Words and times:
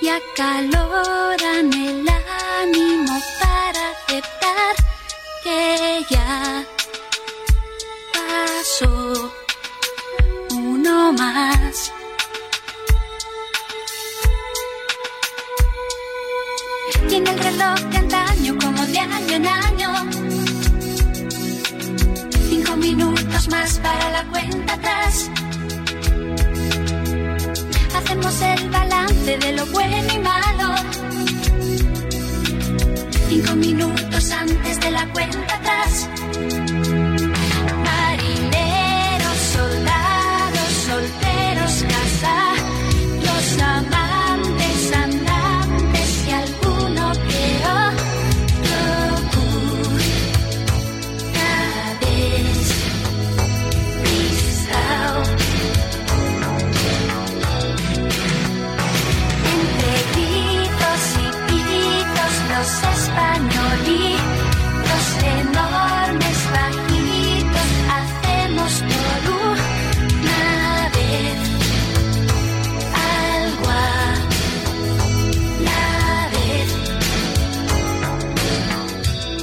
y 0.00 0.08
acaloran 0.08 1.72
el 1.72 2.08
ánimo 2.58 3.20
para 3.38 3.90
aceptar 3.90 4.74
que 5.44 6.06
ya 6.08 6.64
pasó 8.14 9.32
uno 10.52 11.12
más. 11.12 11.92
Tiene 17.08 17.30
el 17.30 17.38
reloj 17.38 17.80
de 17.90 17.96
antaño 17.98 18.56
como 18.62 18.86
de 18.86 18.98
año 18.98 19.34
en 19.34 19.46
año. 19.46 19.92
Cinco 22.48 22.76
minutos 22.76 23.48
más 23.48 23.78
para 23.78 24.10
la 24.10 24.24
cuenta 24.30 24.74
atrás. 24.74 25.30
Hacemos 27.94 28.40
el 28.42 28.70
balance 28.70 28.89
de 29.26 29.52
lo 29.52 29.66
bueno 29.66 29.96
y 30.14 30.18
malo. 30.18 30.74
Cinco 33.28 33.54
minutos 33.54 34.30
antes 34.32 34.80
de 34.80 34.90
la 34.90 35.06
cuenta 35.12 35.54
atrás. 35.54 36.08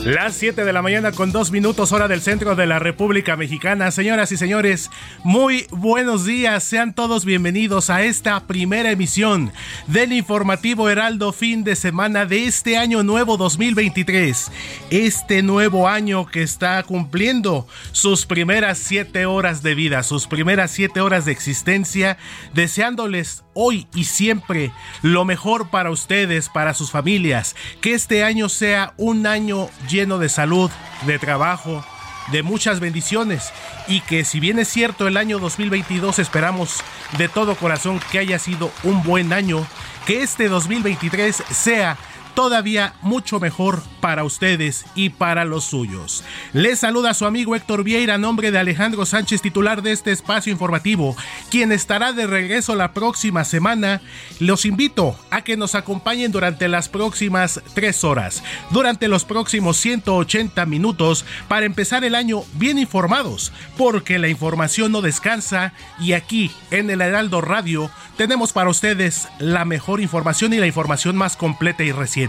Las 0.07 0.38
7 0.38 0.63
de 0.63 0.72
la 0.72 0.81
mañana 0.81 1.12
con 1.12 1.34
dos 1.34 1.51
minutos 1.51 1.91
hora 1.91 2.07
del 2.07 2.22
centro 2.22 2.56
de 2.56 2.66
la 2.66 2.79
República 2.79 3.35
Mexicana. 3.35 3.91
Señoras 3.91 4.31
y 4.31 4.38
señores, 4.38 4.90
muy 5.22 5.68
buenos 5.69 6.23
días. 6.23 6.63
Sean 6.63 6.94
todos 6.94 7.25
bienvenidos 7.25 7.90
a 7.90 8.03
esta 8.03 8.40
primera 8.47 8.90
emisión 8.90 9.51
del 9.88 10.13
informativo 10.13 10.90
Heraldo 10.90 11.34
fin 11.34 11.66
de 11.66 11.75
semana 11.75 12.25
de 12.25 12.46
este 12.46 12.78
año 12.78 13.03
nuevo 13.03 13.35
2023. 13.35 14.50
Este 14.91 15.44
nuevo 15.44 15.90
año 15.90 16.25
que 16.25 16.41
está 16.41 16.81
cumpliendo 16.84 17.67
sus 17.91 18.25
primeras 18.25 18.78
7 18.78 19.25
horas 19.25 19.62
de 19.62 19.75
vida, 19.75 20.03
sus 20.03 20.25
primeras 20.25 20.72
7 20.72 21.01
horas 21.01 21.25
de 21.25 21.34
existencia, 21.34 22.17
deseándoles 22.53 23.44
hoy 23.53 23.88
y 23.94 24.06
siempre 24.06 24.72
lo 25.01 25.25
mejor 25.25 25.69
para 25.69 25.91
ustedes, 25.91 26.47
para 26.47 26.73
sus 26.73 26.91
familias. 26.91 27.57
Que 27.81 27.94
este 27.94 28.23
año 28.23 28.47
sea 28.47 28.94
un 28.96 29.28
año 29.28 29.69
lleno 29.90 29.97
de 30.06 30.30
salud, 30.30 30.69
de 31.08 31.18
trabajo, 31.18 31.84
de 32.31 32.44
muchas 32.44 32.80
bendiciones. 32.80 33.52
Y 33.88 34.02
que 34.02 34.25
si 34.25 34.40
bien 34.40 34.59
es 34.59 34.68
cierto 34.68 35.08
el 35.08 35.18
año 35.18 35.40
2022 35.40 36.19
esperamos 36.19 36.81
de 37.18 37.28
todo 37.28 37.56
corazón 37.56 38.00
que 38.12 38.19
haya 38.19 38.38
sido 38.38 38.72
un 38.84 39.02
buen 39.02 39.34
año, 39.34 39.66
que 40.06 40.22
este 40.22 40.50
2023 40.50 41.35
sea 41.50 41.97
todavía 42.37 42.93
mucho 43.01 43.39
mejor 43.39 43.81
para 43.99 44.23
ustedes 44.23 44.85
y 44.93 45.09
para 45.09 45.43
los 45.43 45.63
suyos. 45.63 46.23
Les 46.53 46.77
saluda 46.77 47.15
su 47.15 47.25
amigo 47.25 47.55
Héctor 47.55 47.83
Vieira 47.83 48.13
a 48.13 48.17
nombre 48.19 48.51
de 48.51 48.59
Alejandro 48.59 49.07
Sánchez, 49.07 49.41
titular 49.41 49.81
de 49.81 49.91
este 49.91 50.11
espacio 50.11 50.51
informativo, 50.51 51.17
quien 51.49 51.71
estará 51.71 52.13
de 52.13 52.27
regreso 52.27 52.75
la 52.75 52.93
próxima 52.93 53.43
semana. 53.43 54.01
Los 54.39 54.65
invito 54.65 55.17
a 55.31 55.41
que 55.41 55.57
nos 55.57 55.73
acompañen 55.73 56.31
durante 56.31 56.67
las 56.67 56.89
próximas 56.89 57.59
tres 57.73 58.03
horas, 58.03 58.43
durante 58.69 59.07
los 59.07 59.25
próximos 59.25 59.77
180 59.77 60.63
minutos, 60.67 61.25
para 61.47 61.65
empezar 61.65 62.03
el 62.03 62.13
año 62.13 62.43
bien 62.53 62.77
informados, 62.77 63.51
porque 63.77 64.19
la 64.19 64.27
información 64.27 64.91
no 64.91 65.01
descansa 65.01 65.73
y 65.99 66.13
aquí 66.13 66.51
en 66.69 66.91
el 66.91 67.01
Heraldo 67.01 67.41
Radio 67.41 67.89
tenemos 68.15 68.53
para 68.53 68.69
ustedes 68.69 69.27
la 69.39 69.65
mejor 69.65 70.01
información 70.01 70.53
y 70.53 70.57
la 70.57 70.67
información 70.67 71.15
más 71.15 71.35
completa 71.35 71.83
y 71.83 71.91
reciente. 71.91 72.26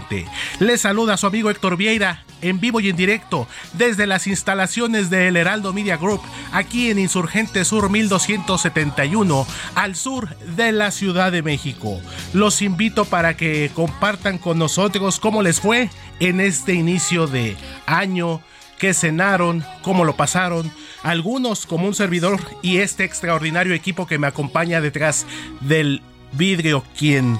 Les 0.59 0.81
saluda 0.81 1.17
su 1.17 1.27
amigo 1.27 1.49
Héctor 1.49 1.77
Vieira 1.77 2.23
en 2.41 2.59
vivo 2.59 2.79
y 2.79 2.89
en 2.89 2.95
directo 2.95 3.47
desde 3.73 4.07
las 4.07 4.27
instalaciones 4.27 5.09
del 5.09 5.37
Heraldo 5.37 5.73
Media 5.73 5.97
Group 5.97 6.21
aquí 6.51 6.89
en 6.89 6.99
Insurgente 6.99 7.65
Sur 7.65 7.89
1271 7.89 9.47
al 9.75 9.95
sur 9.95 10.35
de 10.37 10.71
la 10.71 10.91
Ciudad 10.91 11.31
de 11.31 11.41
México. 11.41 11.99
Los 12.33 12.61
invito 12.61 13.05
para 13.05 13.35
que 13.35 13.71
compartan 13.73 14.37
con 14.37 14.57
nosotros 14.57 15.19
cómo 15.19 15.41
les 15.41 15.59
fue 15.59 15.89
en 16.19 16.39
este 16.39 16.73
inicio 16.73 17.27
de 17.27 17.57
año 17.85 18.41
qué 18.77 18.93
cenaron, 18.93 19.63
cómo 19.81 20.05
lo 20.05 20.15
pasaron, 20.15 20.71
algunos 21.03 21.65
como 21.65 21.85
un 21.85 21.93
servidor 21.93 22.39
y 22.61 22.77
este 22.77 23.03
extraordinario 23.03 23.73
equipo 23.73 24.07
que 24.07 24.17
me 24.17 24.27
acompaña 24.27 24.81
detrás 24.81 25.27
del 25.59 26.01
vidrio, 26.31 26.83
quien 26.97 27.39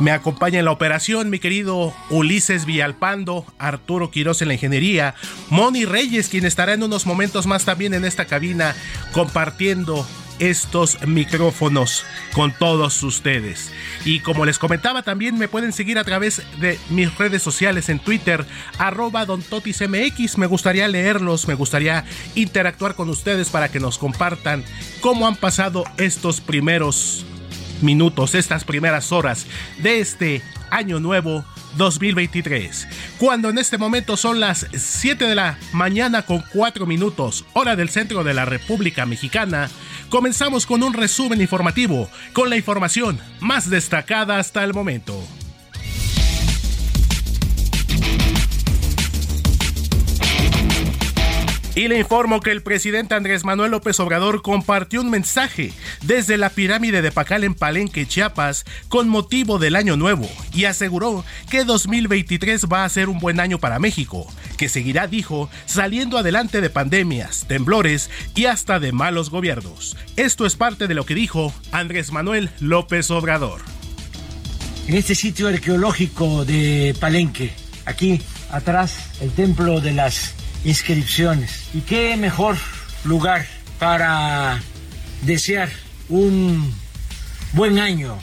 me 0.00 0.10
acompaña 0.10 0.58
en 0.58 0.64
la 0.64 0.72
operación, 0.72 1.30
mi 1.30 1.38
querido 1.38 1.94
Ulises 2.08 2.64
Villalpando, 2.64 3.44
Arturo 3.58 4.10
Quiroz 4.10 4.42
en 4.42 4.48
la 4.48 4.54
ingeniería, 4.54 5.14
Moni 5.50 5.84
Reyes, 5.84 6.28
quien 6.28 6.46
estará 6.46 6.72
en 6.72 6.82
unos 6.82 7.06
momentos 7.06 7.46
más 7.46 7.64
también 7.64 7.94
en 7.94 8.04
esta 8.04 8.24
cabina 8.24 8.74
compartiendo 9.12 10.06
estos 10.40 11.06
micrófonos 11.06 12.04
con 12.32 12.52
todos 12.52 13.02
ustedes. 13.02 13.70
Y 14.04 14.20
como 14.20 14.46
les 14.46 14.58
comentaba, 14.58 15.02
también 15.02 15.38
me 15.38 15.48
pueden 15.48 15.72
seguir 15.72 15.98
a 15.98 16.04
través 16.04 16.42
de 16.58 16.78
mis 16.88 17.16
redes 17.18 17.42
sociales 17.42 17.90
en 17.90 17.98
Twitter, 17.98 18.46
arroba 18.78 19.26
dontotismx. 19.26 20.38
Me 20.38 20.46
gustaría 20.46 20.88
leerlos, 20.88 21.46
me 21.46 21.54
gustaría 21.54 22.04
interactuar 22.34 22.94
con 22.94 23.10
ustedes 23.10 23.50
para 23.50 23.70
que 23.70 23.80
nos 23.80 23.98
compartan 23.98 24.64
cómo 25.00 25.28
han 25.28 25.36
pasado 25.36 25.84
estos 25.98 26.40
primeros 26.40 27.26
minutos, 27.82 28.34
estas 28.34 28.64
primeras 28.64 29.12
horas 29.12 29.46
de 29.78 30.00
este 30.00 30.42
año 30.70 31.00
nuevo 31.00 31.44
2023. 31.76 32.88
Cuando 33.18 33.48
en 33.48 33.58
este 33.58 33.78
momento 33.78 34.16
son 34.16 34.40
las 34.40 34.66
7 34.72 35.26
de 35.26 35.34
la 35.34 35.58
mañana 35.72 36.22
con 36.22 36.44
4 36.52 36.86
minutos, 36.86 37.44
hora 37.52 37.76
del 37.76 37.88
centro 37.88 38.24
de 38.24 38.34
la 38.34 38.44
República 38.44 39.06
Mexicana, 39.06 39.70
comenzamos 40.08 40.66
con 40.66 40.82
un 40.82 40.94
resumen 40.94 41.40
informativo 41.40 42.08
con 42.32 42.50
la 42.50 42.56
información 42.56 43.18
más 43.40 43.70
destacada 43.70 44.38
hasta 44.38 44.64
el 44.64 44.74
momento. 44.74 45.22
Y 51.74 51.86
le 51.86 52.00
informo 52.00 52.40
que 52.40 52.50
el 52.50 52.62
presidente 52.62 53.14
Andrés 53.14 53.44
Manuel 53.44 53.70
López 53.70 54.00
Obrador 54.00 54.42
compartió 54.42 55.00
un 55.00 55.08
mensaje 55.08 55.72
desde 56.02 56.36
la 56.36 56.50
pirámide 56.50 57.00
de 57.00 57.12
Pacal 57.12 57.44
en 57.44 57.54
Palenque, 57.54 58.06
Chiapas, 58.06 58.64
con 58.88 59.08
motivo 59.08 59.60
del 59.60 59.76
Año 59.76 59.96
Nuevo, 59.96 60.28
y 60.52 60.64
aseguró 60.64 61.24
que 61.48 61.64
2023 61.64 62.66
va 62.66 62.84
a 62.84 62.88
ser 62.88 63.08
un 63.08 63.20
buen 63.20 63.38
año 63.38 63.58
para 63.58 63.78
México, 63.78 64.26
que 64.56 64.68
seguirá, 64.68 65.06
dijo, 65.06 65.48
saliendo 65.64 66.18
adelante 66.18 66.60
de 66.60 66.70
pandemias, 66.70 67.44
temblores 67.46 68.10
y 68.34 68.46
hasta 68.46 68.80
de 68.80 68.90
malos 68.90 69.30
gobiernos. 69.30 69.96
Esto 70.16 70.46
es 70.46 70.56
parte 70.56 70.88
de 70.88 70.94
lo 70.94 71.06
que 71.06 71.14
dijo 71.14 71.54
Andrés 71.70 72.10
Manuel 72.10 72.50
López 72.58 73.12
Obrador. 73.12 73.60
En 74.88 74.96
este 74.96 75.14
sitio 75.14 75.46
arqueológico 75.46 76.44
de 76.44 76.96
Palenque, 76.98 77.52
aquí 77.84 78.20
atrás, 78.50 78.96
el 79.20 79.30
templo 79.30 79.80
de 79.80 79.92
las 79.92 80.34
inscripciones. 80.64 81.68
Y 81.74 81.80
qué 81.82 82.16
mejor 82.16 82.56
lugar 83.04 83.46
para 83.78 84.60
desear 85.22 85.70
un 86.08 86.74
buen 87.52 87.78
año 87.78 88.18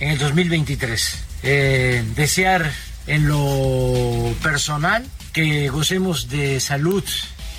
en 0.00 0.10
el 0.10 0.18
2023. 0.18 1.18
Eh, 1.42 2.04
desear 2.14 2.70
en 3.06 3.26
lo 3.26 4.34
personal 4.42 5.04
que 5.32 5.68
gocemos 5.70 6.28
de 6.28 6.60
salud 6.60 7.04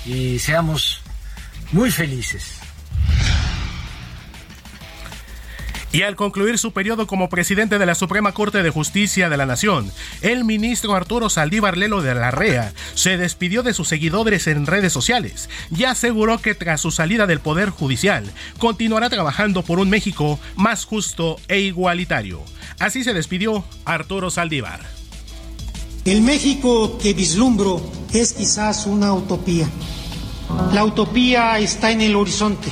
y 0.06 0.38
seamos 0.38 1.00
muy 1.72 1.90
felices. 1.90 2.60
Y 5.94 6.02
al 6.02 6.16
concluir 6.16 6.58
su 6.58 6.72
periodo 6.72 7.06
como 7.06 7.28
presidente 7.28 7.78
de 7.78 7.86
la 7.86 7.94
Suprema 7.94 8.32
Corte 8.32 8.64
de 8.64 8.70
Justicia 8.70 9.28
de 9.28 9.36
la 9.36 9.46
Nación, 9.46 9.92
el 10.22 10.44
ministro 10.44 10.96
Arturo 10.96 11.30
Saldívar 11.30 11.76
Lelo 11.76 12.02
de 12.02 12.16
la 12.16 12.32
REA 12.32 12.72
se 12.96 13.16
despidió 13.16 13.62
de 13.62 13.74
sus 13.74 13.86
seguidores 13.86 14.48
en 14.48 14.66
redes 14.66 14.92
sociales 14.92 15.48
y 15.70 15.84
aseguró 15.84 16.38
que 16.38 16.56
tras 16.56 16.80
su 16.80 16.90
salida 16.90 17.28
del 17.28 17.38
Poder 17.38 17.70
Judicial 17.70 18.24
continuará 18.58 19.08
trabajando 19.08 19.62
por 19.62 19.78
un 19.78 19.88
México 19.88 20.40
más 20.56 20.84
justo 20.84 21.36
e 21.46 21.60
igualitario. 21.60 22.42
Así 22.80 23.04
se 23.04 23.14
despidió 23.14 23.64
Arturo 23.84 24.30
Saldívar. 24.30 24.80
El 26.04 26.22
México 26.22 26.98
que 26.98 27.14
vislumbro 27.14 27.80
es 28.12 28.32
quizás 28.32 28.86
una 28.86 29.12
utopía. 29.14 29.68
La 30.72 30.84
utopía 30.84 31.56
está 31.60 31.92
en 31.92 32.00
el 32.00 32.16
horizonte. 32.16 32.68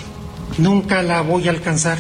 Nunca 0.59 1.05
la 1.05 1.21
voy 1.21 1.47
a 1.47 1.53
alcanzar 1.53 1.99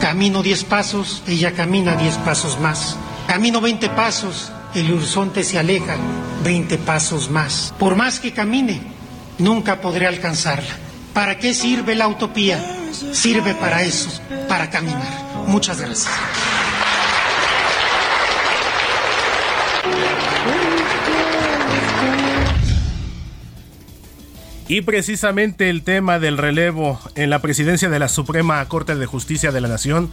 Camino 0.00 0.42
diez 0.42 0.64
pasos, 0.64 1.22
ella 1.26 1.52
camina 1.52 1.96
diez 1.96 2.16
pasos 2.16 2.58
más. 2.60 2.96
Camino 3.26 3.60
veinte 3.60 3.88
pasos, 3.90 4.50
el 4.74 4.92
horizonte 4.92 5.44
se 5.44 5.58
aleja 5.58 5.96
veinte 6.42 6.78
pasos 6.78 7.30
más. 7.30 7.74
Por 7.78 7.94
más 7.94 8.20
que 8.20 8.32
camine, 8.32 8.80
nunca 9.38 9.80
podré 9.80 10.06
alcanzarla. 10.06 10.76
¿Para 11.12 11.38
qué 11.38 11.52
sirve 11.54 11.94
la 11.94 12.08
utopía? 12.08 12.58
Sirve 13.12 13.54
para 13.54 13.82
eso, 13.82 14.10
para 14.48 14.70
caminar. 14.70 15.44
Muchas 15.46 15.80
gracias. 15.80 16.08
Y 24.68 24.82
precisamente 24.82 25.70
el 25.70 25.82
tema 25.82 26.18
del 26.18 26.36
relevo 26.36 27.00
en 27.14 27.30
la 27.30 27.38
presidencia 27.38 27.88
de 27.88 27.98
la 27.98 28.08
Suprema 28.08 28.62
Corte 28.68 28.94
de 28.96 29.06
Justicia 29.06 29.50
de 29.50 29.62
la 29.62 29.68
Nación 29.68 30.10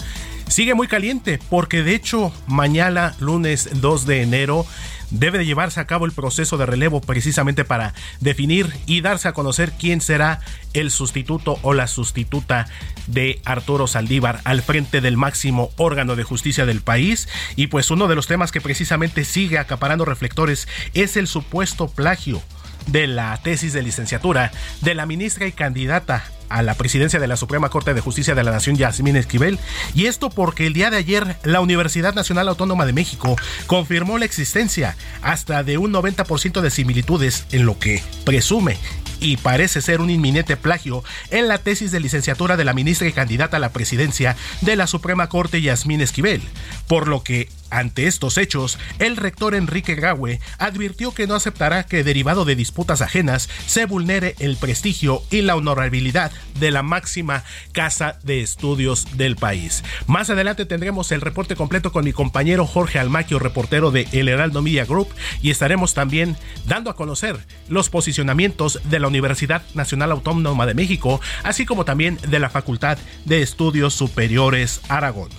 sigue 0.47 0.75
muy 0.75 0.87
caliente 0.87 1.39
porque 1.49 1.83
de 1.83 1.93
hecho 1.93 2.31
mañana 2.47 3.15
lunes 3.19 3.69
2 3.81 4.05
de 4.05 4.21
enero 4.21 4.65
debe 5.11 5.39
de 5.39 5.45
llevarse 5.45 5.81
a 5.81 5.87
cabo 5.87 6.05
el 6.05 6.13
proceso 6.13 6.57
de 6.57 6.65
relevo 6.65 7.01
precisamente 7.01 7.65
para 7.65 7.93
definir 8.21 8.73
y 8.85 9.01
darse 9.01 9.27
a 9.27 9.33
conocer 9.33 9.73
quién 9.77 9.99
será 9.99 10.39
el 10.73 10.89
sustituto 10.89 11.59
o 11.61 11.73
la 11.73 11.87
sustituta 11.87 12.65
de 13.07 13.41
Arturo 13.43 13.87
Saldívar 13.87 14.39
al 14.45 14.61
frente 14.61 15.01
del 15.01 15.17
máximo 15.17 15.71
órgano 15.75 16.15
de 16.15 16.23
justicia 16.23 16.65
del 16.65 16.81
país. 16.81 17.27
Y 17.57 17.67
pues 17.67 17.91
uno 17.91 18.07
de 18.07 18.15
los 18.15 18.27
temas 18.27 18.53
que 18.53 18.61
precisamente 18.61 19.25
sigue 19.25 19.59
acaparando 19.59 20.05
reflectores 20.05 20.67
es 20.93 21.17
el 21.17 21.27
supuesto 21.27 21.89
plagio 21.89 22.41
de 22.87 23.07
la 23.07 23.37
tesis 23.37 23.73
de 23.73 23.83
licenciatura 23.83 24.51
de 24.81 24.95
la 24.95 25.05
ministra 25.05 25.47
y 25.47 25.51
candidata 25.51 26.23
a 26.49 26.61
la 26.61 26.75
presidencia 26.75 27.19
de 27.19 27.27
la 27.27 27.37
Suprema 27.37 27.69
Corte 27.69 27.93
de 27.93 28.01
Justicia 28.01 28.35
de 28.35 28.43
la 28.43 28.51
Nación, 28.51 28.75
Yasmín 28.75 29.15
Esquivel, 29.15 29.59
y 29.93 30.05
esto 30.05 30.29
porque 30.29 30.67
el 30.67 30.73
día 30.73 30.89
de 30.89 30.97
ayer 30.97 31.37
la 31.43 31.61
Universidad 31.61 32.13
Nacional 32.13 32.47
Autónoma 32.49 32.85
de 32.85 32.93
México 32.93 33.35
confirmó 33.67 34.17
la 34.17 34.25
existencia 34.25 34.95
hasta 35.21 35.63
de 35.63 35.77
un 35.77 35.93
90% 35.93 36.61
de 36.61 36.71
similitudes 36.71 37.45
en 37.51 37.65
lo 37.65 37.79
que 37.79 38.03
presume 38.23 38.77
y 39.19 39.37
parece 39.37 39.81
ser 39.81 40.01
un 40.01 40.09
inminente 40.09 40.57
plagio 40.57 41.03
en 41.31 41.47
la 41.47 41.57
tesis 41.57 41.91
de 41.91 41.99
licenciatura 41.99 42.57
de 42.57 42.65
la 42.65 42.73
ministra 42.73 43.07
y 43.07 43.13
candidata 43.13 43.57
a 43.57 43.59
la 43.59 43.71
presidencia 43.71 44.35
de 44.61 44.75
la 44.75 44.87
Suprema 44.87 45.29
Corte 45.29 45.61
Yasmín 45.61 46.01
Esquivel, 46.01 46.41
por 46.87 47.07
lo 47.07 47.23
que 47.23 47.49
ante 47.69 48.07
estos 48.07 48.37
hechos, 48.37 48.77
el 48.99 49.17
rector 49.17 49.55
Enrique 49.55 49.95
Graue 49.95 50.39
advirtió 50.59 51.13
que 51.13 51.27
no 51.27 51.35
aceptará 51.35 51.83
que 51.83 52.03
derivado 52.03 52.45
de 52.45 52.55
disputas 52.55 53.01
ajenas 53.01 53.49
se 53.67 53.85
vulnere 53.85 54.35
el 54.39 54.55
prestigio 54.57 55.23
y 55.29 55.41
la 55.41 55.55
honorabilidad 55.55 56.31
de 56.59 56.71
la 56.71 56.83
máxima 56.83 57.43
casa 57.71 58.19
de 58.23 58.41
estudios 58.41 59.17
del 59.17 59.35
país. 59.35 59.83
Más 60.07 60.29
adelante 60.29 60.65
tendremos 60.65 61.11
el 61.11 61.21
reporte 61.21 61.55
completo 61.55 61.91
con 61.91 62.05
mi 62.05 62.13
compañero 62.13 62.65
Jorge 62.65 62.99
Almaquio, 62.99 63.39
reportero 63.39 63.91
de 63.91 64.07
El 64.11 64.29
Heraldo 64.29 64.61
Media 64.61 64.85
Group, 64.85 65.09
y 65.41 65.51
estaremos 65.51 65.93
también 65.93 66.35
dando 66.65 66.89
a 66.89 66.95
conocer 66.95 67.37
los 67.67 67.89
posicionamientos 67.89 68.79
de 68.85 68.99
la 68.99 69.07
Universidad 69.07 69.63
Nacional 69.73 70.11
Autónoma 70.11 70.65
de 70.65 70.73
México, 70.73 71.19
así 71.43 71.65
como 71.65 71.85
también 71.85 72.17
de 72.27 72.39
la 72.39 72.49
Facultad 72.49 72.97
de 73.25 73.41
Estudios 73.41 73.93
Superiores 73.93 74.81
Aragón. 74.87 75.29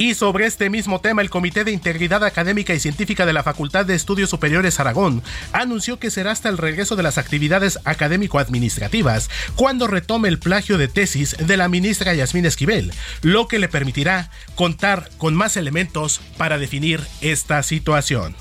Y 0.00 0.14
sobre 0.14 0.46
este 0.46 0.70
mismo 0.70 1.02
tema, 1.02 1.20
el 1.20 1.28
Comité 1.28 1.62
de 1.62 1.72
Integridad 1.72 2.24
Académica 2.24 2.72
y 2.72 2.80
Científica 2.80 3.26
de 3.26 3.34
la 3.34 3.42
Facultad 3.42 3.84
de 3.84 3.94
Estudios 3.94 4.30
Superiores 4.30 4.80
Aragón 4.80 5.22
anunció 5.52 5.98
que 5.98 6.10
será 6.10 6.30
hasta 6.30 6.48
el 6.48 6.56
regreso 6.56 6.96
de 6.96 7.02
las 7.02 7.18
actividades 7.18 7.78
académico-administrativas 7.84 9.28
cuando 9.56 9.88
retome 9.88 10.30
el 10.30 10.38
plagio 10.38 10.78
de 10.78 10.88
tesis 10.88 11.36
de 11.38 11.56
la 11.58 11.68
ministra 11.68 12.14
Yasmín 12.14 12.46
Esquivel, 12.46 12.94
lo 13.20 13.46
que 13.46 13.58
le 13.58 13.68
permitirá 13.68 14.30
contar 14.54 15.10
con 15.18 15.34
más 15.34 15.58
elementos 15.58 16.22
para 16.38 16.56
definir 16.56 17.02
esta 17.20 17.62
situación. 17.62 18.34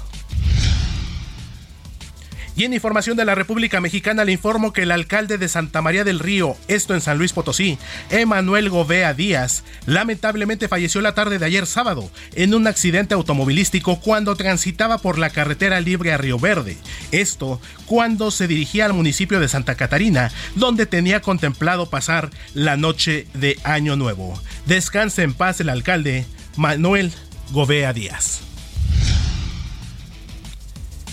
Y 2.59 2.65
en 2.65 2.73
información 2.73 3.15
de 3.15 3.23
la 3.23 3.35
República 3.35 3.79
Mexicana 3.79 4.25
le 4.25 4.33
informo 4.33 4.73
que 4.73 4.81
el 4.81 4.91
alcalde 4.91 5.37
de 5.37 5.47
Santa 5.47 5.81
María 5.81 6.03
del 6.03 6.19
Río, 6.19 6.57
esto 6.67 6.93
en 6.93 6.99
San 6.99 7.17
Luis 7.17 7.31
Potosí, 7.31 7.77
Emanuel 8.09 8.67
Govea 8.69 9.13
Díaz, 9.13 9.63
lamentablemente 9.85 10.67
falleció 10.67 10.99
la 10.99 11.15
tarde 11.15 11.39
de 11.39 11.45
ayer 11.45 11.65
sábado 11.65 12.11
en 12.35 12.53
un 12.53 12.67
accidente 12.67 13.13
automovilístico 13.13 14.01
cuando 14.01 14.35
transitaba 14.35 14.97
por 14.97 15.17
la 15.17 15.29
carretera 15.29 15.79
libre 15.79 16.11
a 16.11 16.17
Río 16.17 16.37
Verde. 16.37 16.75
Esto 17.13 17.61
cuando 17.85 18.29
se 18.29 18.45
dirigía 18.45 18.83
al 18.87 18.93
municipio 18.93 19.39
de 19.39 19.47
Santa 19.47 19.75
Catarina, 19.75 20.29
donde 20.55 20.85
tenía 20.85 21.21
contemplado 21.21 21.89
pasar 21.89 22.29
la 22.53 22.75
noche 22.75 23.25
de 23.35 23.57
Año 23.63 23.95
Nuevo. 23.95 24.37
Descanse 24.65 25.23
en 25.23 25.33
paz 25.33 25.61
el 25.61 25.69
alcalde 25.69 26.25
Manuel 26.57 27.13
Govea 27.53 27.93
Díaz. 27.93 28.48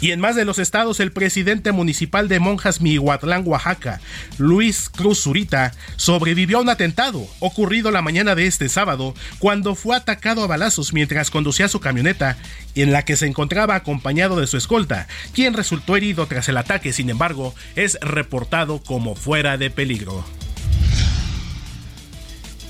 Y 0.07 0.13
en 0.13 0.21
más 0.21 0.37
de 0.37 0.45
los 0.45 0.61
estados, 0.61 1.01
el 1.01 1.11
presidente 1.11 1.73
municipal 1.73 2.29
de 2.29 2.39
Monjas 2.39 2.81
Mihuatlán, 2.81 3.43
Oaxaca, 3.45 4.01
Luis 4.39 4.89
Cruz 4.89 5.23
Zurita, 5.23 5.73
sobrevivió 5.97 6.59
a 6.59 6.61
un 6.61 6.69
atentado 6.69 7.27
ocurrido 7.41 7.91
la 7.91 8.03
mañana 8.03 8.37
de 8.37 8.47
este 8.47 8.69
sábado 8.69 9.17
cuando 9.41 9.75
fue 9.75 9.97
atacado 9.97 10.45
a 10.45 10.47
balazos 10.47 10.93
mientras 10.93 11.33
conducía 11.33 11.67
su 11.67 11.81
camioneta 11.81 12.37
en 12.77 12.93
la 12.93 13.05
que 13.05 13.17
se 13.17 13.27
encontraba 13.27 13.75
acompañado 13.75 14.39
de 14.39 14.47
su 14.47 14.57
escolta, 14.57 15.09
quien 15.35 15.55
resultó 15.55 15.97
herido 15.97 16.27
tras 16.27 16.49
el 16.49 16.59
ataque, 16.59 16.93
sin 16.93 17.11
embargo, 17.11 17.53
es 17.75 17.99
reportado 18.01 18.81
como 18.85 19.17
fuera 19.17 19.59
de 19.59 19.71
peligro. 19.71 20.25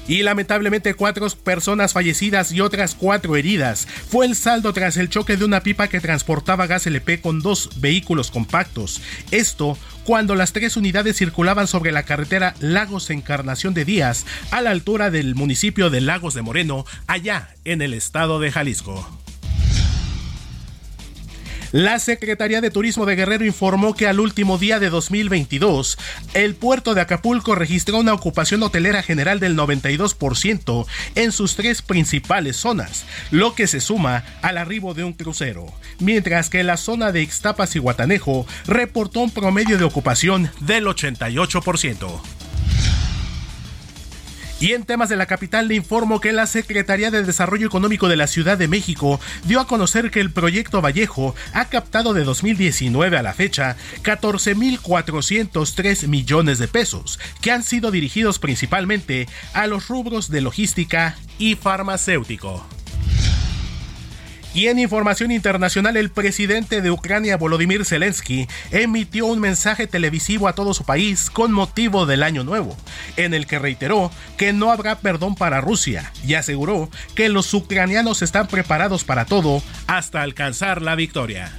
Y 0.08 0.22
lamentablemente 0.22 0.94
cuatro 0.94 1.28
personas 1.30 1.92
fallecidas 1.92 2.52
y 2.52 2.60
otras 2.60 2.94
cuatro 2.94 3.36
heridas. 3.36 3.86
Fue 4.08 4.26
el 4.26 4.34
saldo 4.34 4.72
tras 4.72 4.96
el 4.96 5.08
choque 5.08 5.36
de 5.36 5.44
una 5.44 5.62
pipa 5.62 5.88
que 5.88 6.00
transportaba 6.00 6.66
gas 6.66 6.86
LP 6.86 7.20
con 7.20 7.40
dos 7.40 7.80
vehículos 7.80 8.30
compactos. 8.30 9.00
Esto 9.30 9.76
cuando 10.04 10.36
las 10.36 10.52
tres 10.52 10.76
unidades 10.76 11.16
circulaban 11.16 11.66
sobre 11.66 11.90
la 11.90 12.04
carretera 12.04 12.54
Lagos 12.60 13.10
Encarnación 13.10 13.74
de 13.74 13.84
Díaz, 13.84 14.24
a 14.52 14.60
la 14.60 14.70
altura 14.70 15.10
del 15.10 15.34
municipio 15.34 15.90
de 15.90 16.00
Lagos 16.00 16.34
de 16.34 16.42
Moreno, 16.42 16.84
allá 17.08 17.48
en 17.64 17.82
el 17.82 17.92
estado 17.92 18.38
de 18.38 18.52
Jalisco. 18.52 19.25
La 21.72 21.98
Secretaría 21.98 22.60
de 22.60 22.70
Turismo 22.70 23.06
de 23.06 23.16
Guerrero 23.16 23.44
informó 23.44 23.94
que 23.94 24.06
al 24.06 24.20
último 24.20 24.58
día 24.58 24.78
de 24.78 24.90
2022, 24.90 25.98
el 26.34 26.54
puerto 26.54 26.94
de 26.94 27.00
Acapulco 27.00 27.54
registró 27.54 27.98
una 27.98 28.12
ocupación 28.14 28.62
hotelera 28.62 29.02
general 29.02 29.40
del 29.40 29.56
92% 29.56 30.86
en 31.14 31.32
sus 31.32 31.56
tres 31.56 31.82
principales 31.82 32.56
zonas, 32.56 33.04
lo 33.30 33.54
que 33.54 33.66
se 33.66 33.80
suma 33.80 34.24
al 34.42 34.58
arribo 34.58 34.94
de 34.94 35.04
un 35.04 35.12
crucero, 35.12 35.66
mientras 35.98 36.50
que 36.50 36.62
la 36.62 36.76
zona 36.76 37.12
de 37.12 37.22
Ixtapas 37.22 37.74
y 37.76 37.78
Guatanejo 37.78 38.46
reportó 38.66 39.20
un 39.20 39.30
promedio 39.30 39.78
de 39.78 39.84
ocupación 39.84 40.50
del 40.60 40.86
88%. 40.86 42.45
Y 44.58 44.72
en 44.72 44.84
temas 44.84 45.10
de 45.10 45.16
la 45.16 45.26
capital 45.26 45.68
le 45.68 45.74
informo 45.74 46.18
que 46.20 46.32
la 46.32 46.46
Secretaría 46.46 47.10
de 47.10 47.22
Desarrollo 47.22 47.66
Económico 47.66 48.08
de 48.08 48.16
la 48.16 48.26
Ciudad 48.26 48.56
de 48.56 48.68
México 48.68 49.20
dio 49.44 49.60
a 49.60 49.66
conocer 49.66 50.10
que 50.10 50.20
el 50.20 50.32
proyecto 50.32 50.80
Vallejo 50.80 51.34
ha 51.52 51.66
captado 51.66 52.14
de 52.14 52.24
2019 52.24 53.18
a 53.18 53.22
la 53.22 53.34
fecha 53.34 53.76
14.403 54.02 56.08
millones 56.08 56.58
de 56.58 56.68
pesos, 56.68 57.20
que 57.42 57.52
han 57.52 57.62
sido 57.62 57.90
dirigidos 57.90 58.38
principalmente 58.38 59.28
a 59.52 59.66
los 59.66 59.88
rubros 59.88 60.30
de 60.30 60.40
logística 60.40 61.18
y 61.38 61.56
farmacéutico. 61.56 62.66
Y 64.56 64.68
en 64.68 64.78
información 64.78 65.32
internacional, 65.32 65.98
el 65.98 66.08
presidente 66.08 66.80
de 66.80 66.90
Ucrania, 66.90 67.36
Volodymyr 67.36 67.84
Zelensky, 67.84 68.48
emitió 68.70 69.26
un 69.26 69.38
mensaje 69.38 69.86
televisivo 69.86 70.48
a 70.48 70.54
todo 70.54 70.72
su 70.72 70.82
país 70.84 71.28
con 71.28 71.52
motivo 71.52 72.06
del 72.06 72.22
Año 72.22 72.42
Nuevo, 72.42 72.74
en 73.18 73.34
el 73.34 73.46
que 73.46 73.58
reiteró 73.58 74.10
que 74.38 74.54
no 74.54 74.72
habrá 74.72 74.98
perdón 75.00 75.34
para 75.34 75.60
Rusia 75.60 76.10
y 76.26 76.34
aseguró 76.34 76.88
que 77.14 77.28
los 77.28 77.52
ucranianos 77.52 78.22
están 78.22 78.48
preparados 78.48 79.04
para 79.04 79.26
todo 79.26 79.62
hasta 79.88 80.22
alcanzar 80.22 80.80
la 80.80 80.94
victoria. 80.94 81.52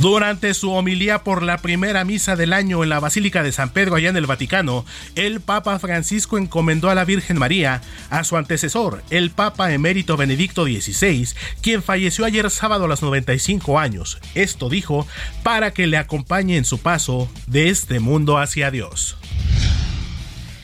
Durante 0.00 0.54
su 0.54 0.72
homilía 0.72 1.24
por 1.24 1.42
la 1.42 1.58
primera 1.58 2.06
misa 2.06 2.34
del 2.34 2.54
año 2.54 2.82
en 2.82 2.88
la 2.88 3.00
Basílica 3.00 3.42
de 3.42 3.52
San 3.52 3.68
Pedro 3.68 3.96
allá 3.96 4.08
en 4.08 4.16
el 4.16 4.24
Vaticano, 4.24 4.86
el 5.14 5.42
Papa 5.42 5.78
Francisco 5.78 6.38
encomendó 6.38 6.88
a 6.88 6.94
la 6.94 7.04
Virgen 7.04 7.38
María 7.38 7.82
a 8.08 8.24
su 8.24 8.38
antecesor, 8.38 9.02
el 9.10 9.30
Papa 9.30 9.74
emérito 9.74 10.16
Benedicto 10.16 10.64
XVI, 10.64 11.28
quien 11.60 11.82
falleció 11.82 12.24
ayer 12.24 12.48
sábado 12.50 12.86
a 12.86 12.88
los 12.88 13.02
95 13.02 13.78
años. 13.78 14.18
Esto 14.34 14.70
dijo, 14.70 15.06
para 15.42 15.72
que 15.72 15.86
le 15.86 15.98
acompañe 15.98 16.56
en 16.56 16.64
su 16.64 16.78
paso 16.78 17.30
de 17.46 17.68
este 17.68 18.00
mundo 18.00 18.38
hacia 18.38 18.70
Dios. 18.70 19.18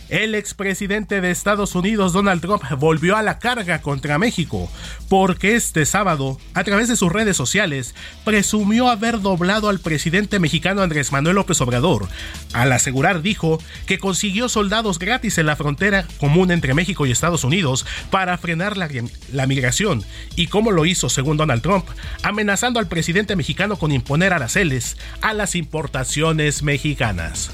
El 0.08 0.36
expresidente 0.36 1.20
de 1.20 1.32
Estados 1.32 1.74
Unidos, 1.74 2.12
Donald 2.12 2.40
Trump, 2.40 2.62
volvió 2.78 3.16
a 3.16 3.22
la 3.22 3.40
carga 3.40 3.82
contra 3.82 4.18
México 4.18 4.70
porque 5.08 5.56
este 5.56 5.84
sábado, 5.84 6.38
a 6.54 6.62
través 6.62 6.88
de 6.88 6.96
sus 6.96 7.12
redes 7.12 7.36
sociales, 7.36 7.94
presumió 8.24 8.88
haber 8.88 9.20
doblado 9.20 9.68
al 9.68 9.80
presidente 9.80 10.38
mexicano 10.38 10.82
Andrés 10.82 11.10
Manuel 11.10 11.36
López 11.36 11.60
Obrador. 11.60 12.08
Al 12.52 12.70
asegurar, 12.70 13.20
dijo 13.20 13.58
que 13.86 13.98
consiguió 13.98 14.48
soldados 14.48 15.00
gratis 15.00 15.38
en 15.38 15.46
la 15.46 15.56
frontera 15.56 16.06
común 16.20 16.52
entre 16.52 16.74
México 16.74 17.04
y 17.04 17.10
Estados 17.10 17.42
Unidos 17.42 17.84
para 18.10 18.38
frenar 18.38 18.76
la, 18.76 19.46
migración 19.46 20.04
y 20.36 20.46
cómo 20.46 20.70
lo 20.70 20.86
hizo, 20.86 21.08
según 21.08 21.36
Donald 21.36 21.62
Trump, 21.62 21.84
amenazando 22.22 22.78
al 22.78 22.86
presidente 22.86 23.34
mexicano 23.34 23.76
con 23.76 23.90
imponer 23.90 24.32
aranceles 24.32 24.96
a 25.20 25.34
las 25.34 25.56
importaciones 25.56 26.62
mexicanas. 26.62 27.50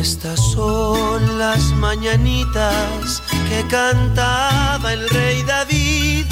Estas 0.00 0.38
son 0.52 1.38
las 1.40 1.72
mañanitas 1.72 3.20
que 3.48 3.66
cantaba 3.68 4.92
el 4.92 5.08
rey 5.08 5.42
David. 5.42 6.24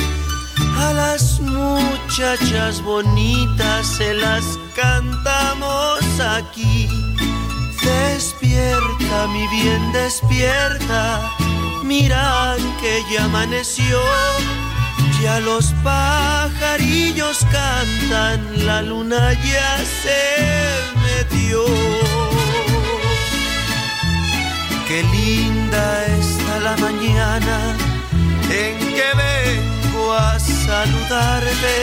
A 0.78 0.92
las 0.92 1.40
muchachas 1.40 2.80
bonitas 2.80 3.84
se 3.98 4.14
las 4.14 4.44
cantamos 4.76 5.98
aquí. 6.20 6.88
Despierta, 7.82 9.26
mi 9.32 9.48
bien, 9.48 9.92
despierta. 9.92 11.28
Mira 11.82 12.54
que 12.80 13.02
ya 13.12 13.24
amaneció. 13.24 14.00
Ya 15.20 15.40
los 15.40 15.74
pajarillos 15.82 17.44
cantan, 17.50 18.64
la 18.64 18.80
luna 18.82 19.32
ya 19.32 19.78
se 20.02 20.22
metió. 21.02 22.35
Qué 24.86 25.02
linda 25.02 26.06
está 26.06 26.60
la 26.60 26.76
mañana 26.76 27.76
en 28.48 28.78
que 28.78 29.08
vengo 29.16 30.12
a 30.12 30.38
saludarte. 30.38 31.76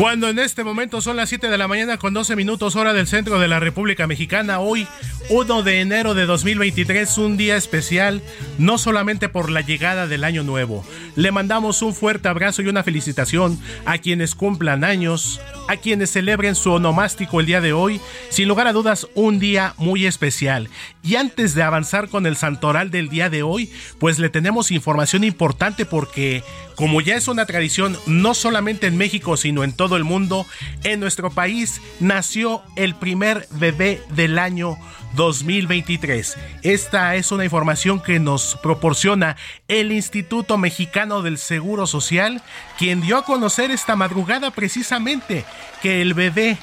Cuando 0.00 0.30
en 0.30 0.38
este 0.38 0.64
momento 0.64 1.02
son 1.02 1.18
las 1.18 1.28
7 1.28 1.50
de 1.50 1.58
la 1.58 1.68
mañana 1.68 1.98
con 1.98 2.14
12 2.14 2.34
minutos 2.34 2.74
hora 2.74 2.94
del 2.94 3.06
centro 3.06 3.38
de 3.38 3.48
la 3.48 3.60
República 3.60 4.06
Mexicana, 4.06 4.58
hoy 4.58 4.86
1 5.28 5.62
de 5.62 5.82
enero 5.82 6.14
de 6.14 6.24
2023, 6.24 7.18
un 7.18 7.36
día 7.36 7.54
especial, 7.58 8.22
no 8.56 8.78
solamente 8.78 9.28
por 9.28 9.50
la 9.50 9.60
llegada 9.60 10.06
del 10.06 10.24
año 10.24 10.42
nuevo. 10.42 10.86
Le 11.16 11.32
mandamos 11.32 11.82
un 11.82 11.94
fuerte 11.94 12.28
abrazo 12.28 12.62
y 12.62 12.68
una 12.68 12.82
felicitación 12.82 13.60
a 13.84 13.98
quienes 13.98 14.34
cumplan 14.34 14.84
años, 14.84 15.38
a 15.68 15.76
quienes 15.76 16.10
celebren 16.10 16.54
su 16.54 16.72
onomástico 16.72 17.38
el 17.38 17.46
día 17.46 17.60
de 17.60 17.74
hoy, 17.74 18.00
sin 18.30 18.48
lugar 18.48 18.68
a 18.68 18.72
dudas 18.72 19.06
un 19.14 19.38
día 19.38 19.74
muy 19.76 20.06
especial. 20.06 20.70
Y 21.02 21.16
antes 21.16 21.54
de 21.54 21.62
avanzar 21.62 22.08
con 22.08 22.24
el 22.24 22.36
santoral 22.36 22.90
del 22.90 23.10
día 23.10 23.28
de 23.28 23.42
hoy, 23.42 23.70
pues 23.98 24.18
le 24.18 24.30
tenemos 24.30 24.70
información 24.70 25.24
importante 25.24 25.84
porque 25.84 26.42
como 26.74 27.02
ya 27.02 27.14
es 27.14 27.28
una 27.28 27.44
tradición 27.44 27.98
no 28.06 28.32
solamente 28.32 28.86
en 28.86 28.96
México, 28.96 29.36
sino 29.36 29.62
en 29.64 29.74
todo 29.74 29.89
el 29.96 30.04
mundo, 30.04 30.46
en 30.84 31.00
nuestro 31.00 31.30
país 31.30 31.80
nació 32.00 32.62
el 32.76 32.94
primer 32.94 33.46
bebé 33.50 34.02
del 34.10 34.38
año 34.38 34.76
2023. 35.14 36.36
Esta 36.62 37.14
es 37.16 37.32
una 37.32 37.44
información 37.44 38.00
que 38.00 38.18
nos 38.18 38.56
proporciona 38.62 39.36
el 39.68 39.92
Instituto 39.92 40.58
Mexicano 40.58 41.22
del 41.22 41.38
Seguro 41.38 41.86
Social, 41.86 42.42
quien 42.78 43.00
dio 43.00 43.18
a 43.18 43.24
conocer 43.24 43.70
esta 43.70 43.96
madrugada 43.96 44.50
precisamente 44.50 45.44
que 45.82 46.00
el 46.02 46.14
bebé, 46.14 46.58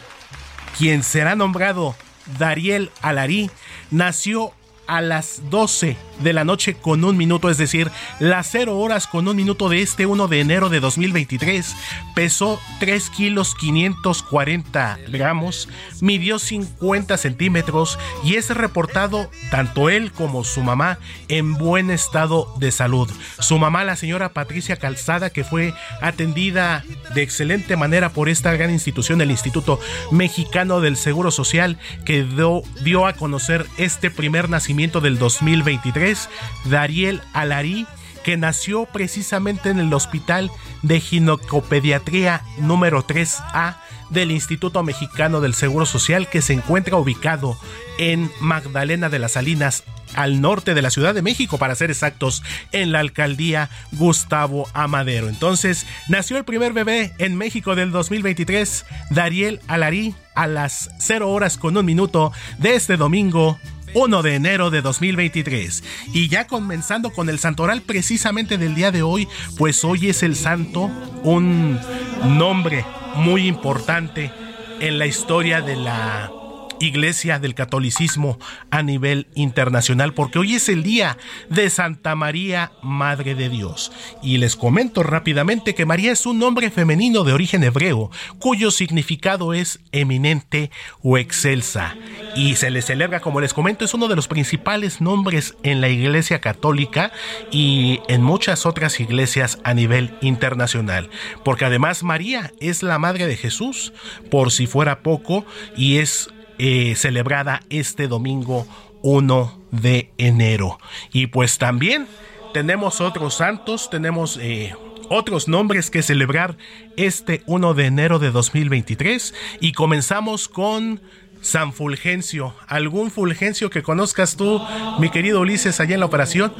quien 0.78 1.04
será 1.04 1.36
nombrado 1.36 1.96
Dariel 2.38 2.92
Alarí, 3.02 3.50
nació 3.92 4.54
a 4.88 5.01
las 5.01 5.41
12 5.50 5.98
de 6.20 6.34
la 6.34 6.44
noche 6.44 6.74
con 6.74 7.03
un 7.03 7.17
minuto, 7.17 7.50
es 7.50 7.58
decir, 7.58 7.91
las 8.20 8.48
0 8.51 8.79
horas 8.79 9.06
con 9.06 9.27
un 9.27 9.36
minuto 9.36 9.70
de 9.70 9.82
este 9.82 10.06
1 10.06 10.27
de 10.27 10.39
enero 10.39 10.70
de 10.70 10.79
2023. 10.79 11.75
Pesó 12.15 12.60
3 12.79 13.10
kilos 13.10 13.53
540 13.56 15.00
gramos, 15.10 15.70
midió 16.01 16.39
50 16.39 17.17
centímetros 17.17 18.00
y 18.24 18.36
es 18.36 18.50
reportado 18.50 19.29
tanto 19.51 19.89
él 19.89 20.12
como 20.12 20.44
su 20.44 20.62
mamá 20.62 20.98
en 21.27 21.53
buen 21.56 21.91
estado 21.91 22.53
de 22.60 22.72
salud. 22.72 23.10
Su 23.39 23.60
mamá, 23.60 23.84
la 23.84 23.96
señora 23.96 24.29
Patricia 24.29 24.77
Calzada, 24.77 25.29
que 25.29 25.44
fue 25.44 25.74
atendida 26.01 26.84
de 27.13 27.22
excelente 27.22 27.75
manera 27.75 28.10
por 28.10 28.29
esta 28.29 28.53
gran 28.53 28.72
institución, 28.72 29.22
el 29.22 29.32
Instituto 29.32 29.79
Mexicano 30.12 30.82
del 30.82 30.98
Seguro 30.98 31.32
Social, 31.32 31.77
que 32.06 32.24
dio, 32.24 32.62
dio 32.84 33.06
a 33.06 33.13
conocer 33.13 33.65
este 33.77 34.10
primer 34.10 34.50
nacimiento 34.50 34.77
del 34.78 35.18
2023, 35.18 36.30
Dariel 36.66 37.20
Alarí, 37.34 37.88
que 38.24 38.38
nació 38.38 38.86
precisamente 38.86 39.70
en 39.70 39.80
el 39.80 39.92
Hospital 39.92 40.52
de 40.84 41.00
Ginecopediatría 41.00 42.44
número 42.60 43.06
3A 43.06 43.78
del 44.12 44.30
Instituto 44.30 44.84
Mexicano 44.84 45.42
del 45.42 45.56
Seguro 45.56 45.88
Social, 45.88 46.30
que 46.30 46.44
se 46.44 46.54
encuentra 46.54 46.96
ubicado 46.96 47.58
en 47.98 48.32
Magdalena 48.40 49.10
de 49.10 49.18
las 49.18 49.32
Salinas, 49.32 49.84
al 50.14 50.42
norte 50.42 50.76
de 50.76 50.84
la 50.84 50.92
Ciudad 50.92 51.16
de 51.16 51.24
México, 51.24 51.58
para 51.58 51.74
ser 51.74 51.90
exactos, 51.90 52.44
en 52.72 52.92
la 52.92 53.00
alcaldía 53.00 53.72
Gustavo 53.94 54.70
Amadero. 54.74 55.28
Entonces, 55.28 55.88
nació 56.08 56.38
el 56.38 56.46
primer 56.46 56.72
bebé 56.72 57.14
en 57.18 57.36
México 57.36 57.74
del 57.74 57.92
2023, 57.92 58.86
Dariel 59.10 59.60
Alarí, 59.68 60.14
a 60.36 60.46
las 60.46 60.92
0 61.00 61.32
horas 61.32 61.58
con 61.58 61.76
un 61.76 61.86
minuto 61.86 62.32
de 62.60 62.76
este 62.76 62.96
domingo 62.96 63.58
1 63.98 64.22
de 64.22 64.36
enero 64.36 64.70
de 64.70 64.84
2023. 64.84 65.84
Y 66.13 66.27
ya 66.27 66.46
comenzando 66.46 67.10
con 67.10 67.30
el 67.30 67.39
santoral 67.39 67.82
precisamente 67.82 68.60
del 68.60 68.75
día 68.75 68.92
de 68.92 69.01
hoy, 69.01 69.27
pues 69.58 69.84
hoy 69.84 70.10
es 70.10 70.22
el 70.22 70.36
santo, 70.36 70.92
un 71.24 71.80
nombre 72.24 72.86
muy 73.16 73.48
importante 73.48 74.32
en 74.80 75.00
la 75.00 75.08
historia 75.08 75.62
de 75.62 75.77
la 75.77 76.32
iglesia 76.80 77.40
del 77.40 77.56
catolicismo 77.56 78.40
a 78.72 78.84
nivel 78.84 79.28
internacional, 79.36 80.14
porque 80.14 80.40
hoy 80.40 80.56
es 80.56 80.70
el 80.70 80.84
día 80.84 81.18
de 81.50 81.70
Santa 81.70 82.16
María, 82.16 82.72
Madre 82.82 83.36
de 83.36 83.50
Dios. 83.50 83.92
Y 84.22 84.38
les 84.38 84.56
comento 84.56 85.04
rápidamente 85.04 85.76
que 85.76 85.86
María 85.86 86.12
es 86.12 86.26
un 86.26 86.40
nombre 86.40 86.70
femenino 86.72 87.24
de 87.24 87.34
origen 87.34 87.64
hebreo, 87.64 88.12
cuyo 88.40 88.72
significado 88.72 89.54
es 89.54 89.80
eminente 89.92 90.72
o 91.02 91.18
excelsa. 91.18 91.96
Y 92.36 92.56
se 92.56 92.70
le 92.70 92.82
celebra, 92.82 93.20
como 93.20 93.42
les 93.42 93.54
comento, 93.54 93.86
es 93.86 93.94
uno 93.94 94.08
de 94.08 94.16
los 94.16 94.28
principales 94.28 95.02
nombres 95.02 95.56
en 95.64 95.82
la 95.82 95.90
iglesia 95.90 96.40
católica 96.40 97.12
y 97.52 98.00
en 98.08 98.22
muchas 98.22 98.66
otras 98.66 99.00
iglesias 99.00 99.60
a 99.64 99.74
nivel 99.74 100.16
internacional. 100.22 101.10
Porque 101.44 101.66
además 101.66 102.04
María 102.04 102.52
es 102.60 102.84
la 102.84 103.00
Madre 103.00 103.28
de 103.28 103.38
Jesús, 103.38 103.94
por 104.30 104.52
si 104.52 104.68
fuera 104.68 105.02
poco, 105.02 105.46
y 105.76 105.98
es 105.98 106.30
eh, 106.60 106.96
celebrada 106.96 107.62
este 107.70 108.08
domingo 108.08 108.66
1 109.04 109.62
de 109.72 110.12
enero. 110.18 110.80
Y 111.12 111.28
pues 111.28 111.58
también 111.58 112.08
tenemos 112.54 113.02
otros 113.02 113.36
santos, 113.36 113.90
tenemos 113.90 114.38
eh, 114.42 114.74
otros 115.10 115.48
nombres 115.48 115.90
que 115.90 116.02
celebrar 116.02 116.58
este 116.96 117.44
1 117.46 117.74
de 117.74 117.86
enero 117.86 118.20
de 118.20 118.32
2023 118.32 119.34
y 119.60 119.74
comenzamos 119.74 120.48
con 120.48 121.02
San 121.42 121.74
Fulgencio. 121.74 122.54
¿Algún 122.68 123.12
Fulgencio 123.12 123.70
que 123.70 123.84
conozcas 123.84 124.36
tú, 124.36 124.62
mi 125.00 125.10
querido 125.10 125.42
Ulises, 125.42 125.80
allá 125.80 125.94
en 125.94 126.00
la 126.00 126.06
operación? 126.06 126.54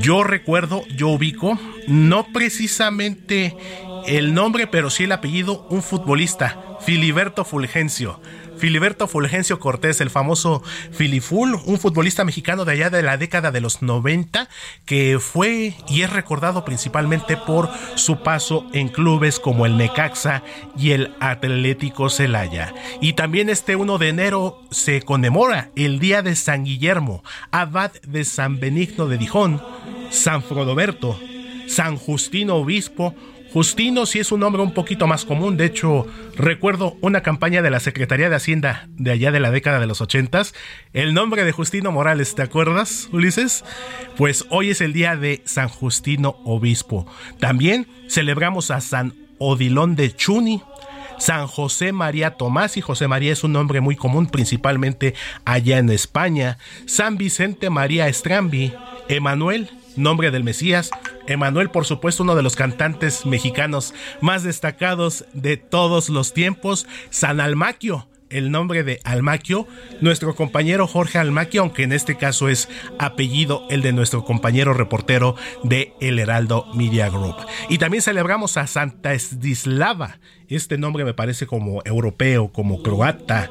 Yo 0.00 0.24
recuerdo, 0.24 0.82
yo 0.96 1.08
ubico, 1.08 1.58
no 1.86 2.26
precisamente 2.32 3.56
el 4.06 4.34
nombre, 4.34 4.66
pero 4.66 4.90
sí 4.90 5.04
el 5.04 5.12
apellido, 5.12 5.66
un 5.70 5.82
futbolista, 5.82 6.78
Filiberto 6.80 7.44
Fulgencio. 7.44 8.20
Filiberto 8.58 9.08
Fulgencio 9.08 9.58
Cortés, 9.58 10.00
el 10.00 10.10
famoso 10.10 10.62
Filiful, 10.92 11.58
un 11.64 11.78
futbolista 11.78 12.24
mexicano 12.24 12.64
de 12.64 12.72
allá 12.72 12.90
de 12.90 13.02
la 13.02 13.16
década 13.16 13.50
de 13.50 13.60
los 13.60 13.82
90, 13.82 14.48
que 14.84 15.18
fue 15.20 15.74
y 15.88 16.02
es 16.02 16.10
recordado 16.10 16.64
principalmente 16.64 17.36
por 17.36 17.70
su 17.94 18.22
paso 18.22 18.66
en 18.72 18.88
clubes 18.88 19.40
como 19.40 19.66
el 19.66 19.76
Necaxa 19.76 20.42
y 20.76 20.92
el 20.92 21.14
Atlético 21.20 22.10
Celaya. 22.10 22.74
Y 23.00 23.14
también 23.14 23.48
este 23.48 23.76
1 23.76 23.98
de 23.98 24.08
enero 24.08 24.62
se 24.70 25.02
conmemora 25.02 25.70
el 25.76 25.98
Día 25.98 26.22
de 26.22 26.36
San 26.36 26.64
Guillermo, 26.64 27.22
abad 27.50 27.92
de 28.06 28.24
San 28.24 28.60
Benigno 28.60 29.06
de 29.06 29.18
Dijón, 29.18 29.62
San 30.10 30.42
Frodoberto, 30.42 31.18
San 31.66 31.96
Justino 31.96 32.56
Obispo, 32.56 33.14
Justino 33.54 34.04
sí 34.04 34.18
es 34.18 34.32
un 34.32 34.40
nombre 34.40 34.62
un 34.62 34.74
poquito 34.74 35.06
más 35.06 35.24
común. 35.24 35.56
De 35.56 35.64
hecho, 35.64 36.08
recuerdo 36.34 36.96
una 37.00 37.22
campaña 37.22 37.62
de 37.62 37.70
la 37.70 37.78
Secretaría 37.78 38.28
de 38.28 38.34
Hacienda 38.34 38.88
de 38.96 39.12
allá 39.12 39.30
de 39.30 39.38
la 39.38 39.52
década 39.52 39.78
de 39.78 39.86
los 39.86 40.00
ochentas. 40.00 40.54
El 40.92 41.14
nombre 41.14 41.44
de 41.44 41.52
Justino 41.52 41.92
Morales, 41.92 42.34
¿te 42.34 42.42
acuerdas, 42.42 43.08
Ulises? 43.12 43.64
Pues 44.16 44.44
hoy 44.50 44.70
es 44.70 44.80
el 44.80 44.92
día 44.92 45.14
de 45.14 45.40
San 45.44 45.68
Justino 45.68 46.34
Obispo. 46.44 47.06
También 47.38 47.86
celebramos 48.08 48.72
a 48.72 48.80
San 48.80 49.14
Odilón 49.38 49.94
de 49.94 50.12
Chuni, 50.12 50.60
San 51.20 51.46
José 51.46 51.92
María 51.92 52.32
Tomás, 52.32 52.76
y 52.76 52.80
José 52.80 53.06
María 53.06 53.32
es 53.32 53.44
un 53.44 53.52
nombre 53.52 53.80
muy 53.80 53.94
común, 53.94 54.26
principalmente 54.26 55.14
allá 55.44 55.78
en 55.78 55.90
España, 55.90 56.58
San 56.86 57.18
Vicente 57.18 57.70
María 57.70 58.08
Estrambi, 58.08 58.74
Emanuel, 59.08 59.70
nombre 59.96 60.30
del 60.30 60.44
Mesías, 60.44 60.90
Emanuel, 61.26 61.70
por 61.70 61.84
supuesto, 61.84 62.22
uno 62.22 62.34
de 62.34 62.42
los 62.42 62.56
cantantes 62.56 63.26
mexicanos 63.26 63.94
más 64.20 64.42
destacados 64.42 65.24
de 65.32 65.56
todos 65.56 66.08
los 66.08 66.32
tiempos, 66.32 66.86
San 67.10 67.40
Almaquio, 67.40 68.08
el 68.30 68.50
nombre 68.50 68.82
de 68.82 69.00
Almaquio, 69.04 69.66
nuestro 70.00 70.34
compañero 70.34 70.86
Jorge 70.86 71.18
Almaquio, 71.18 71.62
aunque 71.62 71.82
en 71.82 71.92
este 71.92 72.16
caso 72.16 72.48
es 72.48 72.68
apellido 72.98 73.66
el 73.70 73.82
de 73.82 73.92
nuestro 73.92 74.24
compañero 74.24 74.74
reportero 74.74 75.36
de 75.62 75.92
El 76.00 76.18
Heraldo 76.18 76.66
Media 76.74 77.08
Group. 77.08 77.36
Y 77.68 77.78
también 77.78 78.02
celebramos 78.02 78.56
a 78.56 78.66
Santa 78.66 79.14
Esdislava. 79.14 80.18
Este 80.48 80.76
nombre 80.76 81.04
me 81.04 81.14
parece 81.14 81.46
como 81.46 81.80
europeo, 81.84 82.52
como 82.52 82.82
croata, 82.82 83.50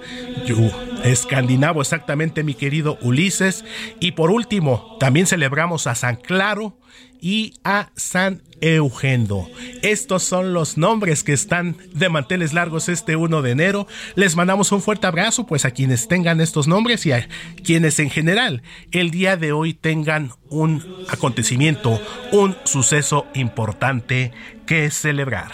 escandinavo 1.03 1.81
exactamente, 1.81 2.43
mi 2.43 2.53
querido 2.53 2.97
Ulises. 3.01 3.65
Y 3.99 4.11
por 4.11 4.31
último, 4.31 4.97
también 4.99 5.25
celebramos 5.25 5.87
a 5.87 5.95
San 5.95 6.17
Claro, 6.17 6.77
y 7.23 7.53
a 7.63 7.89
San 7.95 8.41
Eugendo. 8.59 9.47
Estos 9.81 10.23
son 10.23 10.53
los 10.53 10.77
nombres 10.77 11.23
que 11.23 11.31
están 11.31 11.77
de 11.93 12.09
manteles 12.09 12.51
largos 12.51 12.89
este 12.89 13.15
1 13.15 13.41
de 13.41 13.51
enero. 13.51 13.87
Les 14.15 14.35
mandamos 14.35 14.73
un 14.73 14.81
fuerte 14.81 15.07
abrazo 15.07 15.45
pues 15.45 15.63
a 15.63 15.71
quienes 15.71 16.09
tengan 16.09 16.41
estos 16.41 16.67
nombres 16.67 17.05
y 17.05 17.13
a 17.13 17.29
quienes 17.63 17.97
en 17.99 18.09
general 18.09 18.61
el 18.91 19.09
día 19.09 19.37
de 19.37 19.53
hoy 19.53 19.73
tengan 19.73 20.31
un 20.49 20.83
acontecimiento, 21.07 22.01
un 22.33 22.57
suceso 22.65 23.25
importante 23.33 24.33
que 24.65 24.91
celebrar. 24.91 25.53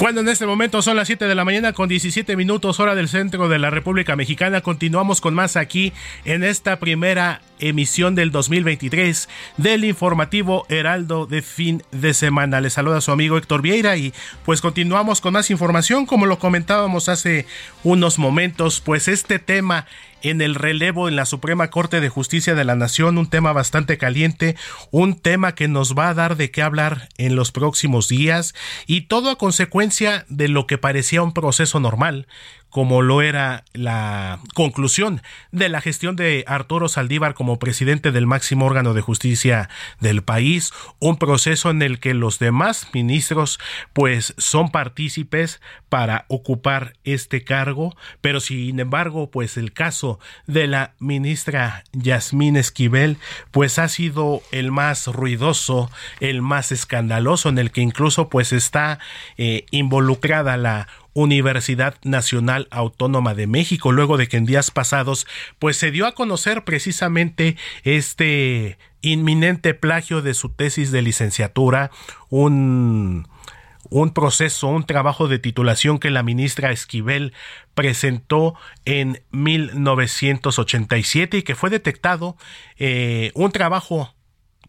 Cuando 0.00 0.22
en 0.22 0.28
este 0.30 0.46
momento 0.46 0.80
son 0.80 0.96
las 0.96 1.08
7 1.08 1.26
de 1.26 1.34
la 1.34 1.44
mañana 1.44 1.74
con 1.74 1.86
17 1.86 2.34
minutos 2.34 2.80
hora 2.80 2.94
del 2.94 3.06
centro 3.06 3.50
de 3.50 3.58
la 3.58 3.68
República 3.68 4.16
Mexicana, 4.16 4.62
continuamos 4.62 5.20
con 5.20 5.34
más 5.34 5.56
aquí 5.58 5.92
en 6.24 6.42
esta 6.42 6.80
primera 6.80 7.42
emisión 7.60 8.14
del 8.14 8.30
2023 8.30 9.28
del 9.56 9.84
informativo 9.84 10.66
Heraldo 10.68 11.26
de 11.26 11.42
fin 11.42 11.82
de 11.92 12.14
semana. 12.14 12.60
Les 12.60 12.72
saluda 12.72 13.00
su 13.00 13.12
amigo 13.12 13.36
Héctor 13.36 13.62
Vieira 13.62 13.96
y 13.96 14.12
pues 14.44 14.60
continuamos 14.60 15.20
con 15.20 15.34
más 15.34 15.50
información 15.50 16.06
como 16.06 16.26
lo 16.26 16.38
comentábamos 16.38 17.08
hace 17.08 17.46
unos 17.84 18.18
momentos, 18.18 18.80
pues 18.80 19.08
este 19.08 19.38
tema 19.38 19.86
en 20.22 20.40
el 20.40 20.54
relevo 20.54 21.08
en 21.08 21.16
la 21.16 21.24
Suprema 21.24 21.70
Corte 21.70 22.00
de 22.00 22.08
Justicia 22.08 22.54
de 22.54 22.64
la 22.64 22.74
Nación, 22.74 23.18
un 23.18 23.28
tema 23.28 23.52
bastante 23.52 23.98
caliente, 23.98 24.56
un 24.90 25.18
tema 25.18 25.54
que 25.54 25.68
nos 25.68 25.96
va 25.96 26.08
a 26.08 26.14
dar 26.14 26.36
de 26.36 26.50
qué 26.50 26.62
hablar 26.62 27.08
en 27.16 27.36
los 27.36 27.52
próximos 27.52 28.08
días 28.08 28.54
y 28.86 29.02
todo 29.02 29.30
a 29.30 29.38
consecuencia 29.38 30.26
de 30.28 30.48
lo 30.48 30.66
que 30.66 30.78
parecía 30.78 31.22
un 31.22 31.32
proceso 31.32 31.80
normal, 31.80 32.26
como 32.70 33.02
lo 33.02 33.20
era 33.22 33.64
la 33.72 34.40
conclusión 34.54 35.22
de 35.50 35.68
la 35.68 35.80
gestión 35.80 36.16
de 36.16 36.44
Arturo 36.46 36.88
Saldívar 36.88 37.34
como 37.34 37.58
presidente 37.58 38.12
del 38.12 38.26
máximo 38.26 38.66
órgano 38.66 38.94
de 38.94 39.00
justicia 39.00 39.68
del 40.00 40.22
país, 40.22 40.72
un 40.98 41.16
proceso 41.16 41.70
en 41.70 41.82
el 41.82 41.98
que 41.98 42.14
los 42.14 42.38
demás 42.38 42.88
ministros 42.92 43.58
pues 43.92 44.34
son 44.38 44.70
partícipes 44.70 45.60
para 45.88 46.24
ocupar 46.28 46.94
este 47.04 47.42
cargo, 47.42 47.96
pero 48.20 48.40
sin 48.40 48.78
embargo 48.78 49.30
pues 49.30 49.56
el 49.56 49.72
caso 49.72 50.20
de 50.46 50.66
la 50.66 50.94
ministra 51.00 51.84
Yasmín 51.92 52.56
Esquivel 52.56 53.18
pues 53.50 53.78
ha 53.78 53.88
sido 53.88 54.42
el 54.52 54.70
más 54.70 55.08
ruidoso, 55.08 55.90
el 56.20 56.42
más 56.42 56.72
escandaloso 56.72 57.48
en 57.48 57.58
el 57.58 57.72
que 57.72 57.80
incluso 57.80 58.28
pues 58.28 58.52
está 58.52 59.00
eh, 59.36 59.66
involucrada 59.70 60.56
la 60.56 60.86
Universidad 61.12 61.96
Nacional 62.02 62.68
Autónoma 62.70 63.34
de 63.34 63.46
México, 63.46 63.92
luego 63.92 64.16
de 64.16 64.28
que 64.28 64.36
en 64.36 64.46
días 64.46 64.70
pasados 64.70 65.26
pues 65.58 65.76
se 65.76 65.90
dio 65.90 66.06
a 66.06 66.12
conocer 66.12 66.64
precisamente 66.64 67.56
este 67.84 68.78
inminente 69.02 69.74
plagio 69.74 70.22
de 70.22 70.34
su 70.34 70.50
tesis 70.50 70.92
de 70.92 71.02
licenciatura, 71.02 71.90
un 72.28 73.28
un 73.88 74.10
proceso, 74.10 74.68
un 74.68 74.84
trabajo 74.84 75.26
de 75.26 75.40
titulación 75.40 75.98
que 75.98 76.10
la 76.10 76.22
ministra 76.22 76.70
Esquivel 76.70 77.32
presentó 77.74 78.54
en 78.84 79.20
1987 79.32 81.38
y 81.38 81.42
que 81.42 81.56
fue 81.56 81.70
detectado 81.70 82.36
eh, 82.78 83.32
un 83.34 83.50
trabajo 83.50 84.14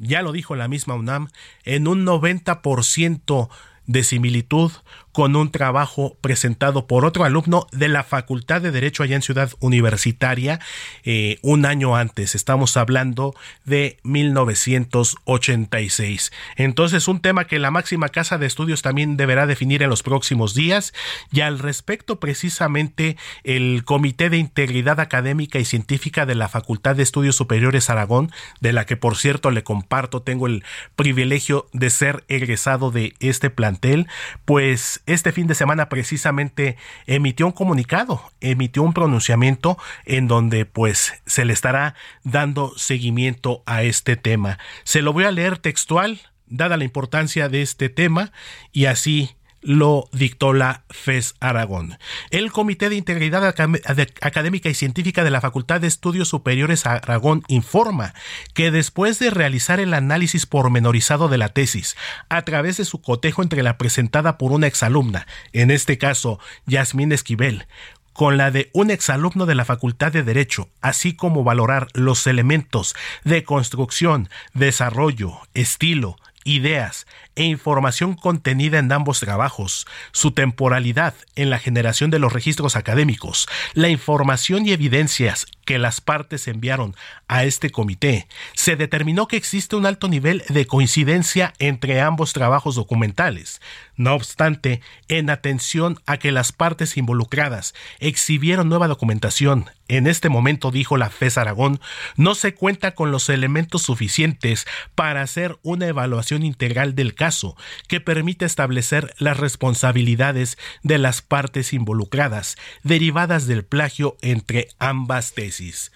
ya 0.01 0.23
lo 0.23 0.31
dijo 0.31 0.55
la 0.55 0.67
misma 0.67 0.95
UNAM, 0.95 1.29
en 1.63 1.87
un 1.87 2.05
90% 2.05 3.49
de 3.85 4.03
similitud 4.03 4.71
con 5.11 5.35
un 5.35 5.51
trabajo 5.51 6.17
presentado 6.21 6.87
por 6.87 7.05
otro 7.05 7.23
alumno 7.23 7.67
de 7.71 7.87
la 7.87 8.03
Facultad 8.03 8.61
de 8.61 8.71
Derecho 8.71 9.03
allá 9.03 9.15
en 9.15 9.21
Ciudad 9.21 9.51
Universitaria 9.59 10.59
eh, 11.03 11.37
un 11.41 11.65
año 11.65 11.95
antes. 11.95 12.35
Estamos 12.35 12.77
hablando 12.77 13.35
de 13.65 13.97
1986. 14.03 16.31
Entonces, 16.55 17.07
un 17.07 17.21
tema 17.21 17.45
que 17.45 17.59
la 17.59 17.71
máxima 17.71 18.09
casa 18.09 18.37
de 18.37 18.45
estudios 18.45 18.81
también 18.81 19.17
deberá 19.17 19.45
definir 19.45 19.83
en 19.83 19.89
los 19.89 20.03
próximos 20.03 20.53
días. 20.53 20.93
Y 21.31 21.41
al 21.41 21.59
respecto, 21.59 22.19
precisamente, 22.19 23.17
el 23.43 23.83
Comité 23.85 24.29
de 24.29 24.37
Integridad 24.37 24.99
Académica 24.99 25.59
y 25.59 25.65
Científica 25.65 26.25
de 26.25 26.35
la 26.35 26.49
Facultad 26.49 26.95
de 26.95 27.03
Estudios 27.03 27.35
Superiores 27.35 27.89
Aragón, 27.89 28.31
de 28.59 28.73
la 28.73 28.85
que 28.85 28.97
por 28.97 29.17
cierto 29.17 29.51
le 29.51 29.63
comparto, 29.63 30.21
tengo 30.21 30.47
el 30.47 30.63
privilegio 30.95 31.67
de 31.73 31.89
ser 31.89 32.23
egresado 32.27 32.91
de 32.91 33.13
este 33.19 33.49
plantel, 33.49 34.07
pues 34.45 35.00
este 35.05 35.31
fin 35.31 35.47
de 35.47 35.55
semana 35.55 35.89
precisamente 35.89 36.77
emitió 37.05 37.45
un 37.45 37.51
comunicado, 37.51 38.31
emitió 38.39 38.83
un 38.83 38.93
pronunciamiento 38.93 39.77
en 40.05 40.27
donde 40.27 40.65
pues 40.65 41.13
se 41.25 41.45
le 41.45 41.53
estará 41.53 41.95
dando 42.23 42.77
seguimiento 42.77 43.63
a 43.65 43.83
este 43.83 44.15
tema. 44.15 44.59
Se 44.83 45.01
lo 45.01 45.13
voy 45.13 45.25
a 45.25 45.31
leer 45.31 45.57
textual, 45.57 46.19
dada 46.47 46.77
la 46.77 46.83
importancia 46.83 47.49
de 47.49 47.61
este 47.61 47.89
tema, 47.89 48.31
y 48.71 48.85
así 48.85 49.35
lo 49.61 50.09
dictó 50.11 50.53
la 50.53 50.83
FES 50.89 51.35
Aragón. 51.39 51.97
El 52.29 52.51
Comité 52.51 52.89
de 52.89 52.95
Integridad 52.95 53.45
Académica 53.45 54.69
y 54.69 54.73
Científica 54.73 55.23
de 55.23 55.31
la 55.31 55.41
Facultad 55.41 55.81
de 55.81 55.87
Estudios 55.87 56.29
Superiores 56.29 56.85
Aragón 56.85 57.43
informa 57.47 58.13
que 58.53 58.71
después 58.71 59.19
de 59.19 59.29
realizar 59.29 59.79
el 59.79 59.93
análisis 59.93 60.45
pormenorizado 60.45 61.29
de 61.29 61.37
la 61.37 61.49
tesis 61.49 61.95
a 62.29 62.41
través 62.43 62.77
de 62.77 62.85
su 62.85 63.01
cotejo 63.01 63.43
entre 63.43 63.63
la 63.63 63.77
presentada 63.77 64.37
por 64.37 64.51
una 64.51 64.67
exalumna, 64.67 65.27
en 65.53 65.71
este 65.71 65.97
caso 65.97 66.39
Yasmín 66.65 67.11
Esquivel, 67.11 67.67
con 68.13 68.37
la 68.37 68.51
de 68.51 68.69
un 68.73 68.91
exalumno 68.91 69.45
de 69.45 69.55
la 69.55 69.65
Facultad 69.65 70.11
de 70.11 70.23
Derecho, 70.23 70.69
así 70.81 71.15
como 71.15 71.43
valorar 71.43 71.87
los 71.93 72.27
elementos 72.27 72.95
de 73.23 73.43
construcción, 73.43 74.29
desarrollo, 74.53 75.39
estilo, 75.53 76.17
ideas 76.43 77.07
e 77.35 77.43
información 77.43 78.15
contenida 78.15 78.79
en 78.79 78.91
ambos 78.91 79.19
trabajos, 79.19 79.87
su 80.11 80.31
temporalidad 80.31 81.13
en 81.35 81.49
la 81.49 81.59
generación 81.59 82.11
de 82.11 82.19
los 82.19 82.33
registros 82.33 82.75
académicos, 82.75 83.47
la 83.73 83.89
información 83.89 84.65
y 84.65 84.71
evidencias 84.71 85.47
que 85.65 85.79
las 85.79 86.01
partes 86.01 86.47
enviaron 86.47 86.95
a 87.27 87.43
este 87.43 87.69
comité, 87.69 88.27
se 88.53 88.75
determinó 88.75 89.27
que 89.27 89.37
existe 89.37 89.75
un 89.75 89.85
alto 89.85 90.07
nivel 90.07 90.43
de 90.49 90.67
coincidencia 90.67 91.53
entre 91.59 92.01
ambos 92.01 92.33
trabajos 92.33 92.75
documentales. 92.75 93.61
No 93.95 94.15
obstante, 94.15 94.81
en 95.07 95.29
atención 95.29 95.99
a 96.05 96.17
que 96.17 96.31
las 96.31 96.51
partes 96.51 96.97
involucradas 96.97 97.73
exhibieron 97.99 98.67
nueva 98.67 98.87
documentación, 98.87 99.69
en 99.91 100.07
este 100.07 100.29
momento, 100.29 100.71
dijo 100.71 100.95
la 100.95 101.09
FES 101.09 101.37
Aragón, 101.37 101.81
no 102.15 102.33
se 102.33 102.53
cuenta 102.53 102.95
con 102.95 103.11
los 103.11 103.27
elementos 103.27 103.81
suficientes 103.81 104.65
para 104.95 105.21
hacer 105.21 105.59
una 105.63 105.87
evaluación 105.87 106.43
integral 106.43 106.95
del 106.95 107.13
caso 107.21 107.55
que 107.87 108.01
permita 108.01 108.47
establecer 108.47 109.13
las 109.19 109.37
responsabilidades 109.37 110.57
de 110.81 110.97
las 110.97 111.21
partes 111.21 111.71
involucradas 111.71 112.57
derivadas 112.81 113.45
del 113.45 113.63
plagio 113.63 114.17
entre 114.21 114.69
ambas 114.79 115.33
tesis. 115.33 115.91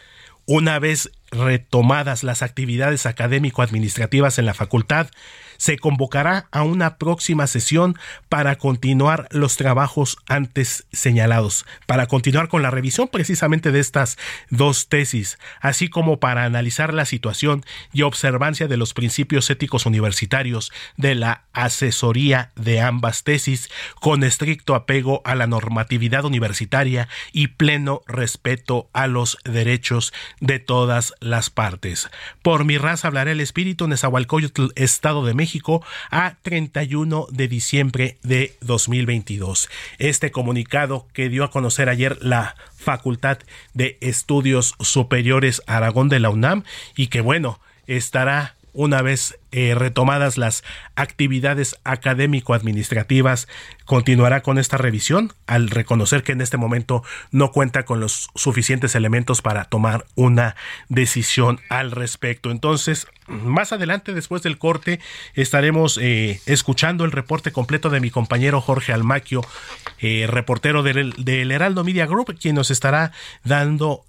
Una 0.46 0.78
vez 0.78 1.10
retomadas 1.32 2.24
las 2.24 2.44
actividades 2.44 3.08
académico-administrativas 3.08 4.38
en 4.38 4.46
la 4.46 4.54
facultad, 4.54 5.08
se 5.58 5.78
convocará 5.78 6.48
a 6.52 6.64
una 6.64 6.98
próxima 6.98 7.48
sesión 7.48 7.98
para 8.30 8.58
continuar 8.58 9.28
los 9.32 9.58
trabajos 9.58 10.18
antes 10.28 10.86
señalados, 10.92 11.66
para 11.86 12.08
continuar 12.08 12.48
con 12.48 12.62
la 12.62 12.72
revisión 12.72 13.08
precisamente 13.08 13.72
de 13.72 13.80
estas 13.80 14.18
dos 14.50 14.88
tesis, 14.88 15.38
así 15.62 15.90
como 15.90 16.20
para 16.20 16.44
analizar 16.44 16.94
la 16.94 17.06
situación 17.06 17.64
y 17.94 18.02
observancia 18.02 18.68
de 18.68 18.78
los 18.78 18.94
principios 18.94 19.50
éticos 19.50 19.86
universitarios 19.86 20.72
de 20.98 21.16
la 21.16 21.46
asesoría 21.54 22.52
de 22.56 22.82
ambas 22.82 23.24
tesis, 23.24 23.70
con 24.00 24.24
estricto 24.24 24.76
apego 24.76 25.22
a 25.26 25.36
la 25.36 25.48
normatividad 25.48 26.26
universitaria 26.26 27.08
y 27.32 27.48
pleno 27.48 28.02
respeto 28.08 28.90
a 28.94 29.08
los 29.08 29.38
derechos 29.44 30.14
de 30.40 30.60
todas 30.60 31.14
las 31.20 31.50
partes. 31.50 32.10
Por 32.42 32.66
mi 32.66 32.78
raza 32.78 33.08
hablaré 33.08 33.32
el 33.32 33.42
espíritu 33.42 33.86
Estado 34.76 35.26
de 35.26 35.34
México, 35.34 35.55
México 35.56 35.82
a 36.12 36.36
31 36.42 37.28
de 37.32 37.48
diciembre 37.48 38.18
de 38.24 38.58
2022. 38.60 39.70
Este 40.00 40.30
comunicado 40.30 41.08
que 41.14 41.30
dio 41.30 41.46
a 41.46 41.52
conocer 41.52 41.88
ayer 41.88 42.18
la 42.22 42.56
Facultad 42.76 43.38
de 43.74 43.98
Estudios 44.02 44.76
Superiores 44.82 45.62
Aragón 45.66 46.10
de 46.10 46.20
la 46.20 46.30
UNAM 46.30 46.64
y 46.98 47.08
que 47.08 47.22
bueno, 47.22 47.62
estará 47.88 48.56
una 48.76 49.02
vez 49.02 49.40
eh, 49.52 49.74
retomadas 49.74 50.38
las 50.38 50.64
actividades 50.96 51.78
académico-administrativas, 51.86 53.48
continuará 53.86 54.42
con 54.42 54.58
esta 54.58 54.78
revisión 54.78 55.34
al 55.48 55.70
reconocer 55.70 56.24
que 56.24 56.34
en 56.34 56.42
este 56.42 56.58
momento 56.58 57.04
no 57.32 57.52
cuenta 57.52 57.86
con 57.86 58.00
los 58.00 58.30
suficientes 58.36 58.94
elementos 58.96 59.42
para 59.42 59.66
tomar 59.66 60.06
una 60.16 60.56
decisión 60.90 61.62
al 61.70 61.92
respecto. 61.92 62.52
Entonces, 62.52 63.08
más 63.28 63.72
adelante, 63.72 64.14
después 64.14 64.44
del 64.44 64.58
corte, 64.58 65.00
estaremos 65.34 65.98
eh, 66.02 66.42
escuchando 66.46 67.06
el 67.06 67.12
reporte 67.12 67.52
completo 67.52 67.90
de 67.90 68.02
mi 68.02 68.12
compañero 68.12 68.62
Jorge 68.62 68.94
Almaquio, 68.94 69.42
eh, 70.00 70.28
reportero 70.28 70.84
del, 70.84 71.14
del 71.18 71.52
Heraldo 71.52 71.84
Media 71.84 72.06
Group, 72.06 72.38
quien 72.40 72.56
nos 72.56 72.72
estará 72.72 73.14
dando 73.44 74.04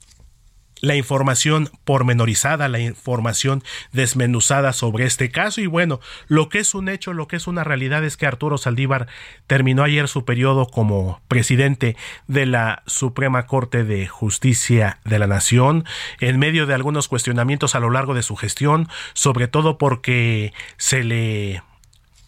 la 0.80 0.94
información 0.94 1.70
pormenorizada, 1.84 2.68
la 2.68 2.78
información 2.78 3.62
desmenuzada 3.92 4.72
sobre 4.72 5.04
este 5.04 5.30
caso. 5.30 5.60
Y 5.60 5.66
bueno, 5.66 6.00
lo 6.28 6.48
que 6.48 6.58
es 6.58 6.74
un 6.74 6.88
hecho, 6.88 7.12
lo 7.12 7.28
que 7.28 7.36
es 7.36 7.46
una 7.46 7.64
realidad 7.64 8.04
es 8.04 8.16
que 8.16 8.26
Arturo 8.26 8.58
Saldívar 8.58 9.06
terminó 9.46 9.82
ayer 9.84 10.08
su 10.08 10.24
periodo 10.24 10.66
como 10.66 11.20
presidente 11.28 11.96
de 12.26 12.46
la 12.46 12.82
Suprema 12.86 13.46
Corte 13.46 13.84
de 13.84 14.06
Justicia 14.06 14.98
de 15.04 15.18
la 15.18 15.26
Nación, 15.26 15.84
en 16.20 16.38
medio 16.38 16.66
de 16.66 16.74
algunos 16.74 17.08
cuestionamientos 17.08 17.74
a 17.74 17.80
lo 17.80 17.90
largo 17.90 18.14
de 18.14 18.22
su 18.22 18.36
gestión, 18.36 18.88
sobre 19.14 19.48
todo 19.48 19.78
porque 19.78 20.52
se 20.76 21.04
le, 21.04 21.62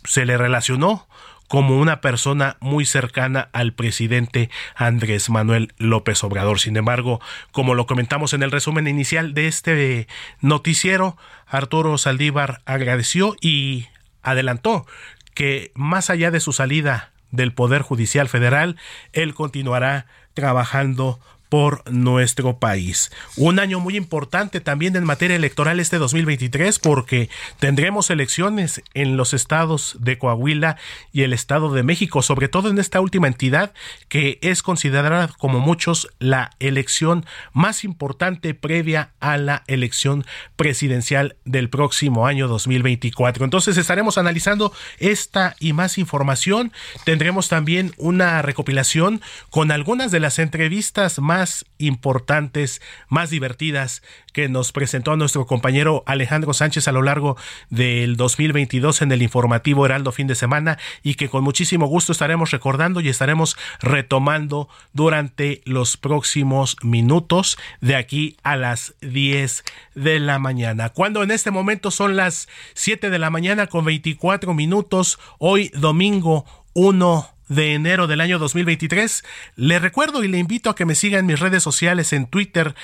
se 0.04 0.24
le 0.24 0.38
relacionó 0.38 1.06
como 1.48 1.78
una 1.78 2.00
persona 2.00 2.56
muy 2.60 2.84
cercana 2.84 3.48
al 3.52 3.72
presidente 3.72 4.50
Andrés 4.76 5.30
Manuel 5.30 5.72
López 5.78 6.22
Obrador. 6.22 6.60
Sin 6.60 6.76
embargo, 6.76 7.20
como 7.50 7.74
lo 7.74 7.86
comentamos 7.86 8.34
en 8.34 8.42
el 8.42 8.50
resumen 8.50 8.86
inicial 8.86 9.34
de 9.34 9.48
este 9.48 10.06
noticiero, 10.40 11.16
Arturo 11.46 11.96
Saldívar 11.98 12.60
agradeció 12.66 13.34
y 13.40 13.86
adelantó 14.22 14.86
que 15.34 15.72
más 15.74 16.10
allá 16.10 16.30
de 16.30 16.40
su 16.40 16.52
salida 16.52 17.12
del 17.30 17.52
Poder 17.52 17.82
Judicial 17.82 18.28
Federal, 18.28 18.76
él 19.12 19.34
continuará 19.34 20.06
trabajando 20.34 21.20
por 21.48 21.88
nuestro 21.90 22.58
país. 22.58 23.10
Un 23.36 23.58
año 23.58 23.80
muy 23.80 23.96
importante 23.96 24.60
también 24.60 24.96
en 24.96 25.04
materia 25.04 25.36
electoral 25.36 25.80
este 25.80 25.98
2023 25.98 26.78
porque 26.78 27.28
tendremos 27.58 28.10
elecciones 28.10 28.82
en 28.94 29.16
los 29.16 29.34
estados 29.34 29.96
de 30.00 30.18
Coahuila 30.18 30.76
y 31.12 31.22
el 31.22 31.32
estado 31.32 31.72
de 31.72 31.82
México, 31.82 32.22
sobre 32.22 32.48
todo 32.48 32.68
en 32.70 32.78
esta 32.78 33.00
última 33.00 33.28
entidad 33.28 33.72
que 34.08 34.38
es 34.42 34.62
considerada 34.62 35.28
como 35.38 35.60
muchos 35.60 36.08
la 36.18 36.50
elección 36.58 37.24
más 37.52 37.84
importante 37.84 38.54
previa 38.54 39.12
a 39.20 39.36
la 39.36 39.64
elección 39.66 40.24
presidencial 40.56 41.36
del 41.44 41.70
próximo 41.70 42.26
año 42.26 42.48
2024. 42.48 43.44
Entonces 43.44 43.76
estaremos 43.76 44.18
analizando 44.18 44.72
esta 44.98 45.56
y 45.60 45.72
más 45.72 45.98
información. 45.98 46.72
Tendremos 47.04 47.48
también 47.48 47.92
una 47.96 48.42
recopilación 48.42 49.20
con 49.50 49.70
algunas 49.70 50.10
de 50.10 50.20
las 50.20 50.38
entrevistas 50.38 51.18
más 51.18 51.37
importantes, 51.78 52.82
más 53.08 53.30
divertidas 53.30 54.02
que 54.32 54.48
nos 54.48 54.72
presentó 54.72 55.16
nuestro 55.16 55.46
compañero 55.46 56.02
Alejandro 56.06 56.52
Sánchez 56.52 56.88
a 56.88 56.92
lo 56.92 57.02
largo 57.02 57.36
del 57.70 58.16
2022 58.16 59.02
en 59.02 59.12
el 59.12 59.22
informativo 59.22 59.84
Heraldo 59.84 60.12
fin 60.12 60.26
de 60.26 60.34
semana 60.34 60.78
y 61.02 61.14
que 61.14 61.28
con 61.28 61.44
muchísimo 61.44 61.86
gusto 61.86 62.12
estaremos 62.12 62.50
recordando 62.50 63.00
y 63.00 63.08
estaremos 63.08 63.56
retomando 63.80 64.68
durante 64.92 65.62
los 65.64 65.96
próximos 65.96 66.76
minutos 66.82 67.58
de 67.80 67.96
aquí 67.96 68.36
a 68.42 68.56
las 68.56 68.94
10 69.00 69.64
de 69.94 70.20
la 70.20 70.38
mañana. 70.38 70.90
Cuando 70.90 71.22
en 71.22 71.30
este 71.30 71.50
momento 71.50 71.90
son 71.90 72.16
las 72.16 72.48
7 72.74 73.10
de 73.10 73.18
la 73.18 73.30
mañana 73.30 73.66
con 73.66 73.84
24 73.84 74.54
minutos, 74.54 75.18
hoy 75.38 75.70
domingo 75.74 76.44
1 76.74 77.37
de 77.48 77.74
enero 77.74 78.06
del 78.06 78.20
año 78.20 78.38
2023. 78.38 79.24
Le 79.56 79.78
recuerdo 79.78 80.24
y 80.24 80.28
le 80.28 80.38
invito 80.38 80.70
a 80.70 80.74
que 80.74 80.84
me 80.84 80.94
siga 80.94 81.18
en 81.18 81.26
mis 81.26 81.40
redes 81.40 81.62
sociales 81.62 82.12
en 82.12 82.26
Twitter 82.26 82.74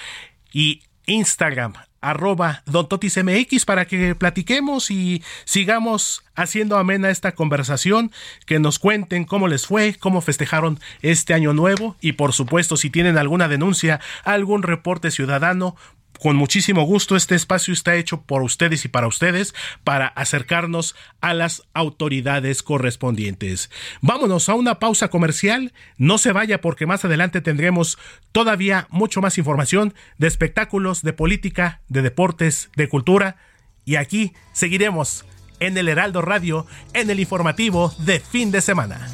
y 0.53 0.83
Instagram 1.07 1.74
arroba 2.05 2.62
Don 2.66 2.87
para 3.66 3.87
que 3.87 4.14
platiquemos 4.14 4.90
y 4.90 5.22
sigamos 5.46 6.22
haciendo 6.35 6.77
amena 6.77 7.11
esta 7.11 7.33
conversación, 7.33 8.11
que 8.47 8.59
nos 8.59 8.79
cuenten 8.79 9.25
cómo 9.25 9.49
les 9.49 9.66
fue, 9.66 9.94
cómo 9.94 10.20
festejaron 10.20 10.81
este 11.03 11.35
año 11.35 11.53
nuevo 11.53 11.97
y 12.01 12.12
por 12.12 12.33
supuesto 12.33 12.77
si 12.77 12.90
tienen 12.90 13.18
alguna 13.18 13.49
denuncia, 13.49 14.01
algún 14.25 14.62
reporte 14.62 15.11
ciudadano, 15.11 15.77
con 16.20 16.37
muchísimo 16.37 16.85
gusto 16.85 17.16
este 17.16 17.35
espacio 17.35 17.75
está 17.75 17.97
hecho 17.97 18.23
por 18.23 18.42
ustedes 18.42 18.85
y 18.85 18.88
para 18.88 19.07
ustedes 19.07 19.55
para 19.83 20.07
acercarnos 20.07 20.94
a 21.20 21.35
las 21.35 21.62
autoridades 21.75 22.62
correspondientes. 22.62 23.70
Vámonos 24.01 24.49
a 24.49 24.55
una 24.55 24.79
pausa 24.79 25.09
comercial, 25.09 25.73
no 25.99 26.18
se 26.18 26.33
vaya 26.33 26.61
porque 26.61 26.87
más 26.87 27.05
adelante 27.05 27.40
tendremos 27.40 27.99
todavía 28.33 28.87
mucho 28.90 29.20
más 29.20 29.38
información 29.38 29.92
de 30.18 30.29
espectáculos, 30.29 31.03
de 31.03 31.12
política, 31.12 31.83
de 31.88 32.03
deportes, 32.03 32.70
de 32.77 32.88
cultura 32.88 33.37
y 33.85 33.97
aquí 33.97 34.33
seguiremos 34.53 35.27
en 35.61 35.79
el 35.79 35.88
Heraldo 35.88 36.23
Radio 36.23 36.67
en 36.93 37.11
el 37.11 37.21
informativo 37.21 37.93
de 37.99 38.21
fin 38.21 38.51
de 38.51 38.61
semana. 38.61 39.09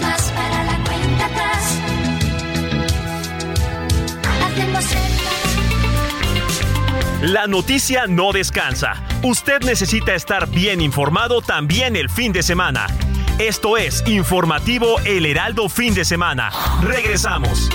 más 0.00 0.32
para 0.32 0.64
la 0.64 0.84
cuenta 0.84 1.26
atrás. 1.26 1.78
La 7.22 7.46
noticia 7.46 8.06
no 8.06 8.32
descansa. 8.32 9.02
Usted 9.22 9.62
necesita 9.62 10.14
estar 10.14 10.48
bien 10.48 10.80
informado 10.80 11.40
también 11.40 11.96
el 11.96 12.10
fin 12.10 12.32
de 12.32 12.42
semana. 12.42 12.86
Esto 13.38 13.76
es 13.76 14.04
Informativo 14.06 15.00
El 15.04 15.26
Heraldo 15.26 15.68
Fin 15.68 15.92
de 15.92 16.04
Semana. 16.04 16.50
Regresamos. 16.82 17.68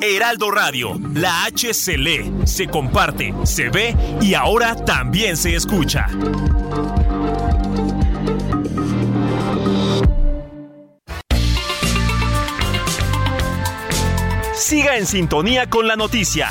Heraldo 0.00 0.52
Radio, 0.52 0.96
la 1.12 1.44
H 1.46 1.74
se 1.74 1.98
lee, 1.98 2.32
se 2.44 2.68
comparte, 2.68 3.34
se 3.42 3.68
ve 3.68 3.96
y 4.20 4.34
ahora 4.34 4.76
también 4.76 5.36
se 5.36 5.56
escucha. 5.56 6.06
Siga 14.54 14.96
en 14.96 15.06
sintonía 15.06 15.68
con 15.68 15.88
la 15.88 15.96
noticia. 15.96 16.50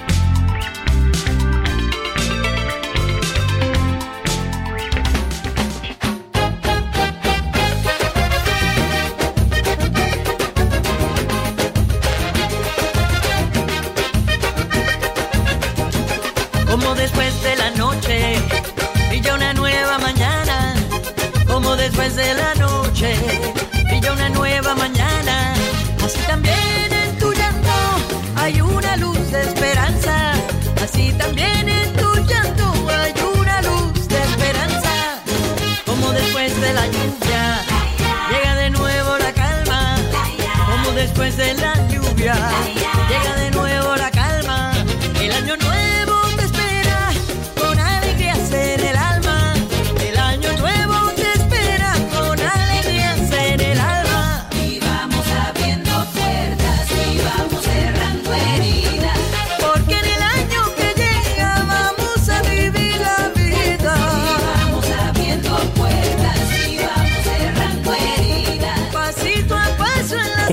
Después 41.21 41.37
de 41.37 41.61
la 41.61 41.87
lluvia 41.87 42.70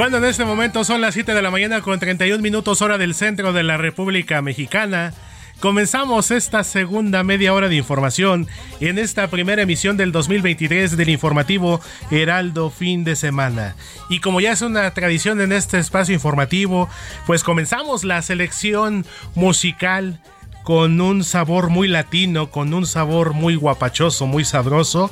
Cuando 0.08 0.26
en 0.26 0.30
este 0.30 0.46
momento 0.46 0.84
son 0.84 1.02
las 1.02 1.12
7 1.12 1.34
de 1.34 1.42
la 1.42 1.50
mañana 1.50 1.82
con 1.82 2.00
31 2.00 2.40
minutos 2.42 2.80
hora 2.80 2.96
del 2.96 3.14
centro 3.14 3.52
de 3.52 3.62
la 3.62 3.76
República 3.76 4.40
Mexicana. 4.40 5.12
Comenzamos 5.60 6.30
esta 6.30 6.64
segunda 6.64 7.22
media 7.24 7.52
hora 7.52 7.68
de 7.68 7.76
información 7.76 8.48
en 8.80 8.96
esta 8.96 9.28
primera 9.28 9.60
emisión 9.60 9.98
del 9.98 10.10
2023 10.10 10.96
del 10.96 11.10
informativo 11.10 11.82
Heraldo 12.10 12.70
Fin 12.70 13.04
de 13.04 13.16
Semana. 13.16 13.76
Y 14.08 14.20
como 14.20 14.40
ya 14.40 14.52
es 14.52 14.62
una 14.62 14.90
tradición 14.94 15.42
en 15.42 15.52
este 15.52 15.76
espacio 15.76 16.14
informativo, 16.14 16.88
pues 17.26 17.44
comenzamos 17.44 18.02
la 18.02 18.22
selección 18.22 19.04
musical 19.34 20.20
con 20.68 21.00
un 21.00 21.24
sabor 21.24 21.70
muy 21.70 21.88
latino, 21.88 22.50
con 22.50 22.74
un 22.74 22.84
sabor 22.84 23.32
muy 23.32 23.54
guapachoso, 23.54 24.26
muy 24.26 24.44
sabroso. 24.44 25.10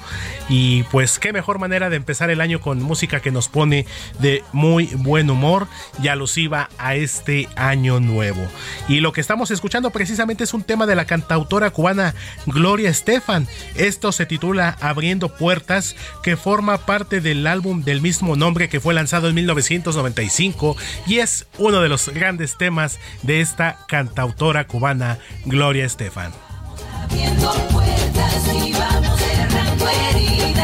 Y 0.50 0.82
pues 0.90 1.18
qué 1.18 1.32
mejor 1.32 1.58
manera 1.58 1.88
de 1.88 1.96
empezar 1.96 2.28
el 2.28 2.42
año 2.42 2.60
con 2.60 2.82
música 2.82 3.20
que 3.20 3.30
nos 3.30 3.48
pone 3.48 3.86
de 4.18 4.44
muy 4.52 4.84
buen 4.96 5.30
humor 5.30 5.66
y 6.02 6.08
alusiva 6.08 6.68
a 6.76 6.94
este 6.94 7.48
año 7.56 8.00
nuevo. 8.00 8.46
Y 8.86 9.00
lo 9.00 9.14
que 9.14 9.22
estamos 9.22 9.50
escuchando 9.50 9.88
precisamente 9.88 10.44
es 10.44 10.52
un 10.52 10.62
tema 10.62 10.84
de 10.84 10.94
la 10.94 11.06
cantautora 11.06 11.70
cubana 11.70 12.14
Gloria 12.44 12.90
Estefan. 12.90 13.48
Esto 13.76 14.12
se 14.12 14.26
titula 14.26 14.76
Abriendo 14.82 15.34
Puertas, 15.38 15.96
que 16.22 16.36
forma 16.36 16.84
parte 16.84 17.22
del 17.22 17.46
álbum 17.46 17.82
del 17.82 18.02
mismo 18.02 18.36
nombre 18.36 18.68
que 18.68 18.80
fue 18.80 18.92
lanzado 18.92 19.30
en 19.30 19.34
1995 19.34 20.76
y 21.06 21.20
es 21.20 21.46
uno 21.56 21.80
de 21.80 21.88
los 21.88 22.10
grandes 22.10 22.58
temas 22.58 22.98
de 23.22 23.40
esta 23.40 23.78
cantautora 23.88 24.66
cubana 24.66 25.18
Gloria 25.46 25.84
Estefan. 25.84 26.32
Abriendo 27.04 27.52
puertas 27.70 28.48
y 28.66 28.72
vamos 28.72 29.20
cerrando 29.20 29.88
heridas. 29.88 30.55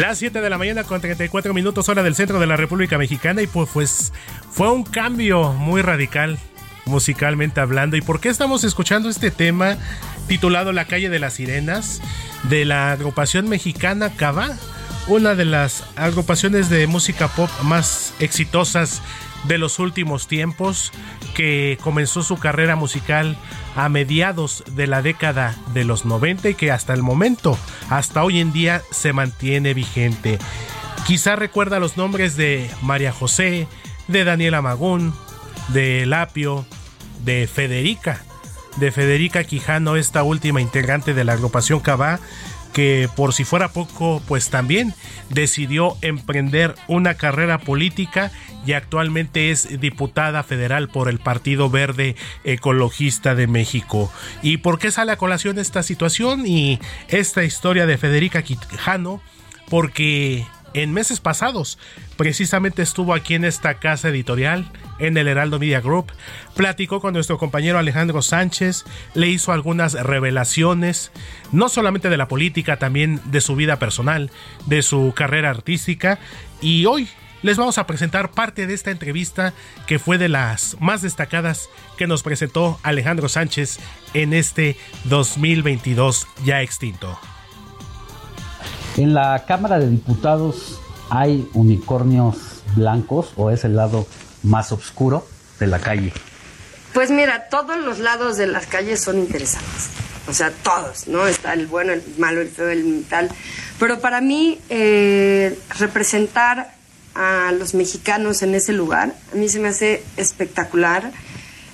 Las 0.00 0.18
7 0.18 0.42
de 0.42 0.50
la 0.50 0.58
mañana 0.58 0.84
con 0.84 1.00
34 1.00 1.54
minutos 1.54 1.88
hora 1.88 2.02
del 2.02 2.14
centro 2.14 2.38
de 2.38 2.46
la 2.46 2.56
República 2.56 2.98
Mexicana 2.98 3.40
y 3.40 3.46
pues, 3.46 3.70
pues 3.72 4.12
fue 4.50 4.70
un 4.70 4.84
cambio 4.84 5.52
muy 5.54 5.80
radical 5.80 6.38
musicalmente 6.84 7.60
hablando. 7.60 7.96
¿Y 7.96 8.02
por 8.02 8.20
qué 8.20 8.28
estamos 8.28 8.62
escuchando 8.64 9.08
este 9.08 9.30
tema 9.30 9.78
titulado 10.28 10.72
La 10.72 10.84
calle 10.84 11.08
de 11.08 11.18
las 11.18 11.34
sirenas 11.34 12.02
de 12.44 12.66
la 12.66 12.92
agrupación 12.92 13.48
mexicana 13.48 14.10
Cava? 14.14 14.50
Una 15.08 15.34
de 15.34 15.46
las 15.46 15.84
agrupaciones 15.96 16.68
de 16.68 16.86
música 16.86 17.28
pop 17.28 17.48
más 17.62 18.12
exitosas 18.18 19.00
de 19.44 19.56
los 19.56 19.78
últimos 19.78 20.28
tiempos, 20.28 20.92
que 21.34 21.78
comenzó 21.80 22.22
su 22.22 22.36
carrera 22.36 22.76
musical 22.76 23.36
a 23.76 23.88
mediados 23.88 24.64
de 24.72 24.86
la 24.86 25.02
década 25.02 25.54
de 25.74 25.84
los 25.84 26.04
90 26.04 26.48
y 26.48 26.54
que 26.54 26.72
hasta 26.72 26.94
el 26.94 27.02
momento, 27.02 27.58
hasta 27.90 28.24
hoy 28.24 28.40
en 28.40 28.52
día, 28.52 28.82
se 28.90 29.12
mantiene 29.12 29.74
vigente. 29.74 30.38
Quizá 31.06 31.36
recuerda 31.36 31.78
los 31.78 31.96
nombres 31.96 32.36
de 32.36 32.68
María 32.82 33.12
José, 33.12 33.68
de 34.08 34.24
Daniela 34.24 34.62
Magún, 34.62 35.14
de 35.68 36.06
Lapio, 36.06 36.66
de 37.24 37.46
Federica, 37.46 38.22
de 38.76 38.90
Federica 38.90 39.44
Quijano, 39.44 39.96
esta 39.96 40.22
última 40.22 40.60
integrante 40.60 41.14
de 41.14 41.24
la 41.24 41.34
agrupación 41.34 41.80
Cabá, 41.80 42.18
que 42.72 43.08
por 43.14 43.32
si 43.32 43.44
fuera 43.44 43.68
poco, 43.68 44.20
pues 44.26 44.50
también 44.50 44.94
decidió 45.30 45.96
emprender 46.02 46.74
una 46.88 47.14
carrera 47.14 47.58
política 47.58 48.30
y 48.66 48.72
actualmente 48.72 49.50
es 49.50 49.80
diputada 49.80 50.42
federal 50.42 50.88
por 50.88 51.08
el 51.08 51.18
Partido 51.18 51.70
Verde 51.70 52.16
Ecologista 52.44 53.34
de 53.34 53.46
México. 53.46 54.12
¿Y 54.42 54.58
por 54.58 54.78
qué 54.78 54.90
sale 54.90 55.12
a 55.12 55.16
colación 55.16 55.58
esta 55.58 55.82
situación 55.82 56.46
y 56.46 56.80
esta 57.08 57.44
historia 57.44 57.86
de 57.86 57.96
Federica 57.96 58.42
Quijano? 58.42 59.22
Porque 59.68 60.44
en 60.74 60.92
meses 60.92 61.20
pasados 61.20 61.78
precisamente 62.16 62.82
estuvo 62.82 63.14
aquí 63.14 63.34
en 63.34 63.44
esta 63.44 63.74
casa 63.74 64.08
editorial, 64.08 64.70
en 64.98 65.16
el 65.16 65.28
Heraldo 65.28 65.58
Media 65.58 65.80
Group, 65.80 66.12
platicó 66.54 67.00
con 67.00 67.14
nuestro 67.14 67.38
compañero 67.38 67.78
Alejandro 67.78 68.22
Sánchez, 68.22 68.84
le 69.14 69.28
hizo 69.28 69.52
algunas 69.52 69.94
revelaciones, 69.94 71.12
no 71.52 71.68
solamente 71.68 72.08
de 72.08 72.16
la 72.16 72.28
política, 72.28 72.78
también 72.78 73.20
de 73.26 73.40
su 73.40 73.56
vida 73.56 73.78
personal, 73.78 74.30
de 74.66 74.82
su 74.82 75.12
carrera 75.14 75.50
artística, 75.50 76.18
y 76.60 76.86
hoy 76.86 77.08
les 77.46 77.56
vamos 77.56 77.78
a 77.78 77.86
presentar 77.86 78.32
parte 78.32 78.66
de 78.66 78.74
esta 78.74 78.90
entrevista 78.90 79.54
que 79.86 80.00
fue 80.00 80.18
de 80.18 80.28
las 80.28 80.76
más 80.80 81.00
destacadas 81.02 81.68
que 81.96 82.08
nos 82.08 82.24
presentó 82.24 82.80
Alejandro 82.82 83.28
Sánchez 83.28 83.78
en 84.14 84.32
este 84.32 84.76
2022 85.04 86.26
ya 86.44 86.60
extinto. 86.62 87.16
En 88.96 89.14
la 89.14 89.44
Cámara 89.46 89.78
de 89.78 89.88
Diputados 89.88 90.80
hay 91.08 91.48
unicornios 91.54 92.64
blancos 92.74 93.32
o 93.36 93.52
es 93.52 93.64
el 93.64 93.76
lado 93.76 94.08
más 94.42 94.72
oscuro 94.72 95.24
de 95.60 95.68
la 95.68 95.78
calle. 95.78 96.12
Pues 96.94 97.12
mira, 97.12 97.48
todos 97.48 97.78
los 97.78 98.00
lados 98.00 98.38
de 98.38 98.48
las 98.48 98.66
calles 98.66 99.00
son 99.00 99.18
interesantes. 99.18 99.90
O 100.26 100.32
sea, 100.32 100.50
todos, 100.50 101.06
¿no? 101.06 101.28
Está 101.28 101.52
el 101.52 101.68
bueno, 101.68 101.92
el 101.92 102.02
malo, 102.18 102.40
el 102.40 102.48
feo, 102.48 102.70
el 102.70 103.04
tal. 103.08 103.30
Pero 103.78 104.00
para 104.00 104.20
mí, 104.20 104.58
eh, 104.68 105.56
representar 105.78 106.74
a 107.16 107.52
los 107.52 107.74
mexicanos 107.74 108.42
en 108.42 108.54
ese 108.54 108.72
lugar, 108.72 109.14
a 109.32 109.36
mí 109.36 109.48
se 109.48 109.58
me 109.58 109.68
hace 109.68 110.02
espectacular. 110.16 111.10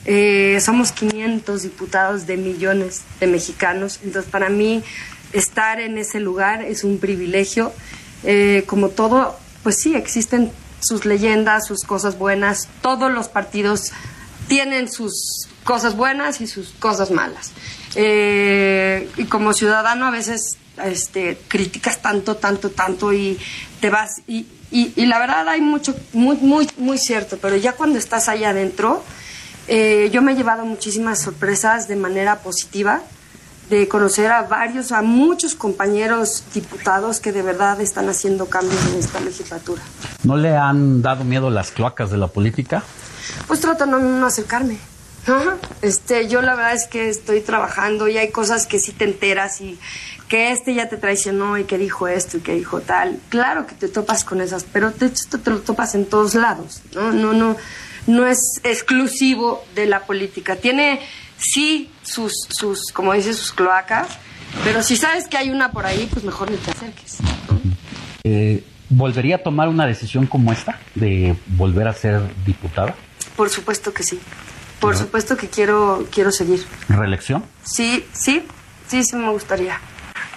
Eh, 0.04 0.58
somos 0.60 0.92
500 0.92 1.62
diputados 1.62 2.26
de 2.26 2.36
millones 2.36 3.02
de 3.20 3.26
mexicanos, 3.26 4.00
entonces 4.04 4.30
para 4.30 4.48
mí 4.48 4.82
estar 5.32 5.80
en 5.80 5.98
ese 5.98 6.20
lugar 6.20 6.62
es 6.62 6.84
un 6.84 6.98
privilegio. 6.98 7.72
Eh, 8.24 8.64
como 8.66 8.90
todo, 8.90 9.36
pues 9.62 9.78
sí, 9.80 9.94
existen 9.94 10.52
sus 10.80 11.04
leyendas, 11.04 11.66
sus 11.66 11.82
cosas 11.82 12.18
buenas. 12.18 12.68
Todos 12.80 13.10
los 13.12 13.28
partidos 13.28 13.92
tienen 14.48 14.90
sus 14.90 15.48
cosas 15.64 15.96
buenas 15.96 16.40
y 16.40 16.46
sus 16.46 16.70
cosas 16.70 17.10
malas. 17.10 17.52
Eh, 17.94 19.08
y 19.16 19.24
como 19.24 19.52
ciudadano 19.52 20.06
a 20.06 20.10
veces 20.10 20.58
este, 20.84 21.38
criticas 21.48 22.00
tanto, 22.00 22.36
tanto, 22.36 22.70
tanto 22.70 23.12
y 23.12 23.38
te 23.80 23.90
vas. 23.90 24.22
Y, 24.72 25.06
la 25.06 25.18
verdad 25.18 25.48
hay 25.48 25.60
mucho, 25.60 25.94
muy, 26.12 26.36
muy, 26.38 26.68
muy 26.78 26.98
cierto, 26.98 27.38
pero 27.40 27.56
ya 27.56 27.74
cuando 27.74 27.98
estás 27.98 28.28
allá 28.28 28.50
adentro, 28.50 29.02
eh, 29.68 30.10
yo 30.12 30.22
me 30.22 30.32
he 30.32 30.34
llevado 30.34 30.64
muchísimas 30.64 31.20
sorpresas 31.20 31.88
de 31.88 31.96
manera 31.96 32.38
positiva 32.38 33.02
de 33.70 33.88
conocer 33.88 34.30
a 34.30 34.42
varios, 34.42 34.92
a 34.92 35.02
muchos 35.02 35.54
compañeros 35.54 36.44
diputados 36.52 37.20
que 37.20 37.32
de 37.32 37.42
verdad 37.42 37.80
están 37.80 38.08
haciendo 38.08 38.46
cambios 38.46 38.80
en 38.92 38.98
esta 38.98 39.20
legislatura. 39.20 39.82
¿No 40.24 40.36
le 40.36 40.56
han 40.56 41.00
dado 41.00 41.24
miedo 41.24 41.48
las 41.48 41.70
cloacas 41.70 42.10
de 42.10 42.18
la 42.18 42.26
política? 42.26 42.82
Pues 43.46 43.60
trato 43.60 43.86
de 43.86 43.92
no, 43.92 44.26
acercarme. 44.26 44.78
Este, 45.82 46.28
yo 46.28 46.42
la 46.42 46.54
verdad 46.54 46.74
es 46.74 46.86
que 46.86 47.08
estoy 47.08 47.40
trabajando 47.40 48.08
y 48.08 48.18
hay 48.18 48.30
cosas 48.30 48.66
que 48.66 48.78
sí 48.78 48.92
te 48.92 49.04
enteras 49.04 49.60
y 49.60 49.78
que 50.28 50.50
este 50.50 50.74
ya 50.74 50.88
te 50.88 50.96
traicionó 50.96 51.58
y 51.58 51.64
que 51.64 51.78
dijo 51.78 52.08
esto 52.08 52.38
y 52.38 52.40
que 52.40 52.54
dijo 52.54 52.80
tal. 52.80 53.18
Claro 53.28 53.66
que 53.66 53.74
te 53.74 53.88
topas 53.88 54.24
con 54.24 54.40
esas, 54.40 54.64
pero 54.64 54.90
de 54.90 55.06
hecho 55.06 55.38
te 55.38 55.50
lo 55.50 55.60
topas 55.60 55.94
en 55.94 56.06
todos 56.06 56.34
lados. 56.34 56.80
No, 56.94 57.12
no, 57.12 57.32
no, 57.32 57.56
no 58.06 58.26
es 58.26 58.38
exclusivo 58.64 59.62
de 59.74 59.86
la 59.86 60.06
política. 60.06 60.56
Tiene 60.56 61.00
sí 61.36 61.90
sus, 62.02 62.32
sus, 62.48 62.90
como 62.92 63.12
dice, 63.12 63.34
sus 63.34 63.52
cloacas, 63.52 64.08
pero 64.64 64.82
si 64.82 64.96
sabes 64.96 65.28
que 65.28 65.36
hay 65.36 65.50
una 65.50 65.70
por 65.72 65.86
ahí, 65.86 66.08
pues 66.12 66.24
mejor 66.24 66.50
ni 66.50 66.56
te 66.56 66.70
acerques. 66.70 67.18
Eh, 68.24 68.64
¿Volvería 68.88 69.36
a 69.36 69.38
tomar 69.38 69.68
una 69.68 69.86
decisión 69.86 70.26
como 70.26 70.52
esta, 70.52 70.78
de 70.94 71.36
volver 71.46 71.88
a 71.88 71.94
ser 71.94 72.20
diputada? 72.44 72.94
Por 73.36 73.48
supuesto 73.48 73.92
que 73.92 74.02
sí. 74.02 74.20
Por 74.82 74.96
supuesto 74.96 75.36
que 75.36 75.48
quiero, 75.48 76.08
quiero 76.10 76.32
seguir. 76.32 76.66
¿Reelección? 76.88 77.44
Sí, 77.62 78.04
sí, 78.12 78.44
sí, 78.88 79.04
sí 79.04 79.14
me 79.14 79.30
gustaría. 79.30 79.78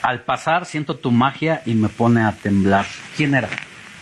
Al 0.04 0.22
pasar 0.22 0.68
siento 0.68 0.98
tu 0.98 1.10
magia 1.10 1.64
y 1.66 1.74
me 1.74 1.90
pone 1.90 2.24
a 2.24 2.32
temblar. 2.32 2.86
¿Quién 3.18 3.34
era? 3.34 3.50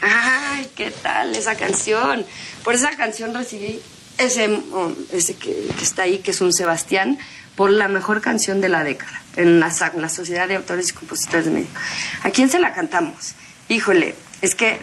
Ay, 0.01 0.69
¿qué 0.75 0.91
tal 0.91 1.33
esa 1.33 1.55
canción? 1.55 2.25
Por 2.65 2.73
esa 2.75 2.91
canción 2.97 3.33
recibí 3.33 3.79
ese, 4.17 4.49
oh, 4.73 4.91
ese 5.13 5.37
que, 5.37 5.69
está 5.81 6.03
ahí, 6.03 6.19
que 6.19 6.31
es 6.31 6.41
un 6.41 6.51
Sebastián, 6.51 7.17
por 7.55 7.71
la 7.71 7.87
mejor 7.87 8.19
canción 8.19 8.59
de 8.59 8.67
la 8.67 8.83
década 8.83 9.21
en 9.37 9.61
la, 9.61 9.71
la 9.95 10.09
Sociedad 10.09 10.49
de 10.49 10.57
Autores 10.57 10.89
y 10.89 10.93
Compositores 10.93 11.45
de 11.45 11.51
México. 11.51 11.79
¿A 12.23 12.31
quién 12.31 12.49
se 12.49 12.59
la 12.59 12.73
cantamos? 12.73 13.35
Híjole, 13.69 14.13
es 14.41 14.55
que, 14.55 14.81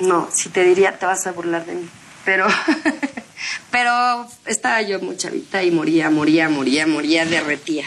no, 0.00 0.28
si 0.32 0.48
te 0.48 0.64
diría 0.64 0.98
te 0.98 1.06
vas 1.06 1.24
a 1.28 1.30
burlar 1.30 1.64
de 1.66 1.76
mí, 1.76 1.88
pero, 2.24 2.48
pero 3.70 4.28
estaba 4.46 4.82
yo 4.82 5.00
muy 5.00 5.16
chavita 5.16 5.62
y 5.62 5.70
moría, 5.70 6.10
moría, 6.10 6.48
moría, 6.48 6.86
moría, 6.86 7.24
derretía. 7.24 7.84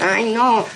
Ay, 0.00 0.32
no. 0.32 0.66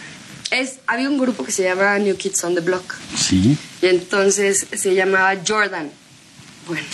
Es, 0.50 0.78
había 0.86 1.08
un 1.08 1.18
grupo 1.18 1.44
que 1.44 1.52
se 1.52 1.64
llamaba 1.64 1.98
New 1.98 2.16
Kids 2.16 2.44
on 2.44 2.54
the 2.54 2.60
Block. 2.60 2.94
Sí. 3.16 3.58
Y 3.82 3.86
entonces 3.86 4.66
se 4.72 4.94
llamaba 4.94 5.34
Jordan. 5.46 5.90
Bueno, 6.66 6.86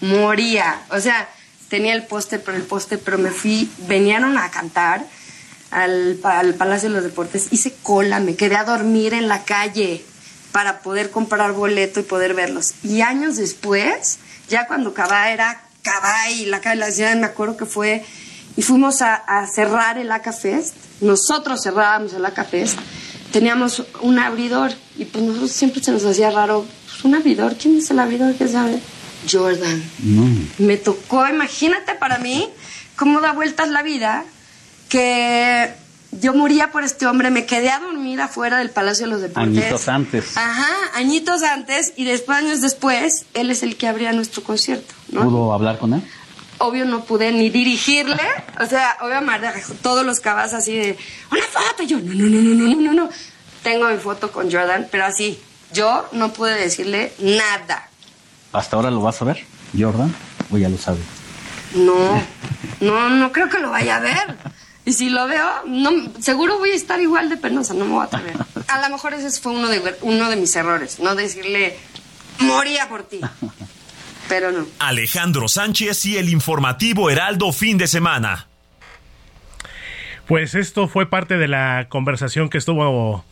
moría. 0.00 0.82
O 0.90 1.00
sea, 1.00 1.28
tenía 1.68 1.94
el 1.94 2.04
póster 2.04 2.42
por 2.42 2.54
el 2.54 2.62
póster, 2.62 2.98
pero 2.98 3.18
me 3.18 3.30
fui, 3.30 3.70
venían 3.86 4.36
a 4.36 4.50
cantar 4.50 5.06
al, 5.70 6.18
al, 6.24 6.54
Palacio 6.54 6.88
de 6.88 6.96
los 6.96 7.04
Deportes, 7.04 7.48
hice 7.52 7.74
cola, 7.82 8.20
me 8.20 8.34
quedé 8.34 8.56
a 8.56 8.64
dormir 8.64 9.14
en 9.14 9.28
la 9.28 9.44
calle 9.44 10.04
para 10.52 10.80
poder 10.80 11.10
comprar 11.10 11.52
boleto 11.52 12.00
y 12.00 12.02
poder 12.02 12.34
verlos. 12.34 12.74
Y 12.82 13.02
años 13.02 13.36
después, 13.36 14.18
ya 14.50 14.66
cuando 14.66 14.92
Cabá 14.92 15.30
era 15.30 15.62
Cabá 15.82 16.28
y 16.30 16.44
la, 16.44 16.60
la 16.74 16.90
ciudad, 16.90 17.16
me 17.16 17.26
acuerdo 17.26 17.56
que 17.56 17.64
fue, 17.64 18.04
y 18.56 18.62
fuimos 18.62 19.00
a, 19.00 19.14
a 19.14 19.46
cerrar 19.46 19.96
el 19.96 20.12
ACA 20.12 20.32
Fest, 20.32 20.74
nosotros 21.00 21.62
cerrábamos 21.62 22.12
el 22.12 22.26
ACA 22.26 22.44
Fest, 22.44 22.78
teníamos 23.32 23.84
un 24.02 24.18
abridor, 24.18 24.72
y 24.98 25.06
pues 25.06 25.24
nosotros 25.24 25.52
siempre 25.52 25.82
se 25.82 25.92
nos 25.92 26.04
hacía 26.04 26.30
raro, 26.30 26.66
pues 26.86 27.04
un 27.04 27.14
abridor, 27.14 27.56
¿quién 27.56 27.78
es 27.78 27.90
el 27.90 27.98
abridor 28.00 28.34
que 28.34 28.48
sabe? 28.48 28.80
Jordan. 29.30 29.82
Me 30.58 30.76
tocó, 30.76 31.26
imagínate 31.28 31.94
para 31.94 32.18
mí 32.18 32.48
cómo 32.96 33.20
da 33.20 33.32
vueltas 33.32 33.68
la 33.68 33.82
vida, 33.82 34.24
que 34.88 35.72
yo 36.12 36.34
moría 36.34 36.72
por 36.72 36.82
este 36.82 37.06
hombre, 37.06 37.30
me 37.30 37.46
quedé 37.46 37.70
a 37.70 37.78
dormir 37.78 38.20
afuera 38.20 38.58
del 38.58 38.70
Palacio 38.70 39.06
de 39.06 39.12
los 39.12 39.22
Deportes. 39.22 39.58
Añitos 39.58 39.88
antes. 39.88 40.36
Ajá, 40.36 40.68
añitos 40.94 41.42
antes, 41.42 41.92
y 41.96 42.04
después, 42.04 42.38
años 42.38 42.60
después, 42.60 43.26
él 43.34 43.50
es 43.50 43.62
el 43.62 43.76
que 43.76 43.86
abría 43.86 44.12
nuestro 44.12 44.42
concierto. 44.42 44.94
¿no? 45.10 45.22
¿Pudo 45.22 45.52
hablar 45.52 45.78
con 45.78 45.94
él? 45.94 46.02
Obvio 46.58 46.84
no 46.84 47.04
pude 47.04 47.32
ni 47.32 47.48
dirigirle, 47.48 48.22
o 48.60 48.66
sea, 48.66 48.98
obviamente 49.00 49.48
todos 49.82 50.04
los 50.04 50.20
cabas 50.20 50.52
así 50.52 50.76
de, 50.76 50.98
una 51.30 51.42
foto, 51.42 51.84
yo, 51.84 51.98
no, 52.00 52.12
no, 52.12 52.26
no, 52.26 52.40
no, 52.40 52.54
no, 52.54 52.80
no, 52.80 52.92
no. 52.92 53.08
Tengo 53.62 53.88
mi 53.88 53.96
foto 53.96 54.30
con 54.30 54.50
Jordan, 54.50 54.88
pero 54.90 55.04
así, 55.04 55.40
yo 55.72 56.06
no 56.12 56.32
pude 56.32 56.54
decirle 56.54 57.12
nada. 57.18 57.88
¿Hasta 58.52 58.76
ahora 58.76 58.90
lo 58.90 59.00
vas 59.00 59.22
a 59.22 59.26
ver, 59.26 59.44
Jordan? 59.78 60.14
¿O 60.50 60.58
ya 60.58 60.68
lo 60.68 60.76
sabe? 60.76 60.98
No, 61.74 62.20
no, 62.80 63.10
no 63.10 63.32
creo 63.32 63.48
que 63.48 63.58
lo 63.58 63.70
vaya 63.70 63.96
a 63.96 64.00
ver. 64.00 64.36
Y 64.90 64.92
si 64.92 65.08
lo 65.08 65.28
veo, 65.28 65.48
no, 65.66 65.92
seguro 66.20 66.58
voy 66.58 66.70
a 66.70 66.74
estar 66.74 67.00
igual 67.00 67.28
de 67.28 67.36
penosa, 67.36 67.74
no 67.74 67.84
me 67.84 67.92
voy 67.92 68.00
a 68.00 68.04
atrever. 68.06 68.34
A 68.66 68.80
lo 68.80 68.88
mejor 68.90 69.14
ese 69.14 69.30
fue 69.40 69.52
uno 69.52 69.68
de, 69.68 69.80
uno 70.00 70.28
de 70.28 70.34
mis 70.34 70.56
errores, 70.56 70.98
no 70.98 71.14
decirle, 71.14 71.78
moría 72.40 72.88
por 72.88 73.04
ti. 73.04 73.20
Pero 74.28 74.50
no. 74.50 74.66
Alejandro 74.80 75.46
Sánchez 75.46 76.06
y 76.06 76.18
el 76.18 76.28
informativo 76.28 77.08
Heraldo 77.08 77.52
fin 77.52 77.78
de 77.78 77.86
semana. 77.86 78.48
Pues 80.26 80.56
esto 80.56 80.88
fue 80.88 81.08
parte 81.08 81.36
de 81.36 81.46
la 81.46 81.86
conversación 81.88 82.50
que 82.50 82.58
estuvo 82.58 83.24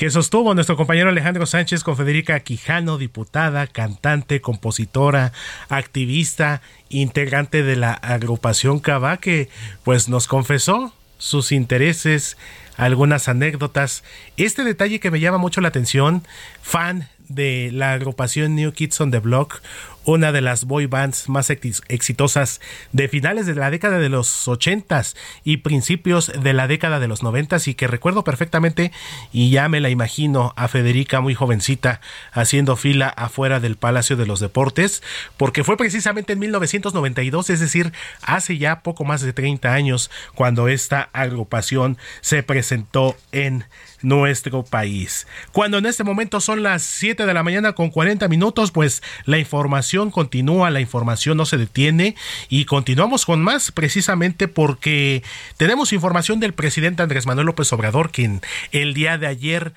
que 0.00 0.08
sostuvo 0.08 0.54
nuestro 0.54 0.78
compañero 0.78 1.10
Alejandro 1.10 1.44
Sánchez 1.44 1.84
con 1.84 1.94
Federica 1.94 2.40
Quijano, 2.40 2.96
diputada, 2.96 3.66
cantante, 3.66 4.40
compositora, 4.40 5.34
activista, 5.68 6.62
integrante 6.88 7.62
de 7.62 7.76
la 7.76 7.92
agrupación 7.92 8.78
Cava, 8.80 9.18
que 9.18 9.50
pues 9.84 10.08
nos 10.08 10.26
confesó 10.26 10.94
sus 11.18 11.52
intereses, 11.52 12.38
algunas 12.78 13.28
anécdotas. 13.28 14.02
Este 14.38 14.64
detalle 14.64 15.00
que 15.00 15.10
me 15.10 15.20
llama 15.20 15.36
mucho 15.36 15.60
la 15.60 15.68
atención, 15.68 16.26
fan 16.62 17.06
de 17.28 17.68
la 17.70 17.92
agrupación 17.92 18.54
New 18.54 18.72
Kids 18.72 18.98
on 19.02 19.10
the 19.10 19.18
Block, 19.18 19.60
una 20.04 20.32
de 20.32 20.40
las 20.40 20.64
boy 20.64 20.86
bands 20.86 21.28
más 21.28 21.50
exitosas 21.50 22.60
de 22.92 23.08
finales 23.08 23.46
de 23.46 23.54
la 23.54 23.70
década 23.70 23.98
de 23.98 24.08
los 24.08 24.48
80s 24.48 25.16
y 25.44 25.58
principios 25.58 26.32
de 26.40 26.52
la 26.52 26.68
década 26.68 27.00
de 27.00 27.08
los 27.08 27.22
90 27.22 27.50
y 27.66 27.74
que 27.74 27.88
recuerdo 27.88 28.22
perfectamente 28.22 28.92
y 29.32 29.50
ya 29.50 29.68
me 29.68 29.80
la 29.80 29.90
imagino 29.90 30.52
a 30.56 30.68
Federica 30.68 31.20
muy 31.20 31.34
jovencita 31.34 32.00
haciendo 32.32 32.76
fila 32.76 33.08
afuera 33.08 33.60
del 33.60 33.76
Palacio 33.76 34.16
de 34.16 34.26
los 34.26 34.40
Deportes 34.40 35.02
porque 35.36 35.64
fue 35.64 35.76
precisamente 35.76 36.34
en 36.34 36.38
1992, 36.38 37.50
es 37.50 37.60
decir, 37.60 37.92
hace 38.22 38.58
ya 38.58 38.82
poco 38.82 39.04
más 39.04 39.20
de 39.22 39.32
30 39.32 39.72
años 39.72 40.10
cuando 40.34 40.68
esta 40.68 41.08
agrupación 41.12 41.98
se 42.20 42.42
presentó 42.42 43.16
en 43.32 43.64
nuestro 44.02 44.64
país. 44.64 45.26
Cuando 45.52 45.78
en 45.78 45.86
este 45.86 46.04
momento 46.04 46.40
son 46.40 46.62
las 46.62 46.82
7 46.82 47.26
de 47.26 47.34
la 47.34 47.42
mañana 47.42 47.74
con 47.74 47.90
40 47.90 48.28
minutos, 48.28 48.70
pues 48.70 49.02
la 49.24 49.38
información 49.38 49.89
continúa, 50.10 50.70
la 50.70 50.80
información 50.80 51.36
no 51.36 51.46
se 51.46 51.58
detiene 51.58 52.14
y 52.48 52.64
continuamos 52.64 53.26
con 53.26 53.42
más 53.42 53.72
precisamente 53.72 54.46
porque 54.48 55.22
tenemos 55.56 55.92
información 55.92 56.38
del 56.38 56.54
presidente 56.54 57.02
Andrés 57.02 57.26
Manuel 57.26 57.46
López 57.46 57.72
Obrador, 57.72 58.10
quien 58.10 58.40
el 58.72 58.94
día 58.94 59.18
de 59.18 59.26
ayer 59.26 59.74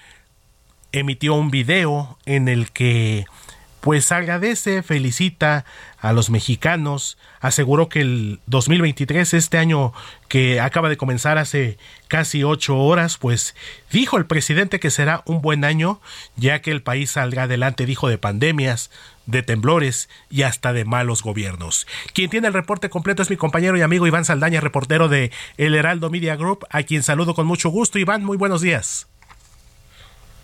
emitió 0.91 1.33
un 1.33 1.49
video 1.49 2.17
en 2.25 2.47
el 2.47 2.71
que 2.71 3.25
pues 3.83 4.13
agradece, 4.13 4.81
felicita 4.81 5.65
a 5.99 6.13
los 6.13 6.29
mexicanos, 6.29 7.17
aseguró 7.41 7.89
que 7.89 7.99
el 7.99 8.39
2023, 8.45 9.33
este 9.33 9.57
año 9.57 9.91
que 10.29 10.61
acaba 10.61 10.87
de 10.87 10.95
comenzar 10.95 11.37
hace 11.37 11.77
casi 12.07 12.45
ocho 12.45 12.77
horas, 12.77 13.17
pues 13.17 13.55
dijo 13.91 14.17
el 14.17 14.25
presidente 14.25 14.79
que 14.79 14.89
será 14.89 15.21
un 15.25 15.41
buen 15.41 15.65
año, 15.65 15.99
ya 16.37 16.61
que 16.61 16.71
el 16.71 16.81
país 16.81 17.11
saldrá 17.11 17.43
adelante, 17.43 17.85
dijo, 17.85 18.07
de 18.07 18.17
pandemias, 18.17 18.89
de 19.25 19.43
temblores 19.43 20.09
y 20.29 20.43
hasta 20.43 20.73
de 20.73 20.85
malos 20.85 21.23
gobiernos. 21.23 21.87
Quien 22.13 22.29
tiene 22.29 22.47
el 22.47 22.53
reporte 22.53 22.89
completo 22.89 23.21
es 23.21 23.29
mi 23.29 23.37
compañero 23.37 23.77
y 23.77 23.81
amigo 23.81 24.07
Iván 24.07 24.25
Saldaña, 24.25 24.61
reportero 24.61 25.07
de 25.07 25.31
El 25.57 25.75
Heraldo 25.75 26.09
Media 26.09 26.35
Group, 26.35 26.65
a 26.69 26.83
quien 26.83 27.03
saludo 27.03 27.33
con 27.33 27.47
mucho 27.47 27.69
gusto. 27.69 27.99
Iván, 27.99 28.23
muy 28.23 28.37
buenos 28.37 28.61
días. 28.61 29.07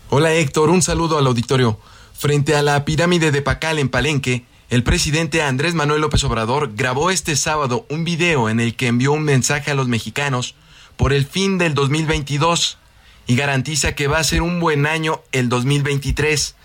Hola 0.08 0.32
Héctor, 0.32 0.70
un 0.70 0.82
saludo 0.82 1.18
al 1.18 1.26
auditorio. 1.26 1.78
Frente 2.18 2.56
a 2.56 2.62
la 2.62 2.84
pirámide 2.84 3.30
de 3.30 3.42
Pacal 3.42 3.78
en 3.78 3.88
Palenque, 3.88 4.44
el 4.70 4.82
presidente 4.82 5.42
Andrés 5.42 5.74
Manuel 5.74 6.00
López 6.00 6.22
Obrador 6.24 6.74
grabó 6.74 7.10
este 7.10 7.34
sábado 7.36 7.86
un 7.88 8.04
video 8.04 8.48
en 8.48 8.60
el 8.60 8.76
que 8.76 8.86
envió 8.86 9.12
un 9.12 9.22
mensaje 9.22 9.70
a 9.70 9.74
los 9.74 9.88
mexicanos 9.88 10.54
por 10.96 11.12
el 11.12 11.26
fin 11.26 11.58
del 11.58 11.74
2022 11.74 12.78
y 13.26 13.36
garantiza 13.36 13.94
que 13.94 14.06
va 14.06 14.18
a 14.18 14.24
ser 14.24 14.42
un 14.42 14.60
buen 14.60 14.86
año 14.86 15.22
el 15.32 15.48
2023. 15.48 16.56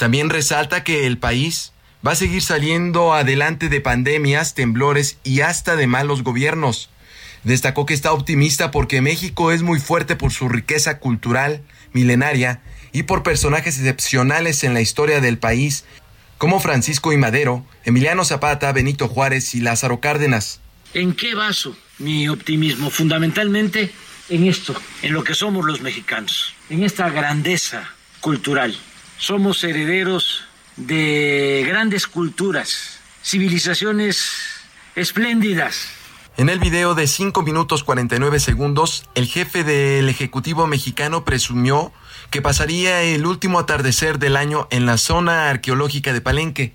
También 0.00 0.30
resalta 0.30 0.82
que 0.82 1.06
el 1.06 1.18
país 1.18 1.74
va 2.04 2.12
a 2.12 2.16
seguir 2.16 2.40
saliendo 2.40 3.12
adelante 3.12 3.68
de 3.68 3.82
pandemias, 3.82 4.54
temblores 4.54 5.18
y 5.24 5.42
hasta 5.42 5.76
de 5.76 5.86
malos 5.86 6.22
gobiernos. 6.22 6.88
Destacó 7.44 7.84
que 7.84 7.92
está 7.92 8.14
optimista 8.14 8.70
porque 8.70 9.02
México 9.02 9.52
es 9.52 9.60
muy 9.60 9.78
fuerte 9.78 10.16
por 10.16 10.32
su 10.32 10.48
riqueza 10.48 11.00
cultural 11.00 11.60
milenaria 11.92 12.62
y 12.92 13.02
por 13.02 13.22
personajes 13.22 13.76
excepcionales 13.76 14.64
en 14.64 14.72
la 14.72 14.80
historia 14.80 15.20
del 15.20 15.36
país, 15.36 15.84
como 16.38 16.60
Francisco 16.60 17.12
y 17.12 17.18
Madero, 17.18 17.66
Emiliano 17.84 18.24
Zapata, 18.24 18.72
Benito 18.72 19.06
Juárez 19.06 19.54
y 19.54 19.60
Lázaro 19.60 20.00
Cárdenas. 20.00 20.60
¿En 20.94 21.12
qué 21.12 21.34
baso 21.34 21.76
mi 21.98 22.26
optimismo? 22.26 22.88
Fundamentalmente 22.88 23.92
en 24.30 24.46
esto, 24.46 24.74
en 25.02 25.12
lo 25.12 25.24
que 25.24 25.34
somos 25.34 25.66
los 25.66 25.82
mexicanos, 25.82 26.54
en 26.70 26.84
esta 26.84 27.10
grandeza 27.10 27.86
cultural. 28.22 28.74
Somos 29.20 29.62
herederos 29.64 30.44
de 30.78 31.62
grandes 31.68 32.06
culturas, 32.06 33.00
civilizaciones 33.22 34.30
espléndidas. 34.96 35.88
En 36.38 36.48
el 36.48 36.58
video 36.58 36.94
de 36.94 37.06
5 37.06 37.42
minutos 37.42 37.84
49 37.84 38.40
segundos, 38.40 39.04
el 39.14 39.26
jefe 39.26 39.62
del 39.62 40.08
Ejecutivo 40.08 40.66
mexicano 40.66 41.26
presumió 41.26 41.92
que 42.30 42.40
pasaría 42.40 43.02
el 43.02 43.26
último 43.26 43.58
atardecer 43.58 44.18
del 44.18 44.38
año 44.38 44.68
en 44.70 44.86
la 44.86 44.96
zona 44.96 45.50
arqueológica 45.50 46.14
de 46.14 46.22
Palenque, 46.22 46.72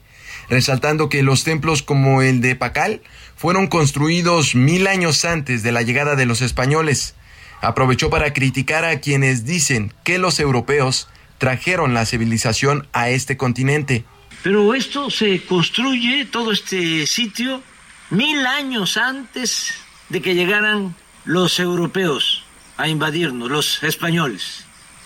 resaltando 0.47 1.09
que 1.09 1.23
los 1.23 1.45
templos 1.45 1.81
como 1.81 2.21
el 2.21 2.41
de 2.41 2.55
Pacal 2.55 3.01
fueron 3.35 3.65
construidos 3.65 4.53
mil 4.53 4.85
años 4.85 5.25
antes 5.25 5.63
de 5.63 5.71
la 5.71 5.81
llegada 5.81 6.15
de 6.15 6.27
los 6.27 6.43
españoles. 6.43 7.15
Aprovechó 7.59 8.11
para 8.11 8.33
criticar 8.33 8.85
a 8.85 8.99
quienes 8.99 9.45
dicen 9.45 9.91
que 10.03 10.19
los 10.19 10.39
europeos 10.39 11.07
trajeron 11.37 11.93
la 11.93 12.05
civilización 12.05 12.87
a 12.93 13.09
este 13.09 13.37
continente. 13.37 14.05
Pero 14.43 14.73
esto 14.73 15.09
se 15.09 15.43
construye, 15.45 16.25
todo 16.25 16.51
este 16.51 17.07
sitio, 17.07 17.63
mil 18.09 18.45
años 18.45 18.97
antes 18.97 19.73
de 20.09 20.21
que 20.21 20.35
llegaran 20.35 20.95
los 21.23 21.59
europeos 21.59 22.43
a 22.77 22.87
invadirnos, 22.87 23.49
los 23.49 23.83
españoles 23.83 24.65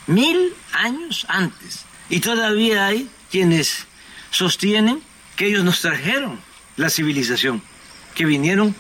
mil 0.10 0.54
años 0.74 1.26
antes. 1.30 1.86
Y 2.10 2.20
todavía 2.20 2.88
hay 2.88 3.08
quienes 3.32 3.86
sostienen 4.32 5.02
que 5.36 5.48
ellos 5.48 5.64
nos 5.64 5.82
trajeron 5.82 6.40
la 6.76 6.90
civilización, 6.90 7.62
que 8.16 8.26
vinieron 8.26 8.76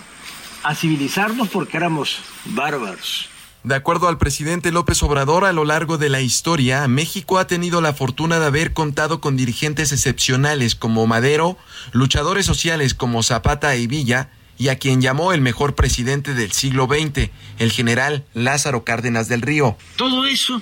a 0.64 0.76
civilizarnos 0.76 1.47
porque 1.50 1.78
éramos 1.78 2.20
bárbaros. 2.45 3.30
De 3.64 3.76
acuerdo 3.76 4.07
al 4.07 4.18
presidente 4.18 4.72
López 4.72 5.03
Obrador, 5.03 5.43
a 5.43 5.51
lo 5.51 5.66
largo 5.66 5.97
de 5.97 6.07
la 6.07 6.22
historia, 6.22 6.88
México 6.88 7.39
ha 7.39 7.47
tenido 7.47 7.82
la 7.82 7.93
fortuna 7.93 8.39
de 8.39 8.45
haber 8.45 8.72
contado 8.72 9.20
con 9.20 9.36
dirigentes 9.36 9.91
excepcionales 9.91 10.76
como 10.76 11.05
Madero, 11.07 11.57
luchadores 11.91 12.45
sociales 12.45 12.93
como 12.93 13.22
Zapata 13.22 13.76
y 13.76 13.86
Villa, 13.86 14.30
y 14.57 14.70
a 14.70 14.78
quien 14.78 15.01
llamó 15.01 15.34
el 15.34 15.41
mejor 15.41 15.76
presidente 15.76 16.34
del 16.36 16.53
siglo 16.53 16.88
XX, 16.88 17.32
el 17.60 17.72
general 17.74 18.26
Lázaro 18.34 18.86
Cárdenas 18.86 19.28
del 19.28 19.41
Río. 19.41 19.78
Todo 19.97 20.26
eso 20.26 20.62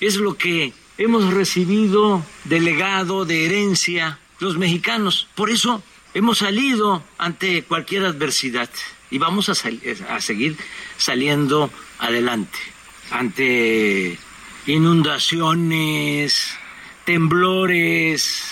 es 0.00 0.14
lo 0.14 0.36
que 0.36 0.72
hemos 0.98 1.34
recibido 1.34 2.24
de 2.44 2.60
legado, 2.60 3.24
de 3.24 3.44
herencia, 3.44 4.20
los 4.38 4.56
mexicanos. 4.56 5.26
Por 5.34 5.50
eso 5.50 5.82
hemos 6.14 6.38
salido 6.38 7.02
ante 7.18 7.64
cualquier 7.64 8.04
adversidad 8.04 8.70
y 9.14 9.18
vamos 9.18 9.48
a, 9.48 9.54
seguir 10.20 10.56
saliendo 10.96 11.70
adelante 12.00 12.58
ante 13.12 14.18
inundaciones, 14.66 16.50
temblores, 17.04 18.42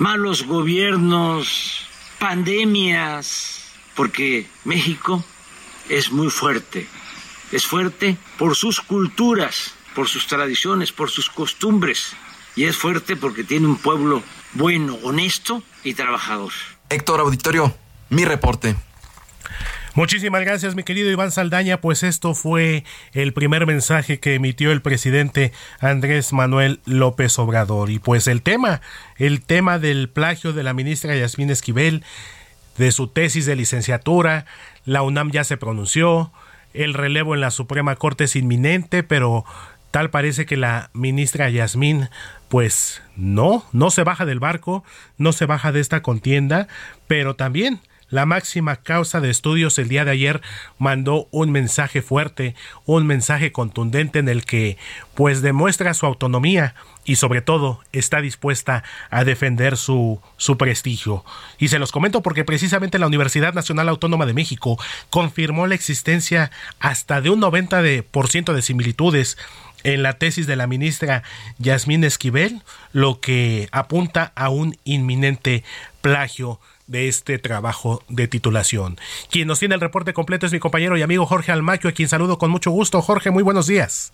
malos 0.00 0.42
gobiernos, 0.46 1.86
pandemias, 2.18 3.70
porque 3.94 4.48
México 4.64 5.24
es 5.88 6.10
muy 6.10 6.28
fuerte, 6.28 6.88
es 7.52 7.66
fuerte 7.66 8.16
por 8.38 8.56
sus 8.56 8.80
culturas, 8.80 9.74
por 9.94 10.08
sus 10.08 10.26
tradiciones, 10.26 10.90
por 10.90 11.08
sus 11.08 11.30
costumbres. 11.30 12.16
Y 12.56 12.64
es 12.64 12.76
fuerte 12.76 13.14
porque 13.14 13.44
tiene 13.44 13.68
un 13.68 13.76
pueblo 13.76 14.24
bueno, 14.54 14.98
honesto 15.04 15.62
y 15.84 15.94
trabajador. 15.94 16.52
Héctor 16.88 17.20
Auditorio, 17.20 17.76
mi 18.08 18.24
reporte. 18.24 18.74
Muchísimas 19.94 20.42
gracias, 20.42 20.74
mi 20.74 20.82
querido 20.82 21.10
Iván 21.10 21.30
Saldaña. 21.30 21.80
Pues 21.80 22.02
esto 22.02 22.34
fue 22.34 22.84
el 23.12 23.32
primer 23.32 23.66
mensaje 23.66 24.20
que 24.20 24.34
emitió 24.34 24.72
el 24.72 24.82
presidente 24.82 25.52
Andrés 25.80 26.32
Manuel 26.32 26.80
López 26.84 27.38
Obrador. 27.38 27.90
Y 27.90 27.98
pues 27.98 28.26
el 28.26 28.42
tema, 28.42 28.80
el 29.16 29.42
tema 29.42 29.78
del 29.78 30.08
plagio 30.08 30.52
de 30.52 30.62
la 30.62 30.74
ministra 30.74 31.16
Yasmín 31.16 31.50
Esquivel, 31.50 32.04
de 32.76 32.92
su 32.92 33.08
tesis 33.08 33.46
de 33.46 33.56
licenciatura, 33.56 34.44
la 34.84 35.02
UNAM 35.02 35.30
ya 35.30 35.44
se 35.44 35.56
pronunció, 35.56 36.30
el 36.74 36.92
relevo 36.92 37.34
en 37.34 37.40
la 37.40 37.50
Suprema 37.50 37.96
Corte 37.96 38.24
es 38.24 38.36
inminente, 38.36 39.02
pero 39.02 39.46
Tal 39.96 40.10
parece 40.10 40.44
que 40.44 40.58
la 40.58 40.90
ministra 40.92 41.48
Yasmín, 41.48 42.10
pues 42.48 43.02
no, 43.16 43.64
no 43.72 43.90
se 43.90 44.04
baja 44.04 44.26
del 44.26 44.40
barco, 44.40 44.84
no 45.16 45.32
se 45.32 45.46
baja 45.46 45.72
de 45.72 45.80
esta 45.80 46.02
contienda, 46.02 46.68
pero 47.06 47.34
también 47.34 47.80
la 48.16 48.24
máxima 48.24 48.76
causa 48.76 49.20
de 49.20 49.28
estudios 49.28 49.78
el 49.78 49.88
día 49.88 50.06
de 50.06 50.10
ayer 50.10 50.40
mandó 50.78 51.28
un 51.32 51.52
mensaje 51.52 52.00
fuerte, 52.00 52.54
un 52.86 53.06
mensaje 53.06 53.52
contundente 53.52 54.18
en 54.18 54.30
el 54.30 54.46
que 54.46 54.78
pues 55.14 55.42
demuestra 55.42 55.92
su 55.92 56.06
autonomía 56.06 56.74
y 57.04 57.16
sobre 57.16 57.42
todo 57.42 57.80
está 57.92 58.22
dispuesta 58.22 58.84
a 59.10 59.24
defender 59.24 59.76
su, 59.76 60.22
su 60.38 60.56
prestigio. 60.56 61.26
Y 61.58 61.68
se 61.68 61.78
los 61.78 61.92
comento 61.92 62.22
porque 62.22 62.42
precisamente 62.42 62.98
la 62.98 63.06
Universidad 63.06 63.52
Nacional 63.52 63.90
Autónoma 63.90 64.24
de 64.24 64.32
México 64.32 64.78
confirmó 65.10 65.66
la 65.66 65.74
existencia 65.74 66.50
hasta 66.80 67.20
de 67.20 67.28
un 67.28 67.42
90% 67.42 67.82
de, 67.82 68.02
por 68.02 68.28
ciento 68.28 68.54
de 68.54 68.62
similitudes 68.62 69.36
en 69.84 70.02
la 70.02 70.14
tesis 70.14 70.46
de 70.46 70.56
la 70.56 70.66
ministra 70.66 71.22
Yasmín 71.58 72.02
Esquivel, 72.02 72.62
lo 72.92 73.20
que 73.20 73.68
apunta 73.72 74.32
a 74.34 74.48
un 74.48 74.78
inminente 74.84 75.64
plagio 76.00 76.60
de 76.86 77.08
este 77.08 77.38
trabajo 77.38 78.02
de 78.08 78.28
titulación. 78.28 78.98
Quien 79.30 79.48
nos 79.48 79.58
tiene 79.58 79.74
el 79.74 79.80
reporte 79.80 80.12
completo 80.12 80.46
es 80.46 80.52
mi 80.52 80.58
compañero 80.58 80.96
y 80.96 81.02
amigo 81.02 81.26
Jorge 81.26 81.52
Almaquio, 81.52 81.90
a 81.90 81.92
quien 81.92 82.08
saludo 82.08 82.38
con 82.38 82.50
mucho 82.50 82.70
gusto. 82.70 83.02
Jorge, 83.02 83.30
muy 83.30 83.42
buenos 83.42 83.66
días. 83.66 84.12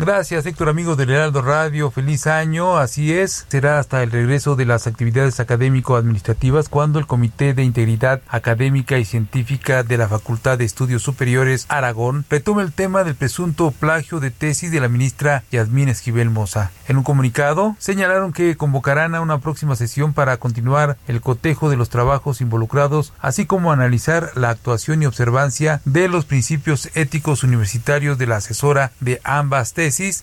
Gracias, 0.00 0.46
Héctor, 0.46 0.68
amigo 0.68 0.94
del 0.94 1.10
Heraldo 1.10 1.42
Radio. 1.42 1.90
Feliz 1.90 2.28
año. 2.28 2.76
Así 2.76 3.12
es, 3.12 3.46
será 3.48 3.80
hasta 3.80 4.00
el 4.04 4.12
regreso 4.12 4.54
de 4.54 4.64
las 4.64 4.86
actividades 4.86 5.40
académico-administrativas 5.40 6.68
cuando 6.68 7.00
el 7.00 7.08
Comité 7.08 7.52
de 7.52 7.64
Integridad 7.64 8.22
Académica 8.28 8.98
y 8.98 9.04
Científica 9.04 9.82
de 9.82 9.98
la 9.98 10.06
Facultad 10.06 10.56
de 10.56 10.64
Estudios 10.64 11.02
Superiores 11.02 11.66
Aragón 11.68 12.24
retome 12.30 12.62
el 12.62 12.72
tema 12.72 13.02
del 13.02 13.16
presunto 13.16 13.72
plagio 13.72 14.20
de 14.20 14.30
tesis 14.30 14.70
de 14.70 14.78
la 14.78 14.88
ministra 14.88 15.42
Yasmín 15.50 15.88
Esquivel 15.88 16.30
Moza. 16.30 16.70
En 16.86 16.96
un 16.96 17.02
comunicado, 17.02 17.74
señalaron 17.80 18.32
que 18.32 18.56
convocarán 18.56 19.16
a 19.16 19.20
una 19.20 19.40
próxima 19.40 19.74
sesión 19.74 20.12
para 20.12 20.36
continuar 20.36 20.96
el 21.08 21.20
cotejo 21.20 21.70
de 21.70 21.76
los 21.76 21.88
trabajos 21.88 22.40
involucrados, 22.40 23.12
así 23.18 23.46
como 23.46 23.72
analizar 23.72 24.30
la 24.36 24.50
actuación 24.50 25.02
y 25.02 25.06
observancia 25.06 25.80
de 25.84 26.06
los 26.06 26.24
principios 26.24 26.88
éticos 26.94 27.42
universitarios 27.42 28.16
de 28.16 28.28
la 28.28 28.36
asesora 28.36 28.92
de 29.00 29.20
ambas 29.24 29.74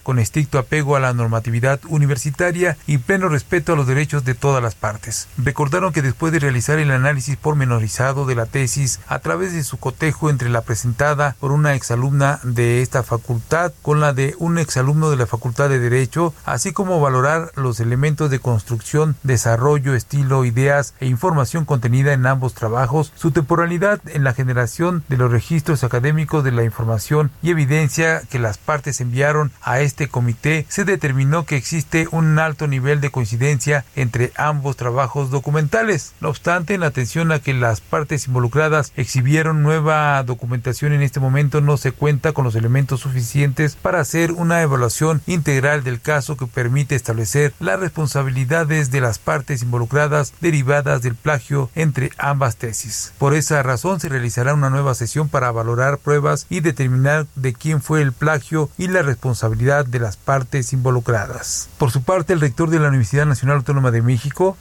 con 0.03 0.19
estricto 0.19 0.59
apego 0.59 0.95
a 0.95 0.99
la 0.99 1.13
normatividad 1.13 1.79
universitaria 1.87 2.77
y 2.85 2.99
pleno 2.99 3.29
respeto 3.29 3.73
a 3.73 3.75
los 3.75 3.87
derechos 3.87 4.23
de 4.23 4.35
todas 4.35 4.61
las 4.61 4.75
partes. 4.75 5.27
Recordaron 5.37 5.91
que 5.91 6.03
después 6.03 6.31
de 6.31 6.37
realizar 6.39 6.77
el 6.77 6.91
análisis 6.91 7.35
pormenorizado 7.35 8.27
de 8.27 8.35
la 8.35 8.45
tesis 8.45 8.99
a 9.07 9.17
través 9.19 9.53
de 9.53 9.63
su 9.63 9.77
cotejo 9.77 10.29
entre 10.29 10.49
la 10.49 10.61
presentada 10.61 11.35
por 11.39 11.51
una 11.51 11.73
exalumna 11.73 12.39
de 12.43 12.83
esta 12.83 13.01
facultad 13.01 13.73
con 13.81 13.99
la 13.99 14.13
de 14.13 14.35
un 14.37 14.59
exalumno 14.59 15.09
de 15.09 15.17
la 15.17 15.25
Facultad 15.25 15.69
de 15.69 15.79
Derecho, 15.79 16.35
así 16.45 16.71
como 16.71 16.99
valorar 16.99 17.51
los 17.55 17.79
elementos 17.79 18.29
de 18.29 18.39
construcción, 18.39 19.15
desarrollo, 19.23 19.95
estilo, 19.95 20.45
ideas 20.45 20.93
e 20.99 21.07
información 21.07 21.65
contenida 21.65 22.13
en 22.13 22.27
ambos 22.27 22.53
trabajos, 22.53 23.11
su 23.15 23.31
temporalidad 23.31 23.99
en 24.05 24.23
la 24.23 24.33
generación 24.33 25.03
de 25.09 25.17
los 25.17 25.31
registros 25.31 25.83
académicos 25.83 26.43
de 26.43 26.51
la 26.51 26.63
información 26.63 27.31
y 27.41 27.49
evidencia 27.49 28.21
que 28.29 28.37
las 28.37 28.59
partes 28.59 29.01
enviaron 29.01 29.51
a 29.61 29.79
este 29.79 30.07
comité, 30.07 30.65
se 30.69 30.85
determinó 30.85 31.45
que 31.45 31.55
existe 31.55 32.07
un 32.11 32.37
alto 32.39 32.67
nivel 32.67 33.01
de 33.01 33.09
coincidencia 33.09 33.85
entre 33.95 34.31
ambos 34.35 34.75
trabajos 34.75 35.31
documentales. 35.31 36.13
No 36.21 36.29
obstante, 36.29 36.73
en 36.73 36.83
atención 36.83 37.31
a 37.31 37.39
que 37.39 37.53
las 37.53 37.81
partes 37.81 38.27
involucradas 38.27 38.91
exhibieron 38.95 39.63
nueva 39.63 40.21
documentación 40.23 40.93
en 40.93 41.01
este 41.01 41.19
momento, 41.19 41.61
no 41.61 41.77
se 41.77 41.91
cuenta 41.91 42.33
con 42.33 42.43
los 42.45 42.55
elementos 42.55 43.01
suficientes 43.01 43.75
para 43.75 43.99
hacer 43.99 44.31
una 44.31 44.61
evaluación 44.61 45.21
integral 45.25 45.83
del 45.83 46.01
caso 46.01 46.37
que 46.37 46.47
permite 46.47 46.95
establecer 46.95 47.53
las 47.59 47.79
responsabilidades 47.79 48.91
de 48.91 49.01
las 49.01 49.19
partes 49.19 49.63
involucradas 49.63 50.33
derivadas 50.41 51.01
del 51.01 51.15
plagio 51.15 51.69
entre 51.75 52.11
ambas 52.17 52.57
tesis. 52.57 53.13
Por 53.17 53.33
esa 53.33 53.63
razón 53.63 53.99
se 53.99 54.09
realizará 54.09 54.53
una 54.53 54.69
nueva 54.69 54.95
sesión 54.95 55.29
para 55.29 55.51
valorar 55.51 55.97
pruebas 55.97 56.45
y 56.49 56.59
determinar 56.59 57.27
de 57.35 57.53
quién 57.53 57.81
fue 57.81 58.01
el 58.01 58.11
plagio 58.11 58.69
y 58.77 58.87
la 58.87 59.01
responsabilidad 59.01 59.44
de 59.49 59.99
las 59.99 60.17
partes 60.17 60.73
involucradas. 60.73 61.69
Por 61.77 61.91
su 61.91 62.03
parte, 62.03 62.33
el 62.33 62.41
rector 62.41 62.69
de 62.69 62.79
la 62.79 62.87
Universidad 62.87 63.25
Nacional 63.25 63.57
Autónoma 63.57 63.91
de 63.91 64.01
México, 64.01 64.57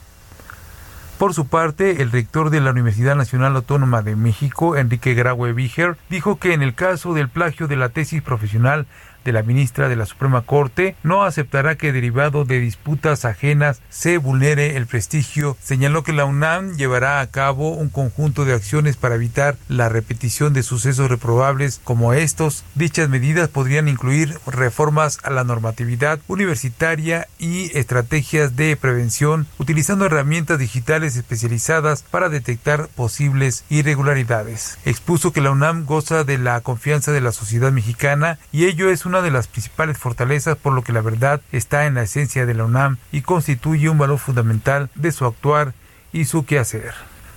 por 1.17 1.33
su 1.33 1.47
parte, 1.47 2.01
el 2.01 2.11
rector 2.11 2.49
de 2.49 2.59
la 2.59 2.71
Universidad 2.71 3.15
Nacional 3.15 3.55
Autónoma 3.55 4.01
de 4.01 4.15
México, 4.15 4.75
Enrique 4.75 5.13
Graue 5.13 5.53
Víger, 5.53 5.97
dijo 6.09 6.37
que 6.37 6.53
en 6.53 6.61
el 6.61 6.75
caso 6.75 7.13
del 7.13 7.29
plagio 7.29 7.67
de 7.67 7.77
la 7.77 7.89
tesis 7.89 8.21
profesional 8.21 8.85
de 9.25 9.33
la 9.33 9.43
ministra 9.43 9.89
de 9.89 9.95
la 9.95 10.05
Suprema 10.05 10.43
Corte 10.43 10.95
no 11.03 11.23
aceptará 11.23 11.75
que 11.75 11.91
derivado 11.91 12.45
de 12.45 12.59
disputas 12.59 13.25
ajenas 13.25 13.81
se 13.89 14.17
vulnere 14.17 14.77
el 14.77 14.85
prestigio. 14.85 15.57
Señaló 15.61 16.03
que 16.03 16.13
la 16.13 16.25
UNAM 16.25 16.77
llevará 16.77 17.19
a 17.19 17.27
cabo 17.27 17.71
un 17.71 17.89
conjunto 17.89 18.45
de 18.45 18.53
acciones 18.53 18.95
para 18.95 19.15
evitar 19.15 19.57
la 19.67 19.89
repetición 19.89 20.53
de 20.53 20.63
sucesos 20.63 21.09
reprobables 21.09 21.81
como 21.83 22.13
estos. 22.13 22.63
Dichas 22.75 23.09
medidas 23.09 23.49
podrían 23.49 23.87
incluir 23.87 24.37
reformas 24.45 25.17
a 25.23 25.31
la 25.31 25.43
normatividad 25.43 26.19
universitaria 26.27 27.27
y 27.39 27.75
estrategias 27.77 28.55
de 28.55 28.75
prevención 28.75 29.47
utilizando 29.57 30.05
herramientas 30.05 30.59
digitales 30.59 31.15
especializadas 31.15 32.03
para 32.03 32.29
detectar 32.29 32.87
posibles 32.89 33.65
irregularidades. 33.69 34.77
Expuso 34.85 35.33
que 35.33 35.41
la 35.41 35.51
UNAM 35.51 35.85
goza 35.85 36.23
de 36.23 36.37
la 36.37 36.61
confianza 36.61 37.11
de 37.11 37.21
la 37.21 37.31
sociedad 37.31 37.71
mexicana 37.71 38.37
y 38.51 38.65
ello 38.65 38.91
es 38.91 39.05
una 39.07 39.14
de 39.21 39.31
las 39.31 39.47
principales 39.47 39.97
fortalezas 39.97 40.57
por 40.57 40.73
lo 40.73 40.83
que 40.83 40.93
la 40.93 41.01
verdad 41.01 41.41
está 41.51 41.85
en 41.85 41.95
la 41.95 42.03
esencia 42.03 42.45
de 42.45 42.53
la 42.53 42.65
UNAM 42.65 42.97
y 43.11 43.21
constituye 43.21 43.89
un 43.89 43.97
valor 43.97 44.19
fundamental 44.19 44.89
de 44.95 45.11
su 45.11 45.25
actuar 45.25 45.73
y 46.11 46.25
su 46.25 46.45
quehacer. 46.45 46.93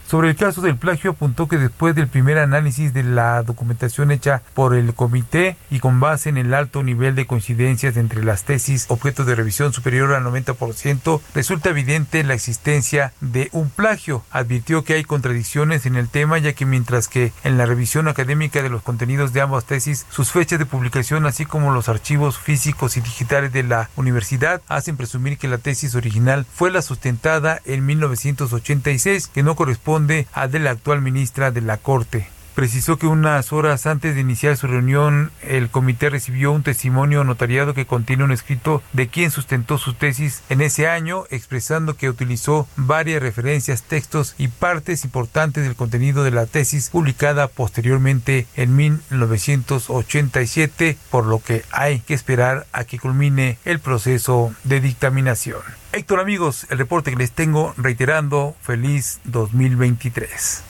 Sobre 0.09 0.31
el 0.31 0.37
caso 0.37 0.63
del 0.63 0.79
plagio 0.79 1.11
apuntó 1.11 1.49
que 1.49 1.59
después 1.59 1.95
del 1.95 2.09
primer 2.09 2.39
análisis 2.39 2.95
de 2.95 3.03
la 3.03 3.43
documentación 3.43 4.11
hecha 4.11 4.41
por 4.55 4.75
el 4.75 4.95
comité 4.95 5.59
y 5.71 5.81
con 5.81 6.01
base 6.01 6.31
en 6.31 6.39
el 6.39 6.55
alto 6.55 6.83
nivel 6.83 7.15
de 7.15 7.27
coincidencias 7.27 7.99
entre 7.99 8.25
las 8.25 8.45
tesis 8.45 8.87
objeto 8.89 9.27
de 9.27 9.35
revisión 9.35 9.75
superior 9.75 10.15
al 10.15 10.25
90%, 10.25 11.21
resulta 11.35 11.69
evidente 11.69 12.25
la 12.25 12.33
existencia 12.33 13.13
de 13.21 13.51
un 13.53 13.69
plagio. 13.69 14.25
Advirtió 14.31 14.83
que 14.83 14.95
hay 14.95 15.05
contradicciones 15.05 15.85
en 15.85 15.95
el 15.95 16.09
tema 16.09 16.39
ya 16.39 16.55
que 16.55 16.65
mientras 16.65 17.07
que 17.07 17.35
en 17.45 17.59
la 17.59 17.67
revisión 17.67 18.09
académica 18.09 18.63
de 18.63 18.71
los 18.71 18.81
contenidos 18.81 19.35
de 19.35 19.43
ambas 19.43 19.67
tesis, 19.67 20.07
sus 20.09 20.31
fechas 20.33 20.59
de 20.59 20.65
publicación 20.65 21.27
así 21.27 21.45
como 21.45 21.75
los 21.75 21.91
archivos 21.91 22.39
físicos 22.39 22.97
y 22.97 23.03
digitales 23.03 23.53
de 23.53 23.63
la 23.63 23.91
universidad 23.95 24.63
hacen 24.69 24.97
presumir 24.97 25.37
que 25.37 25.49
la 25.49 25.59
tesis 25.59 25.95
original 25.95 26.47
fue 26.51 26.71
la 26.71 26.81
sustentada 26.81 27.61
en 27.67 27.85
1986 27.85 29.27
que 29.27 29.43
no 29.43 29.55
corresponde 29.55 29.98
de 30.07 30.59
la 30.59 30.71
actual 30.71 31.03
ministra 31.03 31.51
de 31.51 31.61
la 31.61 31.79
Corte. 31.79 32.29
Precisó 32.59 32.99
que 32.99 33.07
unas 33.07 33.53
horas 33.53 33.87
antes 33.87 34.17
de 34.17 34.21
iniciar 34.21 34.57
su 34.57 34.67
reunión, 34.67 35.31
el 35.43 35.71
comité 35.71 36.11
recibió 36.11 36.51
un 36.51 36.65
testimonio 36.65 37.23
notariado 37.23 37.73
que 37.73 37.87
contiene 37.87 38.25
un 38.25 38.33
escrito 38.33 38.83
de 38.93 39.07
quien 39.07 39.31
sustentó 39.31 39.79
su 39.79 39.95
tesis 39.95 40.43
en 40.49 40.61
ese 40.61 40.89
año, 40.89 41.23
expresando 41.31 41.95
que 41.95 42.11
utilizó 42.11 42.67
varias 42.75 43.23
referencias, 43.23 43.85
textos 43.85 44.35
y 44.39 44.49
partes 44.49 45.05
importantes 45.05 45.63
del 45.63 45.77
contenido 45.77 46.25
de 46.25 46.33
la 46.33 46.47
tesis 46.47 46.91
publicada 46.91 47.47
posteriormente 47.47 48.49
en 48.57 48.75
1987, 48.75 50.99
por 51.13 51.27
lo 51.27 51.41
que 51.41 51.63
hay 51.71 52.01
que 52.01 52.15
esperar 52.15 52.67
a 52.73 52.83
que 52.83 52.99
culmine 52.99 53.61
el 53.67 53.79
proceso 53.79 54.53
de 54.65 54.81
dictaminación. 54.81 55.61
Héctor 55.93 56.19
amigos, 56.19 56.67
el 56.71 56.79
reporte 56.79 57.13
que 57.13 57.19
les 57.19 57.31
tengo 57.31 57.73
reiterando, 57.77 58.57
feliz 58.63 59.21
2023. 59.27 60.65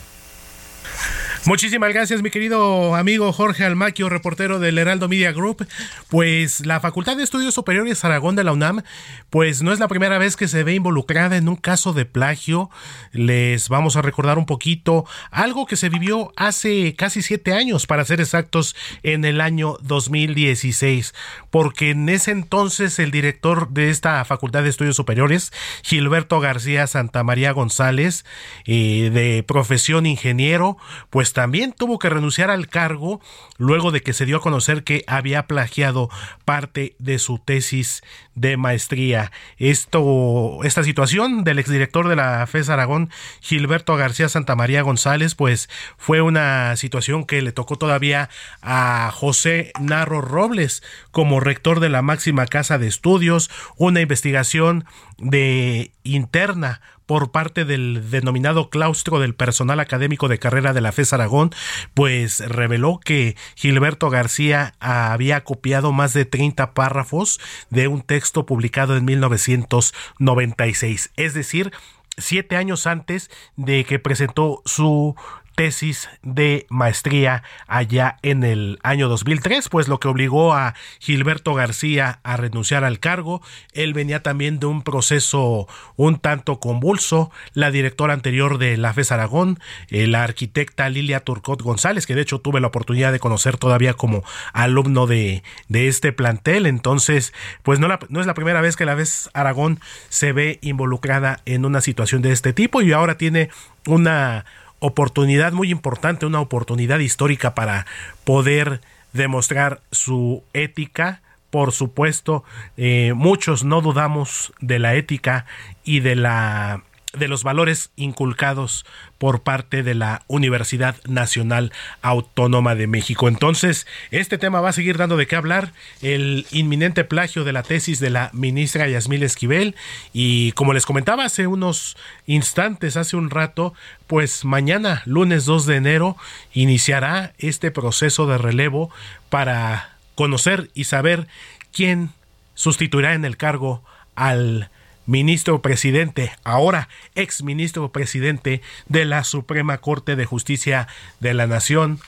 Muchísimas 1.49 1.94
gracias, 1.94 2.20
mi 2.20 2.28
querido 2.28 2.94
amigo 2.94 3.32
Jorge 3.32 3.64
Almaquio, 3.64 4.11
reportero 4.11 4.59
del 4.59 4.76
Heraldo 4.76 5.09
Media 5.09 5.32
Group. 5.32 5.66
Pues 6.11 6.66
la 6.66 6.78
Facultad 6.78 7.16
de 7.16 7.22
Estudios 7.22 7.55
Superiores 7.55 8.05
Aragón 8.05 8.36
de 8.36 8.44
la 8.44 8.53
UNAM, 8.53 8.82
pues 9.30 9.62
no 9.62 9.72
es 9.72 9.78
la 9.78 9.88
primera 9.88 10.18
vez 10.18 10.36
que 10.36 10.46
se 10.46 10.62
ve 10.62 10.74
involucrada 10.74 11.38
en 11.38 11.49
un 11.49 11.57
caso 11.57 11.94
de 11.94 12.05
plagio. 12.05 12.68
Les 13.12 13.70
vamos 13.70 13.96
a 13.96 14.03
recordar 14.03 14.36
un 14.36 14.44
poquito 14.44 15.07
algo 15.30 15.64
que 15.64 15.76
se 15.76 15.88
vivió 15.88 16.34
hace 16.36 16.94
casi 16.94 17.22
siete 17.22 17.55
años, 17.55 17.86
para 17.86 18.05
ser 18.05 18.20
exactos, 18.20 18.76
en 19.03 19.24
el 19.24 19.40
año 19.40 19.78
2016, 19.80 21.14
porque 21.49 21.92
en 21.92 22.11
ese 22.11 22.30
entonces 22.30 22.99
el 22.99 23.11
director 23.11 23.70
de 23.70 23.88
esta 23.88 24.22
Facultad 24.26 24.64
de 24.64 24.68
Estudios 24.68 24.96
Superiores, 24.96 25.51
Gilberto 25.82 26.40
García 26.40 26.86
Santamaría 26.86 27.53
González, 27.53 28.26
eh, 28.66 29.09
de 29.14 29.42
profesión 29.44 30.05
ingeniero, 30.05 30.76
pues 31.09 31.38
también 31.39 31.72
tuvo 31.72 32.01
que 32.01 32.11
renunciar 32.11 32.51
al 32.51 32.66
cargo 32.66 33.20
luego 33.59 33.93
de 33.93 34.01
que 34.01 34.12
se 34.12 34.26
dio 34.26 34.39
a 34.39 34.41
conocer 34.41 34.82
que 34.82 35.05
había 35.07 35.47
plagiado 35.47 36.11
parte 36.45 36.97
de 36.99 37.20
su 37.20 37.39
tesis 37.39 38.03
de 38.34 38.57
maestría. 38.57 39.30
Esto, 39.57 40.59
esta 40.64 40.82
situación 40.82 41.45
del 41.45 41.61
exdirector 41.61 42.09
de 42.09 42.16
la 42.16 42.45
FES 42.49 42.70
Aragón, 42.70 43.11
Gilberto 43.41 43.95
García 43.95 44.28
Santamaría 44.28 44.82
González, 44.82 45.36
pues 45.36 45.70
fue 45.97 46.22
una 46.22 46.74
situación 46.74 47.24
que 47.24 47.41
le 47.41 47.53
tocó 47.53 47.76
todavía 47.76 48.30
a 48.61 49.12
José 49.14 49.70
Narro 49.78 50.20
Robles 50.20 50.82
como 51.12 51.39
rector 51.39 51.78
de 51.78 51.89
la 51.89 52.03
máxima 52.03 52.47
casa 52.47 52.78
de 52.78 52.89
estudios, 52.89 53.49
una 53.76 54.01
investigación 54.01 54.86
de 55.18 55.93
interna 56.03 56.80
por 57.09 57.33
parte 57.33 57.65
del 57.65 58.11
denominado 58.11 58.69
claustro 58.69 59.19
del 59.19 59.35
personal 59.35 59.81
académico 59.81 60.29
de 60.29 60.39
carrera 60.39 60.75
de 60.75 60.83
la 60.83 60.93
FES 60.93 61.15
Aragón, 61.15 61.53
pues 61.95 62.41
reveló 62.41 63.01
que 63.03 63.35
Gilberto 63.57 64.11
García 64.11 64.75
había 64.79 65.43
copiado 65.43 65.91
más 65.91 66.13
de 66.13 66.27
30 66.27 66.75
párrafos 66.75 67.41
de 67.71 67.89
un 67.89 68.03
texto 68.03 68.45
publicado 68.45 68.95
en 68.95 69.07
1996, 69.07 71.13
es 71.17 71.33
decir, 71.33 71.73
siete 72.19 72.57
años 72.57 72.87
antes 72.87 73.31
de 73.57 73.85
que 73.85 73.99
presentó 73.99 74.61
su 74.67 75.17
tesis 75.59 76.09
de 76.23 76.67
maestría 76.71 77.43
allá 77.67 78.19
en 78.23 78.45
el 78.45 78.79
año 78.85 79.09
2003, 79.09 79.69
pues 79.69 79.89
lo 79.89 79.99
que 79.99 80.07
obligó 80.07 80.55
a 80.55 80.77
Gilberto 81.01 81.53
García 81.53 82.21
a 82.23 82.37
renunciar 82.37 82.85
al 82.85 83.01
cargo. 83.01 83.43
Él 83.73 83.93
venía 83.93 84.23
también 84.23 84.61
de 84.61 84.67
un 84.67 84.83
proceso 84.83 85.67
un 85.97 86.21
tanto 86.21 86.61
convulso. 86.61 87.33
La 87.55 87.73
directora 87.73 88.15
anterior 88.15 88.59
de 88.59 88.77
la 88.77 88.93
FES 88.93 89.11
Aragón, 89.11 89.59
eh, 89.89 90.07
la 90.07 90.23
arquitecta 90.23 90.89
Lilia 90.91 91.25
Turcot 91.25 91.61
González, 91.61 92.07
que 92.07 92.15
de 92.15 92.23
hecho 92.23 92.39
tuve 92.39 92.61
la 92.61 92.69
oportunidad 92.69 93.11
de 93.11 93.19
conocer 93.19 93.57
todavía 93.57 93.95
como 93.95 94.23
alumno 94.53 95.09
de, 95.09 95.43
de 95.67 95.89
este 95.89 96.13
plantel. 96.13 96.67
Entonces, 96.67 97.35
pues 97.65 97.81
no, 97.81 97.89
no 98.09 98.21
es 98.21 98.27
la 98.27 98.35
primera 98.35 98.61
vez 98.61 98.77
que 98.77 98.85
la 98.85 98.95
FES 98.95 99.29
Aragón 99.35 99.81
se 100.09 100.31
ve 100.31 100.61
involucrada 100.63 101.41
en 101.47 101.65
una 101.65 101.81
situación 101.81 102.23
de 102.23 102.31
este 102.31 102.53
tipo 102.53 102.81
y 102.81 102.93
ahora 102.93 103.19
tiene 103.19 103.51
una 103.87 104.45
oportunidad 104.81 105.53
muy 105.53 105.70
importante, 105.70 106.26
una 106.26 106.41
oportunidad 106.41 106.99
histórica 106.99 107.55
para 107.55 107.87
poder 108.24 108.81
demostrar 109.12 109.81
su 109.91 110.43
ética. 110.53 111.22
Por 111.51 111.72
supuesto, 111.72 112.45
eh, 112.76 113.12
muchos 113.14 113.64
no 113.64 113.81
dudamos 113.81 114.53
de 114.61 114.79
la 114.79 114.95
ética 114.95 115.47
y 115.83 116.01
de 116.01 116.14
la 116.14 116.83
de 117.15 117.29
los 117.29 117.43
valores 117.43 117.91
inculcados 117.97 118.85
por 119.17 119.41
parte 119.41 119.83
de 119.83 119.95
la 119.95 120.25
Universidad 120.27 120.97
Nacional 121.07 121.73
Autónoma 122.03 122.75
de 122.75 122.87
México. 122.87 123.29
Entonces, 123.29 123.87
este 124.11 124.37
tema 124.37 124.61
va 124.61 124.69
a 124.69 124.75
seguir 124.75 124.99
dando 124.99 125.17
de 125.17 125.27
qué 125.27 125.35
hablar, 125.35 125.73
el 126.03 126.47
inminente 126.51 127.05
plagio 127.05 127.45
de 127.45 127.53
la 127.53 127.63
tesis 127.63 127.99
de 127.99 128.11
la 128.11 128.31
ministra 128.35 128.89
Yasmil 128.89 129.23
Esquivel 129.23 129.75
y 130.13 130.53
como 130.53 130.75
les 130.75 130.85
comentaba 130.85 131.25
hace 131.25 131.47
unos 131.47 131.97
instantes, 132.27 132.97
hace 132.97 133.17
un 133.17 133.31
rato, 133.31 133.73
pues 134.07 134.45
mañana, 134.45 135.03
lunes 135.07 135.47
2 135.47 135.65
de 135.67 135.77
enero, 135.77 136.17
iniciará 136.53 137.33
este 137.39 137.71
proceso 137.71 138.27
de 138.27 138.37
relevo 138.37 138.91
para 139.31 139.97
conocer 140.15 140.71
y 140.75 140.85
saber 140.85 141.27
quién 141.73 142.11
sustituirá 142.55 143.15
en 143.15 143.25
el 143.25 143.37
cargo 143.37 143.83
al 144.15 144.71
ministro 145.09 145.63
presidente, 145.63 146.31
ahora 146.45 146.91
ex 147.15 147.43
ministro 147.43 147.91
presidente 147.91 148.61
de 148.89 149.07
la 149.07 149.25
Suprema 149.25 149.79
Corte 149.79 150.17
de 150.17 150.27
Justicia 150.27 150.87
de 151.19 151.33
la 151.33 151.47
Nación, 151.47 151.99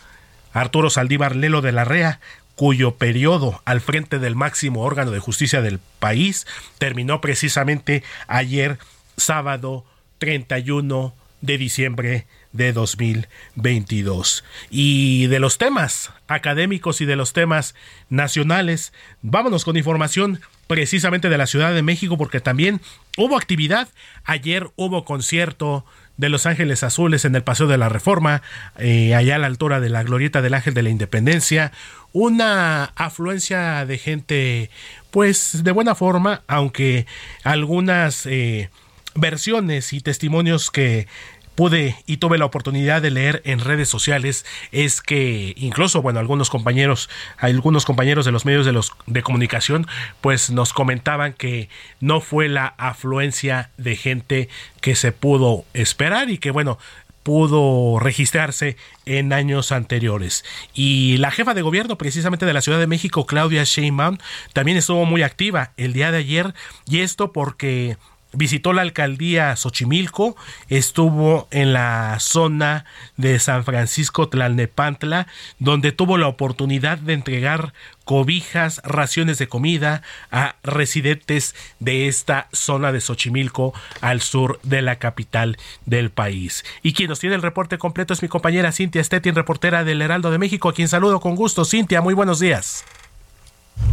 Arturo 0.52 0.90
Saldívar 0.90 1.34
Lelo 1.34 1.62
de 1.62 1.72
la 1.72 1.84
Rea, 1.84 2.20
cuyo 2.56 2.96
periodo 2.96 3.62
al 3.64 3.80
frente 3.80 4.18
del 4.18 4.36
máximo 4.36 4.82
órgano 4.82 5.12
de 5.12 5.18
justicia 5.18 5.62
del 5.62 5.80
país 5.98 6.46
terminó 6.76 7.22
precisamente 7.22 8.02
ayer 8.28 8.78
sábado 9.16 9.86
31 10.18 11.14
de 11.40 11.56
diciembre 11.56 12.26
de 12.52 12.74
2022. 12.74 14.44
Y 14.68 15.26
de 15.28 15.38
los 15.38 15.56
temas 15.56 16.12
académicos 16.28 17.00
y 17.00 17.06
de 17.06 17.16
los 17.16 17.32
temas 17.32 17.74
nacionales, 18.10 18.92
vámonos 19.22 19.64
con 19.64 19.78
información 19.78 20.42
precisamente 20.70 21.28
de 21.28 21.36
la 21.36 21.48
Ciudad 21.48 21.74
de 21.74 21.82
México 21.82 22.16
porque 22.16 22.38
también 22.38 22.80
hubo 23.16 23.36
actividad. 23.36 23.88
Ayer 24.24 24.70
hubo 24.76 25.04
concierto 25.04 25.84
de 26.16 26.28
Los 26.28 26.46
Ángeles 26.46 26.84
Azules 26.84 27.24
en 27.24 27.34
el 27.34 27.42
Paseo 27.42 27.66
de 27.66 27.76
la 27.76 27.88
Reforma, 27.88 28.40
eh, 28.78 29.16
allá 29.16 29.34
a 29.34 29.38
la 29.38 29.48
altura 29.48 29.80
de 29.80 29.88
la 29.88 30.04
Glorieta 30.04 30.42
del 30.42 30.54
Ángel 30.54 30.74
de 30.74 30.84
la 30.84 30.90
Independencia. 30.90 31.72
Una 32.12 32.84
afluencia 32.84 33.84
de 33.84 33.98
gente, 33.98 34.70
pues 35.10 35.64
de 35.64 35.72
buena 35.72 35.96
forma, 35.96 36.42
aunque 36.46 37.04
algunas 37.42 38.24
eh, 38.26 38.70
versiones 39.16 39.92
y 39.92 40.00
testimonios 40.00 40.70
que 40.70 41.08
pude 41.54 41.96
y 42.06 42.18
tuve 42.18 42.38
la 42.38 42.44
oportunidad 42.44 43.02
de 43.02 43.10
leer 43.10 43.42
en 43.44 43.60
redes 43.60 43.88
sociales 43.88 44.46
es 44.72 45.00
que 45.00 45.54
incluso 45.56 46.02
bueno 46.02 46.20
algunos 46.20 46.48
compañeros 46.48 47.10
algunos 47.38 47.84
compañeros 47.84 48.24
de 48.24 48.32
los 48.32 48.44
medios 48.44 48.64
de 48.64 48.72
los 48.72 48.92
de 49.06 49.22
comunicación 49.22 49.86
pues 50.20 50.50
nos 50.50 50.72
comentaban 50.72 51.32
que 51.32 51.68
no 52.00 52.20
fue 52.20 52.48
la 52.48 52.66
afluencia 52.78 53.70
de 53.76 53.96
gente 53.96 54.48
que 54.80 54.94
se 54.94 55.12
pudo 55.12 55.64
esperar 55.74 56.30
y 56.30 56.38
que 56.38 56.50
bueno 56.50 56.78
pudo 57.22 57.98
registrarse 57.98 58.76
en 59.04 59.32
años 59.32 59.72
anteriores. 59.72 60.44
Y 60.74 61.18
la 61.18 61.30
jefa 61.30 61.54
de 61.54 61.62
gobierno 61.62 61.98
precisamente 61.98 62.46
de 62.46 62.52
la 62.52 62.62
Ciudad 62.62 62.78
de 62.78 62.86
México, 62.86 63.26
Claudia 63.26 63.64
Sheinbaum, 63.64 64.18
también 64.52 64.78
estuvo 64.78 65.04
muy 65.04 65.22
activa 65.22 65.72
el 65.76 65.92
día 65.92 66.10
de 66.12 66.18
ayer 66.18 66.54
y 66.86 67.00
esto 67.00 67.32
porque 67.32 67.96
visitó 68.32 68.72
la 68.72 68.82
alcaldía 68.82 69.54
Xochimilco, 69.56 70.36
estuvo 70.68 71.48
en 71.50 71.72
la 71.72 72.16
zona 72.20 72.84
de 73.16 73.38
San 73.38 73.64
Francisco 73.64 74.28
Tlalnepantla, 74.28 75.26
donde 75.58 75.92
tuvo 75.92 76.18
la 76.18 76.28
oportunidad 76.28 76.98
de 76.98 77.14
entregar 77.14 77.72
cobijas, 78.04 78.80
raciones 78.84 79.38
de 79.38 79.48
comida 79.48 80.02
a 80.30 80.56
residentes 80.64 81.54
de 81.78 82.08
esta 82.08 82.48
zona 82.52 82.92
de 82.92 83.00
Xochimilco 83.00 83.72
al 84.00 84.20
sur 84.20 84.58
de 84.62 84.82
la 84.82 84.96
capital 84.96 85.56
del 85.86 86.10
país. 86.10 86.64
Y 86.82 86.92
quien 86.92 87.08
nos 87.08 87.20
tiene 87.20 87.36
el 87.36 87.42
reporte 87.42 87.78
completo 87.78 88.12
es 88.12 88.22
mi 88.22 88.28
compañera 88.28 88.72
Cintia 88.72 89.04
Stettin, 89.04 89.34
reportera 89.34 89.84
del 89.84 90.02
Heraldo 90.02 90.30
de 90.30 90.38
México, 90.38 90.68
a 90.68 90.74
quien 90.74 90.88
saludo 90.88 91.20
con 91.20 91.36
gusto. 91.36 91.64
Cintia, 91.64 92.00
muy 92.00 92.14
buenos 92.14 92.40
días. 92.40 92.84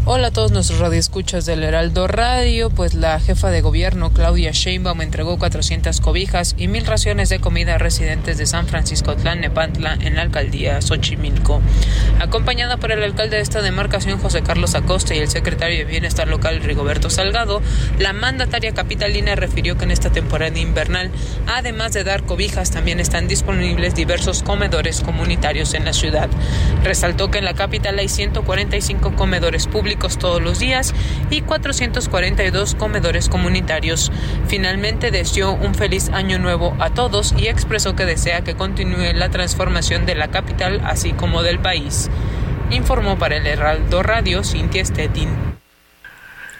Hola 0.09 0.27
a 0.27 0.31
todos 0.31 0.51
nuestros 0.51 0.79
radioescuchas 0.79 1.45
del 1.45 1.63
Heraldo 1.63 2.07
Radio, 2.07 2.69
pues 2.69 2.93
la 2.93 3.19
jefa 3.19 3.51
de 3.51 3.59
gobierno 3.59 4.11
Claudia 4.11 4.51
Sheinbaum 4.51 5.01
entregó 5.01 5.38
400 5.38 5.99
cobijas 5.99 6.55
y 6.57 6.69
mil 6.69 6.85
raciones 6.85 7.27
de 7.27 7.39
comida 7.39 7.75
a 7.75 7.77
residentes 7.77 8.38
de 8.38 8.45
San 8.45 8.67
Francisco 8.67 9.17
Tlalnepantla 9.17 9.97
en 9.99 10.15
la 10.15 10.21
alcaldía 10.21 10.81
Xochimilco. 10.81 11.61
Acompañada 12.19 12.77
por 12.77 12.93
el 12.93 13.03
alcalde 13.03 13.35
de 13.35 13.41
esta 13.41 13.61
demarcación 13.61 14.19
José 14.19 14.43
Carlos 14.43 14.75
Acosta 14.75 15.13
y 15.13 15.19
el 15.19 15.27
secretario 15.27 15.79
de 15.79 15.85
Bienestar 15.85 16.29
Local 16.29 16.61
Rigoberto 16.61 17.09
Salgado, 17.09 17.61
la 17.99 18.13
mandataria 18.13 18.73
capitalina 18.73 19.35
refirió 19.35 19.77
que 19.77 19.83
en 19.83 19.91
esta 19.91 20.09
temporada 20.09 20.57
invernal, 20.57 21.11
además 21.47 21.91
de 21.91 22.05
dar 22.05 22.23
cobijas, 22.23 22.71
también 22.71 23.01
están 23.01 23.27
disponibles 23.27 23.93
diversos 23.93 24.41
comedores 24.41 25.01
comunitarios 25.01 25.73
en 25.73 25.83
la 25.83 25.91
ciudad. 25.91 26.29
Resaltó 26.83 27.29
que 27.29 27.39
en 27.39 27.45
la 27.45 27.55
capital 27.55 27.99
hay 27.99 28.07
145 28.07 29.13
comedores 29.15 29.67
públicos 29.67 29.76
públicos 29.78 30.17
todos 30.17 30.41
los 30.41 30.57
días 30.57 30.95
y 31.30 31.41
442 31.41 32.73
comedores 32.73 33.30
comunitarios. 33.30 34.11
Finalmente 34.47 35.11
deseó 35.11 35.53
un 35.53 35.75
feliz 35.75 36.09
año 36.09 36.39
nuevo 36.39 36.75
a 36.80 36.89
todos 36.89 37.36
y 37.38 37.47
expresó 37.47 37.95
que 37.95 38.07
desea 38.07 38.41
que 38.43 38.55
continúe 38.55 39.13
la 39.13 39.30
transformación 39.30 40.07
de 40.07 40.15
la 40.15 40.30
capital 40.30 40.82
así 40.84 41.13
como 41.13 41.43
del 41.43 41.59
país. 41.59 42.09
Informó 42.71 43.19
para 43.19 43.38
el 43.38 43.45
Heraldo 43.45 44.01
Radio 44.01 44.43
Cintia 44.43 44.84
Stettin. 44.84 45.30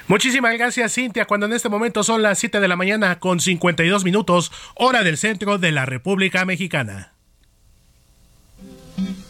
Muchísimas 0.08 0.54
gracias, 0.54 0.94
Cintia. 0.94 1.26
Cuando 1.26 1.48
en 1.48 1.54
este 1.54 1.70
momento 1.70 2.04
son 2.04 2.22
las 2.22 2.38
7 2.38 2.60
de 2.60 2.68
la 2.68 2.76
mañana 2.76 3.18
con 3.18 3.40
52 3.40 4.06
minutos, 4.06 4.52
hora 4.76 5.02
del 5.02 5.18
centro 5.18 5.58
de 5.58 5.72
la 5.72 5.88
República 5.88 6.46
Mexicana. 6.46 7.17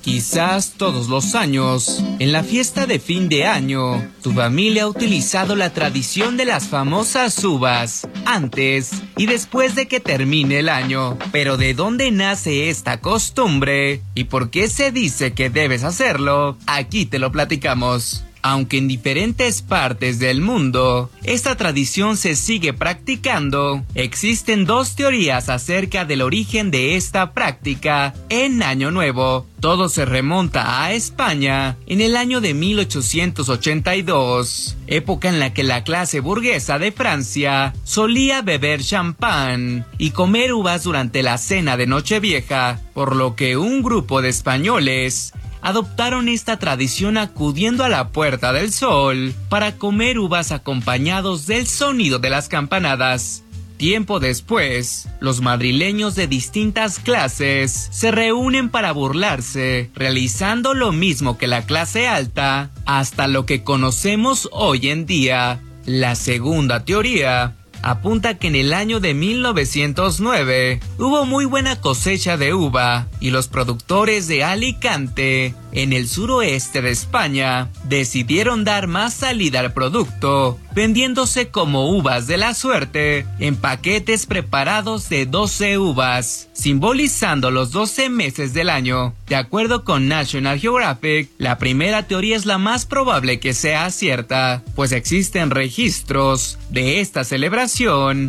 Quizás 0.08 0.72
todos 0.78 1.10
los 1.10 1.36
años, 1.36 2.02
en 2.20 2.32
la 2.32 2.42
fiesta 2.42 2.86
de 2.86 2.98
fin 2.98 3.28
de 3.28 3.46
año, 3.46 4.10
tu 4.24 4.32
familia 4.32 4.84
ha 4.84 4.88
utilizado 4.88 5.58
la 5.58 5.74
tradición 5.74 6.38
de 6.38 6.46
las 6.46 6.70
famosas 6.70 7.44
uvas, 7.44 8.08
antes 8.24 8.92
y 9.18 9.26
después 9.26 9.76
de 9.76 9.90
que 9.90 10.00
termine 10.00 10.60
el 10.60 10.70
año. 10.70 11.18
Pero 11.34 11.58
¿de 11.58 11.74
dónde 11.74 12.10
nace 12.12 12.70
esta 12.70 13.02
costumbre? 13.02 14.02
¿Y 14.16 14.24
por 14.24 14.50
qué 14.50 14.70
se 14.70 14.94
dice 14.94 15.34
que 15.34 15.50
debes 15.50 15.84
hacerlo? 15.84 16.58
Aquí 16.68 17.06
te 17.06 17.20
lo 17.20 17.34
platicamos. 17.34 18.24
Aunque 18.50 18.78
en 18.78 18.88
diferentes 18.88 19.62
partes 19.62 20.20
del 20.20 20.40
mundo 20.40 21.12
esta 21.26 21.58
tradición 21.58 22.16
se 22.16 22.38
sigue 22.38 22.72
practicando, 22.72 23.84
existen 23.94 24.64
dos 24.64 24.96
teorías 24.96 25.50
acerca 25.50 26.06
del 26.06 26.22
origen 26.22 26.72
de 26.72 26.96
esta 26.96 27.34
práctica 27.34 28.14
en 28.30 28.64
Año 28.64 28.90
Nuevo. 28.90 29.46
Todo 29.60 29.90
se 29.90 30.06
remonta 30.06 30.82
a 30.82 30.94
España 30.94 31.76
en 31.88 32.00
el 32.00 32.16
año 32.16 32.40
de 32.40 32.54
1882, 32.54 34.78
época 34.88 35.28
en 35.28 35.40
la 35.40 35.54
que 35.54 35.64
la 35.64 35.84
clase 35.84 36.22
burguesa 36.22 36.80
de 36.80 36.94
Francia 36.94 37.74
solía 37.84 38.44
beber 38.44 38.82
champán 38.82 39.86
y 39.98 40.12
comer 40.12 40.54
uvas 40.54 40.84
durante 40.84 41.22
la 41.22 41.38
cena 41.38 41.76
de 41.76 41.88
Nochevieja, 41.88 42.80
por 42.94 43.14
lo 43.14 43.36
que 43.36 43.58
un 43.58 43.84
grupo 43.84 44.22
de 44.22 44.30
españoles 44.30 45.34
adoptaron 45.68 46.30
esta 46.30 46.58
tradición 46.60 47.18
acudiendo 47.18 47.84
a 47.84 47.90
la 47.90 48.08
Puerta 48.14 48.54
del 48.54 48.72
Sol 48.72 49.34
para 49.50 49.76
comer 49.76 50.18
uvas 50.18 50.54
acompañados 50.54 51.46
del 51.46 51.68
sonido 51.68 52.20
de 52.20 52.30
las 52.30 52.48
campanadas. 52.48 53.44
Tiempo 53.76 54.22
después, 54.22 55.10
los 55.20 55.42
madrileños 55.42 56.16
de 56.16 56.28
distintas 56.28 57.00
clases 57.00 57.90
se 57.92 58.12
reúnen 58.12 58.70
para 58.70 58.94
burlarse, 58.94 59.92
realizando 59.94 60.74
lo 60.74 60.94
mismo 60.94 61.38
que 61.38 61.48
la 61.48 61.66
clase 61.66 62.08
alta, 62.08 62.72
hasta 62.86 63.28
lo 63.28 63.46
que 63.46 63.66
conocemos 63.66 64.48
hoy 64.54 64.88
en 64.88 65.06
día. 65.06 65.60
La 65.86 66.16
segunda 66.16 66.86
teoría 66.86 67.57
apunta 67.82 68.38
que 68.38 68.48
en 68.48 68.56
el 68.56 68.74
año 68.74 69.00
de 69.00 69.14
1909 69.14 70.80
hubo 70.98 71.26
muy 71.26 71.46
buena 71.46 71.80
cosecha 71.82 72.38
de 72.38 72.54
uva 72.54 73.08
y 73.20 73.32
los 73.32 73.48
productores 73.48 74.28
de 74.28 74.44
Alicante, 74.44 75.54
en 75.72 75.94
el 75.94 76.08
suroeste 76.08 76.82
de 76.82 76.92
España, 76.92 77.70
decidieron 77.84 78.64
dar 78.64 78.88
más 78.88 79.14
salida 79.14 79.60
al 79.60 79.74
producto, 79.74 80.58
vendiéndose 80.74 81.50
como 81.50 81.92
uvas 81.92 82.28
de 82.28 82.38
la 82.38 82.54
suerte 82.54 83.26
en 83.40 83.56
paquetes 83.56 84.26
preparados 84.26 85.10
de 85.10 85.26
12 85.26 85.78
uvas, 85.78 86.50
simbolizando 86.54 87.52
los 87.52 87.72
12 87.72 88.10
meses 88.10 88.54
del 88.54 88.70
año. 88.70 89.14
De 89.28 89.36
acuerdo 89.36 89.84
con 89.84 90.08
National 90.08 90.60
Geographic, 90.60 91.30
la 91.38 91.58
primera 91.58 92.08
teoría 92.08 92.36
es 92.36 92.46
la 92.46 92.58
más 92.58 92.86
probable 92.86 93.40
que 93.40 93.54
sea 93.54 93.90
cierta, 93.92 94.64
pues 94.76 94.92
existen 94.92 95.52
registros 95.52 96.58
de 96.70 97.02
esta 97.02 97.24
celebración 97.24 97.67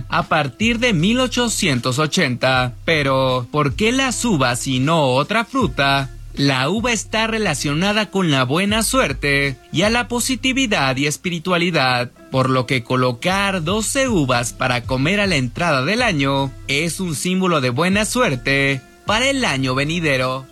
a 0.08 0.24
partir 0.24 0.78
de 0.78 0.92
1880. 0.92 2.74
Pero, 2.84 3.46
¿por 3.50 3.74
qué 3.74 3.92
las 3.92 4.24
uvas 4.24 4.66
y 4.66 4.80
no 4.80 5.14
otra 5.14 5.44
fruta? 5.44 6.10
La 6.34 6.68
uva 6.68 6.92
está 6.92 7.26
relacionada 7.26 8.10
con 8.10 8.30
la 8.30 8.44
buena 8.44 8.82
suerte 8.82 9.56
y 9.72 9.82
a 9.82 9.90
la 9.90 10.06
positividad 10.08 10.96
y 10.96 11.06
espiritualidad, 11.06 12.10
por 12.30 12.50
lo 12.50 12.66
que 12.66 12.84
colocar 12.84 13.64
12 13.64 14.08
uvas 14.08 14.52
para 14.52 14.82
comer 14.82 15.20
a 15.20 15.26
la 15.26 15.36
entrada 15.36 15.84
del 15.84 16.02
año 16.02 16.52
es 16.68 17.00
un 17.00 17.14
símbolo 17.14 17.60
de 17.60 17.70
buena 17.70 18.04
suerte 18.04 18.80
para 19.06 19.30
el 19.30 19.44
año 19.44 19.74
venidero. 19.74 20.46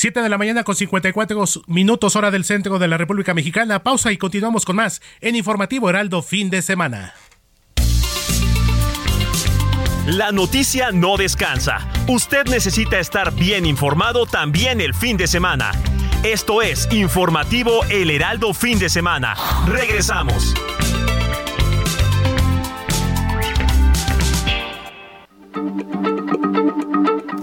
7 0.00 0.22
de 0.22 0.30
la 0.30 0.38
mañana 0.38 0.64
con 0.64 0.74
54 0.74 1.44
minutos 1.66 2.16
hora 2.16 2.30
del 2.30 2.44
centro 2.44 2.78
de 2.78 2.88
la 2.88 2.96
República 2.96 3.34
Mexicana. 3.34 3.82
Pausa 3.82 4.10
y 4.12 4.16
continuamos 4.16 4.64
con 4.64 4.76
más 4.76 5.02
en 5.20 5.36
Informativo 5.36 5.90
Heraldo 5.90 6.22
fin 6.22 6.48
de 6.48 6.62
semana. 6.62 7.12
La 10.06 10.32
noticia 10.32 10.90
no 10.90 11.18
descansa. 11.18 11.86
Usted 12.08 12.46
necesita 12.46 12.98
estar 12.98 13.34
bien 13.34 13.66
informado 13.66 14.24
también 14.24 14.80
el 14.80 14.94
fin 14.94 15.18
de 15.18 15.26
semana. 15.26 15.70
Esto 16.22 16.62
es 16.62 16.88
Informativo 16.90 17.84
El 17.90 18.10
Heraldo 18.10 18.54
Fin 18.54 18.78
de 18.78 18.88
Semana. 18.88 19.34
Regresamos. 19.66 20.54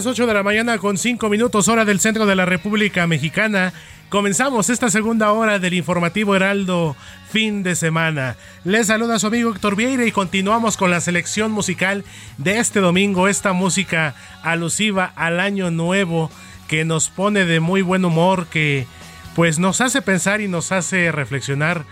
Las 0.00 0.06
8 0.06 0.26
de 0.26 0.32
la 0.32 0.42
mañana 0.42 0.78
con 0.78 0.96
5 0.96 1.28
minutos 1.28 1.68
hora 1.68 1.84
del 1.84 2.00
centro 2.00 2.24
de 2.24 2.34
la 2.34 2.46
República 2.46 3.06
Mexicana. 3.06 3.74
Comenzamos 4.08 4.70
esta 4.70 4.88
segunda 4.88 5.30
hora 5.30 5.58
del 5.58 5.74
informativo 5.74 6.34
Heraldo 6.34 6.96
fin 7.28 7.62
de 7.62 7.76
semana. 7.76 8.36
Les 8.64 8.86
saluda 8.86 9.18
su 9.18 9.26
amigo 9.26 9.50
Héctor 9.50 9.76
Vieira 9.76 10.06
y 10.06 10.10
continuamos 10.10 10.78
con 10.78 10.90
la 10.90 11.02
selección 11.02 11.52
musical 11.52 12.02
de 12.38 12.60
este 12.60 12.80
domingo, 12.80 13.28
esta 13.28 13.52
música 13.52 14.14
alusiva 14.42 15.12
al 15.16 15.38
año 15.38 15.70
nuevo 15.70 16.30
que 16.66 16.86
nos 16.86 17.10
pone 17.10 17.44
de 17.44 17.60
muy 17.60 17.82
buen 17.82 18.02
humor, 18.06 18.46
que 18.46 18.86
pues 19.36 19.58
nos 19.58 19.82
hace 19.82 20.00
pensar 20.00 20.40
y 20.40 20.48
nos 20.48 20.72
hace 20.72 21.12
reflexionar 21.12 21.84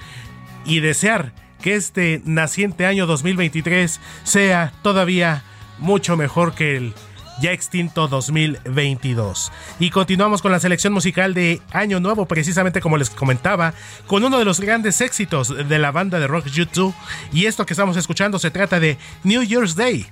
y 0.65 0.81
desear 0.81 1.35
que 1.61 1.75
este 1.75 2.23
naciente 2.25 2.87
año 2.87 3.05
2023 3.05 4.01
sea 4.25 4.73
todavía 4.81 5.43
mucho 5.79 6.17
mejor 6.17 6.55
que 6.55 6.75
el 6.79 6.95
ya 7.41 7.53
extinto 7.53 8.09
2022. 8.09 9.53
Y 9.79 9.91
continuamos 9.91 10.43
con 10.43 10.53
la 10.53 10.61
selección 10.61 10.93
musical 10.93 11.35
de 11.35 11.61
Año 11.73 12.01
Nuevo, 12.01 12.27
precisamente 12.27 12.81
como 12.81 12.97
les 12.97 13.11
comentaba, 13.11 13.75
con 14.07 14.25
uno 14.25 14.39
de 14.39 14.45
los 14.45 14.61
grandes 14.61 15.01
éxitos 15.01 15.69
de 15.69 15.79
la 15.79 15.91
banda 15.91 16.19
de 16.19 16.27
rock 16.27 16.47
YouTube. 16.47 16.95
Y 17.33 17.47
esto 17.47 17.67
que 17.67 17.75
estamos 17.75 17.97
escuchando 17.97 18.39
se 18.39 18.51
trata 18.51 18.81
de 18.81 18.99
New 19.25 19.43
Year's 19.43 19.75
Day. 19.75 20.07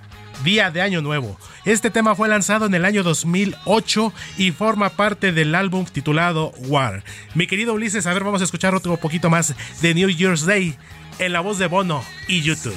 Día 0.44 0.70
de 0.70 0.82
Año 0.82 1.00
Nuevo. 1.00 1.38
Este 1.64 1.90
tema 1.90 2.14
fue 2.14 2.28
lanzado 2.28 2.66
en 2.66 2.74
el 2.74 2.84
año 2.84 3.02
2008 3.02 4.12
y 4.36 4.50
forma 4.52 4.90
parte 4.90 5.32
del 5.32 5.54
álbum 5.54 5.86
titulado 5.86 6.52
War. 6.68 7.04
Mi 7.34 7.46
querido 7.46 7.72
Ulises, 7.72 8.06
a 8.06 8.12
ver, 8.12 8.22
vamos 8.22 8.42
a 8.42 8.44
escuchar 8.44 8.74
otro 8.74 8.96
poquito 8.98 9.30
más 9.30 9.54
de 9.80 9.94
New 9.94 10.10
Year's 10.10 10.44
Day 10.44 10.76
en 11.18 11.32
la 11.32 11.40
voz 11.40 11.58
de 11.58 11.66
Bono 11.68 12.04
y 12.28 12.42
YouTube. 12.42 12.76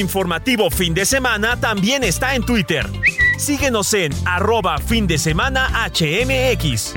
Informativo 0.00 0.70
fin 0.70 0.94
de 0.94 1.04
semana 1.04 1.60
también 1.60 2.02
está 2.02 2.34
en 2.34 2.44
Twitter. 2.44 2.90
Síguenos 3.38 3.94
en 3.94 4.12
arroba 4.26 4.78
fin 4.78 5.06
de 5.06 5.18
semana 5.18 5.88
HMX. 5.88 6.94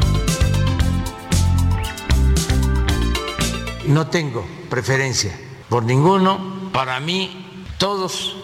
No 3.88 4.08
tengo 4.08 4.48
preferencia 4.70 5.38
por 5.70 5.84
ninguno. 5.84 6.72
Para 6.74 7.00
mí, 7.00 7.66
todos 7.78 8.36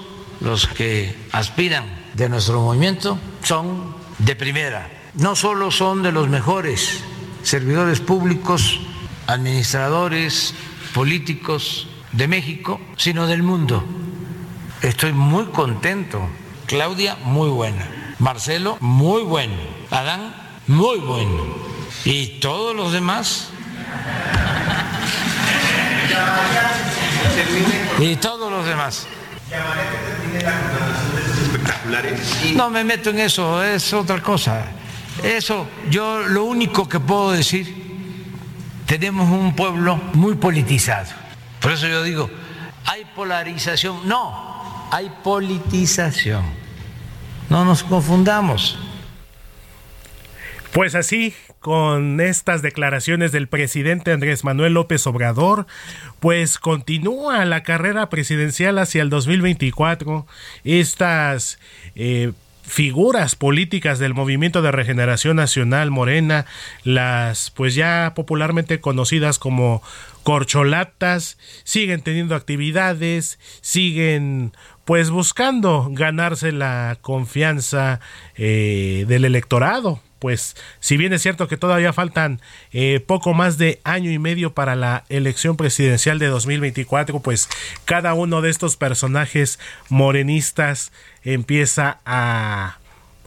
los 0.41 0.67
que 0.67 1.15
aspiran 1.31 1.85
de 2.13 2.29
nuestro 2.29 2.61
movimiento 2.61 3.17
son 3.43 3.95
de 4.19 4.35
primera. 4.35 4.89
No 5.15 5.35
solo 5.35 5.71
son 5.71 6.03
de 6.03 6.11
los 6.11 6.27
mejores 6.27 7.03
servidores 7.41 7.99
públicos, 7.99 8.79
administradores, 9.27 10.53
políticos 10.93 11.87
de 12.11 12.27
México, 12.27 12.79
sino 12.97 13.27
del 13.27 13.43
mundo. 13.43 13.83
Estoy 14.81 15.11
muy 15.11 15.45
contento. 15.47 16.21
Claudia, 16.65 17.17
muy 17.23 17.49
buena. 17.49 17.85
Marcelo, 18.19 18.77
muy 18.79 19.23
bueno. 19.23 19.55
Adán, 19.91 20.33
muy 20.67 20.99
bueno. 20.99 21.43
Y 22.05 22.39
todos 22.39 22.75
los 22.75 22.93
demás. 22.93 23.49
Y 27.99 28.15
todos 28.17 28.51
los 28.51 28.65
demás. 28.65 29.07
No 32.55 32.69
me 32.69 32.83
meto 32.83 33.09
en 33.09 33.19
eso, 33.19 33.63
es 33.63 33.93
otra 33.93 34.21
cosa. 34.21 34.65
Eso, 35.23 35.67
yo 35.89 36.19
lo 36.19 36.45
único 36.45 36.87
que 36.87 36.99
puedo 36.99 37.31
decir, 37.31 37.79
tenemos 38.85 39.29
un 39.29 39.55
pueblo 39.55 39.97
muy 40.13 40.35
politizado. 40.35 41.07
Por 41.59 41.73
eso 41.73 41.87
yo 41.87 42.03
digo, 42.03 42.29
hay 42.85 43.05
polarización. 43.15 44.07
No, 44.07 44.58
hay 44.91 45.11
politización. 45.23 46.43
No 47.49 47.65
nos 47.65 47.83
confundamos. 47.83 48.77
Pues 50.71 50.93
así, 50.93 51.33
con 51.59 52.21
estas 52.21 52.61
declaraciones 52.61 53.31
del 53.31 53.47
presidente 53.47 54.11
Andrés 54.11 54.43
Manuel 54.43 54.73
López 54.73 55.05
Obrador, 55.07 55.65
pues 56.19 56.59
continúa 56.59 57.43
la 57.45 57.63
carrera 57.63 58.09
presidencial 58.09 58.77
hacia 58.77 59.01
el 59.01 59.09
2024. 59.09 60.27
Estas 60.63 61.59
eh, 61.95 62.33
figuras 62.69 63.35
políticas 63.35 63.97
del 63.97 64.13
movimiento 64.13 64.61
de 64.61 64.71
regeneración 64.71 65.37
nacional 65.37 65.89
morena, 65.89 66.45
las 66.83 67.49
pues 67.49 67.73
ya 67.73 68.13
popularmente 68.15 68.79
conocidas 68.79 69.39
como 69.39 69.81
corcholatas, 70.23 71.37
siguen 71.63 72.01
teniendo 72.01 72.35
actividades, 72.35 73.39
siguen 73.61 74.53
pues 74.89 75.11
buscando 75.11 75.87
ganarse 75.91 76.51
la 76.51 76.97
confianza 76.99 77.99
eh, 78.35 79.05
del 79.07 79.23
electorado 79.23 80.01
pues 80.17 80.55
si 80.79 80.97
bien 80.97 81.13
es 81.13 81.21
cierto 81.21 81.47
que 81.47 81.57
todavía 81.57 81.93
faltan 81.93 82.41
eh, 82.73 82.99
poco 82.99 83.35
más 83.35 83.59
de 83.59 83.79
año 83.83 84.09
y 84.09 84.17
medio 84.17 84.55
para 84.55 84.75
la 84.75 85.05
elección 85.09 85.57
presidencial 85.57 86.17
de 86.17 86.25
2024, 86.25 87.19
pues 87.19 87.49
cada 87.85 88.15
uno 88.15 88.41
de 88.41 88.49
estos 88.49 88.77
personajes 88.77 89.59
morenistas 89.89 90.91
empieza 91.23 91.99
a 92.03 92.79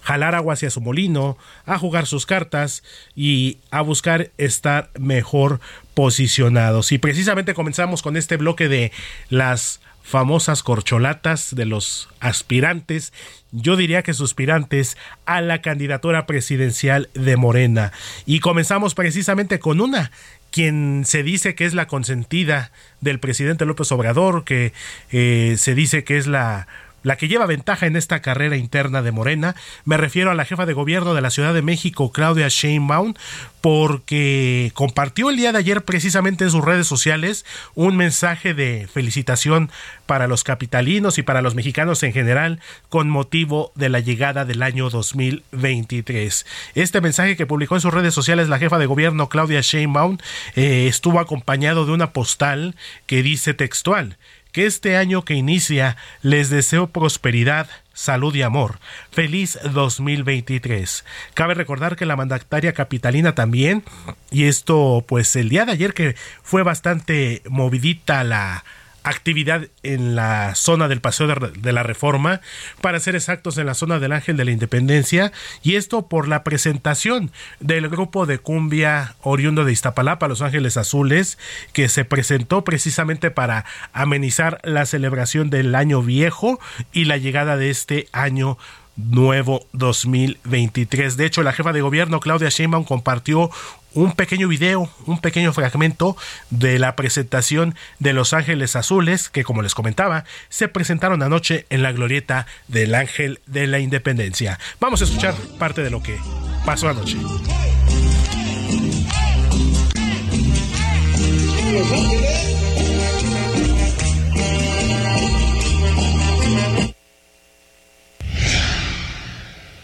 jalar 0.02 0.34
agua 0.34 0.54
hacia 0.54 0.68
su 0.68 0.80
molino, 0.80 1.38
a 1.64 1.78
jugar 1.78 2.06
sus 2.06 2.26
cartas 2.26 2.82
y 3.14 3.58
a 3.70 3.82
buscar 3.82 4.32
estar 4.36 4.90
mejor 4.98 5.60
posicionados. 5.94 6.90
Y 6.90 6.98
precisamente 6.98 7.54
comenzamos 7.54 8.02
con 8.02 8.16
este 8.16 8.36
bloque 8.36 8.68
de 8.68 8.90
las 9.30 9.80
famosas 10.02 10.62
corcholatas 10.62 11.54
de 11.54 11.66
los 11.66 12.08
aspirantes, 12.20 13.12
yo 13.52 13.76
diría 13.76 14.02
que 14.02 14.14
suspirantes 14.14 14.96
a 15.26 15.40
la 15.40 15.60
candidatura 15.62 16.26
presidencial 16.26 17.08
de 17.14 17.36
Morena. 17.36 17.92
Y 18.26 18.40
comenzamos 18.40 18.94
precisamente 18.94 19.58
con 19.58 19.80
una 19.80 20.10
quien 20.50 21.04
se 21.06 21.22
dice 21.22 21.54
que 21.54 21.64
es 21.64 21.74
la 21.74 21.86
consentida 21.86 22.72
del 23.00 23.18
presidente 23.18 23.64
López 23.64 23.90
Obrador, 23.90 24.44
que 24.44 24.72
eh, 25.10 25.54
se 25.56 25.74
dice 25.74 26.04
que 26.04 26.18
es 26.18 26.26
la 26.26 26.68
la 27.02 27.16
que 27.16 27.28
lleva 27.28 27.46
ventaja 27.46 27.86
en 27.86 27.96
esta 27.96 28.20
carrera 28.20 28.56
interna 28.56 29.02
de 29.02 29.12
Morena. 29.12 29.54
Me 29.84 29.96
refiero 29.96 30.30
a 30.30 30.34
la 30.34 30.44
jefa 30.44 30.66
de 30.66 30.72
gobierno 30.72 31.14
de 31.14 31.20
la 31.20 31.30
Ciudad 31.30 31.54
de 31.54 31.62
México, 31.62 32.12
Claudia 32.12 32.48
Sheinbaum, 32.48 33.14
porque 33.60 34.72
compartió 34.74 35.30
el 35.30 35.36
día 35.36 35.52
de 35.52 35.58
ayer 35.58 35.84
precisamente 35.84 36.44
en 36.44 36.50
sus 36.50 36.64
redes 36.64 36.86
sociales 36.86 37.46
un 37.74 37.96
mensaje 37.96 38.54
de 38.54 38.88
felicitación 38.92 39.70
para 40.06 40.26
los 40.26 40.42
capitalinos 40.42 41.16
y 41.18 41.22
para 41.22 41.42
los 41.42 41.54
mexicanos 41.54 42.02
en 42.02 42.12
general 42.12 42.60
con 42.88 43.08
motivo 43.08 43.72
de 43.76 43.88
la 43.88 44.00
llegada 44.00 44.44
del 44.44 44.62
año 44.62 44.90
2023. 44.90 46.44
Este 46.74 47.00
mensaje 47.00 47.36
que 47.36 47.46
publicó 47.46 47.76
en 47.76 47.80
sus 47.80 47.94
redes 47.94 48.14
sociales 48.14 48.48
la 48.48 48.58
jefa 48.58 48.78
de 48.78 48.86
gobierno 48.86 49.28
Claudia 49.28 49.60
Sheinbaum 49.60 50.18
eh, 50.56 50.86
estuvo 50.88 51.20
acompañado 51.20 51.86
de 51.86 51.92
una 51.92 52.12
postal 52.12 52.74
que 53.06 53.22
dice 53.22 53.54
textual 53.54 54.18
que 54.52 54.66
este 54.66 54.96
año 54.96 55.24
que 55.24 55.34
inicia 55.34 55.96
les 56.20 56.50
deseo 56.50 56.88
prosperidad, 56.88 57.68
salud 57.94 58.34
y 58.34 58.42
amor. 58.42 58.78
Feliz 59.10 59.58
2023. 59.72 61.04
Cabe 61.34 61.54
recordar 61.54 61.96
que 61.96 62.06
la 62.06 62.16
mandataria 62.16 62.74
capitalina 62.74 63.34
también, 63.34 63.82
y 64.30 64.44
esto 64.44 65.04
pues 65.08 65.34
el 65.36 65.48
día 65.48 65.64
de 65.64 65.72
ayer 65.72 65.94
que 65.94 66.14
fue 66.42 66.62
bastante 66.62 67.42
movidita 67.48 68.22
la 68.24 68.64
actividad 69.04 69.68
en 69.82 70.14
la 70.14 70.54
zona 70.54 70.88
del 70.88 71.00
Paseo 71.00 71.26
de, 71.26 71.72
la 71.72 71.82
Reforma, 71.82 72.40
para 72.80 73.00
ser 73.00 73.16
exactos 73.16 73.58
en 73.58 73.66
la 73.66 73.74
zona 73.74 73.98
del 73.98 74.12
Ángel 74.12 74.36
de 74.36 74.44
la 74.44 74.50
Independencia, 74.50 75.32
y 75.62 75.76
esto 75.76 76.08
por 76.08 76.28
la 76.28 76.44
presentación 76.44 77.30
del 77.60 77.88
grupo 77.88 78.26
de 78.26 78.38
cumbia 78.38 79.16
oriundo 79.22 79.64
de 79.64 79.72
Iztapalapa, 79.72 80.28
Los 80.28 80.42
Ángeles 80.42 80.76
Azules, 80.76 81.38
que 81.72 81.88
se 81.88 82.04
presentó 82.04 82.64
precisamente 82.64 83.30
para 83.30 83.64
amenizar 83.92 84.60
la 84.62 84.86
celebración 84.86 85.50
del 85.50 85.74
año 85.74 86.02
viejo 86.02 86.60
y 86.92 87.04
la 87.04 87.16
llegada 87.16 87.56
de 87.56 87.70
este 87.70 88.08
año 88.12 88.58
nuevo 88.96 89.66
2023. 89.72 91.16
De 91.16 91.26
hecho, 91.26 91.42
la 91.42 91.52
jefa 91.52 91.72
de 91.72 91.80
gobierno 91.80 92.20
Claudia 92.20 92.50
Sheinbaum 92.50 92.84
compartió 92.84 93.50
un 93.94 94.12
pequeño 94.12 94.48
video, 94.48 94.90
un 95.06 95.20
pequeño 95.20 95.52
fragmento 95.52 96.16
de 96.50 96.78
la 96.78 96.96
presentación 96.96 97.74
de 97.98 98.12
Los 98.12 98.32
Ángeles 98.32 98.76
Azules, 98.76 99.28
que 99.28 99.44
como 99.44 99.62
les 99.62 99.74
comentaba, 99.74 100.24
se 100.48 100.68
presentaron 100.68 101.22
anoche 101.22 101.66
en 101.70 101.82
la 101.82 101.92
glorieta 101.92 102.46
del 102.68 102.94
Ángel 102.94 103.40
de 103.46 103.66
la 103.66 103.78
Independencia. 103.78 104.58
Vamos 104.80 105.00
a 105.00 105.04
escuchar 105.04 105.34
parte 105.58 105.82
de 105.82 105.90
lo 105.90 106.02
que 106.02 106.18
pasó 106.64 106.88
anoche. 106.88 107.18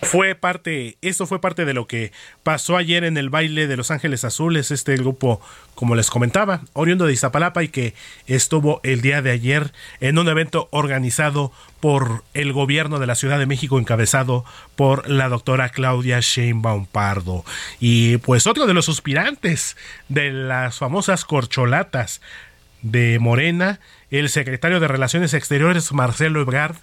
Fue 0.09 0.34
parte, 0.34 0.96
esto 1.02 1.26
fue 1.26 1.38
parte 1.38 1.66
de 1.66 1.74
lo 1.74 1.86
que 1.86 2.12
pasó 2.42 2.78
ayer 2.78 3.04
en 3.04 3.18
el 3.18 3.28
baile 3.28 3.66
de 3.66 3.76
Los 3.76 3.90
Ángeles 3.90 4.24
Azules, 4.24 4.70
este 4.70 4.96
grupo, 4.96 5.38
como 5.74 5.94
les 5.94 6.09
comentaba, 6.09 6.62
oriundo 6.72 7.04
de 7.04 7.12
Iztapalapa 7.12 7.62
y 7.62 7.68
que 7.68 7.92
estuvo 8.26 8.80
el 8.84 9.02
día 9.02 9.20
de 9.20 9.32
ayer 9.32 9.70
en 10.00 10.16
un 10.16 10.26
evento 10.28 10.68
organizado 10.70 11.52
por 11.80 12.24
el 12.32 12.54
gobierno 12.54 12.98
de 12.98 13.06
la 13.06 13.16
Ciudad 13.16 13.38
de 13.38 13.44
México 13.44 13.78
encabezado 13.78 14.46
por 14.76 15.11
la 15.11 15.28
doctora 15.28 15.68
Claudia 15.68 16.20
Sheinbaum 16.20 16.86
Pardo. 16.86 17.44
Y 17.78 18.16
pues 18.16 18.46
otro 18.46 18.66
de 18.66 18.72
los 18.72 18.86
suspirantes 18.86 19.76
de 20.09 20.32
las 20.32 20.78
famosas 20.78 21.26
corcholatas 21.26 22.22
de 22.80 23.18
Morena, 23.18 23.78
el 24.11 24.30
secretario 24.30 24.80
de 24.80 24.88
Relaciones 24.88 25.34
Exteriores 25.34 25.92
Marcelo 25.92 26.40
Ebrard, 26.40 26.76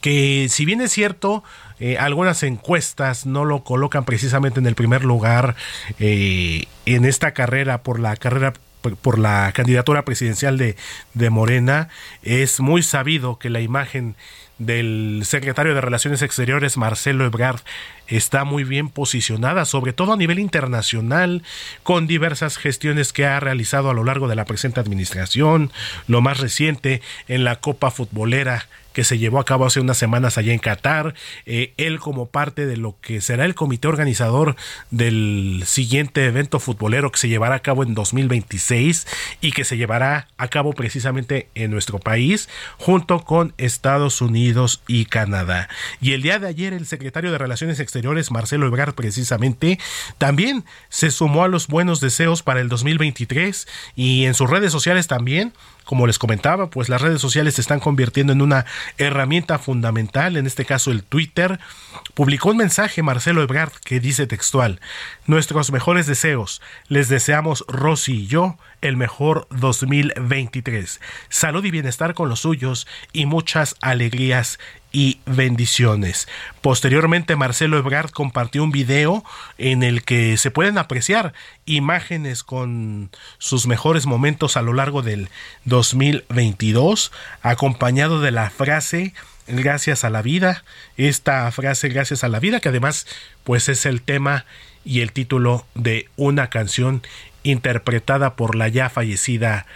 que 0.00 0.48
si 0.50 0.64
bien 0.64 0.80
es 0.80 0.92
cierto, 0.92 1.44
eh, 1.78 1.98
algunas 1.98 2.42
encuestas 2.42 3.26
no 3.26 3.44
lo 3.44 3.64
colocan 3.64 4.04
precisamente 4.04 4.60
en 4.60 4.66
el 4.66 4.74
primer 4.74 5.04
lugar 5.04 5.56
eh, 5.98 6.64
en 6.86 7.04
esta 7.04 7.32
carrera 7.32 7.82
por 7.82 8.00
la 8.00 8.16
carrera 8.16 8.54
por 9.02 9.18
la 9.18 9.50
candidatura 9.52 10.04
presidencial 10.04 10.58
de, 10.58 10.76
de 11.12 11.30
Morena, 11.30 11.88
es 12.22 12.60
muy 12.60 12.84
sabido 12.84 13.36
que 13.36 13.50
la 13.50 13.60
imagen 13.60 14.14
del 14.58 15.22
secretario 15.24 15.74
de 15.74 15.80
Relaciones 15.80 16.22
Exteriores, 16.22 16.76
Marcelo 16.76 17.24
Ebrard, 17.26 17.60
está 18.08 18.44
muy 18.44 18.64
bien 18.64 18.88
posicionada, 18.88 19.64
sobre 19.64 19.92
todo 19.92 20.12
a 20.12 20.16
nivel 20.16 20.38
internacional, 20.38 21.42
con 21.82 22.06
diversas 22.06 22.56
gestiones 22.56 23.12
que 23.12 23.26
ha 23.26 23.40
realizado 23.40 23.90
a 23.90 23.94
lo 23.94 24.04
largo 24.04 24.28
de 24.28 24.36
la 24.36 24.44
presente 24.44 24.80
administración, 24.80 25.72
lo 26.06 26.20
más 26.20 26.38
reciente 26.38 27.02
en 27.28 27.44
la 27.44 27.56
Copa 27.56 27.90
Futbolera 27.90 28.66
que 28.96 29.04
se 29.04 29.18
llevó 29.18 29.40
a 29.40 29.44
cabo 29.44 29.66
hace 29.66 29.78
unas 29.78 29.98
semanas 29.98 30.38
allá 30.38 30.54
en 30.54 30.58
Qatar. 30.58 31.12
Eh, 31.44 31.74
él 31.76 32.00
como 32.00 32.30
parte 32.30 32.64
de 32.64 32.78
lo 32.78 32.96
que 33.02 33.20
será 33.20 33.44
el 33.44 33.54
comité 33.54 33.88
organizador 33.88 34.56
del 34.90 35.64
siguiente 35.66 36.24
evento 36.24 36.60
futbolero 36.60 37.12
que 37.12 37.18
se 37.18 37.28
llevará 37.28 37.56
a 37.56 37.58
cabo 37.60 37.82
en 37.82 37.92
2026 37.92 39.06
y 39.42 39.52
que 39.52 39.64
se 39.64 39.76
llevará 39.76 40.28
a 40.38 40.48
cabo 40.48 40.72
precisamente 40.72 41.50
en 41.54 41.72
nuestro 41.72 41.98
país 41.98 42.48
junto 42.78 43.22
con 43.22 43.52
Estados 43.58 44.22
Unidos 44.22 44.82
y 44.86 45.04
Canadá. 45.04 45.68
Y 46.00 46.12
el 46.14 46.22
día 46.22 46.38
de 46.38 46.48
ayer 46.48 46.72
el 46.72 46.86
secretario 46.86 47.30
de 47.30 47.36
Relaciones 47.36 47.80
Exteriores, 47.80 47.95
Marcelo 48.30 48.66
Ebrard, 48.66 48.94
precisamente, 48.94 49.78
también 50.18 50.64
se 50.88 51.10
sumó 51.10 51.44
a 51.44 51.48
los 51.48 51.66
buenos 51.66 52.00
deseos 52.00 52.42
para 52.42 52.60
el 52.60 52.68
2023 52.68 53.66
y 53.94 54.24
en 54.24 54.34
sus 54.34 54.50
redes 54.50 54.72
sociales 54.72 55.06
también 55.06 55.52
como 55.86 56.06
les 56.06 56.18
comentaba, 56.18 56.68
pues 56.68 56.88
las 56.90 57.00
redes 57.00 57.20
sociales 57.20 57.54
se 57.54 57.60
están 57.62 57.80
convirtiendo 57.80 58.32
en 58.32 58.42
una 58.42 58.66
herramienta 58.98 59.58
fundamental, 59.58 60.36
en 60.36 60.46
este 60.46 60.66
caso 60.66 60.90
el 60.90 61.04
Twitter. 61.04 61.58
Publicó 62.12 62.50
un 62.50 62.58
mensaje 62.58 63.02
Marcelo 63.02 63.40
Ebrard 63.42 63.72
que 63.84 64.00
dice 64.00 64.26
textual, 64.26 64.80
nuestros 65.26 65.72
mejores 65.72 66.06
deseos, 66.06 66.60
les 66.88 67.08
deseamos 67.08 67.64
Rosy 67.68 68.24
y 68.24 68.26
yo 68.26 68.58
el 68.82 68.96
mejor 68.96 69.46
2023. 69.50 71.00
Salud 71.28 71.64
y 71.64 71.70
bienestar 71.70 72.14
con 72.14 72.28
los 72.28 72.40
suyos 72.40 72.86
y 73.12 73.26
muchas 73.26 73.76
alegrías 73.80 74.58
y 74.92 75.20
bendiciones. 75.26 76.26
Posteriormente, 76.62 77.36
Marcelo 77.36 77.76
Ebrard 77.76 78.10
compartió 78.10 78.64
un 78.64 78.70
video 78.70 79.24
en 79.58 79.82
el 79.82 80.02
que 80.04 80.38
se 80.38 80.50
pueden 80.50 80.78
apreciar 80.78 81.34
imágenes 81.66 82.42
con 82.42 83.10
sus 83.36 83.66
mejores 83.66 84.06
momentos 84.06 84.56
a 84.56 84.62
lo 84.62 84.72
largo 84.72 85.02
del 85.02 85.28
2022, 85.76 87.12
acompañado 87.42 88.22
de 88.22 88.30
la 88.30 88.48
frase 88.48 89.12
gracias 89.46 90.04
a 90.04 90.10
la 90.10 90.22
vida, 90.22 90.64
esta 90.96 91.52
frase 91.52 91.90
gracias 91.90 92.24
a 92.24 92.28
la 92.28 92.40
vida 92.40 92.60
que 92.60 92.70
además 92.70 93.06
pues 93.44 93.68
es 93.68 93.84
el 93.84 94.00
tema 94.00 94.46
y 94.86 95.02
el 95.02 95.12
título 95.12 95.66
de 95.74 96.08
una 96.16 96.48
canción 96.48 97.02
interpretada 97.42 98.36
por 98.36 98.54
la 98.54 98.68
ya 98.68 98.88
fallecida 98.88 99.66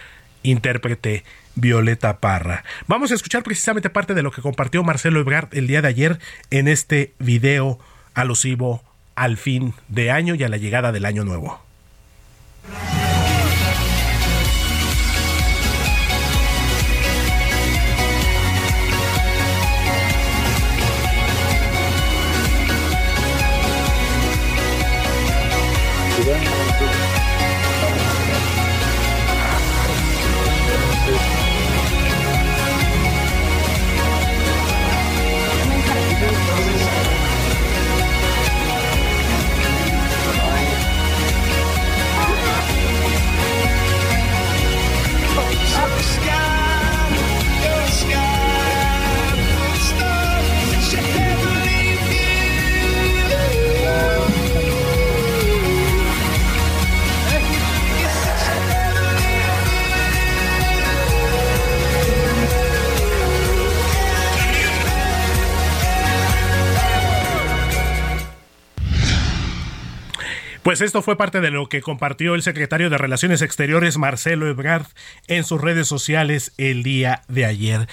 intérprete 0.41 1.23
Violeta 1.53 2.17
Parra. 2.17 2.63
Vamos 2.87 3.11
a 3.11 3.13
escuchar 3.13 3.43
precisamente 3.43 3.91
parte 3.91 4.15
de 4.15 4.23
lo 4.23 4.31
que 4.31 4.41
compartió 4.41 4.83
Marcelo 4.83 5.19
Ebrard 5.19 5.49
el 5.51 5.67
día 5.67 5.83
de 5.83 5.89
ayer 5.89 6.19
en 6.49 6.67
este 6.67 7.13
video 7.19 7.77
alusivo 8.15 8.83
al 9.13 9.37
fin 9.37 9.75
de 9.87 10.09
año 10.09 10.33
y 10.33 10.41
a 10.41 10.49
la 10.49 10.57
llegada 10.57 10.91
del 10.91 11.05
año 11.05 11.23
nuevo. 11.23 11.61
Pues 70.63 70.79
esto 70.81 71.01
fue 71.01 71.17
parte 71.17 71.41
de 71.41 71.49
lo 71.49 71.67
que 71.69 71.81
compartió 71.81 72.35
el 72.35 72.43
secretario 72.43 72.91
de 72.91 72.97
Relaciones 72.99 73.41
Exteriores 73.41 73.97
Marcelo 73.97 74.47
Ebrard 74.47 74.85
en 75.27 75.43
sus 75.43 75.59
redes 75.59 75.87
sociales 75.87 76.53
el 76.59 76.83
día 76.83 77.23
de 77.27 77.45
ayer, 77.45 77.87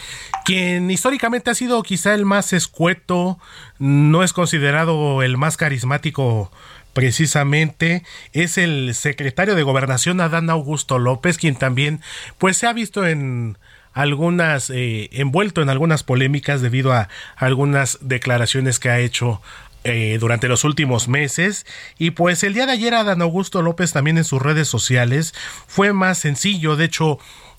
quien 0.44 0.90
históricamente 0.90 1.50
ha 1.50 1.54
sido 1.54 1.82
quizá 1.82 2.12
el 2.12 2.26
más 2.26 2.52
escueto, 2.52 3.38
no 3.78 4.22
es 4.22 4.34
considerado 4.34 5.22
el 5.22 5.38
más 5.38 5.56
carismático 5.56 6.52
precisamente 6.92 8.02
es 8.32 8.58
el 8.58 8.94
secretario 8.94 9.54
de 9.54 9.62
Gobernación 9.62 10.20
Adán 10.20 10.50
Augusto 10.50 10.98
López, 10.98 11.38
quien 11.38 11.54
también 11.56 12.02
pues 12.36 12.58
se 12.58 12.66
ha 12.66 12.72
visto 12.74 13.06
en 13.06 13.56
algunas 13.94 14.68
eh, 14.70 15.08
envuelto 15.12 15.62
en 15.62 15.70
algunas 15.70 16.02
polémicas 16.02 16.60
debido 16.60 16.92
a 16.92 17.08
algunas 17.36 17.98
declaraciones 18.00 18.78
que 18.78 18.90
ha 18.90 19.00
hecho 19.00 19.40
eh, 19.84 20.18
durante 20.20 20.48
los 20.48 20.64
últimos 20.64 21.08
meses. 21.08 21.66
Y 21.98 22.10
pues 22.10 22.42
el 22.42 22.54
día 22.54 22.66
de 22.66 22.72
ayer 22.72 22.94
Adán 22.94 23.22
Augusto 23.22 23.62
López 23.62 23.92
también 23.92 24.18
en 24.18 24.24
sus 24.24 24.42
redes 24.42 24.68
sociales 24.68 25.34
fue 25.66 25.92
más 25.92 26.18
sencillo. 26.18 26.76
De 26.76 26.84
hecho, 26.84 27.18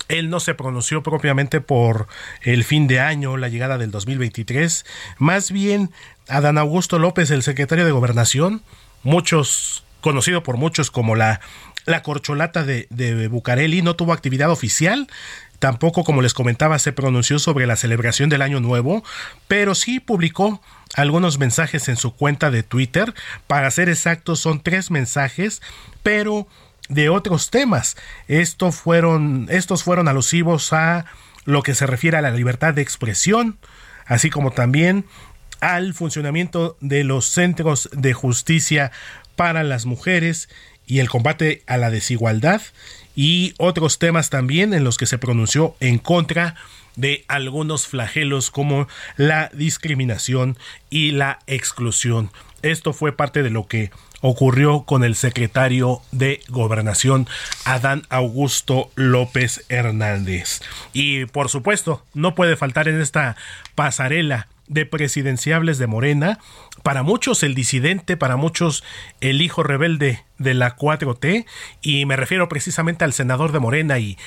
él 0.10 0.30
no 0.30 0.40
se 0.40 0.54
pronunció 0.56 1.02
propiamente 1.02 1.62
por 1.62 2.08
el 2.42 2.64
fin 2.64 2.88
de 2.88 3.00
año, 3.00 3.38
la 3.38 3.48
llegada 3.48 3.78
del 3.78 3.92
2023. 3.92 4.86
Más 5.18 5.52
bien, 5.52 5.92
Adán 6.28 6.58
Augusto 6.58 7.00
López, 7.00 7.32
el 7.32 7.44
secretario 7.44 7.86
de 7.86 7.92
Gobernación, 7.92 8.62
muchos, 9.04 9.84
conocido 10.02 10.44
por 10.44 10.58
muchos 10.58 10.92
como 10.92 11.16
la, 11.16 11.42
la 11.86 12.04
corcholata 12.04 12.64
de, 12.64 12.88
de 12.90 13.28
Bucareli, 13.28 13.82
no 13.82 13.96
tuvo 13.96 14.14
actividad 14.14 14.52
oficial. 14.52 15.08
Tampoco, 15.60 16.04
como 16.04 16.22
les 16.22 16.34
comentaba, 16.34 16.80
se 16.80 16.94
pronunció 16.94 17.38
sobre 17.38 17.68
la 17.68 17.76
celebración 17.76 18.30
del 18.30 18.42
Año 18.42 18.62
Nuevo, 18.62 19.04
pero 19.48 19.76
sí 19.76 20.00
publicó 20.00 20.62
algunos 20.96 21.40
mensajes 21.40 21.88
en 21.88 21.98
su 21.98 22.16
cuenta 22.16 22.52
de 22.52 22.64
Twitter. 22.64 23.14
Para 23.48 23.72
ser 23.72 23.90
exactos, 23.90 24.40
son 24.40 24.62
tres 24.62 24.92
mensajes, 24.92 25.62
pero 26.04 26.48
de 26.90 27.10
otros 27.10 27.52
temas. 27.52 27.96
Estos 28.28 28.76
fueron, 28.76 29.48
estos 29.50 29.84
fueron 29.84 30.08
alusivos 30.08 30.74
a 30.74 31.06
lo 31.46 31.64
que 31.64 31.76
se 31.76 31.88
refiere 31.88 32.18
a 32.18 32.22
la 32.22 32.32
libertad 32.32 32.74
de 32.74 32.82
expresión, 32.82 33.58
así 34.06 34.30
como 34.30 34.52
también 34.52 35.06
al 35.62 35.94
funcionamiento 35.94 36.78
de 36.80 37.04
los 37.04 37.26
centros 37.26 37.90
de 37.92 38.14
justicia 38.14 38.92
para 39.36 39.64
las 39.64 39.86
mujeres 39.86 40.50
y 40.86 41.00
el 41.00 41.10
combate 41.10 41.64
a 41.68 41.78
la 41.78 41.92
desigualdad 41.92 42.62
y 43.16 43.54
otros 43.58 44.00
temas 44.00 44.30
también 44.30 44.74
en 44.74 44.84
los 44.84 44.98
que 44.98 45.06
se 45.06 45.18
pronunció 45.18 45.76
en 45.80 46.00
contra 46.00 46.56
algunos 47.28 47.88
flagelos 47.88 48.52
como 48.52 48.88
la 49.18 49.50
discriminación 49.54 50.58
y 50.90 51.12
la 51.12 51.40
exclusión. 51.48 52.32
Esto 52.62 52.94
fue 52.94 53.12
parte 53.16 53.44
de 53.44 53.50
lo 53.50 53.68
que 53.68 53.92
ocurrió 54.22 54.84
con 54.84 55.04
el 55.04 55.16
secretario 55.16 56.02
de 56.12 56.42
Gobernación, 56.50 57.28
Adán 57.66 58.04
Augusto 58.10 58.92
López 58.96 59.66
Hernández. 59.70 60.62
Y 60.94 61.26
por 61.26 61.50
supuesto, 61.50 62.04
no 62.14 62.36
puede 62.36 62.58
faltar 62.58 62.88
en 62.88 63.00
esta 63.00 63.38
pasarela 63.76 64.48
de 64.68 64.86
presidenciables 64.86 65.80
de 65.80 65.88
Morena, 65.88 66.40
para 66.84 67.04
muchos 67.04 67.44
el 67.44 67.56
disidente, 67.56 68.18
para 68.18 68.38
muchos 68.38 68.84
el 69.20 69.42
hijo 69.42 69.64
rebelde 69.64 70.24
de 70.38 70.54
la 70.54 70.78
4T, 70.78 71.46
y 71.82 72.06
me 72.06 72.16
refiero 72.16 72.48
precisamente 72.48 73.04
al 73.04 73.14
senador 73.14 73.52
de 73.52 73.60
Morena 73.60 74.00
y 74.00 74.18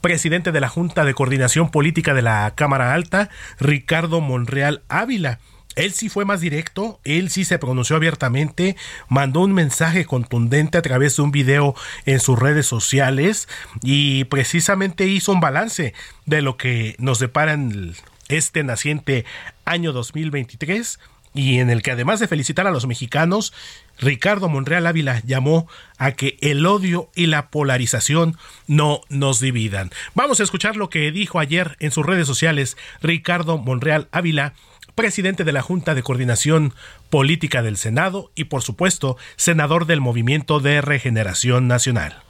presidente 0.00 0.52
de 0.52 0.60
la 0.60 0.68
Junta 0.68 1.04
de 1.04 1.14
Coordinación 1.14 1.70
Política 1.70 2.14
de 2.14 2.22
la 2.22 2.52
Cámara 2.54 2.94
Alta, 2.94 3.30
Ricardo 3.58 4.20
Monreal 4.20 4.82
Ávila. 4.88 5.38
Él 5.76 5.92
sí 5.92 6.08
fue 6.08 6.24
más 6.24 6.40
directo, 6.40 7.00
él 7.04 7.30
sí 7.30 7.44
se 7.44 7.58
pronunció 7.58 7.96
abiertamente, 7.96 8.76
mandó 9.08 9.40
un 9.40 9.52
mensaje 9.52 10.04
contundente 10.04 10.78
a 10.78 10.82
través 10.82 11.16
de 11.16 11.22
un 11.22 11.30
video 11.30 11.74
en 12.06 12.18
sus 12.18 12.38
redes 12.38 12.66
sociales 12.66 13.48
y 13.82 14.24
precisamente 14.24 15.06
hizo 15.06 15.32
un 15.32 15.40
balance 15.40 15.94
de 16.26 16.42
lo 16.42 16.56
que 16.56 16.96
nos 16.98 17.20
depara 17.20 17.52
en 17.52 17.94
este 18.28 18.64
naciente 18.64 19.24
año 19.64 19.92
2023 19.92 20.98
y 21.32 21.58
en 21.58 21.70
el 21.70 21.82
que 21.82 21.92
además 21.92 22.18
de 22.20 22.28
felicitar 22.28 22.66
a 22.66 22.70
los 22.70 22.86
mexicanos, 22.86 23.52
Ricardo 23.98 24.48
Monreal 24.48 24.86
Ávila 24.86 25.22
llamó 25.24 25.68
a 25.96 26.12
que 26.12 26.36
el 26.40 26.66
odio 26.66 27.10
y 27.14 27.26
la 27.26 27.50
polarización 27.50 28.36
no 28.66 29.02
nos 29.08 29.40
dividan. 29.40 29.90
Vamos 30.14 30.40
a 30.40 30.42
escuchar 30.42 30.76
lo 30.76 30.90
que 30.90 31.12
dijo 31.12 31.38
ayer 31.38 31.76
en 31.78 31.92
sus 31.92 32.04
redes 32.04 32.26
sociales 32.26 32.76
Ricardo 33.00 33.58
Monreal 33.58 34.08
Ávila, 34.10 34.54
presidente 34.94 35.44
de 35.44 35.52
la 35.52 35.62
Junta 35.62 35.94
de 35.94 36.02
Coordinación 36.02 36.74
Política 37.10 37.62
del 37.62 37.76
Senado 37.76 38.30
y 38.34 38.44
por 38.44 38.62
supuesto 38.62 39.16
senador 39.36 39.86
del 39.86 40.00
Movimiento 40.00 40.58
de 40.58 40.80
Regeneración 40.80 41.68
Nacional. 41.68 42.22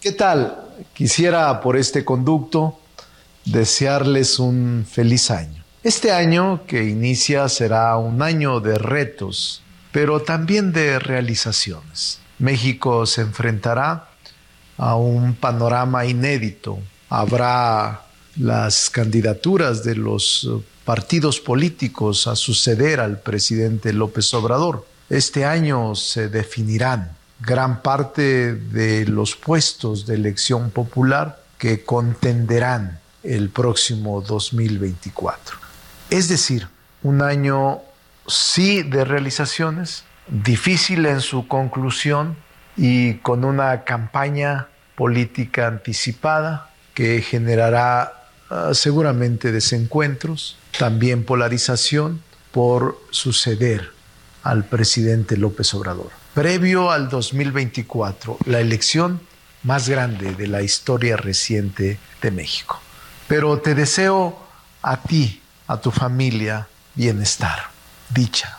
¿Qué 0.00 0.10
tal? 0.10 0.58
Quisiera 0.92 1.60
por 1.60 1.76
este 1.76 2.04
conducto 2.04 2.80
desearles 3.44 4.40
un 4.40 4.84
feliz 4.90 5.30
año 5.30 5.61
Este 5.84 6.12
año 6.12 6.64
que 6.68 6.84
inicia 6.84 7.48
será 7.48 7.96
un 7.96 8.22
año 8.22 8.60
de 8.60 8.78
retos, 8.78 9.62
pero 9.90 10.22
también 10.22 10.72
de 10.72 11.00
realizaciones. 11.00 12.20
México 12.38 13.04
se 13.04 13.22
enfrentará 13.22 14.08
a 14.78 14.94
un 14.94 15.34
panorama 15.34 16.06
inédito. 16.06 16.78
Habrá 17.08 18.02
las 18.36 18.90
candidaturas 18.90 19.82
de 19.82 19.96
los 19.96 20.48
partidos 20.84 21.40
políticos 21.40 22.28
a 22.28 22.36
suceder 22.36 23.00
al 23.00 23.20
presidente 23.20 23.92
López 23.92 24.32
Obrador. 24.34 24.86
Este 25.10 25.44
año 25.44 25.96
se 25.96 26.28
definirán 26.28 27.16
gran 27.40 27.82
parte 27.82 28.54
de 28.54 29.04
los 29.06 29.34
puestos 29.34 30.06
de 30.06 30.14
elección 30.14 30.70
popular 30.70 31.42
que 31.58 31.84
contenderán 31.84 33.00
el 33.24 33.50
próximo 33.50 34.20
2024. 34.20 35.61
Es 36.12 36.28
decir, 36.28 36.68
un 37.02 37.22
año 37.22 37.80
sí 38.26 38.82
de 38.82 39.06
realizaciones, 39.06 40.04
difícil 40.28 41.06
en 41.06 41.22
su 41.22 41.48
conclusión 41.48 42.36
y 42.76 43.14
con 43.14 43.46
una 43.46 43.84
campaña 43.84 44.68
política 44.94 45.68
anticipada 45.68 46.70
que 46.92 47.22
generará 47.22 48.28
uh, 48.50 48.74
seguramente 48.74 49.52
desencuentros, 49.52 50.58
también 50.78 51.24
polarización 51.24 52.22
por 52.50 53.00
suceder 53.10 53.90
al 54.42 54.66
presidente 54.66 55.38
López 55.38 55.72
Obrador. 55.72 56.10
Previo 56.34 56.90
al 56.90 57.08
2024, 57.08 58.36
la 58.44 58.60
elección 58.60 59.22
más 59.62 59.88
grande 59.88 60.34
de 60.34 60.46
la 60.46 60.60
historia 60.60 61.16
reciente 61.16 61.98
de 62.20 62.30
México. 62.30 62.82
Pero 63.28 63.60
te 63.60 63.74
deseo 63.74 64.38
a 64.82 65.00
ti, 65.00 65.41
a 65.72 65.80
tu 65.80 65.90
familia, 65.90 66.68
bienestar, 66.94 67.70
dicha, 68.10 68.58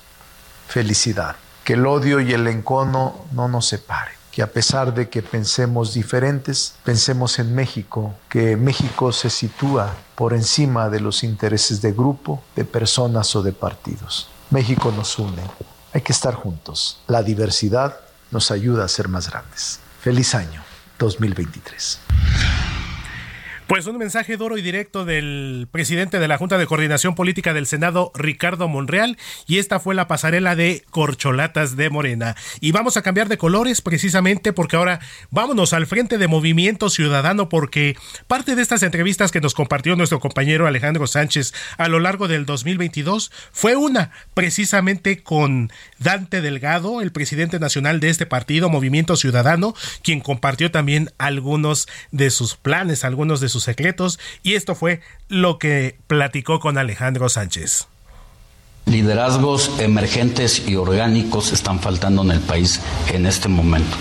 felicidad. 0.68 1.36
Que 1.64 1.74
el 1.74 1.86
odio 1.86 2.20
y 2.20 2.34
el 2.34 2.48
encono 2.48 3.26
no 3.34 3.48
nos 3.48 3.68
separen. 3.68 4.16
Que 4.32 4.42
a 4.42 4.52
pesar 4.52 4.96
de 4.96 5.10
que 5.10 5.22
pensemos 5.22 5.94
diferentes, 5.94 6.74
pensemos 6.84 7.38
en 7.38 7.54
México, 7.54 8.16
que 8.30 8.58
México 8.58 9.12
se 9.12 9.30
sitúa 9.30 9.94
por 10.16 10.34
encima 10.34 10.90
de 10.90 11.02
los 11.02 11.24
intereses 11.24 11.84
de 11.84 11.92
grupo, 11.92 12.44
de 12.56 12.66
personas 12.66 13.36
o 13.36 13.44
de 13.44 13.54
partidos. 13.54 14.28
México 14.50 14.92
nos 14.92 15.20
une. 15.20 15.44
Hay 15.94 16.02
que 16.02 16.14
estar 16.14 16.34
juntos. 16.34 17.00
La 17.06 17.22
diversidad 17.22 17.96
nos 18.32 18.50
ayuda 18.50 18.86
a 18.86 18.88
ser 18.88 19.08
más 19.08 19.30
grandes. 19.30 19.80
Feliz 20.02 20.34
año 20.34 20.64
2023. 20.98 22.00
Pues 23.74 23.88
un 23.88 23.98
mensaje 23.98 24.38
duro 24.38 24.60
y 24.60 24.62
directo 24.62 25.04
del 25.04 25.68
presidente 25.72 26.20
de 26.20 26.28
la 26.28 26.38
Junta 26.38 26.60
de 26.60 26.68
Coordinación 26.68 27.16
Política 27.16 27.56
del 27.56 27.66
Senado, 27.66 28.12
Ricardo 28.14 28.68
Monreal, 28.68 29.18
y 29.48 29.58
esta 29.58 29.80
fue 29.80 29.96
la 29.96 30.08
pasarela 30.08 30.56
de 30.56 30.84
corcholatas 30.92 31.76
de 31.76 31.90
Morena. 31.90 32.36
Y 32.60 32.72
vamos 32.72 32.98
a 32.98 33.02
cambiar 33.02 33.30
de 33.30 33.40
colores 33.40 33.82
precisamente 33.82 34.54
porque 34.54 34.76
ahora 34.76 35.00
vámonos 35.32 35.74
al 35.74 35.88
frente 35.88 36.20
de 36.20 36.28
Movimiento 36.28 36.92
Ciudadano 36.92 37.50
porque 37.50 37.96
parte 38.28 38.56
de 38.56 38.62
estas 38.62 38.84
entrevistas 38.84 39.32
que 39.32 39.42
nos 39.42 39.56
compartió 39.56 39.96
nuestro 39.96 40.20
compañero 40.20 40.68
Alejandro 40.68 41.08
Sánchez 41.08 41.52
a 41.80 41.88
lo 41.88 42.00
largo 42.00 42.28
del 42.28 42.46
2022 42.46 43.32
fue 43.52 43.76
una 43.76 44.12
precisamente 44.36 45.24
con 45.24 45.72
Dante 45.98 46.42
Delgado, 46.42 47.02
el 47.02 47.12
presidente 47.12 47.58
nacional 47.58 48.00
de 48.00 48.10
este 48.10 48.28
partido, 48.28 48.70
Movimiento 48.70 49.16
Ciudadano, 49.16 49.74
quien 50.04 50.20
compartió 50.20 50.70
también 50.70 51.10
algunos 51.18 51.88
de 52.12 52.30
sus 52.30 52.56
planes, 52.56 53.04
algunos 53.04 53.42
de 53.42 53.50
sus 53.50 53.63
secretos 53.64 54.20
y 54.44 54.56
esto 54.56 54.76
fue 54.76 55.02
lo 55.28 55.58
que 55.58 55.98
platicó 56.08 56.60
con 56.60 56.78
Alejandro 56.78 57.30
Sánchez. 57.30 57.88
Liderazgos 58.86 59.80
emergentes 59.80 60.68
y 60.68 60.76
orgánicos 60.76 61.54
están 61.54 61.80
faltando 61.80 62.22
en 62.24 62.32
el 62.32 62.40
país 62.42 62.82
en 63.14 63.26
este 63.26 63.48
momento. 63.48 63.96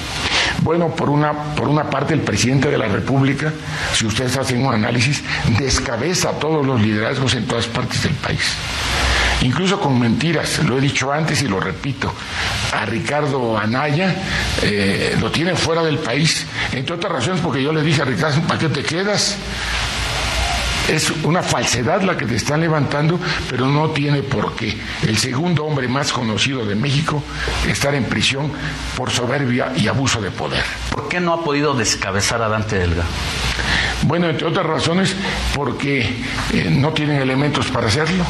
Bueno, 0.62 0.88
por 0.94 1.08
una, 1.08 1.54
por 1.54 1.68
una 1.68 1.88
parte 1.88 2.14
el 2.14 2.20
presidente 2.20 2.68
de 2.68 2.78
la 2.78 2.88
República, 2.88 3.52
si 3.94 4.06
ustedes 4.06 4.36
hacen 4.36 4.64
un 4.64 4.74
análisis, 4.74 5.22
descabeza 5.58 6.32
todos 6.32 6.66
los 6.66 6.80
liderazgos 6.80 7.34
en 7.34 7.46
todas 7.46 7.66
partes 7.66 8.02
del 8.02 8.14
país. 8.14 8.54
Incluso 9.42 9.80
con 9.80 9.98
mentiras, 9.98 10.62
lo 10.64 10.78
he 10.78 10.80
dicho 10.80 11.12
antes 11.12 11.42
y 11.42 11.48
lo 11.48 11.58
repito, 11.58 12.12
a 12.72 12.84
Ricardo 12.86 13.58
Anaya 13.58 14.14
eh, 14.62 15.16
lo 15.20 15.30
tienen 15.30 15.56
fuera 15.56 15.82
del 15.82 15.98
país, 15.98 16.46
entre 16.72 16.94
otras 16.94 17.12
razones 17.12 17.40
porque 17.40 17.62
yo 17.62 17.72
le 17.72 17.82
dije 17.82 18.02
a 18.02 18.04
Ricardo, 18.04 18.40
¿para 18.42 18.60
qué 18.60 18.68
te 18.68 18.82
quedas? 18.82 19.36
Es 20.88 21.10
una 21.22 21.42
falsedad 21.42 22.02
la 22.02 22.16
que 22.16 22.26
te 22.26 22.36
están 22.36 22.60
levantando, 22.60 23.18
pero 23.48 23.66
no 23.66 23.90
tiene 23.90 24.22
por 24.22 24.54
qué. 24.54 24.76
El 25.02 25.16
segundo 25.16 25.64
hombre 25.64 25.86
más 25.88 26.12
conocido 26.12 26.64
de 26.66 26.74
México 26.74 27.22
estar 27.68 27.94
en 27.94 28.04
prisión 28.04 28.50
por 28.96 29.10
soberbia 29.10 29.72
y 29.76 29.86
abuso 29.86 30.20
de 30.20 30.30
poder. 30.30 30.64
¿Por 30.90 31.08
qué 31.08 31.20
no 31.20 31.32
ha 31.32 31.44
podido 31.44 31.74
descabezar 31.74 32.42
a 32.42 32.48
Dante 32.48 32.78
Delga? 32.78 33.04
Bueno, 34.02 34.28
entre 34.28 34.46
otras 34.46 34.66
razones, 34.66 35.14
porque 35.54 36.00
eh, 36.52 36.68
no 36.70 36.92
tienen 36.92 37.20
elementos 37.20 37.68
para 37.68 37.86
hacerlo. 37.86 38.24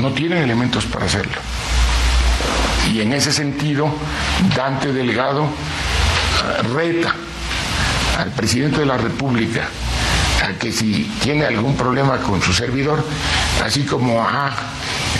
No 0.00 0.12
tienen 0.12 0.38
elementos 0.38 0.84
para 0.86 1.06
hacerlo. 1.06 1.36
Y 2.92 3.00
en 3.00 3.12
ese 3.12 3.32
sentido, 3.32 3.88
Dante 4.56 4.92
Delgado 4.92 5.44
uh, 5.44 6.74
reta 6.74 7.14
al 8.18 8.30
presidente 8.30 8.80
de 8.80 8.86
la 8.86 8.96
República 8.96 9.68
a 10.42 10.58
que 10.58 10.72
si 10.72 11.04
tiene 11.22 11.44
algún 11.44 11.76
problema 11.76 12.18
con 12.18 12.42
su 12.42 12.52
servidor, 12.52 13.04
así 13.64 13.84
como 13.84 14.22
ha 14.22 14.50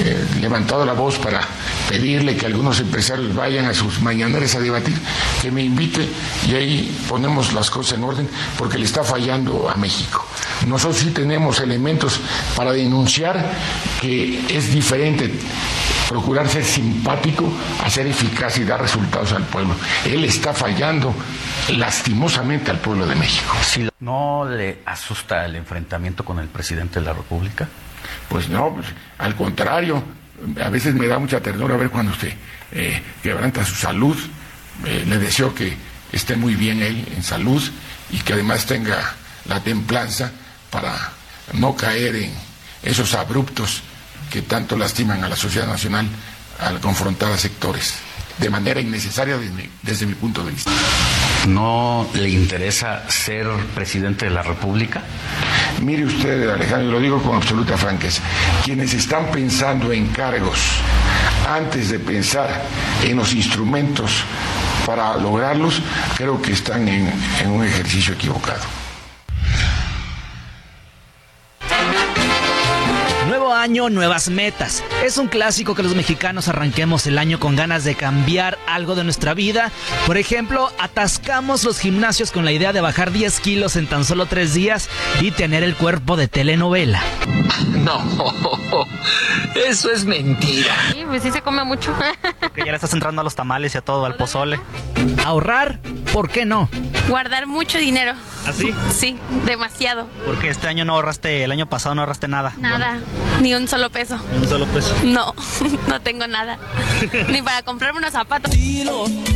eh, 0.00 0.26
levantado 0.40 0.84
la 0.84 0.94
voz 0.94 1.18
para 1.18 1.40
pedirle 1.88 2.36
que 2.36 2.46
algunos 2.46 2.80
empresarios 2.80 3.34
vayan 3.34 3.66
a 3.66 3.74
sus 3.74 4.00
mañaneras 4.00 4.54
a 4.54 4.60
debatir, 4.60 4.96
que 5.40 5.50
me 5.50 5.62
invite 5.62 6.08
y 6.48 6.54
ahí 6.54 7.04
ponemos 7.08 7.52
las 7.52 7.70
cosas 7.70 7.98
en 7.98 8.04
orden 8.04 8.28
porque 8.58 8.78
le 8.78 8.84
está 8.84 9.04
fallando 9.04 9.68
a 9.68 9.74
México. 9.76 10.26
Nosotros 10.66 11.00
sí 11.00 11.10
tenemos 11.10 11.60
elementos 11.60 12.20
para 12.56 12.72
denunciar 12.72 13.52
que 14.00 14.44
es 14.48 14.72
diferente 14.72 15.32
procurar 16.12 16.46
ser 16.46 16.62
simpático 16.62 17.50
a 17.82 17.88
ser 17.88 18.06
eficaz 18.06 18.58
y 18.58 18.64
dar 18.64 18.82
resultados 18.82 19.32
al 19.32 19.44
pueblo. 19.44 19.74
Él 20.04 20.22
está 20.24 20.52
fallando 20.52 21.14
lastimosamente 21.70 22.70
al 22.70 22.78
pueblo 22.78 23.06
de 23.06 23.14
México. 23.14 23.54
¿No 24.00 24.44
le 24.44 24.80
asusta 24.84 25.46
el 25.46 25.56
enfrentamiento 25.56 26.22
con 26.22 26.38
el 26.38 26.48
presidente 26.48 27.00
de 27.00 27.06
la 27.06 27.14
República? 27.14 27.66
Pues 28.28 28.50
no, 28.50 28.74
pues, 28.74 28.88
al 29.16 29.34
contrario, 29.36 30.02
a 30.62 30.68
veces 30.68 30.94
me 30.94 31.06
da 31.06 31.18
mucha 31.18 31.40
ternura 31.40 31.78
ver 31.78 31.88
cuando 31.88 32.12
usted 32.12 32.34
eh, 32.72 33.02
quebranta 33.22 33.64
su 33.64 33.74
salud. 33.74 34.16
Eh, 34.84 35.04
le 35.08 35.18
deseo 35.18 35.54
que 35.54 35.74
esté 36.12 36.36
muy 36.36 36.56
bien 36.56 36.82
él 36.82 37.08
en 37.16 37.22
salud 37.22 37.62
y 38.10 38.18
que 38.18 38.34
además 38.34 38.66
tenga 38.66 39.14
la 39.46 39.60
templanza 39.60 40.30
para 40.70 40.94
no 41.54 41.74
caer 41.74 42.16
en 42.16 42.32
esos 42.82 43.14
abruptos 43.14 43.82
que 44.32 44.40
tanto 44.40 44.76
lastiman 44.78 45.22
a 45.22 45.28
la 45.28 45.36
sociedad 45.36 45.66
nacional 45.66 46.08
al 46.58 46.80
confrontar 46.80 47.30
a 47.32 47.36
sectores 47.36 47.94
de 48.38 48.48
manera 48.48 48.80
innecesaria 48.80 49.36
desde 49.36 49.52
mi, 49.52 49.68
desde 49.82 50.06
mi 50.06 50.14
punto 50.14 50.42
de 50.42 50.52
vista. 50.52 50.70
¿No 51.48 52.08
le 52.14 52.30
interesa 52.30 53.08
ser 53.10 53.46
presidente 53.74 54.24
de 54.24 54.30
la 54.30 54.42
República? 54.42 55.02
Mire 55.82 56.06
usted, 56.06 56.48
Alejandro, 56.48 56.92
lo 56.92 57.00
digo 57.00 57.22
con 57.22 57.36
absoluta 57.36 57.76
franqueza, 57.76 58.22
quienes 58.64 58.94
están 58.94 59.30
pensando 59.30 59.92
en 59.92 60.06
cargos 60.08 60.58
antes 61.46 61.90
de 61.90 61.98
pensar 61.98 62.62
en 63.02 63.16
los 63.16 63.34
instrumentos 63.34 64.24
para 64.86 65.16
lograrlos, 65.16 65.82
creo 66.16 66.40
que 66.40 66.52
están 66.52 66.88
en, 66.88 67.12
en 67.42 67.50
un 67.50 67.64
ejercicio 67.64 68.14
equivocado. 68.14 68.62
Nuevo 73.52 73.64
año, 73.64 73.90
nuevas 73.90 74.30
metas. 74.30 74.82
Es 75.04 75.18
un 75.18 75.28
clásico 75.28 75.74
que 75.74 75.82
los 75.82 75.94
mexicanos 75.94 76.48
arranquemos 76.48 77.06
el 77.06 77.18
año 77.18 77.38
con 77.38 77.54
ganas 77.54 77.84
de 77.84 77.94
cambiar 77.94 78.56
algo 78.66 78.94
de 78.94 79.04
nuestra 79.04 79.34
vida. 79.34 79.70
Por 80.06 80.16
ejemplo, 80.16 80.70
atascamos 80.78 81.62
los 81.64 81.78
gimnasios 81.78 82.30
con 82.32 82.46
la 82.46 82.52
idea 82.52 82.72
de 82.72 82.80
bajar 82.80 83.12
10 83.12 83.40
kilos 83.40 83.76
en 83.76 83.88
tan 83.88 84.06
solo 84.06 84.24
3 84.24 84.54
días 84.54 84.88
y 85.20 85.32
tener 85.32 85.64
el 85.64 85.74
cuerpo 85.74 86.16
de 86.16 86.28
telenovela. 86.28 87.02
No, 87.68 88.00
eso 89.54 89.90
es 89.92 90.06
mentira. 90.06 90.74
Sí, 90.92 91.04
pues 91.06 91.22
sí 91.22 91.30
se 91.30 91.42
come 91.42 91.62
mucho. 91.62 91.94
Que 92.54 92.64
ya 92.64 92.70
le 92.70 92.76
estás 92.76 92.94
entrando 92.94 93.20
a 93.20 93.24
los 93.24 93.34
tamales 93.34 93.74
y 93.74 93.78
a 93.78 93.82
todo, 93.82 94.06
al 94.06 94.14
pozole. 94.14 94.60
Ahorrar, 95.26 95.78
¿por 96.12 96.30
qué 96.30 96.46
no? 96.46 96.70
Guardar 97.08 97.46
mucho 97.46 97.78
dinero. 97.78 98.14
¿Así? 98.46 98.74
Sí, 98.92 99.18
demasiado. 99.46 100.08
Porque 100.24 100.48
este 100.48 100.68
año 100.68 100.84
no 100.84 100.94
ahorraste, 100.94 101.44
el 101.44 101.52
año 101.52 101.66
pasado 101.68 101.94
no 101.94 102.02
ahorraste 102.02 102.28
nada. 102.28 102.54
Nada, 102.58 102.98
ni 103.42 103.54
un 103.54 103.68
solo 103.68 103.90
peso. 103.90 104.18
Un 104.34 104.48
solo 104.48 104.66
peso. 104.66 104.94
No, 105.04 105.34
no 105.88 106.00
tengo 106.00 106.26
nada. 106.26 106.58
Ni 107.28 107.42
para 107.42 107.62
comprarme 107.62 107.98
unos 107.98 108.12
zapatos. 108.12 108.54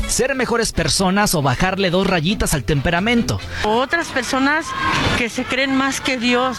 Ser 0.09 0.35
mejores 0.35 0.73
personas 0.73 1.35
o 1.35 1.43
bajarle 1.43 1.91
dos 1.91 2.07
rayitas 2.07 2.55
al 2.55 2.65
temperamento. 2.65 3.41
Otras 3.65 4.09
personas 4.09 4.67
que 5.19 5.29
se 5.29 5.45
creen 5.45 5.77
más 5.77 6.01
que 6.01 6.17
Dios. 6.17 6.57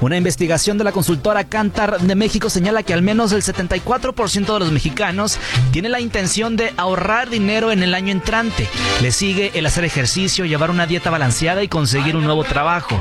Una 0.00 0.16
investigación 0.16 0.78
de 0.78 0.84
la 0.84 0.92
consultora 0.92 1.44
Cantar 1.44 2.00
de 2.00 2.14
México 2.14 2.50
señala 2.50 2.84
que 2.84 2.94
al 2.94 3.02
menos 3.02 3.32
el 3.32 3.42
74% 3.42 4.52
de 4.52 4.58
los 4.60 4.70
mexicanos 4.70 5.38
tiene 5.72 5.88
la 5.88 6.00
intención 6.00 6.56
de 6.56 6.72
ahorrar 6.76 7.30
dinero 7.30 7.72
en 7.72 7.82
el 7.82 7.94
año 7.94 8.12
entrante. 8.12 8.68
Le 9.02 9.10
sigue 9.10 9.50
el 9.54 9.66
hacer 9.66 9.84
ejercicio, 9.84 10.44
llevar 10.44 10.70
una 10.70 10.86
dieta 10.86 11.10
balanceada 11.10 11.64
y 11.64 11.68
conseguir 11.68 12.14
un 12.14 12.24
nuevo 12.24 12.44
trabajo. 12.44 13.00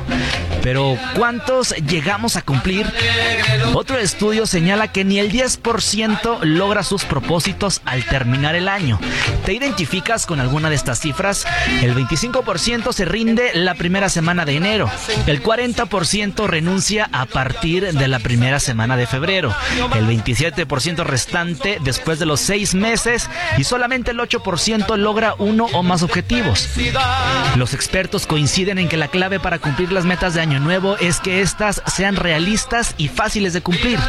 Pero 0.67 0.97
¿cuántos 1.15 1.73
llegamos 1.77 2.35
a 2.35 2.41
cumplir? 2.41 2.85
Otro 3.73 3.97
estudio 3.97 4.45
señala 4.45 4.91
que 4.91 5.05
ni 5.05 5.17
el 5.17 5.31
10% 5.31 6.39
logra 6.41 6.83
sus 6.83 7.05
propósitos 7.05 7.81
al 7.85 8.03
terminar 8.03 8.53
el 8.53 8.67
año. 8.67 8.99
¿Te 9.45 9.53
identificas 9.53 10.25
con 10.25 10.41
alguna 10.41 10.69
de 10.69 10.75
estas 10.75 10.99
cifras? 10.99 11.45
El 11.81 11.95
25% 11.95 12.91
se 12.91 13.05
rinde 13.05 13.51
la 13.53 13.75
primera 13.75 14.09
semana 14.09 14.43
de 14.43 14.57
enero. 14.57 14.91
El 15.25 15.41
40% 15.41 16.47
renuncia 16.47 17.07
a 17.13 17.25
partir 17.27 17.93
de 17.93 18.07
la 18.09 18.19
primera 18.19 18.59
semana 18.59 18.97
de 18.97 19.07
febrero, 19.07 19.55
el 19.95 20.05
27% 20.05 21.05
restante 21.05 21.77
después 21.81 22.19
de 22.19 22.25
los 22.25 22.41
seis 22.41 22.75
meses 22.75 23.29
y 23.57 23.63
solamente 23.63 24.11
el 24.11 24.19
8% 24.19 24.97
logra 24.97 25.33
uno 25.37 25.67
o 25.71 25.81
más 25.81 26.03
objetivos. 26.03 26.67
Los 27.55 27.73
expertos 27.73 28.27
coinciden 28.27 28.79
en 28.79 28.89
que 28.89 28.97
la 28.97 29.07
clave 29.07 29.39
para 29.39 29.59
cumplir 29.59 29.93
las 29.93 30.03
metas 30.03 30.33
de 30.33 30.41
año 30.41 30.56
nuevo 30.59 30.97
es 30.97 31.19
que 31.19 31.41
éstas 31.41 31.81
sean 31.87 32.15
realistas 32.15 32.95
y 32.97 33.07
fáciles 33.07 33.53
de 33.53 33.61
cumplir. 33.61 33.99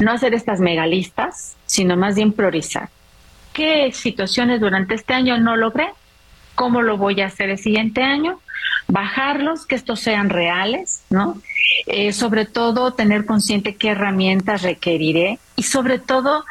No 0.00 0.12
hacer 0.12 0.34
estas 0.34 0.60
megalistas, 0.60 1.56
sino 1.66 1.96
más 1.96 2.14
bien 2.14 2.32
priorizar. 2.32 2.88
¿Qué 3.52 3.90
situaciones 3.92 4.60
durante 4.60 4.94
este 4.94 5.14
año 5.14 5.38
no 5.38 5.56
logré? 5.56 5.88
¿Cómo 6.54 6.82
lo 6.82 6.96
voy 6.96 7.20
a 7.20 7.26
hacer 7.26 7.50
el 7.50 7.58
siguiente 7.58 8.02
año? 8.02 8.40
Bajarlos, 8.88 9.66
que 9.66 9.74
estos 9.74 10.00
sean 10.00 10.30
reales, 10.30 11.02
¿no? 11.10 11.40
Eh, 11.86 12.12
sobre 12.12 12.46
todo 12.46 12.92
tener 12.92 13.26
consciente 13.26 13.74
qué 13.74 13.90
herramientas 13.90 14.62
requeriré 14.62 15.38
y 15.56 15.62
sobre 15.64 15.98
todo 15.98 16.44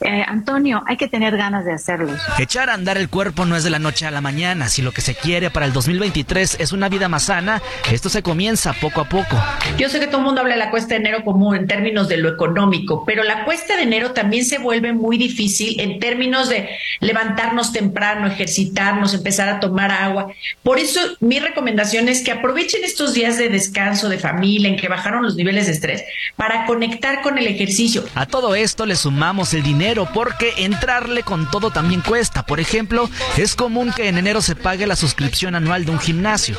eh, 0.00 0.22
Antonio, 0.26 0.82
hay 0.86 0.96
que 0.96 1.08
tener 1.08 1.36
ganas 1.36 1.64
de 1.64 1.72
hacerlo. 1.72 2.14
Echar 2.38 2.70
a 2.70 2.74
andar 2.74 2.98
el 2.98 3.08
cuerpo 3.08 3.44
no 3.44 3.56
es 3.56 3.64
de 3.64 3.70
la 3.70 3.80
noche 3.80 4.06
a 4.06 4.10
la 4.10 4.20
mañana. 4.20 4.68
Si 4.68 4.80
lo 4.80 4.92
que 4.92 5.00
se 5.00 5.14
quiere 5.14 5.50
para 5.50 5.66
el 5.66 5.72
2023 5.72 6.58
es 6.60 6.72
una 6.72 6.88
vida 6.88 7.08
más 7.08 7.24
sana, 7.24 7.60
esto 7.90 8.08
se 8.08 8.22
comienza 8.22 8.72
poco 8.74 9.00
a 9.00 9.08
poco. 9.08 9.36
Yo 9.76 9.88
sé 9.88 9.98
que 9.98 10.06
todo 10.06 10.18
el 10.18 10.24
mundo 10.24 10.40
habla 10.40 10.54
de 10.54 10.60
la 10.60 10.70
cuesta 10.70 10.94
de 10.94 11.00
enero 11.00 11.24
como 11.24 11.54
en 11.54 11.66
términos 11.66 12.08
de 12.08 12.16
lo 12.18 12.28
económico, 12.28 13.04
pero 13.04 13.24
la 13.24 13.44
cuesta 13.44 13.76
de 13.76 13.82
enero 13.82 14.12
también 14.12 14.44
se 14.44 14.58
vuelve 14.58 14.92
muy 14.92 15.18
difícil 15.18 15.80
en 15.80 15.98
términos 15.98 16.48
de 16.48 16.68
levantarnos 17.00 17.72
temprano, 17.72 18.28
ejercitarnos, 18.28 19.14
empezar 19.14 19.48
a 19.48 19.58
tomar 19.58 19.90
agua. 19.90 20.32
Por 20.62 20.78
eso 20.78 21.00
mi 21.20 21.40
recomendación 21.40 22.08
es 22.08 22.22
que 22.22 22.30
aprovechen 22.30 22.84
estos 22.84 23.14
días 23.14 23.36
de 23.36 23.48
descanso, 23.48 24.08
de 24.08 24.18
familia, 24.18 24.68
en 24.68 24.76
que 24.76 24.88
bajaron 24.88 25.24
los 25.24 25.34
niveles 25.34 25.66
de 25.66 25.72
estrés, 25.72 26.04
para 26.36 26.66
conectar 26.66 27.22
con 27.22 27.36
el 27.38 27.48
ejercicio. 27.48 28.04
A 28.14 28.26
todo 28.26 28.54
esto 28.54 28.86
le 28.86 28.94
sumamos 28.94 29.54
el 29.54 29.62
dinero 29.62 29.87
porque 30.12 30.54
entrarle 30.58 31.22
con 31.22 31.48
todo 31.50 31.70
también 31.70 32.00
cuesta. 32.00 32.44
Por 32.44 32.58
ejemplo, 32.60 33.08
es 33.36 33.54
común 33.54 33.92
que 33.94 34.08
en 34.08 34.18
enero 34.18 34.42
se 34.42 34.56
pague 34.56 34.86
la 34.86 34.96
suscripción 34.96 35.54
anual 35.54 35.84
de 35.84 35.92
un 35.92 36.00
gimnasio. 36.00 36.56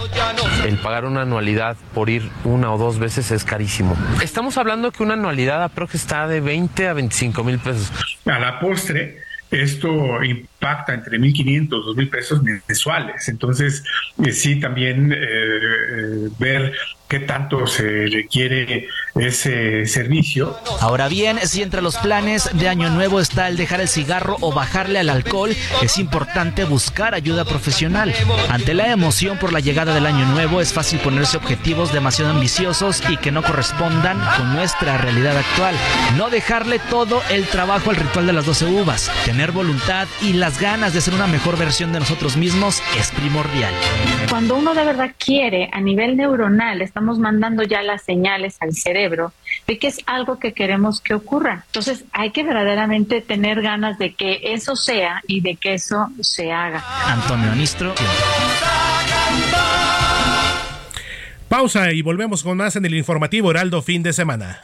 El 0.66 0.78
pagar 0.78 1.06
una 1.06 1.24
anualidad 1.24 1.76
por 1.94 2.10
ir 2.10 2.30
una 2.46 2.72
o 2.72 2.78
dos 2.78 3.00
veces 3.00 3.32
es 3.32 3.44
carísimo. 3.44 3.98
Estamos 4.22 4.58
hablando 4.58 4.92
que 4.92 5.04
una 5.04 5.16
anualidad 5.16 5.62
aproximadamente 5.64 5.90
está 5.98 6.28
de 6.28 6.40
20 6.40 6.88
a 6.88 6.94
25 6.94 7.44
mil 7.44 7.60
pesos. 7.60 7.92
A 8.26 8.40
la 8.40 8.60
postre, 8.60 9.24
esto 9.52 10.22
impacta 10.60 10.94
entre 10.94 11.18
1.500 11.18 11.68
y 11.68 11.68
2.000 11.68 12.10
pesos 12.10 12.44
mensuales. 12.44 13.30
Entonces, 13.30 13.84
eh, 14.23 14.31
sí, 14.31 14.60
también 14.60 15.11
eh, 15.14 15.18
eh, 15.18 16.30
ver 16.38 16.73
qué 17.07 17.19
tanto 17.19 17.65
se 17.65 18.06
requiere 18.06 18.88
ese 19.15 19.88
servicio. 19.88 20.56
Ahora 20.80 21.07
bien, 21.07 21.40
si 21.44 21.64
entre 21.64 21.81
los 21.81 21.98
planes 21.98 22.49
de 22.53 22.69
Año 22.69 22.91
Nuevo 22.91 23.19
está 23.19 23.48
el 23.48 23.57
dejar 23.57 23.81
el 23.81 23.88
cigarro 23.88 24.38
o 24.41 24.53
bajarle 24.53 24.99
al 24.99 25.10
alcohol, 25.10 25.56
es 25.81 25.98
importante 25.98 26.65
buscar 26.65 27.15
ayuda 27.15 27.45
profesional. 27.45 28.14
Ante 28.49 28.76
la 28.76 28.91
emoción 28.91 29.40
por 29.40 29.52
la 29.52 29.60
llegada 29.60 29.95
del 29.95 30.06
Año 30.06 30.27
Nuevo, 30.27 30.61
es 30.61 30.72
fácil 30.72 30.99
ponerse 30.99 31.38
objetivos 31.38 31.91
demasiado 31.91 32.31
ambiciosos 32.31 33.02
y 33.10 33.18
que 33.18 33.31
no 33.31 33.41
correspondan 33.41 34.19
con 34.38 34.53
nuestra 34.53 34.98
realidad 34.98 35.36
actual. 35.36 35.76
No 36.15 36.30
dejarle 36.30 36.77
todo 36.91 37.23
el 37.31 37.48
trabajo 37.48 37.90
al 37.90 37.95
ritual 37.95 38.27
de 38.27 38.34
las 38.34 38.45
12 38.45 38.65
uvas. 38.65 39.11
Tener 39.26 39.52
voluntad 39.52 40.07
y 40.22 40.34
las 40.50 40.60
ganas 40.60 40.96
de 40.96 41.02
ser 41.02 41.14
una 41.14 41.28
mejor 41.28 41.60
versión 41.60 41.94
de 41.94 42.00
nosotros 42.00 42.36
mismos 42.36 42.82
es 42.98 43.12
primordial. 43.12 43.72
Cuando 44.32 44.56
uno 44.56 44.74
de 44.74 44.84
verdad 44.84 45.12
quiere 45.24 45.70
a 45.72 45.80
nivel 45.80 46.18
neuronal, 46.18 46.82
estamos 46.82 47.20
mandando 47.20 47.62
ya 47.62 47.84
las 47.84 48.02
señales 48.02 48.58
al 48.60 48.74
cerebro 48.74 49.32
de 49.68 49.78
que 49.78 49.86
es 49.86 50.00
algo 50.08 50.40
que 50.40 50.54
queremos 50.54 51.02
que 51.02 51.14
ocurra. 51.14 51.66
Entonces 51.68 52.04
hay 52.14 52.32
que 52.32 52.42
verdaderamente 52.42 53.22
tener 53.22 53.62
ganas 53.62 54.00
de 54.00 54.16
que 54.16 54.40
eso 54.42 54.76
sea 54.76 55.22
y 55.28 55.42
de 55.42 55.56
que 55.56 55.76
eso 55.76 56.08
se 56.20 56.52
haga. 56.52 56.84
Antonio 57.06 57.54
Nistro. 57.54 57.94
Pausa 61.48 61.92
y 61.92 62.02
volvemos 62.02 62.42
con 62.42 62.58
más 62.58 62.76
en 62.76 62.86
el 62.86 62.96
informativo 62.96 63.52
Heraldo 63.52 63.84
fin 63.84 64.02
de 64.02 64.14
semana. 64.14 64.64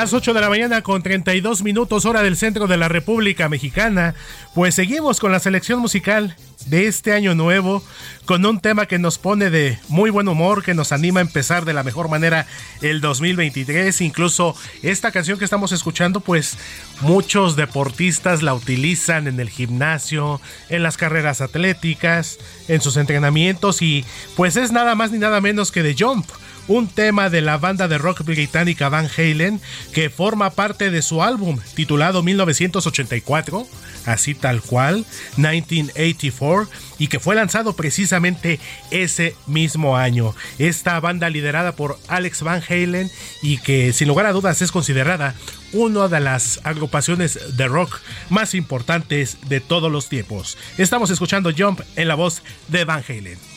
Las 0.00 0.14
8 0.14 0.32
de 0.32 0.40
la 0.40 0.48
mañana 0.48 0.80
con 0.80 1.02
32 1.02 1.62
minutos 1.62 2.06
hora 2.06 2.22
del 2.22 2.34
centro 2.34 2.66
de 2.66 2.78
la 2.78 2.88
República 2.88 3.50
Mexicana, 3.50 4.14
pues 4.54 4.74
seguimos 4.74 5.20
con 5.20 5.30
la 5.30 5.40
selección 5.40 5.78
musical 5.78 6.34
de 6.68 6.86
este 6.86 7.12
año 7.12 7.34
nuevo, 7.34 7.82
con 8.24 8.46
un 8.46 8.60
tema 8.60 8.86
que 8.86 8.98
nos 8.98 9.18
pone 9.18 9.50
de 9.50 9.78
muy 9.88 10.08
buen 10.08 10.26
humor, 10.26 10.62
que 10.62 10.72
nos 10.72 10.92
anima 10.92 11.20
a 11.20 11.22
empezar 11.22 11.66
de 11.66 11.74
la 11.74 11.82
mejor 11.82 12.08
manera 12.08 12.46
el 12.80 13.02
2023. 13.02 14.00
Incluso 14.00 14.56
esta 14.82 15.12
canción 15.12 15.38
que 15.38 15.44
estamos 15.44 15.70
escuchando, 15.70 16.20
pues 16.20 16.56
muchos 17.02 17.54
deportistas 17.54 18.42
la 18.42 18.54
utilizan 18.54 19.26
en 19.26 19.38
el 19.38 19.50
gimnasio, 19.50 20.40
en 20.70 20.82
las 20.82 20.96
carreras 20.96 21.42
atléticas, 21.42 22.38
en 22.68 22.80
sus 22.80 22.96
entrenamientos 22.96 23.82
y 23.82 24.06
pues 24.34 24.56
es 24.56 24.72
nada 24.72 24.94
más 24.94 25.10
ni 25.10 25.18
nada 25.18 25.42
menos 25.42 25.70
que 25.70 25.82
de 25.82 25.94
Jump 25.94 26.26
un 26.70 26.86
tema 26.86 27.30
de 27.30 27.40
la 27.40 27.58
banda 27.58 27.88
de 27.88 27.98
rock 27.98 28.22
británica 28.22 28.88
Van 28.88 29.08
Halen 29.16 29.60
que 29.92 30.08
forma 30.08 30.50
parte 30.50 30.92
de 30.92 31.02
su 31.02 31.20
álbum 31.20 31.58
titulado 31.74 32.22
1984, 32.22 33.66
así 34.06 34.36
tal 34.36 34.62
cual, 34.62 35.04
1984, 35.36 36.70
y 36.98 37.08
que 37.08 37.18
fue 37.18 37.34
lanzado 37.34 37.72
precisamente 37.72 38.60
ese 38.92 39.34
mismo 39.48 39.96
año. 39.96 40.32
Esta 40.60 41.00
banda 41.00 41.28
liderada 41.28 41.72
por 41.72 41.98
Alex 42.06 42.42
Van 42.42 42.62
Halen 42.62 43.10
y 43.42 43.58
que 43.58 43.92
sin 43.92 44.06
lugar 44.06 44.26
a 44.26 44.32
dudas 44.32 44.62
es 44.62 44.70
considerada 44.70 45.34
una 45.72 46.06
de 46.06 46.20
las 46.20 46.60
agrupaciones 46.62 47.56
de 47.56 47.66
rock 47.66 47.98
más 48.28 48.54
importantes 48.54 49.38
de 49.48 49.58
todos 49.58 49.90
los 49.90 50.08
tiempos. 50.08 50.56
Estamos 50.78 51.10
escuchando 51.10 51.50
Jump 51.50 51.80
en 51.96 52.06
la 52.06 52.14
voz 52.14 52.44
de 52.68 52.84
Van 52.84 53.02
Halen. 53.08 53.49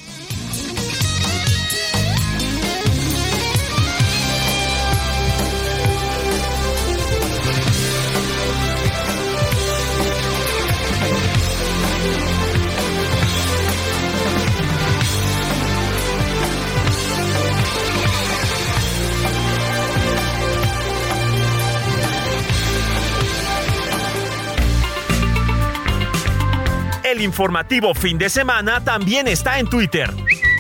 El 27.14 27.22
informativo 27.22 27.94
fin 27.94 28.18
de 28.18 28.28
semana 28.28 28.84
también 28.84 29.28
está 29.28 29.60
en 29.60 29.70
Twitter. 29.70 30.12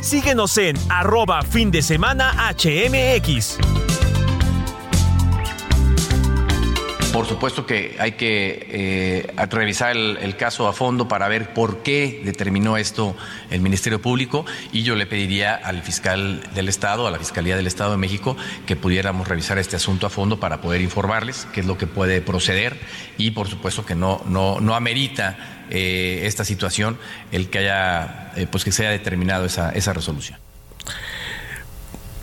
Síguenos 0.03 0.55
en 0.59 0.77
arroba 0.88 1.41
fin 1.41 1.71
de 1.71 1.81
semana 1.81 2.31
HMX. 2.53 3.57
Por 7.11 7.25
supuesto 7.25 7.65
que 7.65 7.95
hay 7.99 8.13
que 8.13 8.67
eh, 8.69 9.47
revisar 9.49 9.97
el, 9.97 10.17
el, 10.17 10.35
caso 10.35 10.67
a 10.67 10.73
fondo 10.73 11.07
para 11.07 11.27
ver 11.27 11.53
por 11.53 11.81
qué 11.81 12.21
determinó 12.23 12.77
esto 12.77 13.15
el 13.49 13.61
Ministerio 13.61 14.01
Público 14.01 14.45
y 14.71 14.84
yo 14.84 14.95
le 14.95 15.05
pediría 15.07 15.55
al 15.55 15.81
fiscal 15.81 16.43
del 16.53 16.69
Estado, 16.69 17.07
a 17.07 17.11
la 17.11 17.19
Fiscalía 17.19 17.55
del 17.55 17.67
Estado 17.67 17.91
de 17.91 17.97
México, 17.97 18.35
que 18.67 18.75
pudiéramos 18.75 19.27
revisar 19.27 19.57
este 19.57 19.75
asunto 19.75 20.05
a 20.05 20.09
fondo 20.11 20.39
para 20.39 20.61
poder 20.61 20.81
informarles 20.81 21.47
qué 21.51 21.61
es 21.61 21.65
lo 21.65 21.77
que 21.80 21.88
puede 21.88 22.21
proceder 22.21 22.80
y 23.17 23.31
por 23.31 23.47
supuesto 23.47 23.85
que 23.85 23.95
no, 23.95 24.21
no, 24.27 24.59
no 24.59 24.75
amerita 24.75 25.62
eh, 25.73 26.21
esta 26.27 26.45
situación 26.45 26.97
el 27.31 27.49
que 27.49 27.59
haya, 27.59 28.31
eh, 28.35 28.47
pues 28.49 28.63
que 28.63 28.71
se 28.71 28.83
haya 28.83 28.91
determinado 28.91 29.45
esa, 29.45 29.71
esa 29.71 29.91
resolución. 29.91 30.39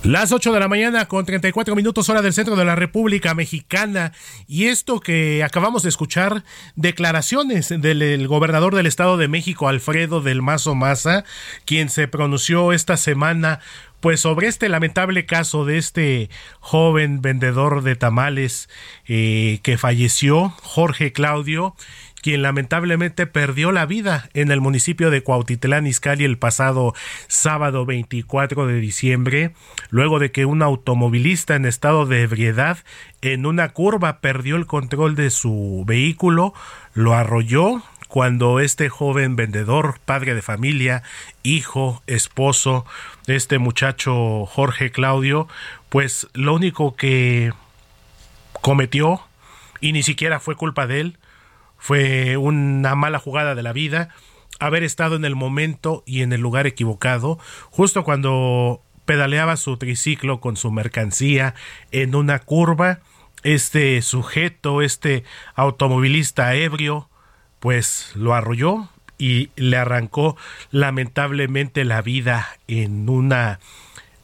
Las 0.02 0.32
8 0.32 0.54
de 0.54 0.60
la 0.60 0.68
mañana 0.68 1.08
con 1.08 1.26
34 1.26 1.76
minutos 1.76 2.08
hora 2.08 2.22
del 2.22 2.32
centro 2.32 2.56
de 2.56 2.64
la 2.64 2.74
República 2.74 3.34
Mexicana. 3.34 4.12
Y 4.48 4.66
esto 4.66 5.00
que 5.00 5.44
acabamos 5.44 5.82
de 5.82 5.90
escuchar, 5.90 6.42
declaraciones 6.74 7.68
del 7.68 8.00
el 8.00 8.26
gobernador 8.26 8.74
del 8.74 8.86
Estado 8.86 9.18
de 9.18 9.28
México, 9.28 9.68
Alfredo 9.68 10.22
del 10.22 10.40
Mazo 10.40 10.74
Maza, 10.74 11.24
quien 11.66 11.90
se 11.90 12.08
pronunció 12.08 12.72
esta 12.72 12.96
semana 12.96 13.60
pues 14.00 14.20
sobre 14.20 14.48
este 14.48 14.70
lamentable 14.70 15.26
caso 15.26 15.66
de 15.66 15.76
este 15.76 16.30
joven 16.60 17.20
vendedor 17.20 17.82
de 17.82 17.96
tamales 17.96 18.70
eh, 19.06 19.60
que 19.62 19.76
falleció, 19.76 20.54
Jorge 20.62 21.12
Claudio, 21.12 21.74
quien 22.22 22.42
lamentablemente 22.42 23.26
perdió 23.26 23.72
la 23.72 23.86
vida 23.86 24.28
en 24.34 24.50
el 24.50 24.60
municipio 24.60 25.10
de 25.10 25.22
Cuautitlán 25.22 25.86
Izcalli 25.86 26.24
el 26.24 26.38
pasado 26.38 26.94
sábado 27.28 27.86
24 27.86 28.66
de 28.66 28.80
diciembre, 28.80 29.52
luego 29.90 30.18
de 30.18 30.30
que 30.30 30.44
un 30.44 30.62
automovilista 30.62 31.56
en 31.56 31.66
estado 31.66 32.06
de 32.06 32.22
ebriedad 32.22 32.78
en 33.22 33.46
una 33.46 33.70
curva 33.70 34.20
perdió 34.20 34.56
el 34.56 34.66
control 34.66 35.14
de 35.14 35.30
su 35.30 35.84
vehículo, 35.86 36.54
lo 36.94 37.14
arrolló 37.14 37.82
cuando 38.08 38.58
este 38.58 38.88
joven 38.88 39.36
vendedor, 39.36 40.00
padre 40.04 40.34
de 40.34 40.42
familia, 40.42 41.04
hijo, 41.44 42.02
esposo 42.08 42.84
este 43.28 43.58
muchacho 43.58 44.46
Jorge 44.46 44.90
Claudio, 44.90 45.46
pues 45.88 46.26
lo 46.34 46.54
único 46.54 46.96
que 46.96 47.52
cometió, 48.60 49.22
y 49.80 49.92
ni 49.92 50.02
siquiera 50.02 50.40
fue 50.40 50.56
culpa 50.56 50.88
de 50.88 51.00
él, 51.00 51.16
fue 51.80 52.36
una 52.36 52.94
mala 52.94 53.18
jugada 53.18 53.54
de 53.54 53.62
la 53.62 53.72
vida 53.72 54.10
haber 54.60 54.84
estado 54.84 55.16
en 55.16 55.24
el 55.24 55.34
momento 55.34 56.04
y 56.06 56.22
en 56.22 56.32
el 56.32 56.40
lugar 56.40 56.66
equivocado, 56.66 57.38
justo 57.70 58.04
cuando 58.04 58.82
pedaleaba 59.06 59.56
su 59.56 59.76
triciclo 59.78 60.40
con 60.40 60.56
su 60.56 60.70
mercancía 60.70 61.54
en 61.90 62.14
una 62.14 62.38
curva. 62.38 63.00
Este 63.42 64.02
sujeto, 64.02 64.82
este 64.82 65.24
automovilista 65.54 66.54
ebrio, 66.54 67.08
pues 67.58 68.12
lo 68.14 68.34
arrolló 68.34 68.90
y 69.18 69.48
le 69.56 69.78
arrancó 69.78 70.36
lamentablemente 70.70 71.84
la 71.84 72.02
vida 72.02 72.48
en 72.68 73.08
una 73.08 73.60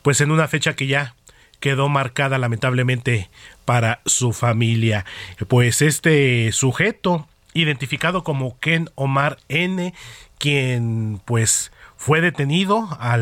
pues 0.03 0.21
en 0.21 0.31
una 0.31 0.47
fecha 0.47 0.77
que 0.77 0.87
ya 0.87 1.17
quedó 1.59 1.89
marcada 1.89 2.39
lamentablemente 2.39 3.29
para 3.65 4.01
su 4.05 4.33
familia. 4.33 5.05
Pues 5.49 5.83
este 5.83 6.53
sujeto 6.53 7.27
identificado 7.61 8.23
como 8.23 8.59
Ken 8.59 8.91
Omar 8.95 9.39
N, 9.49 9.95
quien 10.39 11.21
pues 11.25 11.73
fue 11.97 12.21
detenido 12.21 12.89
a 13.01 13.17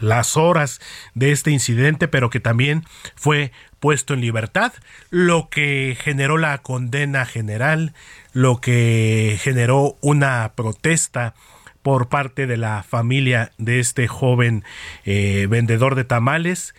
las 0.00 0.36
horas 0.36 0.80
de 1.14 1.32
este 1.32 1.50
incidente, 1.50 2.08
pero 2.08 2.30
que 2.30 2.40
también 2.40 2.84
fue 3.14 3.52
puesto 3.80 4.14
en 4.14 4.20
libertad, 4.20 4.72
lo 5.10 5.48
que 5.48 5.96
generó 6.00 6.36
la 6.36 6.58
condena 6.58 7.24
general, 7.26 7.94
lo 8.32 8.60
que 8.60 9.38
generó 9.40 9.96
una 10.00 10.52
protesta 10.54 11.34
por 11.82 12.08
parte 12.08 12.46
de 12.46 12.56
la 12.56 12.82
familia 12.82 13.52
de 13.56 13.78
este 13.78 14.08
joven 14.08 14.64
eh, 15.04 15.46
vendedor 15.48 15.94
de 15.94 16.04
tamales 16.04 16.74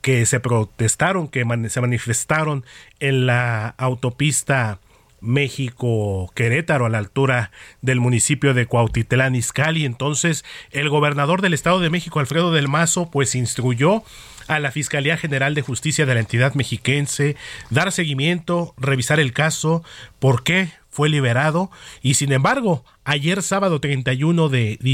que 0.00 0.26
se 0.26 0.38
protestaron, 0.38 1.28
que 1.28 1.44
se 1.68 1.80
manifestaron 1.80 2.64
en 3.00 3.26
la 3.26 3.74
autopista 3.78 4.78
México 5.24 6.30
Querétaro 6.34 6.86
a 6.86 6.90
la 6.90 6.98
altura 6.98 7.50
del 7.82 8.00
municipio 8.00 8.54
de 8.54 8.66
Cuautitlán 8.66 9.34
Izcalli. 9.34 9.84
Entonces, 9.84 10.44
el 10.70 10.88
gobernador 10.88 11.42
del 11.42 11.54
Estado 11.54 11.80
de 11.80 11.90
México, 11.90 12.20
Alfredo 12.20 12.52
del 12.52 12.68
Mazo, 12.68 13.10
pues 13.10 13.34
instruyó 13.34 14.02
a 14.46 14.60
la 14.60 14.70
Fiscalía 14.70 15.16
General 15.16 15.54
de 15.54 15.62
Justicia 15.62 16.06
de 16.06 16.14
la 16.14 16.20
entidad 16.20 16.54
mexiquense 16.54 17.36
dar 17.70 17.92
seguimiento, 17.92 18.74
revisar 18.76 19.18
el 19.18 19.32
caso, 19.32 19.82
por 20.18 20.42
qué 20.42 20.70
fue 20.90 21.08
liberado 21.08 21.70
y 22.02 22.14
sin 22.14 22.32
embargo, 22.32 22.84
ayer 23.04 23.42
sábado 23.42 23.80
31 23.80 24.48
de 24.48 24.93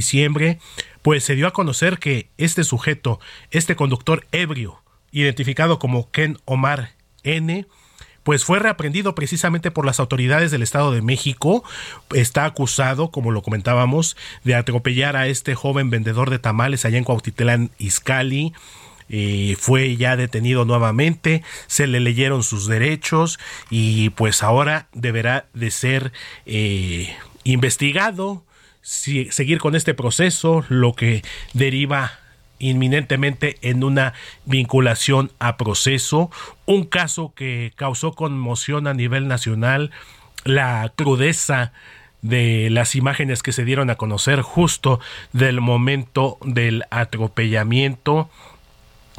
Diciembre, 0.00 0.58
pues 1.02 1.24
se 1.24 1.34
dio 1.34 1.46
a 1.46 1.52
conocer 1.52 1.98
que 1.98 2.30
este 2.38 2.64
sujeto, 2.64 3.20
este 3.50 3.76
conductor 3.76 4.26
ebrio, 4.32 4.82
identificado 5.12 5.78
como 5.78 6.10
Ken 6.10 6.38
Omar 6.46 6.92
N, 7.22 7.66
pues 8.22 8.44
fue 8.44 8.58
reaprendido 8.58 9.14
precisamente 9.14 9.70
por 9.70 9.84
las 9.84 10.00
autoridades 10.00 10.50
del 10.50 10.62
Estado 10.62 10.90
de 10.90 11.02
México. 11.02 11.64
Está 12.14 12.46
acusado, 12.46 13.10
como 13.10 13.30
lo 13.30 13.42
comentábamos, 13.42 14.16
de 14.42 14.54
atropellar 14.54 15.16
a 15.16 15.26
este 15.26 15.54
joven 15.54 15.90
vendedor 15.90 16.30
de 16.30 16.38
tamales 16.38 16.86
allá 16.86 16.96
en 16.96 17.04
Cuautitlán, 17.04 17.70
Izcalli. 17.78 18.54
Eh, 19.10 19.56
fue 19.58 19.96
ya 19.96 20.16
detenido 20.16 20.64
nuevamente, 20.64 21.42
se 21.66 21.86
le 21.86 22.00
leyeron 22.00 22.42
sus 22.42 22.68
derechos 22.68 23.38
y 23.68 24.10
pues 24.10 24.42
ahora 24.42 24.88
deberá 24.92 25.46
de 25.52 25.70
ser 25.70 26.12
eh, 26.46 27.14
investigado, 27.44 28.44
seguir 28.82 29.58
con 29.58 29.74
este 29.74 29.94
proceso, 29.94 30.64
lo 30.68 30.94
que 30.94 31.22
deriva 31.52 32.12
inminentemente 32.58 33.56
en 33.62 33.82
una 33.82 34.12
vinculación 34.44 35.32
a 35.38 35.56
proceso, 35.56 36.30
un 36.66 36.84
caso 36.84 37.32
que 37.34 37.72
causó 37.74 38.12
conmoción 38.12 38.86
a 38.86 38.94
nivel 38.94 39.28
nacional, 39.28 39.90
la 40.44 40.92
crudeza 40.94 41.72
de 42.22 42.68
las 42.70 42.94
imágenes 42.94 43.42
que 43.42 43.52
se 43.52 43.64
dieron 43.64 43.90
a 43.90 43.96
conocer 43.96 44.42
justo 44.42 45.00
del 45.32 45.60
momento 45.60 46.38
del 46.42 46.84
atropellamiento, 46.90 48.30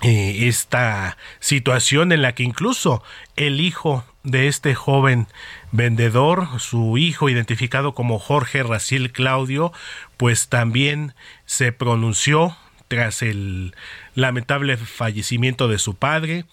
eh, 0.01 0.47
esta 0.47 1.17
situación 1.39 2.11
en 2.11 2.21
la 2.21 2.33
que 2.33 2.43
incluso 2.43 3.03
el 3.35 3.61
hijo 3.61 4.03
de 4.23 4.47
este 4.47 4.75
joven 4.75 5.27
vendedor, 5.71 6.59
su 6.59 6.97
hijo 6.97 7.29
identificado 7.29 7.93
como 7.93 8.19
Jorge 8.19 8.63
Raciel 8.63 9.11
Claudio, 9.11 9.71
pues 10.17 10.49
también 10.49 11.13
se 11.45 11.71
pronunció 11.71 12.57
tras 12.87 13.21
el 13.21 13.75
lamentable 14.15 14.77
fallecimiento 14.77 15.67
de 15.67 15.79
su 15.79 15.95
padre. 15.95 16.45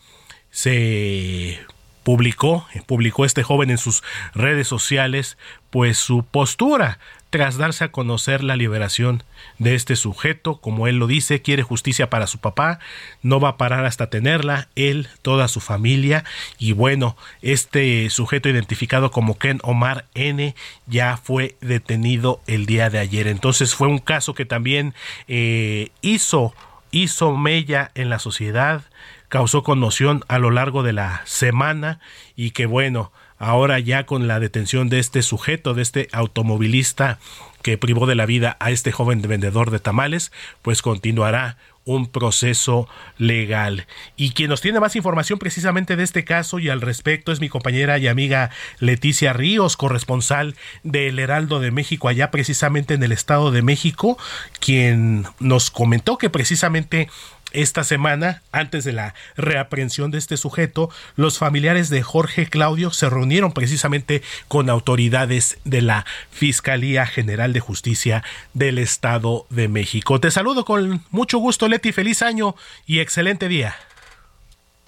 Se 0.50 1.58
publicó, 2.04 2.66
publicó 2.86 3.24
este 3.24 3.42
joven 3.42 3.70
en 3.70 3.78
sus 3.78 4.02
redes 4.34 4.68
sociales, 4.68 5.36
pues 5.70 5.98
su 5.98 6.24
postura 6.24 6.98
tras 7.30 7.58
darse 7.58 7.84
a 7.84 7.92
conocer 7.92 8.42
la 8.42 8.56
liberación 8.56 9.22
de 9.58 9.74
este 9.74 9.96
sujeto, 9.96 10.60
como 10.60 10.86
él 10.86 10.96
lo 10.96 11.06
dice, 11.06 11.42
quiere 11.42 11.62
justicia 11.62 12.08
para 12.08 12.26
su 12.26 12.38
papá, 12.38 12.78
no 13.22 13.38
va 13.38 13.50
a 13.50 13.56
parar 13.56 13.84
hasta 13.84 14.08
tenerla, 14.08 14.68
él, 14.76 15.08
toda 15.22 15.48
su 15.48 15.60
familia, 15.60 16.24
y 16.58 16.72
bueno, 16.72 17.16
este 17.42 18.08
sujeto 18.10 18.48
identificado 18.48 19.10
como 19.10 19.38
Ken 19.38 19.60
Omar 19.62 20.06
N 20.14 20.54
ya 20.86 21.16
fue 21.16 21.56
detenido 21.60 22.40
el 22.46 22.66
día 22.66 22.88
de 22.88 22.98
ayer. 22.98 23.26
Entonces 23.26 23.74
fue 23.74 23.88
un 23.88 23.98
caso 23.98 24.34
que 24.34 24.46
también 24.46 24.94
eh, 25.26 25.90
hizo, 26.00 26.54
hizo 26.90 27.36
mella 27.36 27.90
en 27.94 28.08
la 28.08 28.18
sociedad, 28.18 28.82
causó 29.28 29.62
conmoción 29.62 30.24
a 30.28 30.38
lo 30.38 30.50
largo 30.50 30.82
de 30.82 30.94
la 30.94 31.20
semana 31.24 32.00
y 32.36 32.52
que 32.52 32.64
bueno, 32.64 33.12
ahora 33.38 33.78
ya 33.78 34.06
con 34.06 34.28
la 34.28 34.40
detención 34.40 34.88
de 34.88 34.98
este 34.98 35.22
sujeto, 35.22 35.74
de 35.74 35.82
este 35.82 36.08
automovilista 36.12 37.18
que 37.62 37.78
privó 37.78 38.06
de 38.06 38.14
la 38.14 38.26
vida 38.26 38.56
a 38.60 38.70
este 38.70 38.92
joven 38.92 39.20
vendedor 39.22 39.70
de 39.70 39.80
tamales, 39.80 40.32
pues 40.62 40.82
continuará 40.82 41.56
un 41.88 42.06
proceso 42.06 42.86
legal. 43.16 43.86
Y 44.14 44.30
quien 44.30 44.50
nos 44.50 44.60
tiene 44.60 44.78
más 44.78 44.94
información 44.94 45.38
precisamente 45.38 45.96
de 45.96 46.02
este 46.02 46.22
caso 46.22 46.58
y 46.58 46.68
al 46.68 46.82
respecto 46.82 47.32
es 47.32 47.40
mi 47.40 47.48
compañera 47.48 47.96
y 47.98 48.08
amiga 48.08 48.50
Leticia 48.78 49.32
Ríos, 49.32 49.78
corresponsal 49.78 50.54
del 50.82 51.18
Heraldo 51.18 51.60
de 51.60 51.70
México 51.70 52.08
allá 52.08 52.30
precisamente 52.30 52.92
en 52.92 53.02
el 53.02 53.12
Estado 53.12 53.50
de 53.50 53.62
México, 53.62 54.18
quien 54.60 55.24
nos 55.40 55.70
comentó 55.70 56.18
que 56.18 56.28
precisamente 56.28 57.08
esta 57.52 57.84
semana, 57.84 58.42
antes 58.52 58.84
de 58.84 58.92
la 58.92 59.14
reaprensión 59.36 60.10
de 60.10 60.18
este 60.18 60.36
sujeto, 60.36 60.90
los 61.16 61.38
familiares 61.38 61.88
de 61.88 62.02
Jorge 62.02 62.46
Claudio 62.46 62.90
se 62.90 63.08
reunieron 63.08 63.52
precisamente 63.52 64.22
con 64.48 64.68
autoridades 64.70 65.58
de 65.64 65.82
la 65.82 66.04
Fiscalía 66.30 67.06
General 67.06 67.52
de 67.52 67.60
Justicia 67.60 68.22
del 68.54 68.78
Estado 68.78 69.46
de 69.50 69.68
México. 69.68 70.20
Te 70.20 70.30
saludo 70.30 70.64
con 70.64 71.04
mucho 71.10 71.38
gusto, 71.38 71.68
Leti. 71.68 71.92
Feliz 71.92 72.22
año 72.22 72.54
y 72.86 73.00
excelente 73.00 73.48
día. 73.48 73.76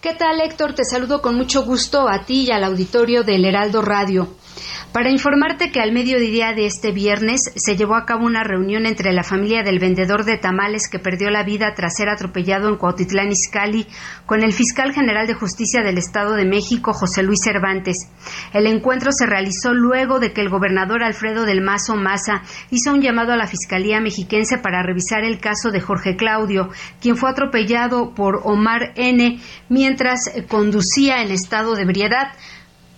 ¿Qué 0.01 0.15
tal, 0.15 0.41
Héctor? 0.41 0.75
Te 0.75 0.85
saludo 0.85 1.21
con 1.21 1.35
mucho 1.35 1.63
gusto 1.63 2.09
a 2.09 2.25
ti 2.25 2.47
y 2.49 2.51
al 2.51 2.65
auditorio 2.65 3.23
del 3.23 3.45
Heraldo 3.45 3.83
Radio. 3.83 4.35
Para 4.93 5.11
informarte 5.11 5.71
que 5.71 5.81
al 5.81 5.93
mediodía 5.93 6.53
de 6.53 6.67
este 6.67 6.91
viernes 6.91 7.41
se 7.55 7.77
llevó 7.77 7.95
a 7.95 8.05
cabo 8.05 8.27
una 8.27 8.43
reunión 8.43 8.87
entre 8.87 9.13
la 9.13 9.23
familia 9.23 9.63
del 9.63 9.79
vendedor 9.79 10.25
de 10.25 10.37
tamales 10.37 10.89
que 10.91 10.99
perdió 10.99 11.31
la 11.31 11.45
vida 11.45 11.75
tras 11.77 11.95
ser 11.97 12.09
atropellado 12.09 12.69
en 12.69 12.77
Cuautitlán 12.77 13.31
Izcalli 13.31 13.87
con 14.27 14.43
el 14.43 14.53
fiscal 14.53 14.93
general 14.93 15.29
de 15.29 15.35
justicia 15.35 15.83
del 15.83 15.99
Estado 15.99 16.35
de 16.35 16.45
México, 16.45 16.93
José 16.93 17.23
Luis 17.23 17.41
Cervantes. 17.41 18.09
El 18.53 18.67
encuentro 18.67 19.13
se 19.13 19.27
realizó 19.27 19.73
luego 19.73 20.19
de 20.19 20.33
que 20.33 20.41
el 20.41 20.49
gobernador 20.49 21.05
Alfredo 21.05 21.45
del 21.45 21.61
Mazo 21.61 21.95
Maza 21.95 22.43
hizo 22.71 22.93
un 22.93 23.01
llamado 23.01 23.33
a 23.33 23.37
la 23.37 23.47
Fiscalía 23.47 24.01
mexiquense 24.01 24.59
para 24.59 24.83
revisar 24.83 25.23
el 25.23 25.39
caso 25.39 25.71
de 25.71 25.81
Jorge 25.81 26.17
Claudio, 26.17 26.69
quien 27.01 27.17
fue 27.17 27.31
atropellado 27.31 28.13
por 28.13 28.41
Omar 28.43 28.93
N. 28.97 29.39
mientras 29.69 30.21
conducía 30.49 31.23
en 31.23 31.31
estado 31.31 31.77
de 31.77 31.83
ebriedad. 31.83 32.33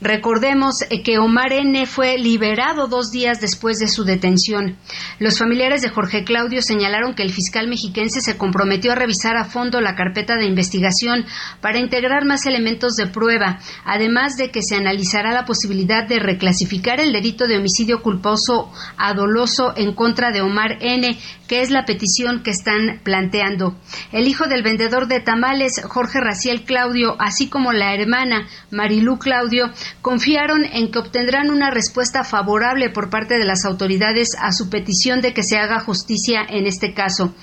Recordemos 0.03 0.83
eh, 0.91 1.01
que 1.05 1.19
Omar 1.19 1.53
N. 1.53 1.87
fue 1.87 2.19
liberado 2.19 2.89
dos 2.89 3.13
días 3.13 3.41
después 3.41 3.79
de 3.79 3.87
su 3.87 4.03
detención. 4.03 4.77
Los 5.21 5.39
familiares 5.39 5.81
de 5.81 5.91
Jorge 5.91 6.25
Claudio 6.25 6.61
señalaron 6.61 7.15
que 7.15 7.23
el 7.23 7.31
fiscal 7.31 7.69
mexiquense 7.69 8.21
se 8.21 8.37
comprometió 8.37 8.91
a 8.91 8.97
revisar 8.97 9.37
a 9.37 9.45
fondo 9.45 9.81
la 9.81 9.95
carpeta 9.95 10.35
de 10.35 10.47
investigación 10.47 11.25
para 11.61 11.79
integrar 11.79 12.25
más 12.25 12.47
elementos 12.47 12.97
de 12.97 13.07
prueba, 13.07 13.61
además 13.85 14.37
de 14.37 14.51
que 14.51 14.63
se 14.63 14.75
analizará 14.75 15.31
la 15.31 15.45
posibilidad 15.45 16.05
de 16.09 16.19
reclasificar 16.19 16.99
el 16.99 17.13
delito 17.13 17.47
de 17.47 17.59
homicidio 17.59 18.03
culposo 18.03 18.73
a 18.97 19.15
doloso 19.15 19.73
en 19.77 19.95
contra 19.95 20.33
de 20.33 20.41
Omar 20.41 20.79
N., 20.81 21.17
que 21.47 21.61
es 21.61 21.71
la 21.71 21.85
petición 21.85 22.43
que 22.43 22.51
están 22.51 23.03
planteando. 23.05 23.77
El 24.11 24.27
hijo 24.27 24.49
del 24.49 24.63
vendedor 24.63 25.07
de 25.07 25.21
tamales, 25.21 25.81
Jorge 25.87 26.19
Raciel 26.19 26.65
Claudio, 26.65 27.15
así 27.21 27.49
como 27.49 27.73
la 27.73 27.95
hermana 27.95 28.49
Marilú 28.71 29.19
Claudio, 29.19 29.71
confiaron 30.01 30.65
en 30.65 30.91
que 30.91 30.99
obtendrán 30.99 31.51
una 31.51 31.71
respuesta 31.71 32.25
favorable 32.25 32.91
por 32.91 33.11
parte 33.11 33.39
de 33.39 33.45
las 33.45 33.65
autoridades 33.65 34.37
a 34.41 34.53
su 34.53 34.71
petición 34.71 35.21
de 35.21 35.35
que 35.35 35.43
se 35.43 35.59
haga 35.59 35.81
justicia 35.81 36.41
en 36.49 36.67
este 36.67 36.95
caso. 36.95 37.35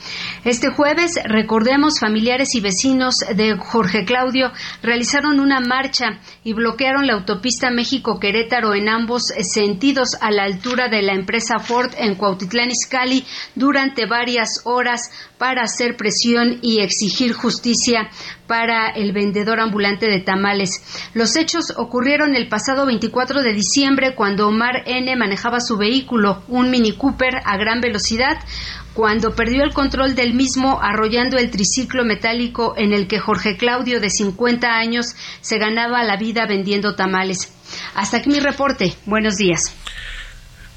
Este 0.44 0.70
jueves, 0.70 1.20
recordemos, 1.24 2.00
familiares 2.00 2.56
y 2.56 2.62
vecinos 2.62 3.20
de 3.36 3.58
Jorge 3.58 4.06
Claudio 4.06 4.52
realizaron 4.82 5.40
una 5.40 5.60
marcha 5.60 6.20
y 6.44 6.54
bloquearon 6.54 7.08
la 7.08 7.14
autopista 7.14 7.70
México-Querétaro 7.72 8.74
en 8.74 8.90
ambos 8.90 9.24
sentidos 9.42 10.16
a 10.22 10.32
la 10.32 10.44
altura 10.44 10.90
de 10.90 11.02
la 11.02 11.14
empresa 11.14 11.60
Ford 11.60 11.92
en 11.98 12.16
Cuautitlán 12.16 12.72
Izcalli 12.72 13.26
durante 13.56 14.06
varias 14.06 14.62
horas 14.66 15.10
para 15.38 15.64
hacer 15.64 15.96
presión 15.96 16.60
y 16.62 16.82
exigir 16.82 17.34
justicia 17.34 18.10
para 18.48 18.90
el 18.90 19.14
vendedor 19.14 19.60
ambulante 19.60 20.08
de 20.08 20.22
tamales. 20.22 20.72
Los 21.14 21.36
hechos 21.36 21.74
ocurrieron 21.78 22.36
el 22.40 22.48
pasado 22.48 22.86
24 22.86 23.41
de 23.44 23.53
diciembre 23.53 24.16
cuando 24.16 24.48
Omar 24.48 24.84
N. 24.86 25.14
manejaba 25.18 25.60
su 25.60 25.76
vehículo, 25.76 26.41
un 26.48 26.72
Mini 26.72 26.94
Cooper 26.94 27.41
a 27.44 27.57
gran 27.57 27.82
velocidad, 27.82 28.38
cuando 28.94 29.36
perdió 29.36 29.64
el 29.64 29.74
control 29.74 30.16
del 30.16 30.34
mismo 30.34 30.80
arrollando 30.82 31.38
el 31.38 31.52
triciclo 31.52 32.06
metálico 32.06 32.76
en 32.78 32.94
el 32.94 33.07
que 33.07 33.20
Jorge 33.20 33.57
Claudio, 33.57 33.99
de 33.99 34.10
50 34.10 34.68
años, 34.68 35.16
se 35.41 35.57
ganaba 35.57 36.03
la 36.03 36.16
vida 36.16 36.45
vendiendo 36.48 36.95
tamales. 36.95 37.53
Hasta 37.94 38.18
aquí 38.18 38.30
mi 38.30 38.40
reporte. 38.40 38.95
Buenos 39.06 39.36
días. 39.36 39.76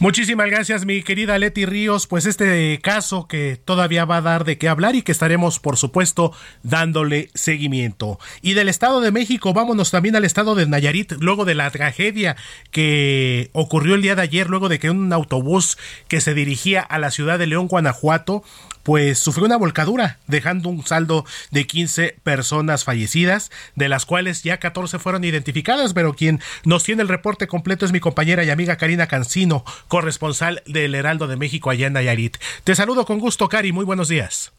Muchísimas 0.03 0.51
gracias, 0.51 0.85
mi 0.85 1.05
querida 1.05 1.39
Leti 1.39 1.65
Ríos. 1.65 2.09
Pues 2.09 2.27
este 2.27 2.81
caso 2.83 3.29
que 3.29 3.57
todavía 3.65 4.05
va 4.05 4.17
a 4.17 4.21
dar 4.21 4.45
de 4.45 4.59
qué 4.59 4.69
hablar 4.69 4.97
y 4.97 5.03
que 5.03 5.13
estaremos, 5.13 5.61
por 5.61 5.77
supuesto, 5.77 6.33
dándole 6.65 7.31
seguimiento. 7.35 8.19
Y 8.41 8.55
del 8.55 8.69
Estado 8.69 9.01
de 9.01 9.13
México, 9.13 9.53
vámonos 9.53 9.93
también 9.93 10.17
al 10.17 10.25
Estado 10.25 10.57
de 10.57 10.67
Nayarit, 10.67 11.13
luego 11.21 11.45
de 11.45 11.55
la 11.55 11.71
tragedia 11.71 12.35
que 12.73 13.51
ocurrió 13.53 13.95
el 13.95 14.03
día 14.03 14.17
de 14.17 14.23
ayer, 14.23 14.51
luego 14.51 14.69
de 14.69 14.81
que 14.81 14.91
un 14.91 15.13
autobús 15.13 15.79
que 16.09 16.21
se 16.21 16.35
dirigía 16.35 16.81
a 16.81 16.99
la 16.99 17.13
ciudad 17.13 17.39
de 17.39 17.47
León, 17.47 17.69
Guanajuato, 17.69 18.43
pues 18.83 19.19
sufrió 19.19 19.47
una 19.47 19.57
volcadura, 19.57 20.19
dejando 20.27 20.69
un 20.69 20.85
saldo 20.87 21.25
de 21.51 21.67
15 21.67 22.17
personas 22.23 22.85
fallecidas, 22.85 23.51
de 23.75 23.89
las 23.89 24.07
cuales 24.07 24.43
ya 24.43 24.59
14 24.59 24.99
fueron 24.99 25.25
identificadas, 25.25 25.95
pero 25.95 26.15
quien 26.15 26.41
nos 26.65 26.85
tiene 26.85 27.03
el 27.03 27.09
reporte 27.09 27.47
completo 27.47 27.85
es 27.85 27.93
mi 27.93 28.01
compañera 28.01 28.45
y 28.45 28.51
amiga 28.51 28.77
Karina 28.77 29.07
Cancino, 29.07 29.65
corresponsal 29.89 30.63
del 30.67 30.95
Heraldo 30.95 31.27
de 31.27 31.37
México 31.37 31.71
allá 31.71 31.87
en. 31.87 32.39
Te 32.65 32.75
saludo 32.75 33.07
con 33.07 33.19
gusto, 33.19 33.49
Cari, 33.49 33.73
muy 33.73 33.85
buenos 33.85 34.09
días. 34.09 34.53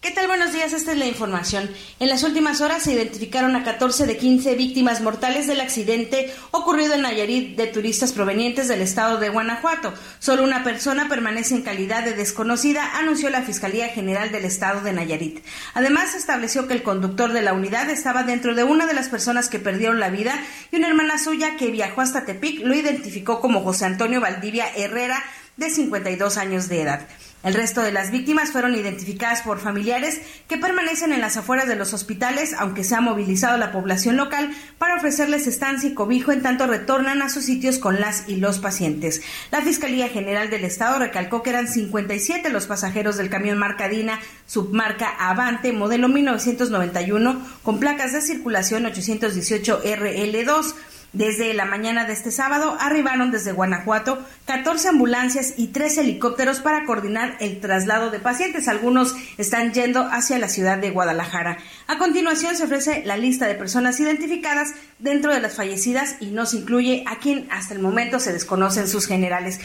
¿Qué 0.00 0.12
tal? 0.12 0.28
Buenos 0.28 0.52
días, 0.52 0.72
esta 0.72 0.92
es 0.92 0.98
la 0.98 1.06
información. 1.06 1.68
En 1.98 2.08
las 2.08 2.22
últimas 2.22 2.60
horas 2.60 2.84
se 2.84 2.92
identificaron 2.92 3.56
a 3.56 3.64
14 3.64 4.06
de 4.06 4.16
15 4.16 4.54
víctimas 4.54 5.00
mortales 5.00 5.48
del 5.48 5.60
accidente 5.60 6.32
ocurrido 6.52 6.94
en 6.94 7.02
Nayarit 7.02 7.56
de 7.56 7.66
turistas 7.66 8.12
provenientes 8.12 8.68
del 8.68 8.80
estado 8.80 9.18
de 9.18 9.28
Guanajuato. 9.28 9.92
Solo 10.20 10.44
una 10.44 10.62
persona 10.62 11.08
permanece 11.08 11.56
en 11.56 11.62
calidad 11.62 12.04
de 12.04 12.14
desconocida, 12.14 12.96
anunció 12.96 13.28
la 13.28 13.42
Fiscalía 13.42 13.88
General 13.88 14.30
del 14.30 14.44
estado 14.44 14.82
de 14.82 14.92
Nayarit. 14.92 15.44
Además, 15.74 16.14
estableció 16.14 16.68
que 16.68 16.74
el 16.74 16.84
conductor 16.84 17.32
de 17.32 17.42
la 17.42 17.52
unidad 17.52 17.90
estaba 17.90 18.22
dentro 18.22 18.54
de 18.54 18.62
una 18.62 18.86
de 18.86 18.94
las 18.94 19.08
personas 19.08 19.48
que 19.48 19.58
perdieron 19.58 19.98
la 19.98 20.10
vida 20.10 20.40
y 20.70 20.76
una 20.76 20.86
hermana 20.86 21.18
suya 21.18 21.56
que 21.56 21.72
viajó 21.72 22.02
hasta 22.02 22.24
Tepic 22.24 22.60
lo 22.60 22.76
identificó 22.76 23.40
como 23.40 23.64
José 23.64 23.86
Antonio 23.86 24.20
Valdivia 24.20 24.68
Herrera, 24.76 25.24
de 25.58 25.70
52 25.70 26.36
años 26.36 26.68
de 26.68 26.82
edad. 26.82 27.08
El 27.44 27.54
resto 27.54 27.82
de 27.82 27.92
las 27.92 28.10
víctimas 28.10 28.50
fueron 28.50 28.74
identificadas 28.74 29.42
por 29.42 29.60
familiares 29.60 30.20
que 30.48 30.56
permanecen 30.56 31.12
en 31.12 31.20
las 31.20 31.36
afueras 31.36 31.68
de 31.68 31.76
los 31.76 31.94
hospitales, 31.94 32.52
aunque 32.58 32.82
se 32.82 32.96
ha 32.96 33.00
movilizado 33.00 33.56
la 33.58 33.70
población 33.70 34.16
local 34.16 34.50
para 34.78 34.96
ofrecerles 34.96 35.46
estancia 35.46 35.88
y 35.88 35.94
cobijo 35.94 36.32
en 36.32 36.42
tanto 36.42 36.66
retornan 36.66 37.22
a 37.22 37.28
sus 37.28 37.44
sitios 37.44 37.78
con 37.78 38.00
las 38.00 38.28
y 38.28 38.36
los 38.36 38.58
pacientes. 38.58 39.22
La 39.52 39.62
Fiscalía 39.62 40.08
General 40.08 40.50
del 40.50 40.64
Estado 40.64 40.98
recalcó 40.98 41.44
que 41.44 41.50
eran 41.50 41.68
57 41.68 42.50
los 42.50 42.66
pasajeros 42.66 43.16
del 43.16 43.30
camión 43.30 43.56
Marcadina, 43.56 44.18
submarca 44.46 45.08
Avante, 45.08 45.72
modelo 45.72 46.08
1991, 46.08 47.40
con 47.62 47.78
placas 47.78 48.12
de 48.12 48.20
circulación 48.20 48.86
818 48.86 49.82
RL2. 49.84 50.74
Desde 51.14 51.54
la 51.54 51.64
mañana 51.64 52.04
de 52.04 52.12
este 52.12 52.30
sábado 52.30 52.76
arribaron 52.80 53.30
desde 53.30 53.52
Guanajuato 53.52 54.22
14 54.44 54.88
ambulancias 54.88 55.54
y 55.56 55.68
3 55.68 55.98
helicópteros 55.98 56.60
para 56.60 56.84
coordinar 56.84 57.36
el 57.40 57.60
traslado 57.60 58.10
de 58.10 58.18
pacientes. 58.18 58.68
Algunos 58.68 59.14
están 59.38 59.72
yendo 59.72 60.02
hacia 60.02 60.38
la 60.38 60.48
ciudad 60.48 60.76
de 60.76 60.90
Guadalajara. 60.90 61.56
A 61.86 61.96
continuación 61.96 62.56
se 62.56 62.64
ofrece 62.64 63.02
la 63.06 63.16
lista 63.16 63.46
de 63.46 63.54
personas 63.54 63.98
identificadas 64.00 64.74
dentro 64.98 65.32
de 65.32 65.40
las 65.40 65.56
fallecidas 65.56 66.16
y 66.20 66.26
no 66.26 66.44
se 66.44 66.58
incluye 66.58 67.04
a 67.06 67.18
quien 67.18 67.48
hasta 67.50 67.72
el 67.72 67.80
momento 67.80 68.20
se 68.20 68.34
desconocen 68.34 68.86
sus 68.86 69.06
generales. 69.06 69.60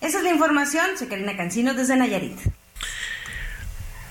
Esa 0.00 0.18
es 0.18 0.24
la 0.24 0.30
información. 0.30 0.84
Soy 0.98 1.06
Karina 1.06 1.36
Cancino 1.36 1.74
desde 1.74 1.96
Nayarit. 1.96 2.38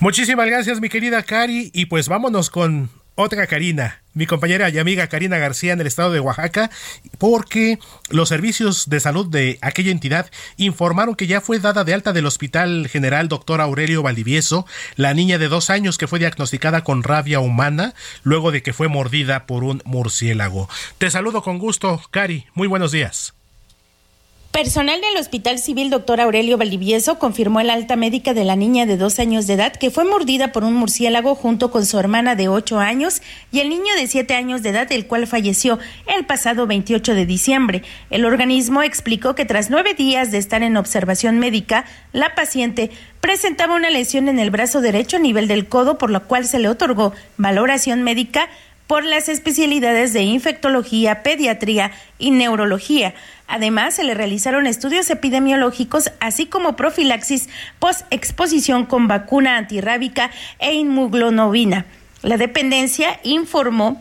Muchísimas 0.00 0.46
gracias, 0.46 0.80
mi 0.80 0.88
querida 0.88 1.22
Cari. 1.22 1.70
Y 1.74 1.86
pues 1.86 2.08
vámonos 2.08 2.50
con 2.50 2.90
otra 3.14 3.46
Karina, 3.46 4.01
mi 4.14 4.26
compañera 4.26 4.68
y 4.68 4.78
amiga 4.78 5.06
Karina 5.06 5.38
García 5.38 5.72
en 5.72 5.80
el 5.80 5.86
estado 5.86 6.12
de 6.12 6.20
Oaxaca, 6.20 6.70
porque 7.18 7.78
los 8.10 8.28
servicios 8.28 8.88
de 8.88 9.00
salud 9.00 9.26
de 9.26 9.58
aquella 9.60 9.90
entidad 9.90 10.30
informaron 10.56 11.14
que 11.14 11.26
ya 11.26 11.40
fue 11.40 11.58
dada 11.58 11.84
de 11.84 11.94
alta 11.94 12.12
del 12.12 12.26
Hospital 12.26 12.88
General 12.88 13.28
Dr. 13.28 13.60
Aurelio 13.60 14.02
Valdivieso, 14.02 14.66
la 14.96 15.14
niña 15.14 15.38
de 15.38 15.48
dos 15.48 15.70
años 15.70 15.98
que 15.98 16.06
fue 16.06 16.18
diagnosticada 16.18 16.84
con 16.84 17.02
rabia 17.02 17.40
humana 17.40 17.94
luego 18.22 18.52
de 18.52 18.62
que 18.62 18.72
fue 18.72 18.88
mordida 18.88 19.46
por 19.46 19.64
un 19.64 19.82
murciélago. 19.84 20.68
Te 20.98 21.10
saludo 21.10 21.42
con 21.42 21.58
gusto, 21.58 22.00
Cari. 22.10 22.46
Muy 22.54 22.68
buenos 22.68 22.92
días. 22.92 23.34
Personal 24.52 25.00
del 25.00 25.16
Hospital 25.16 25.58
Civil 25.58 25.88
Dr. 25.88 26.20
Aurelio 26.20 26.58
Valdivieso 26.58 27.18
confirmó 27.18 27.60
el 27.60 27.70
alta 27.70 27.96
médica 27.96 28.34
de 28.34 28.44
la 28.44 28.54
niña 28.54 28.84
de 28.84 28.98
dos 28.98 29.18
años 29.18 29.46
de 29.46 29.54
edad 29.54 29.72
que 29.72 29.90
fue 29.90 30.04
mordida 30.04 30.52
por 30.52 30.62
un 30.62 30.74
murciélago 30.74 31.34
junto 31.34 31.70
con 31.70 31.86
su 31.86 31.98
hermana 31.98 32.36
de 32.36 32.48
ocho 32.48 32.78
años 32.78 33.22
y 33.50 33.60
el 33.60 33.70
niño 33.70 33.94
de 33.96 34.06
siete 34.06 34.34
años 34.34 34.62
de 34.62 34.68
edad, 34.68 34.92
el 34.92 35.06
cual 35.06 35.26
falleció 35.26 35.78
el 36.06 36.26
pasado 36.26 36.66
28 36.66 37.14
de 37.14 37.24
diciembre. 37.24 37.82
El 38.10 38.26
organismo 38.26 38.82
explicó 38.82 39.34
que 39.34 39.46
tras 39.46 39.70
nueve 39.70 39.94
días 39.94 40.30
de 40.30 40.36
estar 40.36 40.62
en 40.62 40.76
observación 40.76 41.38
médica, 41.38 41.86
la 42.12 42.34
paciente 42.34 42.90
presentaba 43.22 43.74
una 43.74 43.88
lesión 43.88 44.28
en 44.28 44.38
el 44.38 44.50
brazo 44.50 44.82
derecho 44.82 45.16
a 45.16 45.20
nivel 45.20 45.48
del 45.48 45.66
codo, 45.66 45.96
por 45.96 46.10
lo 46.10 46.24
cual 46.24 46.44
se 46.44 46.58
le 46.58 46.68
otorgó 46.68 47.14
valoración 47.38 48.02
médica 48.02 48.50
por 48.92 49.06
las 49.06 49.30
especialidades 49.30 50.12
de 50.12 50.20
infectología, 50.20 51.22
pediatría 51.22 51.92
y 52.18 52.30
neurología. 52.30 53.14
Además, 53.48 53.94
se 53.94 54.04
le 54.04 54.12
realizaron 54.12 54.66
estudios 54.66 55.08
epidemiológicos, 55.08 56.12
así 56.20 56.44
como 56.44 56.76
profilaxis 56.76 57.48
post-exposición 57.78 58.84
con 58.84 59.08
vacuna 59.08 59.56
antirrábica 59.56 60.30
e 60.58 60.74
inmunoglobina. 60.74 61.86
La 62.20 62.36
dependencia 62.36 63.18
informó 63.22 63.98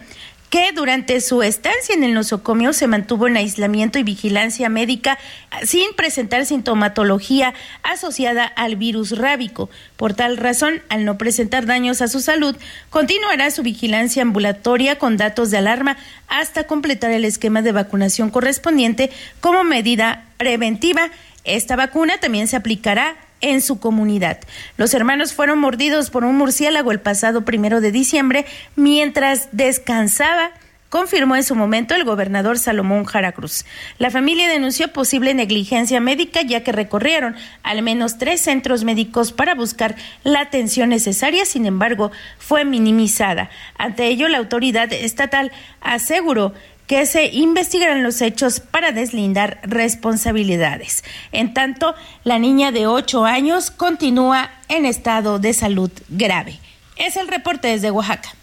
que 0.52 0.74
durante 0.74 1.22
su 1.22 1.44
estancia 1.44 1.96
en 1.96 2.04
el 2.04 2.14
nosocomio 2.14 2.74
se 2.74 2.86
mantuvo 2.86 3.26
en 3.26 3.38
aislamiento 3.38 4.00
y 4.00 4.04
vigilancia 4.04 4.68
médica 4.68 5.18
sin 5.64 5.94
presentar 5.94 6.46
sintomatología 6.46 7.54
asociada 7.84 8.44
al 8.44 8.76
virus 8.76 9.18
rábico. 9.18 9.70
Por 9.96 10.14
tal 10.14 10.36
razón, 10.36 10.82
al 10.90 11.06
no 11.06 11.18
presentar 11.18 11.66
daños 11.66 12.02
a 12.02 12.10
su 12.10 12.20
salud, 12.20 12.58
continuará 12.90 13.50
su 13.50 13.64
vigilancia 13.64 14.24
ambulatoria 14.24 15.00
con 15.00 15.16
datos 15.16 15.52
de 15.52 15.58
alarma 15.58 15.96
hasta 16.28 16.66
completar 16.66 17.12
el 17.12 17.24
esquema 17.24 17.62
de 17.62 17.72
vacunación 17.72 18.30
correspondiente 18.30 19.10
como 19.40 19.64
medida 19.64 20.26
preventiva. 20.36 21.12
Esta 21.46 21.78
vacuna 21.78 22.18
también 22.18 22.50
se 22.50 22.58
aplicará 22.58 23.16
en 23.42 23.62
su 23.62 23.80
comunidad. 23.80 24.40
Los 24.78 24.94
hermanos 24.94 25.34
fueron 25.34 25.60
mordidos 25.60 26.10
por 26.10 26.24
un 26.24 26.38
murciélago 26.38 26.92
el 26.92 27.00
pasado 27.00 27.44
primero 27.44 27.82
de 27.82 27.92
diciembre 27.92 28.46
mientras 28.76 29.50
descansaba 29.52 30.52
confirmó 30.92 31.38
en 31.38 31.44
su 31.44 31.56
momento 31.56 31.96
el 31.96 32.04
gobernador 32.04 32.60
Salomón 32.60 33.06
Jaracruz. 33.06 33.64
La 33.98 34.12
familia 34.12 34.50
denunció 34.50 34.92
posible 34.92 35.34
negligencia 35.34 36.02
médica 36.02 36.42
ya 36.42 36.66
que 36.66 36.74
recorrieron 36.74 37.38
al 37.64 37.82
menos 37.82 38.18
tres 38.18 38.42
centros 38.42 38.84
médicos 38.84 39.32
para 39.32 39.56
buscar 39.56 39.96
la 40.26 40.42
atención 40.42 40.90
necesaria, 40.90 41.46
sin 41.46 41.66
embargo, 41.66 42.12
fue 42.38 42.66
minimizada. 42.66 43.50
Ante 43.78 44.08
ello, 44.08 44.28
la 44.28 44.40
autoridad 44.40 44.92
estatal 44.92 45.54
aseguró 45.80 46.54
que 46.92 47.06
se 47.06 47.28
investigarán 47.28 48.04
los 48.04 48.22
hechos 48.22 48.60
para 48.60 48.92
deslindar 48.92 49.62
responsabilidades. 49.64 51.06
En 51.32 51.54
tanto, 51.54 51.96
la 52.26 52.38
niña 52.38 52.74
de 52.74 52.86
8 52.86 53.24
años 53.24 53.72
continúa 53.72 54.52
en 54.68 54.86
estado 54.86 55.40
de 55.40 55.54
salud 55.54 55.90
grave. 56.10 56.60
Es 56.98 57.16
el 57.16 57.30
reporte 57.30 57.70
desde 57.70 57.92
Oaxaca. 57.92 58.36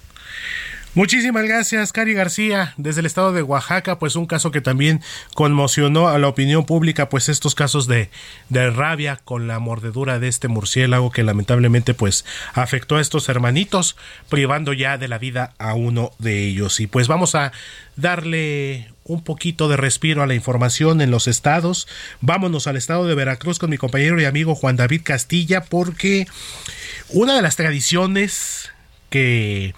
Muchísimas 0.99 1.45
gracias, 1.45 1.93
Cari 1.93 2.13
García, 2.13 2.75
desde 2.77 2.99
el 2.99 3.07
estado 3.07 3.33
de 3.33 3.45
Oaxaca, 3.45 4.01
pues 4.01 4.17
un 4.17 4.27
caso 4.27 4.51
que 4.51 4.61
también 4.61 5.01
conmocionó 5.33 6.09
a 6.09 6.19
la 6.19 6.27
opinión 6.27 6.67
pública, 6.67 7.09
pues 7.09 7.29
estos 7.29 7.55
casos 7.55 7.87
de, 7.87 8.11
de 8.49 8.69
rabia 8.71 9.21
con 9.25 9.47
la 9.47 9.61
mordedura 9.61 10.19
de 10.19 10.27
este 10.27 10.49
murciélago 10.49 11.13
que 11.13 11.23
lamentablemente 11.23 11.95
pues 11.95 12.25
afectó 12.53 12.97
a 12.97 13.01
estos 13.01 13.29
hermanitos, 13.29 13.95
privando 14.29 14.73
ya 14.73 14.99
de 14.99 15.07
la 15.07 15.19
vida 15.19 15.55
a 15.59 15.75
uno 15.75 16.11
de 16.19 16.49
ellos. 16.49 16.81
Y 16.81 16.89
pues 16.89 17.07
vamos 17.07 17.37
a 17.37 17.53
darle 17.95 18.93
un 19.05 19.23
poquito 19.23 19.69
de 19.69 19.77
respiro 19.77 20.25
a 20.25 20.27
la 20.27 20.35
información 20.35 21.01
en 21.01 21.13
los 21.13 21.29
estados. 21.29 21.87
Vámonos 22.23 22.67
al 22.67 22.77
estado 22.77 23.07
de 23.07 23.15
Veracruz 23.15 23.61
con 23.61 23.71
mi 23.71 23.79
compañero 23.79 24.21
y 24.21 24.25
amigo 24.25 24.57
Juan 24.57 24.75
David 24.75 25.03
Castilla, 25.05 25.61
porque 25.61 26.27
una 27.11 27.37
de 27.37 27.43
las 27.43 27.55
tradiciones 27.55 28.73
que 29.11 29.75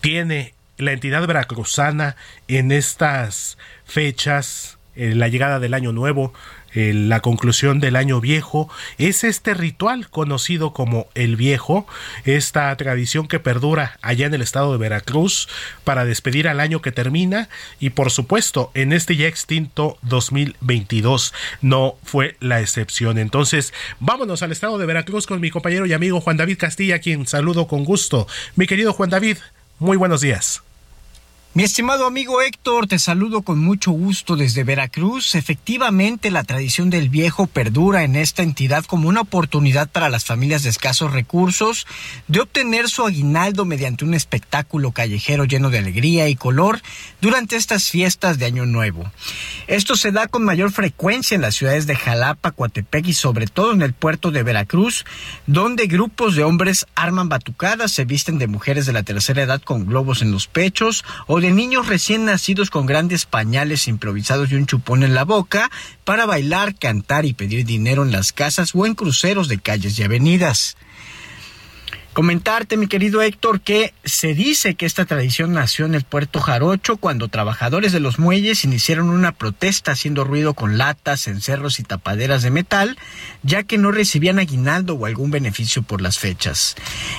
tiene 0.00 0.54
la 0.76 0.92
entidad 0.92 1.26
veracruzana 1.26 2.16
en 2.46 2.72
estas 2.72 3.58
fechas, 3.84 4.78
en 4.94 5.18
la 5.18 5.28
llegada 5.28 5.60
del 5.60 5.74
año 5.74 5.92
nuevo, 5.92 6.32
en 6.74 7.08
la 7.08 7.20
conclusión 7.20 7.80
del 7.80 7.96
año 7.96 8.20
viejo, 8.20 8.68
es 8.98 9.24
este 9.24 9.54
ritual 9.54 10.10
conocido 10.10 10.72
como 10.72 11.08
el 11.14 11.36
viejo, 11.36 11.86
esta 12.24 12.76
tradición 12.76 13.26
que 13.26 13.40
perdura 13.40 13.98
allá 14.02 14.26
en 14.26 14.34
el 14.34 14.42
estado 14.42 14.72
de 14.72 14.78
Veracruz 14.78 15.48
para 15.84 16.04
despedir 16.04 16.48
al 16.48 16.60
año 16.60 16.82
que 16.82 16.92
termina 16.92 17.48
y 17.80 17.90
por 17.90 18.10
supuesto 18.10 18.70
en 18.74 18.92
este 18.92 19.16
ya 19.16 19.26
extinto 19.26 19.98
2022 20.02 21.32
no 21.62 21.96
fue 22.04 22.36
la 22.40 22.60
excepción. 22.60 23.18
Entonces 23.18 23.72
vámonos 23.98 24.42
al 24.42 24.52
estado 24.52 24.78
de 24.78 24.86
Veracruz 24.86 25.26
con 25.26 25.40
mi 25.40 25.50
compañero 25.50 25.86
y 25.86 25.92
amigo 25.92 26.20
Juan 26.20 26.36
David 26.36 26.58
Castilla, 26.58 26.98
quien 26.98 27.26
saludo 27.26 27.66
con 27.66 27.84
gusto. 27.84 28.26
Mi 28.56 28.66
querido 28.66 28.92
Juan 28.92 29.10
David, 29.10 29.38
muy 29.78 29.96
buenos 29.96 30.20
días. 30.20 30.62
Mi 31.54 31.64
estimado 31.64 32.06
amigo 32.06 32.42
Héctor, 32.42 32.86
te 32.86 32.98
saludo 32.98 33.40
con 33.40 33.58
mucho 33.58 33.90
gusto 33.90 34.36
desde 34.36 34.64
Veracruz. 34.64 35.34
Efectivamente, 35.34 36.30
la 36.30 36.44
tradición 36.44 36.90
del 36.90 37.08
viejo 37.08 37.46
perdura 37.46 38.04
en 38.04 38.16
esta 38.16 38.42
entidad 38.42 38.84
como 38.84 39.08
una 39.08 39.22
oportunidad 39.22 39.88
para 39.88 40.10
las 40.10 40.26
familias 40.26 40.62
de 40.62 40.68
escasos 40.68 41.12
recursos 41.12 41.86
de 42.28 42.40
obtener 42.40 42.88
su 42.90 43.04
aguinaldo 43.04 43.64
mediante 43.64 44.04
un 44.04 44.12
espectáculo 44.12 44.92
callejero 44.92 45.46
lleno 45.46 45.70
de 45.70 45.78
alegría 45.78 46.28
y 46.28 46.36
color 46.36 46.80
durante 47.22 47.56
estas 47.56 47.88
fiestas 47.88 48.38
de 48.38 48.44
Año 48.44 48.66
Nuevo. 48.66 49.10
Esto 49.66 49.96
se 49.96 50.12
da 50.12 50.28
con 50.28 50.44
mayor 50.44 50.70
frecuencia 50.70 51.34
en 51.34 51.40
las 51.40 51.56
ciudades 51.56 51.86
de 51.86 51.96
Jalapa, 51.96 52.52
Coatepec 52.52 53.08
y 53.08 53.14
sobre 53.14 53.46
todo 53.46 53.72
en 53.72 53.82
el 53.82 53.94
puerto 53.94 54.30
de 54.30 54.42
Veracruz, 54.42 55.06
donde 55.46 55.86
grupos 55.86 56.36
de 56.36 56.44
hombres 56.44 56.86
arman 56.94 57.30
batucadas, 57.30 57.90
se 57.90 58.04
visten 58.04 58.38
de 58.38 58.46
mujeres 58.46 58.84
de 58.84 58.92
la 58.92 59.02
tercera 59.02 59.42
edad 59.42 59.62
con 59.62 59.86
globos 59.86 60.20
en 60.22 60.30
los 60.30 60.46
pechos 60.46 61.04
de 61.40 61.52
niños 61.52 61.86
recién 61.86 62.24
nacidos 62.24 62.70
con 62.70 62.86
grandes 62.86 63.26
pañales 63.26 63.88
improvisados 63.88 64.50
y 64.50 64.56
un 64.56 64.66
chupón 64.66 65.02
en 65.02 65.14
la 65.14 65.24
boca 65.24 65.70
para 66.04 66.26
bailar, 66.26 66.74
cantar 66.74 67.24
y 67.24 67.32
pedir 67.32 67.64
dinero 67.64 68.02
en 68.02 68.12
las 68.12 68.32
casas 68.32 68.74
o 68.74 68.86
en 68.86 68.94
cruceros 68.94 69.48
de 69.48 69.58
calles 69.58 69.98
y 69.98 70.02
avenidas. 70.02 70.76
Comentarte, 72.18 72.76
mi 72.76 72.88
querido 72.88 73.22
Héctor, 73.22 73.60
que 73.60 73.94
se 74.02 74.34
dice 74.34 74.74
que 74.74 74.86
esta 74.86 75.04
tradición 75.04 75.52
nació 75.52 75.86
en 75.86 75.94
el 75.94 76.02
puerto 76.02 76.40
Jarocho 76.40 76.96
cuando 76.96 77.28
trabajadores 77.28 77.92
de 77.92 78.00
los 78.00 78.18
muelles 78.18 78.64
iniciaron 78.64 79.08
una 79.08 79.30
protesta 79.30 79.92
haciendo 79.92 80.24
ruido 80.24 80.54
con 80.54 80.78
latas, 80.78 81.28
encerros 81.28 81.78
y 81.78 81.84
tapaderas 81.84 82.42
de 82.42 82.50
metal, 82.50 82.98
ya 83.44 83.62
que 83.62 83.78
no 83.78 83.92
recibían 83.92 84.40
aguinaldo 84.40 84.94
o 84.94 85.06
algún 85.06 85.30
beneficio 85.30 85.84
por 85.84 86.00
las 86.00 86.18
fechas. 86.18 86.74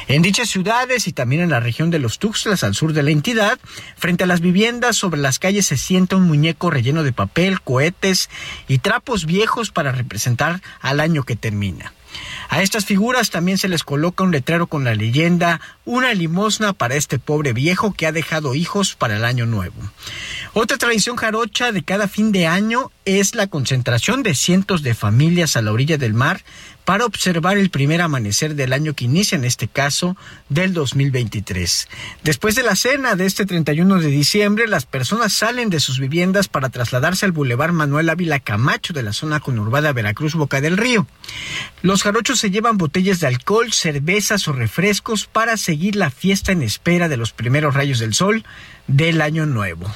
En 0.09 0.21
dichas 0.21 0.49
ciudades 0.49 1.07
y 1.07 1.13
también 1.13 1.43
en 1.43 1.51
la 1.51 1.61
región 1.61 1.91
de 1.91 1.99
los 1.99 2.19
Tuxtlas, 2.19 2.65
al 2.65 2.75
sur 2.75 2.91
de 2.91 3.03
la 3.03 3.11
entidad, 3.11 3.57
frente 3.95 4.25
a 4.25 4.27
las 4.27 4.41
viviendas 4.41 4.97
sobre 4.97 5.21
las 5.21 5.39
calles 5.39 5.65
se 5.65 5.77
sienta 5.77 6.17
un 6.17 6.23
muñeco 6.23 6.71
relleno 6.71 7.03
de 7.03 7.13
papel, 7.13 7.61
cohetes 7.61 8.29
y 8.67 8.79
trapos 8.79 9.25
viejos 9.25 9.71
para 9.71 9.93
representar 9.93 10.61
al 10.81 10.99
año 10.99 11.23
que 11.23 11.37
termina. 11.37 11.93
A 12.49 12.61
estas 12.61 12.85
figuras 12.85 13.29
también 13.29 13.57
se 13.57 13.67
les 13.67 13.83
coloca 13.83 14.23
un 14.23 14.31
letrero 14.31 14.67
con 14.67 14.83
la 14.83 14.95
leyenda 14.95 15.61
Una 15.85 16.13
limosna 16.13 16.73
para 16.73 16.95
este 16.95 17.19
pobre 17.19 17.53
viejo 17.53 17.93
que 17.93 18.07
ha 18.07 18.11
dejado 18.11 18.55
hijos 18.55 18.95
para 18.95 19.17
el 19.17 19.25
año 19.25 19.45
nuevo. 19.45 19.75
Otra 20.53 20.77
tradición 20.77 21.15
jarocha 21.15 21.71
de 21.71 21.83
cada 21.83 22.07
fin 22.07 22.31
de 22.31 22.47
año 22.47 22.91
es 23.05 23.35
la 23.35 23.45
concentración 23.45 24.23
de 24.23 24.33
cientos 24.33 24.81
de 24.81 24.95
familias 24.95 25.55
a 25.55 25.61
la 25.61 25.71
orilla 25.71 25.99
del 25.99 26.15
mar 26.15 26.41
para 26.85 27.05
observar 27.05 27.59
el 27.59 27.69
primer 27.69 28.01
amanecer 28.01 28.55
del 28.55 28.73
año 28.73 28.95
que 28.95 29.05
inicia, 29.05 29.35
en 29.35 29.45
este 29.45 29.67
caso, 29.67 30.17
del 30.49 30.73
2023. 30.73 31.87
Después 32.23 32.55
de 32.55 32.63
la 32.63 32.75
cena 32.75 33.15
de 33.15 33.27
este 33.27 33.45
31 33.45 33.99
de 33.99 34.07
diciembre, 34.07 34.67
las 34.67 34.87
personas 34.87 35.33
salen 35.33 35.69
de 35.69 35.79
sus 35.79 35.99
viviendas 35.99 36.47
para 36.47 36.69
trasladarse 36.69 37.27
al 37.27 37.31
Boulevard 37.31 37.73
Manuel 37.73 38.09
Ávila 38.09 38.39
Camacho 38.39 38.91
de 38.91 39.03
la 39.03 39.13
zona 39.13 39.39
conurbada 39.41 39.93
Veracruz 39.93 40.33
Boca 40.33 40.61
del 40.61 40.77
Río. 40.77 41.05
Los 41.83 42.01
jarochos 42.01 42.39
se 42.39 42.49
llevan 42.49 42.79
botellas 42.79 43.19
de 43.19 43.27
alcohol, 43.27 43.71
cervezas 43.71 44.47
o 44.47 44.53
refrescos 44.53 45.27
para 45.27 45.57
seguir 45.57 45.95
la 45.95 46.09
fiesta 46.09 46.51
en 46.51 46.63
espera 46.63 47.07
de 47.07 47.17
los 47.17 47.33
primeros 47.33 47.75
rayos 47.75 47.99
del 47.99 48.15
sol 48.15 48.43
del 48.87 49.21
año 49.21 49.45
nuevo. 49.45 49.93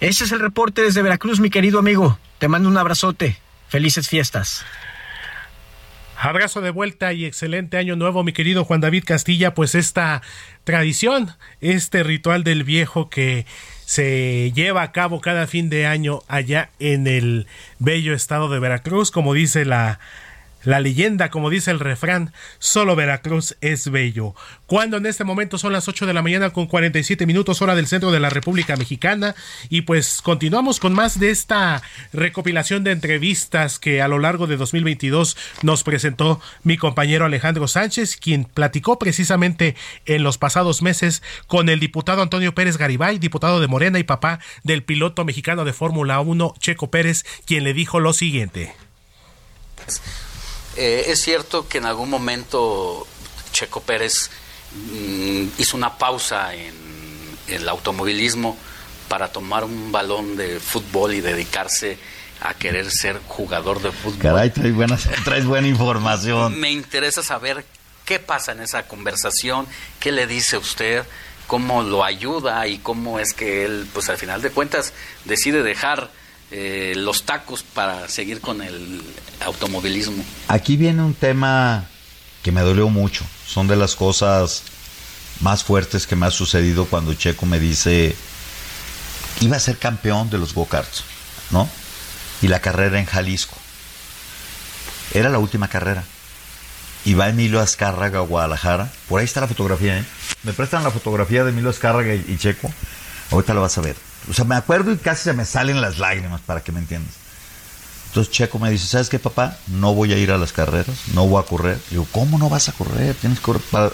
Ese 0.00 0.24
es 0.24 0.32
el 0.32 0.40
reporte 0.40 0.82
desde 0.82 1.02
Veracruz, 1.02 1.40
mi 1.40 1.48
querido 1.48 1.78
amigo. 1.78 2.18
Te 2.38 2.48
mando 2.48 2.68
un 2.68 2.76
abrazote. 2.76 3.38
Felices 3.68 4.08
fiestas. 4.08 4.64
Abrazo 6.18 6.60
de 6.60 6.70
vuelta 6.70 7.12
y 7.12 7.24
excelente 7.24 7.78
año 7.78 7.96
nuevo, 7.96 8.22
mi 8.22 8.32
querido 8.32 8.64
Juan 8.64 8.80
David 8.80 9.04
Castilla. 9.06 9.54
Pues 9.54 9.74
esta 9.74 10.22
tradición, 10.64 11.30
este 11.60 12.02
ritual 12.02 12.44
del 12.44 12.62
viejo 12.62 13.08
que 13.08 13.46
se 13.86 14.52
lleva 14.54 14.82
a 14.82 14.92
cabo 14.92 15.20
cada 15.20 15.46
fin 15.46 15.70
de 15.70 15.86
año 15.86 16.22
allá 16.28 16.70
en 16.78 17.06
el 17.06 17.46
bello 17.78 18.14
estado 18.14 18.48
de 18.50 18.58
Veracruz, 18.58 19.10
como 19.10 19.32
dice 19.32 19.64
la 19.64 19.98
la 20.66 20.80
leyenda, 20.80 21.30
como 21.30 21.48
dice 21.48 21.70
el 21.70 21.78
refrán, 21.78 22.32
solo 22.58 22.96
Veracruz 22.96 23.56
es 23.60 23.88
bello. 23.88 24.34
Cuando 24.66 24.96
en 24.96 25.06
este 25.06 25.22
momento 25.22 25.58
son 25.58 25.72
las 25.72 25.86
8 25.86 26.06
de 26.06 26.12
la 26.12 26.22
mañana 26.22 26.50
con 26.50 26.66
47 26.66 27.24
minutos 27.24 27.62
hora 27.62 27.76
del 27.76 27.86
centro 27.86 28.10
de 28.10 28.18
la 28.18 28.30
República 28.30 28.76
Mexicana 28.76 29.36
y 29.68 29.82
pues 29.82 30.20
continuamos 30.22 30.80
con 30.80 30.92
más 30.92 31.20
de 31.20 31.30
esta 31.30 31.82
recopilación 32.12 32.82
de 32.82 32.90
entrevistas 32.90 33.78
que 33.78 34.02
a 34.02 34.08
lo 34.08 34.18
largo 34.18 34.48
de 34.48 34.56
2022 34.56 35.36
nos 35.62 35.84
presentó 35.84 36.40
mi 36.64 36.76
compañero 36.76 37.24
Alejandro 37.24 37.68
Sánchez, 37.68 38.16
quien 38.16 38.42
platicó 38.44 38.98
precisamente 38.98 39.76
en 40.04 40.24
los 40.24 40.36
pasados 40.36 40.82
meses 40.82 41.22
con 41.46 41.68
el 41.68 41.78
diputado 41.78 42.22
Antonio 42.22 42.56
Pérez 42.56 42.76
Garibay, 42.76 43.20
diputado 43.20 43.60
de 43.60 43.68
Morena 43.68 44.00
y 44.00 44.04
papá 44.04 44.40
del 44.64 44.82
piloto 44.82 45.24
mexicano 45.24 45.64
de 45.64 45.72
Fórmula 45.72 46.18
1 46.18 46.54
Checo 46.58 46.90
Pérez, 46.90 47.24
quien 47.46 47.62
le 47.62 47.72
dijo 47.72 48.00
lo 48.00 48.12
siguiente. 48.12 48.74
Eh, 50.76 51.06
es 51.08 51.20
cierto 51.22 51.68
que 51.68 51.78
en 51.78 51.86
algún 51.86 52.10
momento 52.10 53.06
Checo 53.52 53.80
Pérez 53.80 54.30
mm, 54.74 55.46
hizo 55.58 55.76
una 55.76 55.96
pausa 55.96 56.54
en, 56.54 56.74
el 57.48 57.68
automovilismo 57.68 58.56
para 59.08 59.28
tomar 59.28 59.64
un 59.64 59.92
balón 59.92 60.36
de 60.36 60.58
fútbol 60.58 61.14
y 61.14 61.20
dedicarse 61.20 61.96
a 62.40 62.54
querer 62.54 62.90
ser 62.90 63.20
jugador 63.28 63.80
de 63.80 63.92
fútbol. 63.92 64.18
Caray, 64.18 64.50
traes 64.50 64.74
buena, 64.74 64.98
traes 65.24 65.46
buena 65.46 65.68
información. 65.68 66.58
Me 66.58 66.70
interesa 66.70 67.22
saber 67.22 67.64
qué 68.04 68.18
pasa 68.18 68.52
en 68.52 68.60
esa 68.60 68.86
conversación, 68.88 69.66
qué 70.00 70.12
le 70.12 70.26
dice 70.26 70.58
usted, 70.58 71.04
cómo 71.46 71.82
lo 71.82 72.04
ayuda 72.04 72.66
y 72.66 72.78
cómo 72.78 73.18
es 73.18 73.32
que 73.32 73.64
él, 73.64 73.86
pues 73.92 74.08
al 74.08 74.18
final 74.18 74.42
de 74.42 74.50
cuentas, 74.50 74.92
decide 75.24 75.62
dejar 75.62 76.10
eh, 76.50 76.94
los 76.96 77.24
tacos 77.24 77.62
para 77.62 78.08
seguir 78.08 78.40
con 78.40 78.62
el 78.62 79.02
automovilismo. 79.44 80.24
Aquí 80.48 80.76
viene 80.76 81.02
un 81.02 81.14
tema 81.14 81.86
que 82.42 82.52
me 82.52 82.60
dolió 82.60 82.88
mucho. 82.88 83.24
Son 83.46 83.66
de 83.66 83.76
las 83.76 83.96
cosas 83.96 84.62
más 85.40 85.64
fuertes 85.64 86.06
que 86.06 86.16
me 86.16 86.26
ha 86.26 86.30
sucedido 86.30 86.86
cuando 86.86 87.14
Checo 87.14 87.46
me 87.46 87.58
dice 87.60 88.16
iba 89.40 89.56
a 89.56 89.60
ser 89.60 89.76
campeón 89.78 90.30
de 90.30 90.38
los 90.38 90.54
go-karts, 90.54 91.04
¿no? 91.50 91.68
Y 92.42 92.48
la 92.48 92.60
carrera 92.60 92.98
en 92.98 93.06
Jalisco. 93.06 93.56
Era 95.12 95.28
la 95.28 95.38
última 95.38 95.68
carrera. 95.68 96.04
Y 97.04 97.14
va 97.14 97.28
Emilio 97.28 97.60
Azcárraga 97.60 98.18
a 98.18 98.22
Guadalajara. 98.22 98.90
Por 99.08 99.20
ahí 99.20 99.24
está 99.24 99.40
la 99.40 99.48
fotografía, 99.48 99.98
¿eh? 99.98 100.04
Me 100.42 100.52
prestan 100.52 100.82
la 100.82 100.90
fotografía 100.90 101.44
de 101.44 101.50
Emilio 101.50 101.70
Azcárraga 101.70 102.14
y 102.14 102.36
Checo. 102.36 102.72
Ahorita 103.30 103.54
la 103.54 103.60
vas 103.60 103.78
a 103.78 103.80
ver. 103.80 104.05
O 104.28 104.32
sea, 104.32 104.44
me 104.44 104.56
acuerdo 104.56 104.92
y 104.92 104.96
casi 104.96 105.24
se 105.24 105.32
me 105.32 105.44
salen 105.44 105.80
las 105.80 105.98
lágrimas, 105.98 106.40
para 106.40 106.62
que 106.62 106.72
me 106.72 106.80
entiendas. 106.80 107.14
Entonces 108.08 108.32
Checo 108.32 108.58
me 108.58 108.70
dice, 108.70 108.86
¿sabes 108.86 109.08
qué, 109.08 109.18
papá? 109.18 109.58
No 109.66 109.94
voy 109.94 110.12
a 110.12 110.16
ir 110.16 110.32
a 110.32 110.38
las 110.38 110.52
carreras, 110.52 110.96
no 111.12 111.26
voy 111.26 111.42
a 111.42 111.46
correr. 111.46 111.78
Digo, 111.90 112.06
¿cómo 112.12 112.38
no 112.38 112.48
vas 112.48 112.68
a 112.68 112.72
correr? 112.72 113.14
Tienes 113.14 113.38
que 113.38 113.44
correr 113.44 113.62
para... 113.70 113.90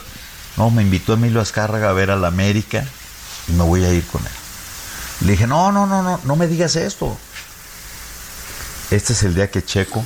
No, 0.57 0.70
me 0.70 0.82
invitó 0.82 1.15
Emilio 1.15 1.40
Azcárraga 1.40 1.90
a 1.90 1.93
ver 1.93 2.11
a 2.11 2.16
la 2.16 2.28
América 2.28 2.86
y 3.49 3.53
me 3.53 3.65
voy 3.65 3.85
a 3.85 3.93
ir 3.93 4.07
con 4.07 4.23
él. 4.23 4.32
Le 5.27 5.32
dije, 5.32 5.47
no, 5.47 5.73
no, 5.73 5.86
no, 5.86 6.03
no, 6.03 6.20
no 6.23 6.36
me 6.36 6.47
digas 6.47 6.77
esto. 6.77 7.16
Este 8.90 9.12
es 9.12 9.23
el 9.23 9.35
día 9.35 9.51
que 9.51 9.65
Checo 9.65 10.05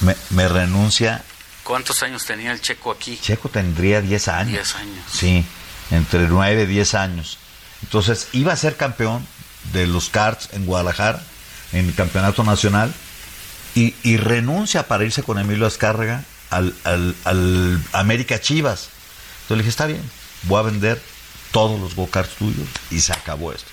me, 0.00 0.16
me, 0.30 0.48
renuncia. 0.48 1.22
¿Cuántos 1.62 2.02
años 2.02 2.24
tenía 2.24 2.52
el 2.52 2.60
Checo 2.60 2.90
aquí? 2.90 3.18
Checo 3.20 3.48
tendría 3.48 4.00
10 4.00 4.28
años. 4.28 4.52
10 4.52 4.74
años. 4.76 5.04
Sí, 5.12 5.44
entre 5.90 6.26
9 6.26 6.62
y 6.62 6.66
10 6.66 6.94
años. 6.94 7.38
Entonces 7.82 8.28
iba 8.32 8.52
a 8.52 8.56
ser 8.56 8.76
campeón 8.76 9.26
de 9.72 9.86
los 9.86 10.08
karts 10.08 10.50
en 10.52 10.66
Guadalajara, 10.66 11.22
en 11.72 11.86
el 11.86 11.94
campeonato 11.94 12.44
nacional, 12.44 12.92
y, 13.74 14.16
renuncia 14.16 14.88
para 14.88 15.04
irse 15.04 15.22
con 15.22 15.38
Emilio 15.38 15.64
Azcárraga 15.64 16.24
al, 16.50 16.74
al, 16.82 17.80
América 17.92 18.40
Chivas. 18.40 18.88
Entonces 19.42 19.50
le 19.50 19.56
dije, 19.58 19.68
está 19.68 19.86
bien, 19.86 20.02
voy 20.44 20.58
a 20.58 20.62
vender 20.62 21.00
todos 21.52 21.78
los 21.78 21.94
go-karts 21.94 22.34
tuyos 22.34 22.66
y 22.90 23.00
se 23.00 23.12
acabó 23.12 23.52
esto. 23.52 23.70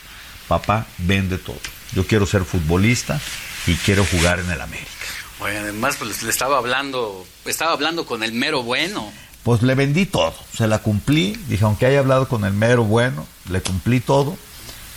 Papá, 0.48 0.86
vende 0.99 1.40
todo. 1.40 1.57
Yo 1.94 2.06
quiero 2.06 2.27
ser 2.27 2.45
futbolista 2.45 3.19
y 3.65 3.73
quiero 3.77 4.06
jugar 4.06 4.40
en 4.40 4.52
el 4.52 4.61
América. 4.61 4.91
Bueno, 5.40 5.61
además 5.61 5.95
pues, 5.98 6.22
le 6.22 6.30
estaba 6.30 6.60
hablando, 6.60 7.26
estaba 7.45 7.72
hablando 7.72 8.06
con 8.06 8.22
el 8.22 8.32
mero 8.32 8.61
bueno 8.61 9.11
pues 9.46 9.62
le 9.62 9.76
vendí 9.76 10.08
todo, 10.08 10.34
se 10.58 10.66
la 10.66 10.80
cumplí, 10.80 11.40
dije, 11.48 11.64
aunque 11.66 11.86
haya 11.86 12.00
hablado 12.00 12.28
con 12.28 12.46
el 12.46 12.54
mero 12.54 12.84
bueno, 12.84 13.28
le 13.48 13.62
cumplí 13.62 14.00
todo, 14.00 14.36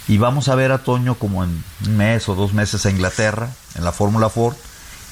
y 0.09 0.17
vamos 0.17 0.49
a 0.49 0.55
ver 0.55 0.73
a 0.73 0.79
Toño 0.79 1.17
como 1.17 1.45
en 1.45 1.63
un 1.87 1.97
mes 1.99 2.31
o 2.31 2.35
dos 2.35 2.55
meses 2.55 2.87
a 2.87 2.91
Inglaterra, 2.91 3.51
en 3.75 3.85
la 3.85 3.93
Fórmula 3.93 4.31
Ford, 4.31 4.57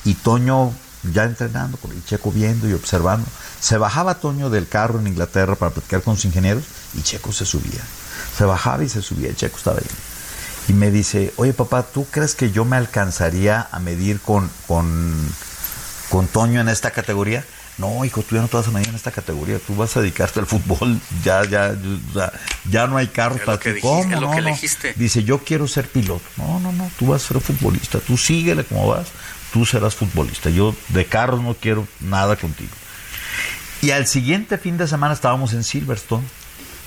y 0.07 0.15
Toño 0.15 0.73
ya 1.13 1.25
entrenando, 1.25 1.77
con 1.77 1.93
el 1.93 2.03
Checo 2.03 2.33
viendo 2.33 2.67
y 2.67 2.73
observando. 2.73 3.27
Se 3.61 3.77
bajaba 3.77 4.21
Toño 4.21 4.49
del 4.49 4.69
carro 4.69 5.01
en 5.01 5.07
Inglaterra 5.07 5.55
para 5.55 5.75
platicar 5.75 6.01
con 6.01 6.17
sus 6.17 6.25
ingenieros, 6.25 6.65
y 6.95 7.03
Checo 7.03 7.31
se 7.31 7.45
subía. 7.45 7.83
Se 8.39 8.47
bajaba 8.47 8.85
y 8.85 8.89
se 8.89 9.03
subía, 9.03 9.37
Checo 9.37 9.59
estaba 9.59 9.77
ahí. 9.77 9.87
Y 10.69 10.73
me 10.73 10.91
dice, 10.91 11.35
oye 11.37 11.53
papá, 11.53 11.83
¿tú 11.83 12.07
crees 12.11 12.35
que 12.35 12.53
yo 12.53 12.65
me 12.65 12.79
alcanzaría 12.79 13.69
a 13.71 13.81
medir 13.81 14.19
con, 14.19 14.51
con, 14.67 15.15
con 16.09 16.27
Toño 16.27 16.63
en 16.63 16.71
esta 16.71 16.93
categoría? 16.93 17.45
No, 17.79 18.05
hijo, 18.05 18.23
tú 18.23 18.37
ya 18.37 18.41
no 18.41 18.49
te 18.49 18.57
vas 18.57 18.69
a 18.69 18.71
medir 18.71 18.89
en 18.89 18.95
esta 18.95 19.11
categoría, 19.11 19.59
tú 19.59 19.77
vas 19.77 19.97
a 19.97 20.01
dedicarte 20.01 20.41
al 20.41 20.47
fútbol, 20.47 20.99
ya, 21.23 21.45
ya, 21.45 21.77
ya, 22.15 22.33
ya 22.71 22.87
no 22.87 22.97
hay 22.97 23.07
ti. 23.07 23.81
¿Cómo? 23.83 24.05
no, 24.07 24.41
no. 24.41 24.59
Dice, 24.97 25.25
yo 25.25 25.39
quiero 25.39 25.69
ser 25.69 25.89
piloto. 25.89 26.25
No, 26.39 26.59
no, 26.59 26.73
no, 26.73 26.91
tú 26.99 27.09
vas 27.09 27.25
a 27.25 27.29
ser 27.29 27.41
futbolista, 27.41 27.99
tú 28.01 28.17
síguele 28.17 28.65
como 28.65 28.89
vas, 28.89 29.09
tú 29.53 29.67
serás 29.67 29.95
futbolista. 29.95 30.49
Yo 30.49 30.75
de 30.89 31.05
carros 31.05 31.43
no 31.43 31.55
quiero 31.55 31.87
nada 32.01 32.37
contigo. 32.37 32.73
Y 33.83 33.91
al 33.91 34.07
siguiente 34.07 34.57
fin 34.57 34.79
de 34.79 34.89
semana 34.89 35.13
estábamos 35.13 35.53
en 35.53 35.63
Silverstone, 35.63 36.25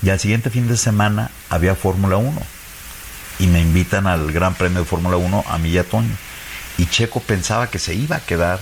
y 0.02 0.10
al 0.10 0.18
siguiente 0.18 0.50
fin 0.50 0.66
de 0.66 0.76
semana 0.76 1.30
había 1.48 1.76
Fórmula 1.76 2.16
1. 2.16 2.42
Y 3.38 3.46
me 3.46 3.60
invitan 3.60 4.06
al 4.06 4.32
Gran 4.32 4.54
Premio 4.54 4.80
de 4.80 4.84
Fórmula 4.84 5.16
1 5.16 5.44
a 5.46 5.58
mí 5.58 5.70
y 5.70 5.78
a 5.78 5.84
Toño. 5.84 6.16
Y 6.78 6.86
Checo 6.86 7.20
pensaba 7.20 7.70
que 7.70 7.78
se 7.78 7.94
iba 7.94 8.16
a 8.16 8.20
quedar 8.20 8.60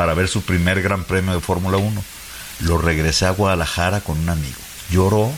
para 0.00 0.14
ver 0.14 0.28
su 0.28 0.40
primer 0.40 0.80
gran 0.80 1.04
premio 1.04 1.34
de 1.34 1.42
Fórmula 1.42 1.76
1. 1.76 2.02
Lo 2.60 2.78
regresé 2.78 3.26
a 3.26 3.32
Guadalajara 3.32 4.00
con 4.00 4.18
un 4.18 4.30
amigo. 4.30 4.56
Lloró, 4.88 5.30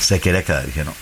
se 0.00 0.18
quería 0.18 0.42
quedar. 0.42 0.66
Dije, 0.66 0.84
no. 0.84 0.92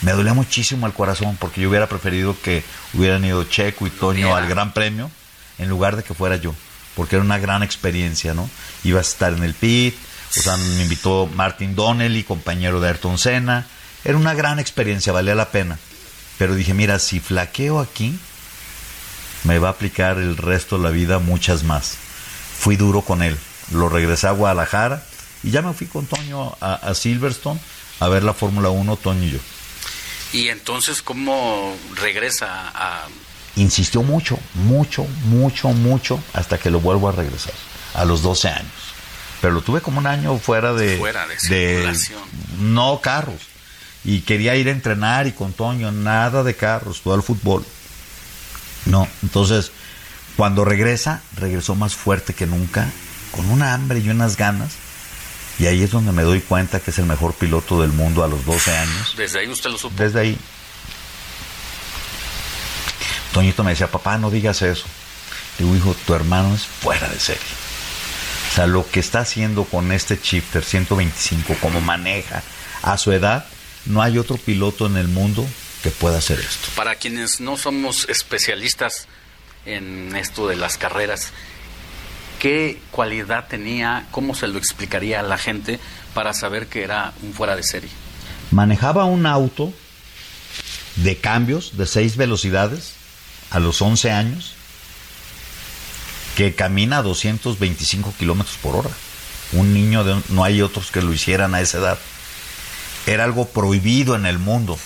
Me 0.00 0.10
dolía 0.10 0.34
muchísimo 0.34 0.88
el 0.88 0.92
corazón 0.92 1.36
porque 1.38 1.60
yo 1.60 1.68
hubiera 1.68 1.88
preferido 1.88 2.34
que 2.42 2.64
hubieran 2.94 3.24
ido 3.24 3.44
Checo 3.44 3.86
y 3.86 3.90
Toño 3.90 4.34
al 4.34 4.48
Gran 4.48 4.74
Premio 4.74 5.08
en 5.60 5.68
lugar 5.68 5.94
de 5.94 6.02
que 6.02 6.14
fuera 6.14 6.34
yo, 6.34 6.52
porque 6.96 7.14
era 7.14 7.24
una 7.24 7.38
gran 7.38 7.62
experiencia, 7.62 8.34
¿no? 8.34 8.50
Ibas 8.82 9.06
a 9.06 9.10
estar 9.12 9.32
en 9.32 9.44
el 9.44 9.54
pit, 9.54 9.94
O 10.36 10.42
sea, 10.42 10.56
me 10.56 10.82
invitó 10.82 11.30
Martin 11.32 11.76
Donnelly, 11.76 12.24
compañero 12.24 12.80
de 12.80 12.88
Ayrton 12.88 13.18
Senna. 13.18 13.68
Era 14.04 14.16
una 14.16 14.34
gran 14.34 14.58
experiencia, 14.58 15.12
valía 15.12 15.36
la 15.36 15.52
pena. 15.52 15.78
Pero 16.38 16.56
dije, 16.56 16.74
mira, 16.74 16.98
si 16.98 17.20
flaqueo 17.20 17.78
aquí, 17.78 18.18
me 19.44 19.58
va 19.58 19.68
a 19.68 19.72
aplicar 19.72 20.18
el 20.18 20.36
resto 20.36 20.76
de 20.78 20.84
la 20.84 20.90
vida 20.90 21.18
muchas 21.18 21.64
más. 21.64 21.96
Fui 22.58 22.76
duro 22.76 23.02
con 23.02 23.22
él. 23.22 23.36
Lo 23.72 23.88
regresé 23.88 24.28
a 24.28 24.32
Guadalajara 24.32 25.04
y 25.42 25.50
ya 25.50 25.62
me 25.62 25.72
fui 25.72 25.86
con 25.86 26.06
Toño 26.06 26.56
a, 26.60 26.74
a 26.74 26.94
Silverstone 26.94 27.60
a 28.00 28.08
ver 28.08 28.24
la 28.24 28.34
Fórmula 28.34 28.70
1, 28.70 28.96
Toño 28.96 29.24
y 29.24 29.30
yo. 29.32 29.38
Y 30.32 30.48
entonces, 30.48 31.02
¿cómo 31.02 31.76
regresa 31.94 32.72
a...? 32.74 33.06
Insistió 33.56 34.02
mucho, 34.02 34.38
mucho, 34.54 35.04
mucho, 35.26 35.68
mucho, 35.68 36.18
hasta 36.32 36.58
que 36.58 36.70
lo 36.70 36.80
vuelvo 36.80 37.08
a 37.08 37.12
regresar, 37.12 37.52
a 37.94 38.04
los 38.06 38.22
12 38.22 38.48
años. 38.48 38.72
Pero 39.42 39.52
lo 39.52 39.60
tuve 39.60 39.82
como 39.82 39.98
un 39.98 40.06
año 40.06 40.38
fuera 40.38 40.72
de... 40.72 40.96
Fuera 40.96 41.26
de, 41.26 41.36
de 41.54 41.98
no 42.60 43.00
carros. 43.02 43.42
Y 44.04 44.22
quería 44.22 44.56
ir 44.56 44.68
a 44.68 44.72
entrenar 44.72 45.26
y 45.26 45.32
con 45.32 45.52
Toño, 45.52 45.92
nada 45.92 46.42
de 46.42 46.56
carros, 46.56 47.02
todo 47.02 47.14
el 47.14 47.22
fútbol. 47.22 47.64
No, 48.86 49.08
entonces, 49.22 49.70
cuando 50.36 50.64
regresa, 50.64 51.22
regresó 51.36 51.74
más 51.74 51.94
fuerte 51.94 52.34
que 52.34 52.46
nunca, 52.46 52.90
con 53.30 53.48
una 53.50 53.74
hambre 53.74 54.00
y 54.00 54.08
unas 54.08 54.36
ganas. 54.36 54.72
Y 55.58 55.66
ahí 55.66 55.82
es 55.82 55.90
donde 55.90 56.12
me 56.12 56.22
doy 56.22 56.40
cuenta 56.40 56.80
que 56.80 56.90
es 56.90 56.98
el 56.98 57.06
mejor 57.06 57.34
piloto 57.34 57.80
del 57.82 57.92
mundo 57.92 58.24
a 58.24 58.28
los 58.28 58.44
12 58.44 58.76
años. 58.76 59.14
¿Desde 59.16 59.40
ahí 59.40 59.48
usted 59.48 59.70
lo 59.70 59.78
supo? 59.78 59.94
Desde 59.96 60.20
ahí. 60.20 60.38
Toñito 63.32 63.62
me 63.62 63.70
decía, 63.70 63.90
papá, 63.90 64.18
no 64.18 64.30
digas 64.30 64.62
eso. 64.62 64.84
Le 65.58 65.64
digo, 65.64 65.76
hijo, 65.76 65.96
tu 66.06 66.14
hermano 66.14 66.54
es 66.54 66.64
fuera 66.64 67.08
de 67.08 67.20
serie. 67.20 67.42
O 68.50 68.54
sea, 68.54 68.66
lo 68.66 68.88
que 68.90 69.00
está 69.00 69.20
haciendo 69.20 69.64
con 69.64 69.92
este 69.92 70.18
Shifter 70.22 70.64
125, 70.64 71.56
como 71.60 71.80
maneja 71.80 72.42
a 72.82 72.98
su 72.98 73.12
edad, 73.12 73.46
no 73.86 74.02
hay 74.02 74.18
otro 74.18 74.36
piloto 74.36 74.86
en 74.86 74.96
el 74.96 75.08
mundo 75.08 75.46
que 75.82 75.90
pueda 75.90 76.18
hacer 76.18 76.38
esto. 76.38 76.68
Para 76.76 76.94
quienes 76.94 77.40
no 77.40 77.56
somos 77.56 78.08
especialistas 78.08 79.06
en 79.66 80.14
esto 80.16 80.46
de 80.48 80.56
las 80.56 80.78
carreras, 80.78 81.32
¿qué 82.38 82.80
cualidad 82.90 83.48
tenía? 83.48 84.06
¿Cómo 84.10 84.34
se 84.34 84.48
lo 84.48 84.58
explicaría 84.58 85.20
a 85.20 85.22
la 85.22 85.38
gente 85.38 85.80
para 86.14 86.32
saber 86.34 86.68
que 86.68 86.82
era 86.82 87.12
un 87.22 87.34
fuera 87.34 87.56
de 87.56 87.62
serie? 87.62 87.90
Manejaba 88.50 89.04
un 89.04 89.26
auto 89.26 89.72
de 90.96 91.16
cambios 91.16 91.76
de 91.76 91.86
seis 91.86 92.16
velocidades 92.16 92.94
a 93.50 93.58
los 93.58 93.80
11 93.82 94.10
años 94.10 94.54
que 96.36 96.54
camina 96.54 96.98
a 96.98 97.02
225 97.02 98.14
kilómetros 98.18 98.56
por 98.56 98.76
hora. 98.76 98.90
Un 99.52 99.74
niño, 99.74 100.04
de, 100.04 100.20
no 100.30 100.44
hay 100.44 100.62
otros 100.62 100.90
que 100.90 101.02
lo 101.02 101.12
hicieran 101.12 101.54
a 101.54 101.60
esa 101.60 101.78
edad. 101.78 101.98
Era 103.06 103.24
algo 103.24 103.48
prohibido 103.48 104.16
en 104.16 104.24
el 104.26 104.38
mundo, 104.38 104.78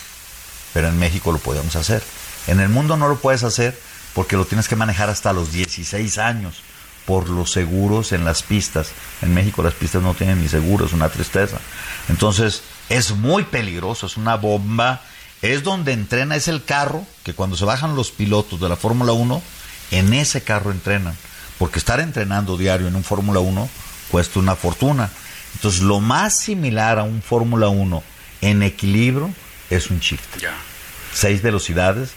pero 0.77 0.89
en 0.89 0.99
México 0.99 1.33
lo 1.33 1.39
podíamos 1.39 1.75
hacer. 1.75 2.03
En 2.49 2.61
el 2.61 2.69
mundo 2.69 2.99
no 2.99 3.09
lo 3.09 3.17
puedes 3.17 3.45
hacer 3.45 3.81
porque 4.13 4.37
lo 4.37 4.45
tienes 4.45 4.69
que 4.69 4.77
manejar 4.77 5.09
hasta 5.09 5.33
los 5.33 5.51
16 5.51 6.19
años 6.19 6.57
por 7.07 7.31
los 7.31 7.51
seguros 7.51 8.13
en 8.13 8.27
las 8.27 8.43
pistas. 8.43 8.89
En 9.23 9.33
México 9.33 9.63
las 9.63 9.73
pistas 9.73 10.03
no 10.03 10.13
tienen 10.13 10.43
ni 10.43 10.51
seguros, 10.51 10.93
una 10.93 11.09
tristeza. 11.09 11.57
Entonces 12.11 12.61
es 12.91 13.13
muy 13.13 13.45
peligroso, 13.45 14.05
es 14.05 14.19
una 14.19 14.37
bomba. 14.37 15.01
Es 15.41 15.63
donde 15.63 15.95
entrena, 15.95 16.37
es 16.37 16.47
el 16.47 16.63
carro 16.63 17.07
que 17.25 17.33
cuando 17.33 17.57
se 17.57 17.65
bajan 17.65 17.97
los 17.97 18.11
pilotos 18.11 18.61
de 18.61 18.69
la 18.69 18.77
Fórmula 18.77 19.13
1, 19.13 19.43
en 19.93 20.13
ese 20.13 20.43
carro 20.43 20.73
entrenan. 20.73 21.17
Porque 21.57 21.79
estar 21.79 22.01
entrenando 22.01 22.59
diario 22.59 22.87
en 22.87 22.97
un 22.97 23.03
Fórmula 23.03 23.41
1 23.41 23.67
cuesta 24.11 24.41
una 24.41 24.57
fortuna. 24.57 25.09
Entonces 25.55 25.81
lo 25.81 26.01
más 26.01 26.39
similar 26.39 26.99
a 26.99 27.05
un 27.05 27.23
Fórmula 27.23 27.71
1 27.71 28.03
en 28.43 28.63
equilibrio 28.63 29.33
es 29.71 29.91
un 29.91 30.01
shift. 30.01 30.39
Ya. 30.39 30.55
Seis 31.13 31.43
velocidades. 31.43 32.11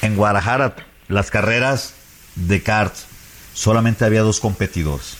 En 0.00 0.16
Guadalajara, 0.16 0.74
las 1.08 1.30
carreras 1.30 1.94
de 2.34 2.62
karts, 2.62 3.06
solamente 3.54 4.04
había 4.04 4.22
dos 4.22 4.40
competidores, 4.40 5.16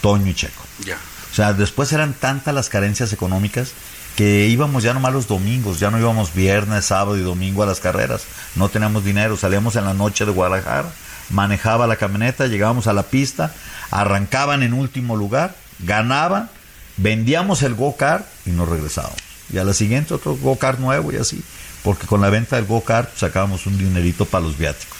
Toño 0.00 0.30
y 0.30 0.34
Checo. 0.34 0.62
Ya. 0.84 0.96
O 1.30 1.34
sea, 1.34 1.52
después 1.52 1.92
eran 1.92 2.14
tantas 2.14 2.54
las 2.54 2.68
carencias 2.68 3.12
económicas 3.12 3.72
que 4.16 4.46
íbamos 4.48 4.82
ya 4.82 4.92
nomás 4.92 5.12
los 5.12 5.26
domingos, 5.26 5.80
ya 5.80 5.90
no 5.90 5.98
íbamos 5.98 6.34
viernes, 6.34 6.86
sábado 6.86 7.16
y 7.16 7.22
domingo 7.22 7.62
a 7.62 7.66
las 7.66 7.80
carreras. 7.80 8.24
No 8.56 8.68
teníamos 8.68 9.04
dinero, 9.04 9.36
salíamos 9.36 9.76
en 9.76 9.84
la 9.84 9.94
noche 9.94 10.26
de 10.26 10.32
Guadalajara, 10.32 10.90
manejaba 11.30 11.86
la 11.86 11.96
camioneta, 11.96 12.46
llegábamos 12.46 12.86
a 12.86 12.92
la 12.92 13.04
pista, 13.04 13.54
arrancaban 13.90 14.62
en 14.62 14.74
último 14.74 15.16
lugar, 15.16 15.54
ganaban, 15.80 16.50
vendíamos 16.98 17.62
el 17.62 17.74
go-kart 17.74 18.26
y 18.44 18.50
nos 18.50 18.68
regresábamos. 18.68 19.31
Y 19.52 19.58
a 19.58 19.64
la 19.64 19.74
siguiente 19.74 20.14
otro 20.14 20.34
go-kart 20.36 20.78
nuevo 20.78 21.12
y 21.12 21.16
así, 21.16 21.42
porque 21.82 22.06
con 22.06 22.20
la 22.20 22.30
venta 22.30 22.56
del 22.56 22.64
go-kart 22.64 23.16
sacábamos 23.16 23.66
un 23.66 23.78
dinerito 23.78 24.24
para 24.24 24.44
los 24.44 24.56
viáticos. 24.56 24.98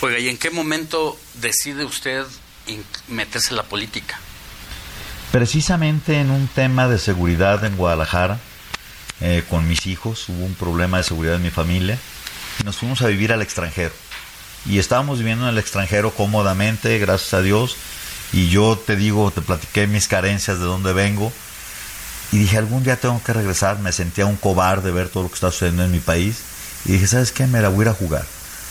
Oiga, 0.00 0.18
¿y 0.18 0.28
en 0.28 0.36
qué 0.36 0.50
momento 0.50 1.18
decide 1.34 1.84
usted 1.84 2.24
meterse 3.08 3.50
en 3.50 3.56
la 3.56 3.62
política? 3.62 4.18
Precisamente 5.30 6.20
en 6.20 6.30
un 6.30 6.48
tema 6.48 6.88
de 6.88 6.98
seguridad 6.98 7.64
en 7.64 7.76
Guadalajara, 7.76 8.38
eh, 9.20 9.44
con 9.48 9.66
mis 9.68 9.86
hijos, 9.86 10.28
hubo 10.28 10.44
un 10.44 10.54
problema 10.54 10.98
de 10.98 11.04
seguridad 11.04 11.36
en 11.36 11.42
mi 11.42 11.50
familia 11.50 11.98
y 12.60 12.64
nos 12.64 12.76
fuimos 12.76 13.02
a 13.02 13.06
vivir 13.06 13.32
al 13.32 13.42
extranjero. 13.42 13.92
Y 14.66 14.78
estábamos 14.78 15.18
viviendo 15.18 15.44
en 15.44 15.50
el 15.50 15.58
extranjero 15.58 16.10
cómodamente, 16.12 16.98
gracias 16.98 17.34
a 17.34 17.42
Dios. 17.42 17.76
Y 18.32 18.48
yo 18.48 18.76
te 18.76 18.96
digo, 18.96 19.30
te 19.30 19.42
platiqué 19.42 19.86
mis 19.86 20.08
carencias, 20.08 20.58
de 20.58 20.64
dónde 20.64 20.92
vengo. 20.92 21.32
Y 22.32 22.38
dije, 22.38 22.58
algún 22.58 22.82
día 22.82 22.96
tengo 22.96 23.22
que 23.22 23.32
regresar. 23.32 23.78
Me 23.78 23.92
sentía 23.92 24.26
un 24.26 24.36
cobarde 24.36 24.90
ver 24.90 25.08
todo 25.08 25.24
lo 25.24 25.28
que 25.28 25.34
está 25.34 25.50
sucediendo 25.50 25.84
en 25.84 25.92
mi 25.92 26.00
país. 26.00 26.38
Y 26.84 26.92
dije, 26.92 27.06
¿sabes 27.06 27.32
qué? 27.32 27.46
Me 27.46 27.60
la 27.60 27.68
voy 27.68 27.80
a 27.80 27.82
ir 27.82 27.88
a 27.88 27.94
jugar. 27.94 28.24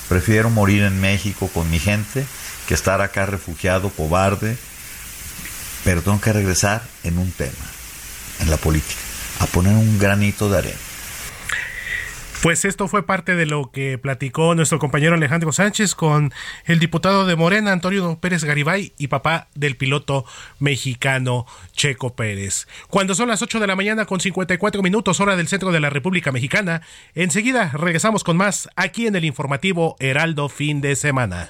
Prefiero 0.09 0.49
morir 0.49 0.83
en 0.83 0.99
México 0.99 1.49
con 1.53 1.69
mi 1.69 1.79
gente 1.79 2.25
que 2.67 2.73
estar 2.73 3.01
acá 3.01 3.25
refugiado, 3.25 3.89
cobarde. 3.89 4.57
Pero 5.83 6.01
tengo 6.01 6.19
que 6.21 6.31
regresar 6.31 6.83
en 7.03 7.17
un 7.17 7.31
tema, 7.31 7.51
en 8.39 8.49
la 8.49 8.57
política, 8.57 9.01
a 9.39 9.45
poner 9.47 9.73
un 9.73 9.99
granito 9.99 10.49
de 10.49 10.57
arena. 10.57 10.77
Pues 12.43 12.65
esto 12.65 12.89
fue 12.89 13.05
parte 13.05 13.37
de 13.37 13.45
lo 13.45 13.71
que 13.71 13.97
platicó 13.97 14.53
nuestro 14.53 14.77
compañero 14.77 15.15
Alejandro 15.15 15.53
Sánchez 15.53 15.95
con 15.95 16.33
el 16.65 16.77
diputado 16.77 17.25
de 17.25 17.37
Morena, 17.37 17.71
Antonio 17.71 18.19
Pérez 18.19 18.43
Garibay, 18.43 18.91
y 18.97 19.07
papá 19.07 19.47
del 19.55 19.77
piloto 19.77 20.25
mexicano 20.59 21.45
Checo 21.71 22.17
Pérez. 22.17 22.67
Cuando 22.89 23.15
son 23.15 23.29
las 23.29 23.41
8 23.41 23.61
de 23.61 23.67
la 23.67 23.77
mañana 23.77 24.05
con 24.05 24.19
54 24.19 24.83
minutos 24.83 25.21
hora 25.21 25.37
del 25.37 25.47
centro 25.47 25.71
de 25.71 25.79
la 25.79 25.89
República 25.89 26.33
Mexicana, 26.33 26.81
enseguida 27.15 27.71
regresamos 27.73 28.25
con 28.25 28.35
más 28.35 28.67
aquí 28.75 29.07
en 29.07 29.15
el 29.15 29.23
informativo 29.23 29.95
Heraldo 29.99 30.49
Fin 30.49 30.81
de 30.81 30.97
Semana. 30.97 31.49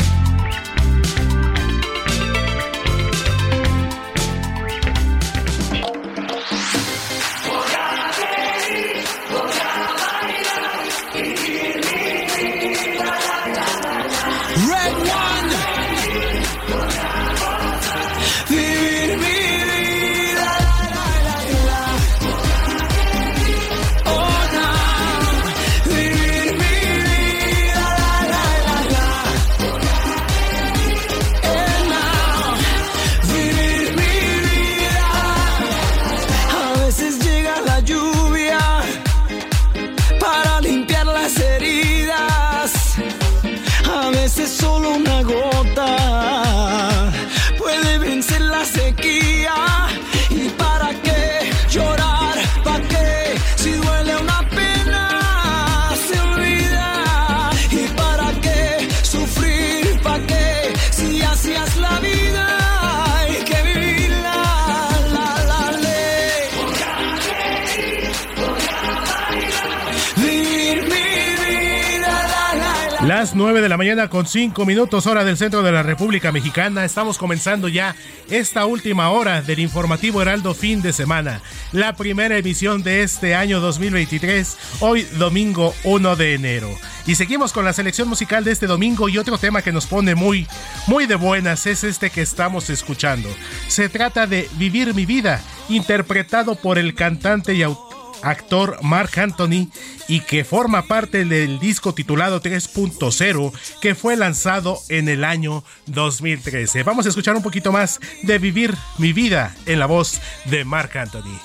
Las 73.21 73.35
9 73.35 73.61
de 73.61 73.69
la 73.69 73.77
mañana 73.77 74.09
con 74.09 74.25
5 74.25 74.65
minutos 74.65 75.05
hora 75.05 75.23
del 75.23 75.37
centro 75.37 75.61
de 75.61 75.71
la 75.71 75.83
República 75.83 76.31
Mexicana. 76.31 76.83
Estamos 76.83 77.19
comenzando 77.19 77.67
ya 77.67 77.95
esta 78.31 78.65
última 78.65 79.11
hora 79.11 79.43
del 79.43 79.59
informativo 79.59 80.23
Heraldo 80.23 80.55
fin 80.55 80.81
de 80.81 80.91
semana. 80.91 81.39
La 81.71 81.95
primera 81.95 82.35
emisión 82.35 82.81
de 82.81 83.03
este 83.03 83.35
año 83.35 83.59
2023, 83.59 84.57
hoy 84.79 85.03
domingo 85.19 85.75
1 85.83 86.15
de 86.15 86.33
enero. 86.33 86.75
Y 87.05 87.13
seguimos 87.13 87.53
con 87.53 87.63
la 87.63 87.73
selección 87.73 88.09
musical 88.09 88.43
de 88.43 88.53
este 88.53 88.65
domingo 88.65 89.07
y 89.07 89.19
otro 89.19 89.37
tema 89.37 89.61
que 89.61 89.71
nos 89.71 89.85
pone 89.85 90.15
muy, 90.15 90.47
muy 90.87 91.05
de 91.05 91.13
buenas 91.13 91.67
es 91.67 91.83
este 91.83 92.09
que 92.09 92.23
estamos 92.23 92.71
escuchando. 92.71 93.29
Se 93.67 93.87
trata 93.87 94.25
de 94.25 94.49
Vivir 94.53 94.95
mi 94.95 95.05
vida, 95.05 95.43
interpretado 95.69 96.55
por 96.55 96.79
el 96.79 96.95
cantante 96.95 97.53
y 97.53 97.61
autor 97.61 98.00
actor 98.23 98.77
Mark 98.81 99.11
Anthony 99.17 99.69
y 100.07 100.21
que 100.21 100.43
forma 100.43 100.87
parte 100.87 101.25
del 101.25 101.59
disco 101.59 101.93
titulado 101.93 102.41
3.0 102.41 103.51
que 103.81 103.95
fue 103.95 104.15
lanzado 104.15 104.79
en 104.89 105.09
el 105.09 105.23
año 105.23 105.63
2013. 105.87 106.83
Vamos 106.83 107.05
a 107.05 107.09
escuchar 107.09 107.35
un 107.35 107.43
poquito 107.43 107.71
más 107.71 107.99
de 108.23 108.37
Vivir 108.37 108.75
mi 108.97 109.13
vida 109.13 109.55
en 109.65 109.79
la 109.79 109.85
voz 109.85 110.21
de 110.45 110.65
Mark 110.65 110.97
Anthony. 110.97 111.39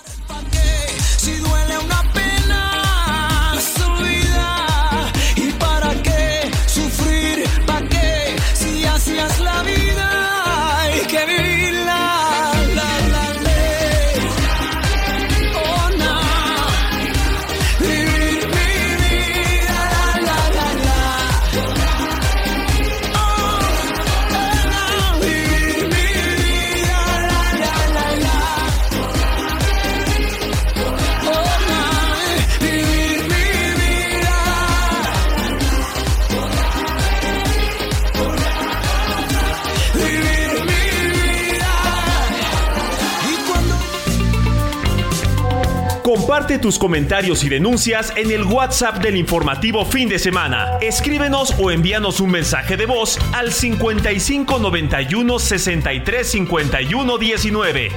Comparte 46.16 46.58
tus 46.58 46.78
comentarios 46.78 47.44
y 47.44 47.50
denuncias 47.50 48.10
en 48.16 48.30
el 48.30 48.44
WhatsApp 48.44 49.02
del 49.02 49.18
informativo 49.18 49.84
fin 49.84 50.08
de 50.08 50.18
semana. 50.18 50.78
Escríbenos 50.80 51.54
o 51.58 51.70
envíanos 51.70 52.20
un 52.20 52.30
mensaje 52.30 52.78
de 52.78 52.86
voz 52.86 53.18
al 53.34 53.52
55 53.52 54.58
91 54.58 55.38
63 55.38 56.26
51 56.26 57.18
19. 57.18 57.90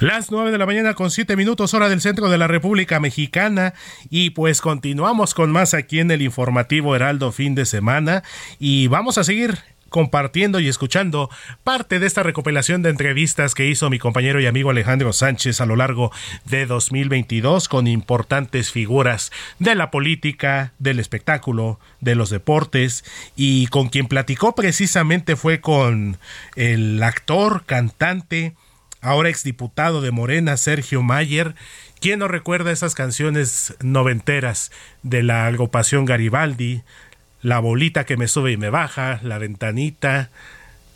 Las 0.00 0.32
9 0.32 0.50
de 0.50 0.58
la 0.58 0.66
mañana 0.66 0.94
con 0.94 1.12
7 1.12 1.36
minutos 1.36 1.72
hora 1.72 1.88
del 1.88 2.00
centro 2.00 2.28
de 2.28 2.36
la 2.36 2.48
República 2.48 2.98
Mexicana 2.98 3.74
y 4.10 4.30
pues 4.30 4.60
continuamos 4.60 5.34
con 5.34 5.52
más 5.52 5.72
aquí 5.72 6.00
en 6.00 6.10
el 6.10 6.20
informativo 6.20 6.96
Heraldo 6.96 7.30
fin 7.30 7.54
de 7.54 7.64
semana 7.64 8.24
y 8.58 8.88
vamos 8.88 9.18
a 9.18 9.22
seguir 9.22 9.56
compartiendo 9.92 10.58
y 10.58 10.66
escuchando 10.66 11.30
parte 11.62 12.00
de 12.00 12.08
esta 12.08 12.24
recopilación 12.24 12.82
de 12.82 12.90
entrevistas 12.90 13.54
que 13.54 13.66
hizo 13.68 13.90
mi 13.90 14.00
compañero 14.00 14.40
y 14.40 14.46
amigo 14.46 14.70
Alejandro 14.70 15.12
Sánchez 15.12 15.60
a 15.60 15.66
lo 15.66 15.76
largo 15.76 16.10
de 16.44 16.66
2022 16.66 17.68
con 17.68 17.86
importantes 17.86 18.72
figuras 18.72 19.30
de 19.60 19.76
la 19.76 19.92
política, 19.92 20.72
del 20.80 20.98
espectáculo, 20.98 21.78
de 22.00 22.16
los 22.16 22.30
deportes 22.30 23.04
y 23.36 23.68
con 23.68 23.88
quien 23.88 24.08
platicó 24.08 24.56
precisamente 24.56 25.36
fue 25.36 25.60
con 25.60 26.18
el 26.56 27.00
actor, 27.04 27.64
cantante, 27.64 28.54
ahora 29.00 29.28
exdiputado 29.28 30.00
de 30.00 30.10
Morena, 30.10 30.56
Sergio 30.56 31.02
Mayer, 31.02 31.54
¿Quién 32.02 32.18
no 32.18 32.26
recuerda 32.26 32.72
esas 32.72 32.96
canciones 32.96 33.76
noventeras 33.80 34.72
de 35.04 35.22
la 35.22 35.46
agrupación 35.46 36.04
Garibaldi, 36.04 36.82
la 37.42 37.58
bolita 37.58 38.04
que 38.04 38.16
me 38.16 38.28
sube 38.28 38.52
y 38.52 38.56
me 38.56 38.70
baja, 38.70 39.20
la 39.22 39.38
ventanita, 39.38 40.30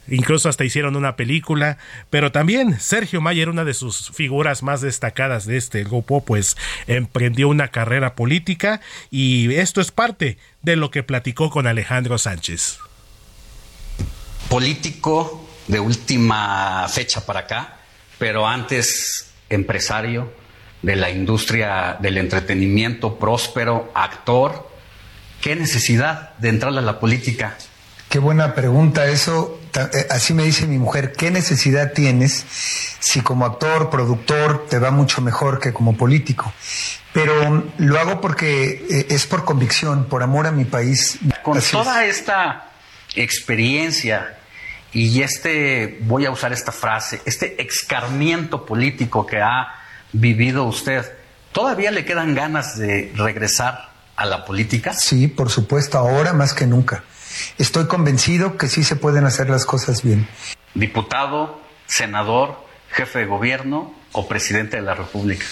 incluso 0.09 0.49
hasta 0.49 0.65
hicieron 0.65 0.97
una 0.97 1.17
película, 1.17 1.79
pero 2.11 2.33
también 2.33 2.79
Sergio 2.81 3.21
Mayer, 3.21 3.49
una 3.49 3.65
de 3.65 3.75
sus 3.75 4.11
figuras 4.11 4.63
más 4.63 4.81
destacadas 4.81 5.47
de 5.47 5.57
este 5.57 5.85
grupo, 5.85 6.25
pues 6.25 6.57
emprendió 6.87 7.49
una 7.49 7.69
carrera 7.69 8.15
política 8.15 8.81
y 9.11 9.53
esto 9.55 9.81
es 9.81 9.91
parte 9.91 10.39
de 10.63 10.77
lo 10.77 10.91
que 10.91 11.03
platicó 11.03 11.51
con 11.51 11.67
Alejandro 11.67 12.19
Sánchez. 12.19 12.79
Político 14.49 15.49
de 15.67 15.81
última 15.81 16.87
fecha 16.89 17.27
para 17.27 17.41
acá, 17.41 17.79
pero 18.19 18.47
antes 18.47 19.33
empresario 19.49 20.33
de 20.83 20.95
la 20.95 21.11
industria 21.11 21.97
del 22.01 22.19
entretenimiento 22.19 23.19
próspero, 23.19 23.91
actor, 23.95 24.76
¿Qué 25.47 25.55
necesidad 25.55 26.35
de 26.39 26.49
entrar 26.49 26.77
a 26.77 26.81
la 26.81 26.99
política? 26.99 27.57
Qué 28.09 28.19
buena 28.19 28.57
pregunta 28.57 29.07
eso. 29.07 29.61
Eh, 29.77 30.09
así 30.11 30.35
me 30.35 30.43
dice 30.43 30.67
mi 30.67 30.77
mujer, 30.77 31.13
¿qué 31.13 31.31
necesidad 31.31 31.93
tienes 31.93 32.45
si 32.99 33.21
como 33.21 33.47
actor, 33.47 33.89
productor 33.89 34.67
te 34.69 34.81
va 34.81 34.91
mucho 34.91 35.21
mejor 35.21 35.61
que 35.61 35.73
como 35.73 35.97
político? 35.97 36.53
Pero 37.13 37.63
lo 37.79 38.01
hago 38.01 38.21
porque 38.21 38.87
eh, 38.91 39.07
es 39.11 39.25
por 39.27 39.45
convicción, 39.45 40.07
por 40.07 40.25
amor 40.25 40.49
a 40.49 40.51
mi 40.51 40.65
país. 40.65 41.21
Con 41.45 41.61
toda 41.61 42.05
esta 42.07 42.73
experiencia 43.15 44.39
y 44.93 45.23
este, 45.23 46.01
voy 46.01 46.27
a 46.27 46.33
usar 46.33 46.53
esta 46.53 46.73
frase, 46.73 47.21
este 47.25 47.63
escarmiento 47.63 48.67
político 48.67 49.25
que 49.25 49.41
ha 49.41 49.77
vivido 50.13 50.65
usted, 50.65 51.05
¿todavía 51.53 51.93
le 51.93 52.05
quedan 52.05 52.35
ganas 52.35 52.77
de 52.77 53.13
regresar 53.15 53.95
a 54.17 54.25
la 54.25 54.45
política? 54.45 54.93
Sí, 54.95 55.29
por 55.29 55.51
supuesto, 55.51 55.99
ahora 55.99 56.33
más 56.33 56.55
que 56.55 56.67
nunca. 56.67 57.05
Estoy 57.59 57.87
convencido 57.87 58.57
que 58.57 58.69
sí 58.69 58.83
se 58.83 58.97
pueden 58.97 59.25
hacer 59.25 59.51
las 59.51 59.67
cosas 59.67 60.03
bien. 60.03 60.27
Diputado, 60.75 61.61
senador, 61.87 62.59
jefe 62.91 63.21
de 63.21 63.27
gobierno 63.27 63.95
o 64.13 64.27
presidente 64.27 64.77
de 64.77 64.83
la 64.83 64.95
República. 64.95 65.45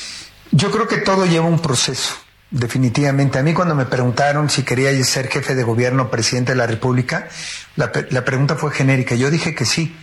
Yo 0.51 0.71
creo 0.71 0.89
que 0.89 0.99
todo 0.99 1.27
lleva 1.27 1.47
un 1.47 1.61
proceso, 1.61 2.15
definitivamente. 2.51 3.39
A 3.39 3.43
mí 3.43 3.53
cuando 3.53 3.75
me 3.75 3.85
preguntaron 3.87 4.49
si 4.49 4.63
quería 4.63 4.93
ser 5.05 5.29
jefe 5.29 5.55
de 5.55 5.63
gobierno 5.63 6.05
o 6.05 6.11
presidente 6.11 6.53
de 6.53 6.59
la 6.59 6.67
República, 6.67 7.29
la, 7.77 7.93
la 8.11 8.25
pregunta 8.25 8.57
fue 8.57 8.71
genérica. 8.73 9.15
Yo 9.15 9.31
dije 9.31 9.55
que 9.55 9.67
sí. 9.67 9.95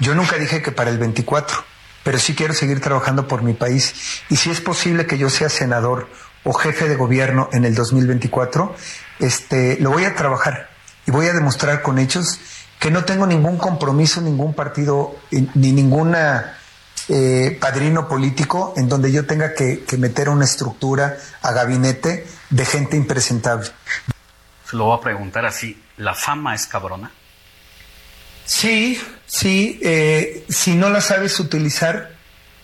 Yo 0.00 0.14
nunca 0.14 0.36
dije 0.36 0.60
que 0.62 0.72
para 0.72 0.90
el 0.90 0.98
24, 0.98 1.56
pero 2.02 2.18
sí 2.18 2.34
quiero 2.34 2.52
seguir 2.52 2.80
trabajando 2.80 3.28
por 3.28 3.42
mi 3.42 3.54
país. 3.54 4.22
Y 4.28 4.36
si 4.36 4.50
es 4.50 4.60
posible 4.60 5.06
que 5.06 5.18
yo 5.18 5.30
sea 5.30 5.48
senador 5.48 6.08
o 6.44 6.52
jefe 6.52 6.88
de 6.88 6.96
gobierno 6.96 7.48
en 7.52 7.64
el 7.64 7.74
2024, 7.74 8.74
este, 9.18 9.78
lo 9.80 9.90
voy 9.90 10.04
a 10.04 10.14
trabajar 10.14 10.68
y 11.06 11.10
voy 11.10 11.26
a 11.26 11.32
demostrar 11.32 11.82
con 11.82 11.98
hechos 11.98 12.38
que 12.78 12.90
no 12.90 13.04
tengo 13.04 13.26
ningún 13.26 13.56
compromiso, 13.56 14.20
ningún 14.20 14.54
partido, 14.54 15.16
ni 15.30 15.72
ninguna 15.72 16.58
eh, 17.08 17.56
padrino 17.60 18.08
político 18.08 18.72
en 18.76 18.88
donde 18.88 19.12
yo 19.12 19.26
tenga 19.26 19.54
que, 19.54 19.84
meter 19.98 20.28
una 20.28 20.44
estructura 20.44 21.18
a 21.42 21.52
gabinete 21.52 22.26
de 22.50 22.64
gente 22.64 22.96
impresentable. 22.96 23.70
Se 24.68 24.76
lo 24.76 24.86
voy 24.86 24.98
a 24.98 25.00
preguntar 25.02 25.44
así, 25.44 25.82
¿la 25.98 26.14
fama 26.14 26.54
es 26.54 26.66
cabrona? 26.66 27.10
Sí, 28.46 29.00
sí, 29.26 29.78
eh, 29.82 30.44
si 30.48 30.76
no 30.76 30.88
la 30.90 31.00
sabes 31.00 31.40
utilizar, 31.40 32.13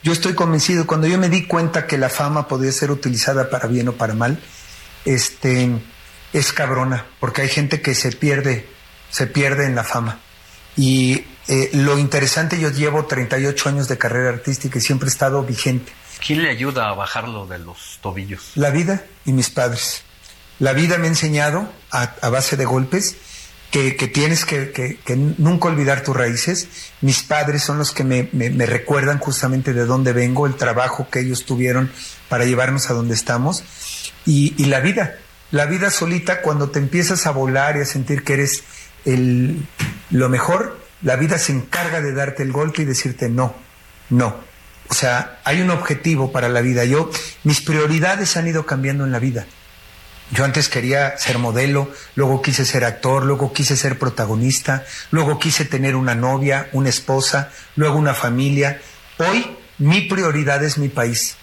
yo 0.02 0.12
estoy 0.12 0.34
convencido, 0.34 0.86
cuando 0.86 1.06
yo 1.06 1.18
me 1.18 1.28
di 1.28 1.46
cuenta 1.46 1.86
que 1.86 1.98
la 1.98 2.08
fama 2.08 2.48
podía 2.48 2.72
ser 2.72 2.90
utilizada 2.90 3.50
para 3.50 3.68
bien 3.68 3.88
o 3.88 3.92
para 3.92 4.14
mal, 4.14 4.40
este, 5.04 5.70
es 6.32 6.52
cabrona, 6.52 7.06
porque 7.20 7.42
hay 7.42 7.48
gente 7.48 7.82
que 7.82 7.94
se 7.94 8.12
pierde, 8.12 8.66
se 9.10 9.26
pierde 9.26 9.66
en 9.66 9.74
la 9.74 9.84
fama. 9.84 10.20
Y 10.76 11.24
eh, 11.48 11.70
lo 11.74 11.98
interesante, 11.98 12.58
yo 12.58 12.70
llevo 12.70 13.06
38 13.06 13.68
años 13.68 13.88
de 13.88 13.98
carrera 13.98 14.30
artística 14.30 14.78
y 14.78 14.80
siempre 14.80 15.08
he 15.08 15.12
estado 15.12 15.42
vigente. 15.44 15.92
¿Quién 16.24 16.42
le 16.42 16.50
ayuda 16.50 16.88
a 16.88 16.94
bajarlo 16.94 17.46
de 17.46 17.58
los 17.58 17.98
tobillos? 18.00 18.52
La 18.54 18.70
vida 18.70 19.04
y 19.24 19.32
mis 19.32 19.50
padres. 19.50 20.02
La 20.58 20.72
vida 20.72 20.98
me 20.98 21.06
ha 21.06 21.10
enseñado 21.10 21.70
a 21.90 22.28
base 22.28 22.56
de 22.56 22.66
golpes 22.66 23.16
que, 23.70 23.92
tienes 24.08 24.44
que, 24.44 24.98
nunca 25.38 25.68
olvidar 25.68 26.02
tus 26.02 26.16
raíces. 26.16 26.68
Mis 27.00 27.22
padres 27.22 27.62
son 27.62 27.78
los 27.78 27.92
que 27.92 28.04
me, 28.04 28.66
recuerdan 28.66 29.18
justamente 29.18 29.72
de 29.72 29.84
dónde 29.84 30.12
vengo, 30.12 30.46
el 30.46 30.56
trabajo 30.56 31.08
que 31.10 31.20
ellos 31.20 31.44
tuvieron 31.44 31.90
para 32.28 32.44
llevarnos 32.44 32.90
a 32.90 32.94
donde 32.94 33.14
estamos. 33.14 33.62
Y, 34.26 34.64
la 34.66 34.80
vida, 34.80 35.18
la 35.50 35.66
vida 35.66 35.90
solita, 35.90 36.42
cuando 36.42 36.70
te 36.70 36.78
empiezas 36.78 37.26
a 37.26 37.30
volar 37.30 37.76
y 37.76 37.80
a 37.80 37.84
sentir 37.84 38.24
que 38.24 38.34
eres 38.34 38.64
el, 39.04 39.64
lo 40.10 40.28
mejor, 40.28 40.78
la 41.02 41.16
vida 41.16 41.38
se 41.38 41.52
encarga 41.52 42.00
de 42.00 42.12
darte 42.12 42.42
el 42.42 42.52
golpe 42.52 42.82
y 42.82 42.84
decirte 42.84 43.28
no, 43.28 43.54
no. 44.10 44.50
O 44.88 44.94
sea, 44.94 45.40
hay 45.44 45.62
un 45.62 45.70
objetivo 45.70 46.32
para 46.32 46.48
la 46.48 46.60
vida. 46.60 46.84
Yo, 46.84 47.10
mis 47.44 47.60
prioridades 47.60 48.36
han 48.36 48.48
ido 48.48 48.66
cambiando 48.66 49.04
en 49.04 49.12
la 49.12 49.20
vida 49.20 49.46
Yo 50.32 50.44
antes 50.44 50.68
quería 50.68 51.16
ser 51.18 51.38
modelo, 51.38 51.90
luego 52.14 52.40
quise 52.40 52.64
ser 52.64 52.84
actor, 52.84 53.24
luego 53.24 53.52
quise 53.52 53.76
ser 53.76 53.98
protagonista, 53.98 54.84
luego 55.10 55.38
quise 55.38 55.64
tener 55.64 55.96
una 55.96 56.14
novia, 56.14 56.68
una 56.72 56.88
esposa, 56.88 57.50
luego 57.74 57.98
una 57.98 58.14
familia. 58.14 58.80
Hoy 59.18 59.56
mi 59.78 60.02
prioridad 60.02 60.62
es 60.62 60.78
mi 60.78 60.88
país. 60.88 61.36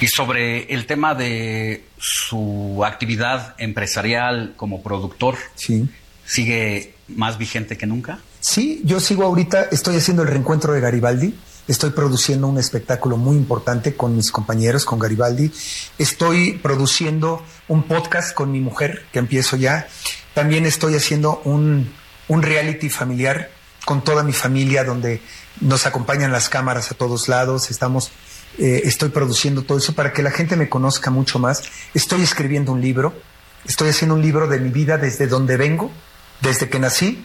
Y 0.00 0.08
sobre 0.08 0.72
el 0.72 0.86
tema 0.86 1.14
de 1.14 1.84
su 1.98 2.82
actividad 2.84 3.54
empresarial 3.58 4.54
como 4.56 4.82
productor, 4.82 5.36
sí. 5.54 5.88
¿sigue 6.26 6.94
más 7.08 7.38
vigente 7.38 7.76
que 7.76 7.86
nunca? 7.86 8.18
Sí, 8.40 8.80
yo 8.84 9.00
sigo 9.00 9.24
ahorita, 9.24 9.68
estoy 9.70 9.96
haciendo 9.96 10.22
el 10.22 10.28
reencuentro 10.28 10.72
de 10.72 10.80
Garibaldi, 10.80 11.34
estoy 11.70 11.90
produciendo 11.90 12.48
un 12.48 12.58
espectáculo 12.58 13.16
muy 13.16 13.36
importante 13.36 13.94
con 13.94 14.16
mis 14.16 14.32
compañeros, 14.32 14.84
con 14.84 14.98
Garibaldi, 14.98 15.52
estoy 15.98 16.58
produciendo 16.58 17.44
un 17.68 17.84
podcast 17.84 18.34
con 18.34 18.50
mi 18.50 18.60
mujer, 18.60 19.06
que 19.12 19.20
empiezo 19.20 19.56
ya, 19.56 19.86
también 20.34 20.66
estoy 20.66 20.96
haciendo 20.96 21.40
un, 21.44 21.92
un 22.28 22.42
reality 22.42 22.88
familiar 22.88 23.50
con 23.84 24.02
toda 24.02 24.24
mi 24.24 24.32
familia, 24.32 24.82
donde 24.82 25.22
nos 25.60 25.86
acompañan 25.86 26.32
las 26.32 26.48
cámaras 26.48 26.90
a 26.90 26.94
todos 26.94 27.28
lados, 27.28 27.70
estamos 27.70 28.10
eh, 28.58 28.82
estoy 28.84 29.10
produciendo 29.10 29.62
todo 29.62 29.78
eso 29.78 29.94
para 29.94 30.12
que 30.12 30.22
la 30.22 30.32
gente 30.32 30.56
me 30.56 30.68
conozca 30.68 31.10
mucho 31.10 31.38
más. 31.38 31.62
Estoy 31.94 32.22
escribiendo 32.22 32.72
un 32.72 32.80
libro, 32.80 33.14
estoy 33.64 33.90
haciendo 33.90 34.16
un 34.16 34.22
libro 34.22 34.48
de 34.48 34.58
mi 34.58 34.70
vida 34.70 34.98
desde 34.98 35.28
donde 35.28 35.56
vengo, 35.56 35.90
desde 36.40 36.68
que 36.68 36.80
nací, 36.80 37.24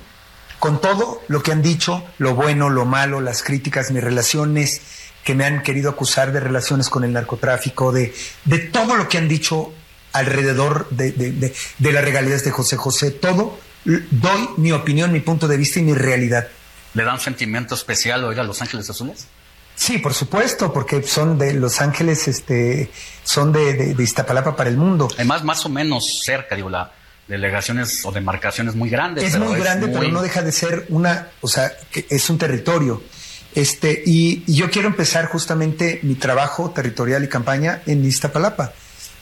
con 0.60 0.82
todo 0.82 1.22
lo 1.27 1.44
que 1.44 1.52
han 1.52 1.61
dicho, 1.61 2.03
lo 2.18 2.36
bueno, 2.36 2.69
lo 2.69 2.86
malo, 2.86 3.22
las 3.22 3.44
críticas, 3.44 3.91
mis 3.91 4.03
relaciones, 4.03 4.82
que 5.23 5.36
me 5.36 5.45
han 5.45 5.64
querido 5.64 5.90
acusar 5.90 6.32
de 6.32 6.40
relaciones 6.40 6.90
con 6.90 7.03
el 7.03 7.14
narcotráfico, 7.14 7.91
de, 7.91 8.14
de 8.45 8.60
todo 8.60 8.95
lo 8.95 9.10
que 9.10 9.18
han 9.18 9.27
dicho 9.27 9.73
alrededor 10.14 10.88
de, 10.91 11.11
de, 11.11 11.53
de 11.77 11.91
las 11.91 12.03
regalías 12.03 12.44
de 12.44 12.52
José 12.52 12.77
José, 12.77 13.11
todo, 13.11 13.57
doy 13.84 14.49
mi 14.57 14.72
opinión, 14.72 15.11
mi 15.11 15.19
punto 15.19 15.48
de 15.48 15.57
vista 15.57 15.80
y 15.80 15.84
mi 15.84 15.94
realidad. 15.94 16.48
¿Le 16.94 17.03
da 17.03 17.14
un 17.14 17.19
sentimiento 17.19 17.76
especial 17.76 18.23
oír 18.23 18.40
a 18.40 18.44
Los 18.44 18.61
Ángeles 18.61 18.90
Azules? 18.90 19.27
Sí, 19.76 19.98
por 19.98 20.14
supuesto, 20.14 20.72
porque 20.72 21.03
son 21.03 21.38
de 21.38 21.53
Los 21.53 21.82
Ángeles, 21.82 22.27
este, 22.30 22.90
son 23.23 23.52
de, 23.52 23.94
de, 23.94 24.03
Iztapalapa 24.03 24.56
para 24.56 24.69
el 24.69 24.77
mundo. 24.77 25.10
Además, 25.15 25.44
más 25.44 25.65
o 25.65 25.69
menos 25.69 26.22
cerca, 26.23 26.56
digo, 26.56 26.69
la 26.69 26.94
delegaciones 27.27 28.06
o 28.06 28.11
demarcaciones 28.11 28.76
muy 28.76 28.89
grandes. 28.89 29.23
Es 29.23 29.39
muy 29.39 29.60
grande, 29.60 29.88
pero 29.88 30.07
no 30.10 30.22
deja 30.22 30.41
de 30.41 30.52
ser 30.52 30.85
una, 30.89 31.30
o 31.41 31.47
sea, 31.47 31.72
que 31.91 32.06
es 32.10 32.30
un 32.30 32.38
territorio. 32.38 33.02
Este, 33.53 34.03
y, 34.06 34.43
y, 34.47 34.56
yo 34.56 34.69
quiero 34.69 34.89
empezar 34.89 35.27
justamente 35.27 35.99
mi 36.03 36.15
trabajo 36.15 36.72
territorial 36.72 37.23
y 37.23 37.30
campaña 37.30 37.81
en 37.85 38.03
Iztapalapa. 38.03 38.73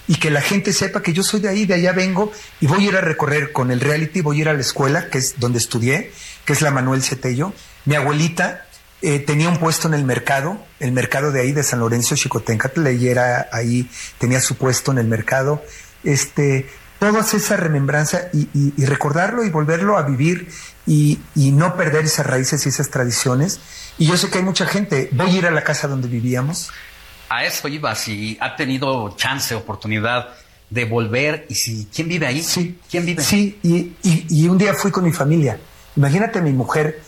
Y 0.07 0.15
que 0.15 0.31
la 0.31 0.41
gente 0.41 0.73
sepa 0.73 1.01
que 1.01 1.13
yo 1.13 1.23
soy 1.23 1.39
de 1.39 1.49
ahí, 1.49 1.65
de 1.65 1.75
allá 1.75 1.93
vengo, 1.93 2.31
y 2.59 2.67
voy 2.67 2.85
a 2.85 2.89
ir 2.89 2.95
a 2.97 3.01
recorrer 3.01 3.53
con 3.53 3.71
el 3.71 3.79
reality, 3.79 4.21
voy 4.21 4.37
a 4.37 4.41
ir 4.41 4.49
a 4.49 4.53
la 4.53 4.59
escuela, 4.59 5.09
que 5.09 5.19
es 5.19 5.39
donde 5.39 5.59
estudié, 5.59 6.11
que 6.45 6.53
es 6.53 6.61
la 6.61 6.71
Manuel 6.71 7.03
Cetello. 7.03 7.53
Mi 7.85 7.95
abuelita 7.95 8.65
eh, 9.01 9.19
tenía 9.19 9.47
un 9.47 9.57
puesto 9.57 9.87
en 9.87 9.93
el 9.93 10.03
mercado, 10.03 10.65
el 10.79 10.91
mercado 10.91 11.31
de 11.31 11.41
ahí 11.41 11.53
de 11.53 11.63
San 11.63 11.79
Lorenzo 11.79 12.15
Chicotencatl, 12.15 12.85
y 12.89 13.07
era 13.07 13.47
ahí, 13.51 13.89
tenía 14.17 14.41
su 14.41 14.55
puesto 14.55 14.91
en 14.91 14.97
el 14.97 15.07
mercado. 15.07 15.63
Este, 16.03 16.67
todas 17.03 17.33
esa 17.33 17.57
remembranza 17.57 18.29
y, 18.31 18.47
y, 18.53 18.85
recordarlo 18.85 19.43
y 19.43 19.49
volverlo 19.49 19.97
a 19.97 20.03
vivir 20.03 20.47
y, 20.87 21.19
y, 21.35 21.51
no 21.51 21.75
perder 21.75 22.05
esas 22.05 22.25
raíces 22.25 22.65
y 22.65 22.69
esas 22.69 22.89
tradiciones. 22.89 23.59
Y 23.97 24.07
yo 24.07 24.15
sé 24.15 24.29
que 24.29 24.37
hay 24.37 24.43
mucha 24.45 24.65
gente, 24.65 25.09
voy 25.11 25.31
a 25.31 25.37
ir 25.37 25.45
a 25.45 25.51
la 25.51 25.65
casa 25.65 25.89
donde 25.89 26.07
vivíamos. 26.07 26.71
A 27.27 27.43
eso 27.43 27.67
iba, 27.67 27.93
si 27.95 28.37
ha 28.39 28.55
tenido 28.55 29.17
chance, 29.17 29.53
oportunidad 29.53 30.29
de 30.69 30.85
volver 30.85 31.45
y 31.49 31.55
si, 31.55 31.89
¿quién 31.93 32.07
vive 32.07 32.25
ahí? 32.25 32.41
Sí. 32.41 32.79
¿Quién 32.89 33.05
vive? 33.05 33.21
Sí, 33.21 33.59
y, 33.63 33.97
y 34.01 34.47
un 34.47 34.57
día 34.57 34.73
fui 34.73 34.89
con 34.89 35.03
mi 35.03 35.11
familia. 35.11 35.59
Imagínate 35.97 36.39
mi 36.39 36.53
mujer, 36.53 37.01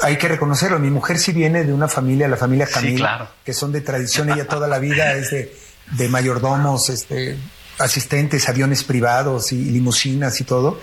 hay 0.00 0.16
que 0.16 0.26
reconocerlo, 0.26 0.78
mi 0.78 0.90
mujer 0.90 1.18
sí 1.18 1.32
viene 1.32 1.64
de 1.64 1.72
una 1.74 1.88
familia, 1.88 2.28
la 2.28 2.38
familia 2.38 2.66
Camila, 2.66 3.30
que 3.44 3.52
son 3.52 3.72
de 3.72 3.82
tradición, 3.82 4.30
ella 4.30 4.48
toda 4.48 4.68
la 4.68 4.78
vida 4.78 5.12
es 5.12 5.30
de, 5.30 5.54
de 5.98 6.08
mayordomos, 6.08 6.88
este, 6.88 7.36
asistentes, 7.78 8.48
aviones 8.48 8.84
privados 8.84 9.52
y 9.52 9.56
limusinas 9.56 10.40
y 10.40 10.44
todo. 10.44 10.80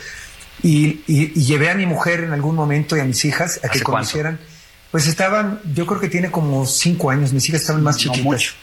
Y, 0.63 1.01
y, 1.07 1.27
llevé 1.33 1.69
a 1.69 1.75
mi 1.75 1.85
mujer 1.85 2.23
en 2.23 2.33
algún 2.33 2.55
momento 2.55 2.95
y 2.95 2.99
a 2.99 3.03
mis 3.03 3.25
hijas 3.25 3.59
a 3.63 3.69
que 3.69 3.81
conocieran. 3.81 4.39
Pues 4.91 5.07
estaban, 5.07 5.61
yo 5.73 5.87
creo 5.87 5.99
que 5.99 6.09
tiene 6.09 6.31
como 6.31 6.65
cinco 6.65 7.09
años, 7.09 7.31
mis 7.33 7.47
hijas 7.47 7.61
estaban 7.61 7.81
más 7.81 7.97
chiquitas. 7.97 8.23
mucho. 8.23 8.53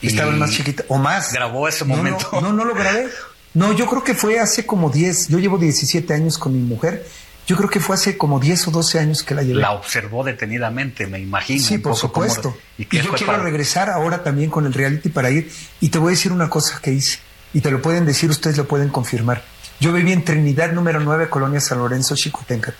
Estaban 0.00 0.38
más 0.38 0.50
chiquitas, 0.50 0.86
o 0.88 0.96
más. 0.96 1.32
¿Grabó 1.32 1.68
ese 1.68 1.84
momento? 1.84 2.28
No, 2.32 2.40
no, 2.40 2.52
no 2.52 2.64
lo 2.64 2.74
grabé. 2.74 3.08
No, 3.54 3.72
yo 3.72 3.86
creo 3.86 4.04
que 4.04 4.14
fue 4.14 4.38
hace 4.38 4.64
como 4.64 4.90
10, 4.90 5.28
yo 5.28 5.38
llevo 5.38 5.58
17 5.58 6.12
años 6.14 6.38
con 6.38 6.52
mi 6.52 6.60
mujer 6.60 7.04
yo 7.48 7.56
creo 7.56 7.70
que 7.70 7.80
fue 7.80 7.94
hace 7.94 8.18
como 8.18 8.38
10 8.38 8.68
o 8.68 8.70
12 8.72 8.98
años 8.98 9.22
que 9.22 9.34
la 9.34 9.42
llevé. 9.42 9.62
La 9.62 9.72
observó 9.72 10.22
detenidamente, 10.22 11.06
me 11.06 11.18
imagino. 11.18 11.64
Sí, 11.64 11.78
por 11.78 11.96
supuesto. 11.96 12.54
y, 12.76 12.84
yo 12.94 13.10
quiero 13.14 13.38
regresar 13.38 13.88
ahora 13.88 14.22
también 14.22 14.50
con 14.50 14.66
el 14.66 14.74
reality 14.74 15.08
para 15.08 15.30
ir. 15.30 15.50
Y 15.80 15.88
te 15.88 15.98
voy 15.98 16.08
a 16.08 16.10
decir 16.10 16.30
una 16.30 16.50
cosa 16.50 16.78
que 16.82 16.92
hice. 16.92 17.20
Y 17.52 17.60
te 17.60 17.70
lo 17.70 17.80
pueden 17.80 18.04
decir, 18.04 18.30
ustedes 18.30 18.56
lo 18.56 18.68
pueden 18.68 18.88
confirmar. 18.88 19.42
Yo 19.80 19.92
viví 19.92 20.12
en 20.12 20.24
Trinidad 20.24 20.72
número 20.72 21.00
9, 21.00 21.30
Colonia 21.30 21.60
San 21.60 21.78
Lorenzo, 21.78 22.16
Chicotenca. 22.16 22.74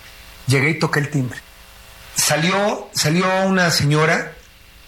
Llegué 0.47 0.71
y 0.71 0.79
toqué 0.79 0.99
el 0.99 1.09
timbre. 1.09 1.39
Salió, 2.15 2.89
salió 2.93 3.25
una 3.45 3.71
señora 3.71 4.33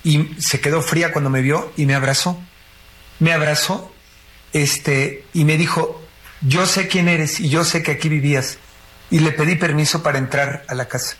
y 0.04 0.36
se 0.40 0.60
quedó 0.60 0.82
fría 0.82 1.12
cuando 1.12 1.30
me 1.30 1.42
vio 1.42 1.72
y 1.78 1.86
me 1.86 1.96
abrazó. 1.96 2.40
Me 3.20 3.34
abrazó 3.34 3.92
este, 4.54 5.26
y 5.34 5.46
me 5.46 5.58
dijo, 5.58 6.02
yo 6.42 6.66
sé 6.66 6.88
quién 6.88 7.08
eres 7.08 7.40
y 7.40 7.50
yo 7.50 7.64
sé 7.64 7.84
que 7.84 7.92
aquí 7.92 8.10
vivías 8.10 8.58
y 9.10 9.20
le 9.20 9.32
pedí 9.32 9.56
permiso 9.56 10.04
para 10.04 10.18
entrar 10.18 10.66
a 10.68 10.76
la 10.76 10.88
casa. 10.88 11.16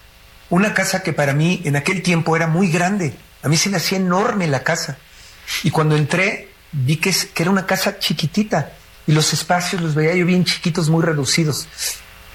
Una 0.50 0.74
casa 0.74 1.04
que 1.04 1.14
para 1.14 1.34
mí 1.34 1.62
en 1.64 1.76
aquel 1.78 2.02
tiempo 2.02 2.36
era 2.36 2.48
muy 2.48 2.70
grande. 2.70 3.14
A 3.44 3.48
mí 3.48 3.56
se 3.56 3.70
me 3.70 3.78
hacía 3.78 3.98
enorme 3.98 4.48
la 4.48 4.64
casa. 4.64 4.98
Y 5.64 5.72
cuando 5.72 5.96
entré 5.96 6.51
vi 6.72 6.98
que, 6.98 7.14
que 7.34 7.44
era 7.44 7.52
una 7.52 7.66
casa 7.66 8.00
chiquitita 8.00 8.74
y 9.08 9.14
los 9.14 9.34
espacios 9.34 9.82
los 9.82 9.96
veía 9.96 10.16
yo 10.16 10.26
bien 10.26 10.46
chiquitos, 10.46 10.90
muy 10.90 11.04
reducidos. 11.04 11.68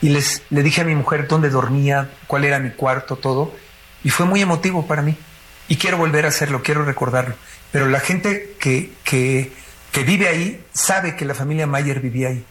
Y 0.02 0.10
les 0.10 0.42
le 0.50 0.62
dije 0.62 0.82
a 0.82 0.84
mi 0.84 0.94
mujer 0.94 1.26
dónde 1.26 1.48
dormía, 1.48 2.10
cuál 2.26 2.44
era 2.44 2.58
mi 2.58 2.70
cuarto, 2.70 3.16
todo. 3.16 3.54
Y 4.04 4.10
fue 4.10 4.26
muy 4.26 4.40
emotivo 4.42 4.86
para 4.86 5.02
mí. 5.02 5.16
Y 5.68 5.76
quiero 5.76 5.96
volver 5.96 6.26
a 6.26 6.28
hacerlo, 6.28 6.62
quiero 6.62 6.84
recordarlo. 6.84 7.34
Pero 7.72 7.88
la 7.88 8.00
gente 8.00 8.54
que, 8.60 8.92
que, 9.04 9.52
que 9.92 10.04
vive 10.04 10.28
ahí 10.28 10.64
sabe 10.72 11.16
que 11.16 11.24
la 11.24 11.34
familia 11.34 11.66
Mayer 11.66 12.00
vivía 12.00 12.28
ahí. 12.28 12.44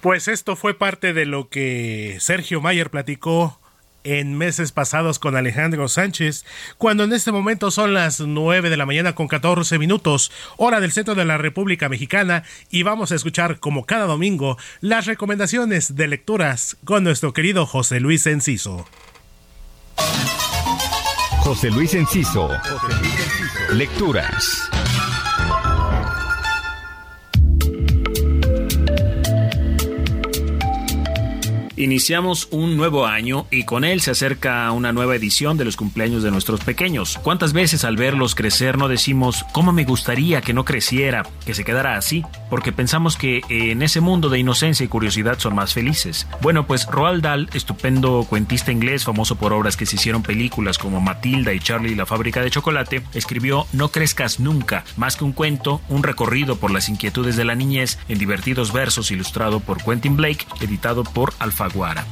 Pues 0.00 0.28
esto 0.28 0.56
fue 0.56 0.74
parte 0.74 1.12
de 1.12 1.26
lo 1.26 1.48
que 1.48 2.18
Sergio 2.20 2.60
Mayer 2.60 2.90
platicó 2.90 3.57
en 4.04 4.36
meses 4.36 4.72
pasados 4.72 5.18
con 5.18 5.36
Alejandro 5.36 5.88
Sánchez, 5.88 6.44
cuando 6.78 7.04
en 7.04 7.12
este 7.12 7.32
momento 7.32 7.70
son 7.70 7.94
las 7.94 8.20
9 8.20 8.70
de 8.70 8.76
la 8.76 8.86
mañana 8.86 9.14
con 9.14 9.28
14 9.28 9.78
minutos, 9.78 10.32
hora 10.56 10.80
del 10.80 10.92
centro 10.92 11.14
de 11.14 11.24
la 11.24 11.38
República 11.38 11.88
Mexicana, 11.88 12.44
y 12.70 12.82
vamos 12.82 13.12
a 13.12 13.14
escuchar, 13.14 13.58
como 13.58 13.84
cada 13.84 14.06
domingo, 14.06 14.56
las 14.80 15.06
recomendaciones 15.06 15.96
de 15.96 16.08
lecturas 16.08 16.76
con 16.84 17.04
nuestro 17.04 17.32
querido 17.32 17.66
José 17.66 18.00
Luis 18.00 18.26
Enciso. 18.26 18.86
José 21.40 21.70
Luis 21.70 21.94
Enciso. 21.94 22.50
Lecturas. 23.72 24.68
Iniciamos 31.78 32.48
un 32.50 32.76
nuevo 32.76 33.06
año 33.06 33.46
y 33.52 33.62
con 33.62 33.84
él 33.84 34.00
se 34.00 34.10
acerca 34.10 34.72
una 34.72 34.92
nueva 34.92 35.14
edición 35.14 35.56
de 35.56 35.64
los 35.64 35.76
cumpleaños 35.76 36.24
de 36.24 36.32
nuestros 36.32 36.58
pequeños. 36.64 37.20
¿Cuántas 37.22 37.52
veces 37.52 37.84
al 37.84 37.96
verlos 37.96 38.34
crecer 38.34 38.76
no 38.76 38.88
decimos 38.88 39.46
cómo 39.52 39.70
me 39.70 39.84
gustaría 39.84 40.40
que 40.40 40.52
no 40.52 40.64
creciera, 40.64 41.24
que 41.46 41.54
se 41.54 41.64
quedara 41.64 41.96
así? 41.96 42.24
Porque 42.50 42.72
pensamos 42.72 43.16
que 43.16 43.42
en 43.48 43.82
ese 43.82 44.00
mundo 44.00 44.28
de 44.28 44.40
inocencia 44.40 44.82
y 44.82 44.88
curiosidad 44.88 45.38
son 45.38 45.54
más 45.54 45.72
felices. 45.72 46.26
Bueno, 46.42 46.66
pues 46.66 46.84
Roald 46.84 47.22
Dahl, 47.22 47.48
estupendo 47.54 48.26
cuentista 48.28 48.72
inglés 48.72 49.04
famoso 49.04 49.36
por 49.36 49.52
obras 49.52 49.76
que 49.76 49.86
se 49.86 49.94
hicieron 49.94 50.24
películas 50.24 50.78
como 50.78 51.00
Matilda 51.00 51.52
y 51.54 51.60
Charlie 51.60 51.92
y 51.92 51.94
la 51.94 52.06
fábrica 52.06 52.42
de 52.42 52.50
chocolate, 52.50 53.04
escribió 53.14 53.68
No 53.72 53.92
crezcas 53.92 54.40
nunca, 54.40 54.82
más 54.96 55.14
que 55.14 55.22
un 55.22 55.32
cuento, 55.32 55.80
un 55.88 56.02
recorrido 56.02 56.56
por 56.56 56.72
las 56.72 56.88
inquietudes 56.88 57.36
de 57.36 57.44
la 57.44 57.54
niñez 57.54 58.00
en 58.08 58.18
divertidos 58.18 58.72
versos 58.72 59.12
ilustrado 59.12 59.60
por 59.60 59.80
Quentin 59.80 60.16
Blake, 60.16 60.44
editado 60.60 61.04
por 61.04 61.34
Alfa 61.38 61.67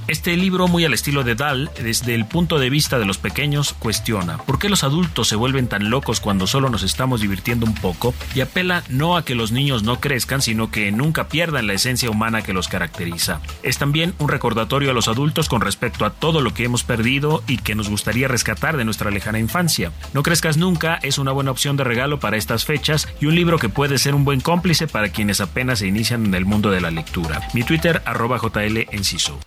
Este 0.09 0.37
libro, 0.37 0.69
muy 0.69 0.85
al 0.85 0.95
estilo 0.95 1.25
de 1.25 1.35
Dahl, 1.35 1.71
desde 1.83 2.15
el 2.15 2.27
punto 2.27 2.59
de 2.59 2.71
vista 2.71 2.99
de 2.99 3.07
los 3.07 3.19
pequeños, 3.19 3.75
cuestiona 3.79 4.39
por 4.39 4.59
qué 4.59 4.69
los 4.69 4.85
adultos 4.85 5.29
se 5.29 5.37
vuelven 5.37 5.69
tan 5.69 5.91
locos 5.91 6.21
cuando 6.21 6.47
solo 6.47 6.71
nos 6.71 6.83
estamos 6.83 7.21
divirtiendo 7.21 7.67
un 7.67 7.75
poco 7.75 8.15
y 8.35 8.41
apela 8.41 8.83
no 8.89 9.17
a 9.17 9.25
que 9.25 9.35
los 9.35 9.53
niños 9.53 9.83
no 9.83 10.01
crezcan, 10.01 10.43
sino 10.43 10.71
que 10.71 10.93
nunca 10.93 11.29
pierdan 11.29 11.67
la 11.67 11.73
esencia 11.73 12.11
humana 12.11 12.43
que 12.43 12.53
los 12.53 12.69
caracteriza. 12.69 13.41
Es 13.63 13.79
también 13.79 14.15
un 14.19 14.29
recordatorio 14.29 14.91
a 14.91 14.95
los 14.95 15.09
adultos 15.09 15.49
con 15.49 15.61
respecto 15.61 16.05
a 16.05 16.11
todo 16.11 16.41
lo 16.41 16.55
que 16.55 16.65
hemos 16.65 16.85
perdido 16.85 17.43
y 17.47 17.59
que 17.59 17.75
nos 17.75 17.89
gustaría 17.89 18.29
rescatar 18.29 18.77
de 18.77 18.85
nuestra 18.85 19.11
lejana 19.11 19.39
infancia. 19.39 19.93
No 20.13 20.23
crezcas 20.23 20.57
nunca 20.57 20.99
es 21.03 21.19
una 21.19 21.33
buena 21.33 21.51
opción 21.51 21.77
de 21.77 21.85
regalo 21.85 22.21
para 22.21 22.37
estas 22.37 22.65
fechas 22.65 23.09
y 23.21 23.27
un 23.27 23.35
libro 23.35 23.59
que 23.59 23.69
puede 23.69 23.99
ser 23.99 24.15
un 24.15 24.25
buen 24.25 24.41
cómplice 24.41 24.87
para 24.87 25.09
quienes 25.09 25.41
apenas 25.41 25.81
se 25.81 25.87
inician 25.87 26.27
en 26.27 26.35
el 26.35 26.45
mundo 26.45 26.71
de 26.71 26.81
la 26.81 26.91
lectura. 26.91 27.41
Mi 27.55 27.63
Twitter 27.63 28.03
arroba 28.05 28.39
JL 28.39 28.87
Enciso. 28.91 29.39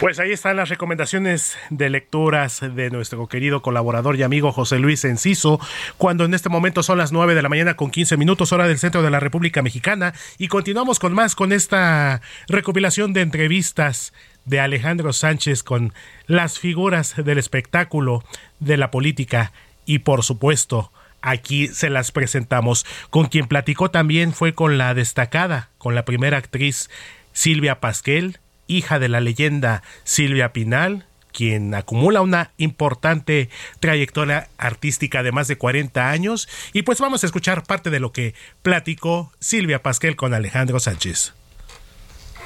Pues 0.00 0.18
ahí 0.18 0.32
están 0.32 0.56
las 0.56 0.70
recomendaciones 0.70 1.58
de 1.68 1.90
lecturas 1.90 2.62
de 2.62 2.88
nuestro 2.88 3.26
querido 3.28 3.60
colaborador 3.60 4.16
y 4.16 4.22
amigo 4.22 4.50
José 4.50 4.78
Luis 4.78 5.04
Enciso, 5.04 5.60
cuando 5.98 6.24
en 6.24 6.32
este 6.32 6.48
momento 6.48 6.82
son 6.82 6.96
las 6.96 7.12
9 7.12 7.34
de 7.34 7.42
la 7.42 7.50
mañana 7.50 7.74
con 7.74 7.90
15 7.90 8.16
minutos 8.16 8.50
hora 8.54 8.66
del 8.66 8.78
centro 8.78 9.02
de 9.02 9.10
la 9.10 9.20
República 9.20 9.60
Mexicana 9.60 10.14
y 10.38 10.48
continuamos 10.48 10.98
con 10.98 11.12
más 11.12 11.34
con 11.34 11.52
esta 11.52 12.22
recopilación 12.48 13.12
de 13.12 13.20
entrevistas 13.20 14.14
de 14.46 14.60
Alejandro 14.60 15.12
Sánchez 15.12 15.62
con 15.62 15.92
las 16.26 16.58
figuras 16.58 17.14
del 17.22 17.36
espectáculo, 17.36 18.24
de 18.58 18.78
la 18.78 18.90
política 18.90 19.52
y 19.84 19.98
por 19.98 20.22
supuesto 20.24 20.92
aquí 21.20 21.68
se 21.68 21.90
las 21.90 22.10
presentamos. 22.10 22.86
Con 23.10 23.26
quien 23.26 23.48
platicó 23.48 23.90
también 23.90 24.32
fue 24.32 24.54
con 24.54 24.78
la 24.78 24.94
destacada, 24.94 25.68
con 25.76 25.94
la 25.94 26.06
primera 26.06 26.38
actriz 26.38 26.88
Silvia 27.34 27.80
Pasquel, 27.80 28.40
hija 28.70 28.98
de 28.98 29.08
la 29.08 29.20
leyenda 29.20 29.82
Silvia 30.04 30.52
Pinal, 30.52 31.06
quien 31.32 31.74
acumula 31.74 32.22
una 32.22 32.50
importante 32.56 33.50
trayectoria 33.80 34.48
artística 34.58 35.22
de 35.22 35.32
más 35.32 35.48
de 35.48 35.56
40 35.56 36.10
años. 36.10 36.48
Y 36.72 36.82
pues 36.82 36.98
vamos 37.00 37.22
a 37.22 37.26
escuchar 37.26 37.64
parte 37.64 37.90
de 37.90 38.00
lo 38.00 38.12
que 38.12 38.34
platicó 38.62 39.32
Silvia 39.40 39.82
Pasquel 39.82 40.16
con 40.16 40.34
Alejandro 40.34 40.80
Sánchez. 40.80 41.34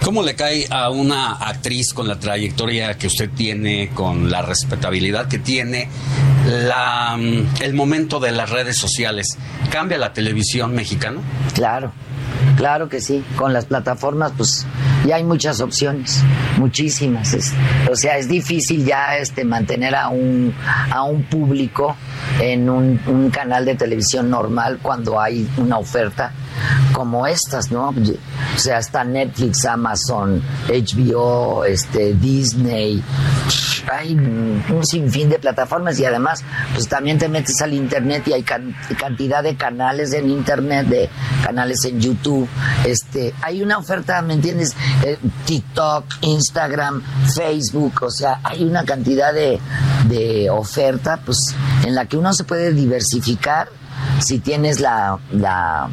¿Cómo 0.03 0.23
le 0.23 0.35
cae 0.35 0.67
a 0.71 0.91
una 0.91 1.33
actriz 1.33 1.95
con 1.95 2.09
la 2.09 2.19
trayectoria 2.19 2.99
que 2.99 3.07
usted 3.07 3.31
tiene, 3.31 3.91
con 3.95 4.31
la 4.31 4.43
respetabilidad 4.43 5.29
que 5.29 5.39
tiene, 5.39 5.89
la, 6.47 7.17
el 7.61 7.75
momento 7.75 8.21
de 8.21 8.33
las 8.33 8.51
redes 8.51 8.77
sociales? 8.77 9.39
¿Cambia 9.71 9.97
la 9.97 10.13
televisión 10.13 10.75
mexicana? 10.75 11.21
Claro, 11.55 11.93
Claro 12.57 12.89
que 12.89 13.01
sí, 13.01 13.25
con 13.37 13.53
las 13.53 13.65
plataformas 13.65 14.33
pues 14.37 14.67
ya 15.07 15.17
hay 15.17 15.25
muchas 15.25 15.61
opciones, 15.61 16.23
muchísimas. 16.59 17.37
o 17.91 17.97
sea, 17.97 18.17
es 18.17 18.29
difícil 18.29 18.85
ya 18.85 19.17
este 19.17 19.45
mantener 19.45 19.95
a 19.95 20.09
un, 20.09 20.55
a 20.91 21.03
un 21.03 21.25
público 21.25 21.97
en 22.41 22.71
un, 22.71 23.01
un 23.07 23.31
canal 23.31 23.65
de 23.65 23.75
televisión 23.75 24.31
normal 24.31 24.79
cuando 24.81 25.21
hay 25.21 25.49
una 25.57 25.79
oferta 25.79 26.33
como 26.93 27.27
estas, 27.27 27.71
¿no? 27.71 27.89
O 27.89 28.59
sea, 28.59 28.79
está 28.79 29.05
Netflix, 29.05 29.65
Amazon, 29.65 30.43
HBO, 30.69 31.65
este, 31.65 32.15
Disney, 32.15 33.03
hay 33.93 34.15
un 34.15 34.85
sinfín 34.85 35.29
de 35.29 35.39
plataformas 35.39 35.99
y 35.99 36.05
además, 36.05 36.43
pues 36.73 36.89
también 36.89 37.19
te 37.19 37.29
metes 37.29 37.61
al 37.63 37.75
internet 37.75 38.27
y 38.27 38.33
hay 38.33 38.43
cantidad 38.43 39.43
de 39.43 39.57
canales 39.57 40.13
en 40.13 40.31
internet, 40.31 40.87
de 40.87 41.11
canales 41.45 41.85
en 41.85 42.01
YouTube, 42.01 42.49
este, 42.85 43.35
hay 43.43 43.63
una 43.63 43.79
oferta, 43.79 44.21
¿me 44.23 44.35
entiendes? 44.35 44.75
Eh, 45.05 45.19
TikTok, 45.45 46.05
Instagram, 46.23 47.03
Facebook, 47.35 48.03
o 48.03 48.11
sea, 48.11 48.41
hay 48.43 48.65
una 48.65 48.85
cantidad 48.85 49.33
de, 49.33 49.61
de 50.09 50.51
oferta, 50.51 51.21
pues, 51.25 51.55
en 51.85 51.95
la 51.95 52.07
que 52.07 52.17
uno 52.17 52.33
se 52.33 52.45
puede 52.45 52.73
diversificar 52.73 53.69
si 54.21 54.39
tienes 54.39 54.81
la, 54.81 55.19
la 55.33 55.89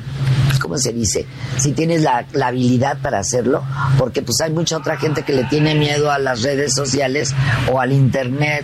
¿cómo 0.62 0.78
se 0.78 0.94
dice? 0.94 1.26
Si 1.58 1.74
tienes 1.74 2.02
la, 2.02 2.26
la, 2.34 2.48
habilidad 2.48 2.98
para 3.02 3.20
hacerlo, 3.20 3.64
porque 3.98 4.22
pues 4.22 4.40
hay 4.42 4.52
mucha 4.52 4.78
otra 4.78 4.98
gente 4.98 5.24
que 5.24 5.34
le 5.34 5.44
tiene 5.46 5.76
miedo 5.76 6.12
a 6.12 6.20
las 6.20 6.42
redes 6.44 6.74
sociales 6.74 7.34
o 7.72 7.80
al 7.80 7.92
internet 7.92 8.64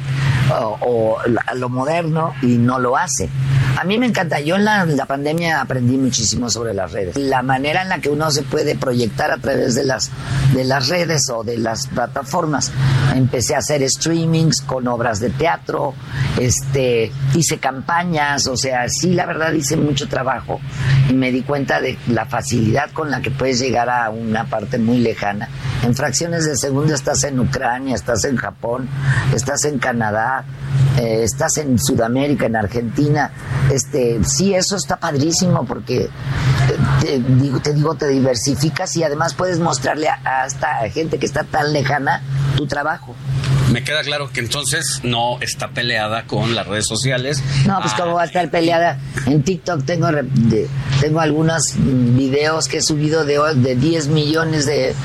o, 0.51 0.77
o 0.81 1.17
a 1.19 1.55
lo 1.55 1.69
moderno 1.69 2.33
y 2.41 2.57
no 2.57 2.79
lo 2.79 2.97
hace. 2.97 3.29
A 3.77 3.83
mí 3.83 3.99
me 3.99 4.07
encanta. 4.07 4.39
Yo 4.39 4.55
en 4.55 4.65
la, 4.65 5.05
pandemia 5.07 5.61
aprendí 5.61 5.97
muchísimo 5.97 6.49
sobre 6.49 6.73
las 6.73 6.91
redes. 6.91 7.15
La 7.15 7.43
manera 7.43 7.83
en 7.83 7.89
la 7.89 7.99
que 7.99 8.09
uno 8.09 8.31
se 8.31 8.41
puede 8.41 8.75
proyectar 8.75 9.29
a 9.29 9.37
través 9.37 9.75
de 9.75 9.83
las, 9.83 10.09
de 10.55 10.63
las 10.63 10.87
redes 10.87 11.29
o 11.29 11.43
de 11.43 11.59
las 11.59 11.85
plataformas. 11.85 12.71
Empecé 13.13 13.53
a 13.53 13.59
hacer 13.59 13.87
streamings 13.87 14.61
con 14.61 14.87
obras 14.87 15.19
de 15.19 15.29
teatro, 15.29 15.93
este, 16.39 17.11
hice 17.35 17.59
campañas, 17.59 18.47
o 18.47 18.57
sea, 18.57 18.89
sí, 18.89 19.13
la 19.13 19.27
verdad 19.27 19.53
hice 19.53 19.77
mucho 19.77 20.07
trabajo 20.07 20.59
y 21.07 21.13
me 21.13 21.31
di 21.31 21.43
cuenta 21.43 21.79
de 21.79 21.99
la 22.07 22.25
facilidad 22.25 22.89
con 22.91 23.11
la 23.11 23.21
que 23.21 23.29
puedes 23.29 23.59
llegar 23.59 23.91
a 23.91 24.09
una 24.09 24.45
parte 24.45 24.79
muy 24.79 24.97
lejana. 24.97 25.49
En 25.83 25.93
fracciones 25.93 26.45
de 26.45 26.57
segundo 26.57 26.95
estás 26.95 27.23
en 27.25 27.39
Ucrania, 27.39 27.93
estás 27.93 28.25
en 28.25 28.37
Japón, 28.37 28.89
estás 29.35 29.65
en 29.65 29.77
Canadá, 29.77 30.43
eh, 30.97 31.21
estás 31.21 31.57
en 31.57 31.77
Sudamérica, 31.77 32.47
en 32.47 32.55
Argentina 32.55 33.31
este, 33.71 34.23
sí, 34.23 34.53
eso 34.53 34.75
está 34.75 34.97
padrísimo 34.97 35.65
porque 35.65 36.03
eh, 36.03 36.09
te, 37.01 37.19
digo, 37.19 37.59
te 37.59 37.73
digo, 37.73 37.95
te 37.95 38.07
diversificas 38.07 38.95
y 38.95 39.03
además 39.03 39.33
puedes 39.33 39.59
mostrarle 39.59 40.07
a, 40.09 40.45
esta 40.45 40.89
gente 40.89 41.17
que 41.17 41.25
está 41.25 41.43
tan 41.43 41.73
lejana 41.73 42.21
tu 42.55 42.67
trabajo. 42.67 43.15
Me 43.71 43.83
queda 43.83 44.01
claro 44.01 44.31
que 44.31 44.39
entonces 44.39 45.01
no 45.03 45.39
está 45.41 45.71
peleada 45.71 46.23
con 46.23 46.55
las 46.55 46.67
redes 46.67 46.87
sociales. 46.87 47.43
No, 47.65 47.81
pues 47.81 47.93
cómo 47.93 48.13
va 48.13 48.21
a 48.21 48.25
estar 48.25 48.49
peleada. 48.49 48.97
En 49.25 49.43
TikTok 49.43 49.83
tengo, 49.83 50.07
tengo 51.01 51.19
algunos 51.19 51.73
videos 51.75 52.69
que 52.69 52.77
he 52.77 52.81
subido 52.81 53.25
de, 53.25 53.37
de 53.55 53.75
10 53.75 54.07
millones 54.07 54.65
de, 54.65 54.95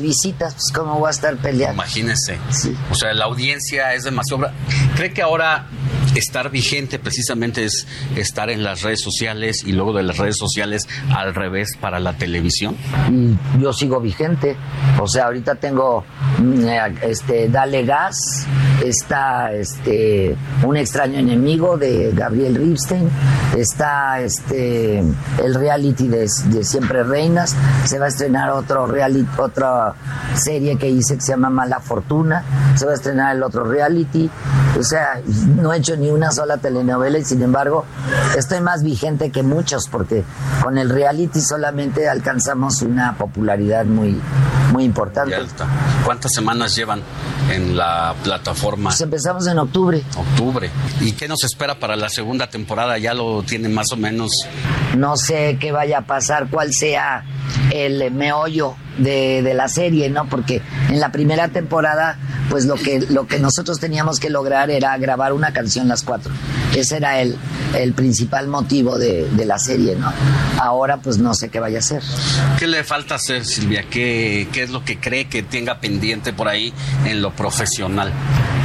visitas, 0.00 0.54
pues 0.54 0.70
cómo 0.72 1.00
va 1.00 1.08
a 1.08 1.10
estar 1.10 1.36
peleada. 1.36 1.74
Imagínese. 1.74 2.38
O 2.90 2.94
sea, 2.94 3.12
la 3.12 3.24
audiencia 3.24 3.92
es 3.92 4.04
demasiado... 4.04 4.50
¿Cree 4.94 5.12
que 5.12 5.22
ahora 5.22 5.66
estar 6.14 6.50
vigente 6.50 6.98
precisamente 6.98 7.64
es 7.64 7.86
estar 8.16 8.50
en 8.50 8.62
las 8.62 8.82
redes 8.82 9.00
sociales 9.00 9.64
y 9.64 9.72
luego 9.72 9.92
de 9.92 10.02
las 10.02 10.18
redes 10.18 10.36
sociales 10.36 10.88
al 11.14 11.34
revés 11.34 11.76
para 11.80 12.00
la 12.00 12.14
televisión? 12.14 12.76
Y 13.10 13.36
yo 13.60 13.72
sigo 13.72 14.00
vigente. 14.00 14.56
O 15.00 15.06
sea, 15.06 15.26
ahorita 15.26 15.54
tengo 15.56 16.04
mm, 16.38 16.66
este 17.02 17.48
Dale 17.48 17.84
Gas, 17.84 18.46
está 18.82 19.52
este 19.52 20.36
Un 20.64 20.76
extraño 20.76 21.18
enemigo 21.18 21.76
de 21.76 22.12
Gabriel 22.12 22.54
Ripstein, 22.56 23.08
está 23.56 24.20
este 24.20 25.00
el 25.42 25.54
reality 25.54 26.08
de, 26.08 26.28
Siempre 26.28 27.02
Reinas, 27.02 27.54
se 27.84 27.98
va 27.98 28.06
a 28.06 28.08
estrenar 28.08 28.50
otro 28.50 28.86
reality, 28.86 29.28
otra 29.38 29.94
serie 30.34 30.76
que 30.76 30.88
hice 30.88 31.16
que 31.16 31.20
se 31.20 31.32
llama 31.32 31.50
Mala 31.50 31.80
Fortuna, 31.80 32.44
se 32.74 32.86
va 32.86 32.92
a 32.92 32.94
estrenar 32.94 33.36
el 33.36 33.42
otro 33.42 33.64
reality. 33.64 34.30
O 34.78 34.82
sea, 34.82 35.20
no 35.60 35.72
he 35.72 35.78
hecho 35.78 35.96
ni 35.96 36.10
una 36.10 36.30
sola 36.30 36.56
telenovela 36.56 37.18
y 37.18 37.24
sin 37.24 37.42
embargo 37.42 37.84
estoy 38.36 38.60
más 38.60 38.82
vigente 38.82 39.30
que 39.30 39.42
muchos 39.42 39.88
porque 39.88 40.24
con 40.62 40.78
el 40.78 40.88
reality 40.88 41.40
solamente 41.40 42.08
alcanzamos 42.08 42.80
una 42.82 43.14
popularidad 43.16 43.84
muy, 43.84 44.18
muy 44.72 44.84
importante. 44.84 45.36
¿Cuántas 46.04 46.32
semanas 46.32 46.74
llevan 46.74 47.02
en 47.50 47.76
la 47.76 48.14
plataforma? 48.22 48.71
Pues 48.76 49.00
empezamos 49.00 49.46
en 49.46 49.58
octubre. 49.58 50.02
Octubre. 50.16 50.70
¿Y 51.00 51.12
qué 51.12 51.28
nos 51.28 51.44
espera 51.44 51.78
para 51.78 51.96
la 51.96 52.08
segunda 52.08 52.48
temporada? 52.48 52.98
¿Ya 52.98 53.14
lo 53.14 53.42
tienen 53.42 53.74
más 53.74 53.92
o 53.92 53.96
menos? 53.96 54.46
No 54.96 55.16
sé 55.16 55.58
qué 55.60 55.72
vaya 55.72 55.98
a 55.98 56.06
pasar, 56.06 56.48
cuál 56.48 56.72
sea 56.72 57.24
el 57.70 58.10
meollo 58.12 58.74
de, 58.98 59.42
de, 59.42 59.54
la 59.54 59.68
serie, 59.68 60.10
¿no? 60.10 60.28
Porque 60.28 60.62
en 60.88 61.00
la 61.00 61.12
primera 61.12 61.48
temporada, 61.48 62.18
pues 62.50 62.66
lo 62.66 62.74
que, 62.74 63.00
lo 63.10 63.26
que 63.26 63.38
nosotros 63.38 63.80
teníamos 63.80 64.20
que 64.20 64.30
lograr 64.30 64.70
era 64.70 64.96
grabar 64.98 65.32
una 65.32 65.52
canción 65.52 65.88
las 65.88 66.02
cuatro. 66.02 66.32
Ese 66.74 66.96
era 66.96 67.20
el, 67.20 67.36
el 67.74 67.92
principal 67.92 68.48
motivo 68.48 68.98
de, 68.98 69.28
de 69.30 69.44
la 69.44 69.58
serie, 69.58 69.96
¿no? 69.96 70.12
Ahora, 70.58 70.98
pues 70.98 71.18
no 71.18 71.34
sé 71.34 71.48
qué 71.48 71.60
vaya 71.60 71.78
a 71.78 71.80
hacer. 71.80 72.02
¿Qué 72.58 72.66
le 72.66 72.84
falta 72.84 73.16
hacer, 73.16 73.44
Silvia? 73.44 73.84
¿Qué, 73.90 74.48
qué 74.52 74.62
es 74.62 74.70
lo 74.70 74.84
que 74.84 74.98
cree 74.98 75.26
que 75.26 75.42
tenga 75.42 75.80
pendiente 75.80 76.32
por 76.32 76.48
ahí 76.48 76.72
en 77.04 77.22
lo 77.22 77.32
profesional? 77.32 78.12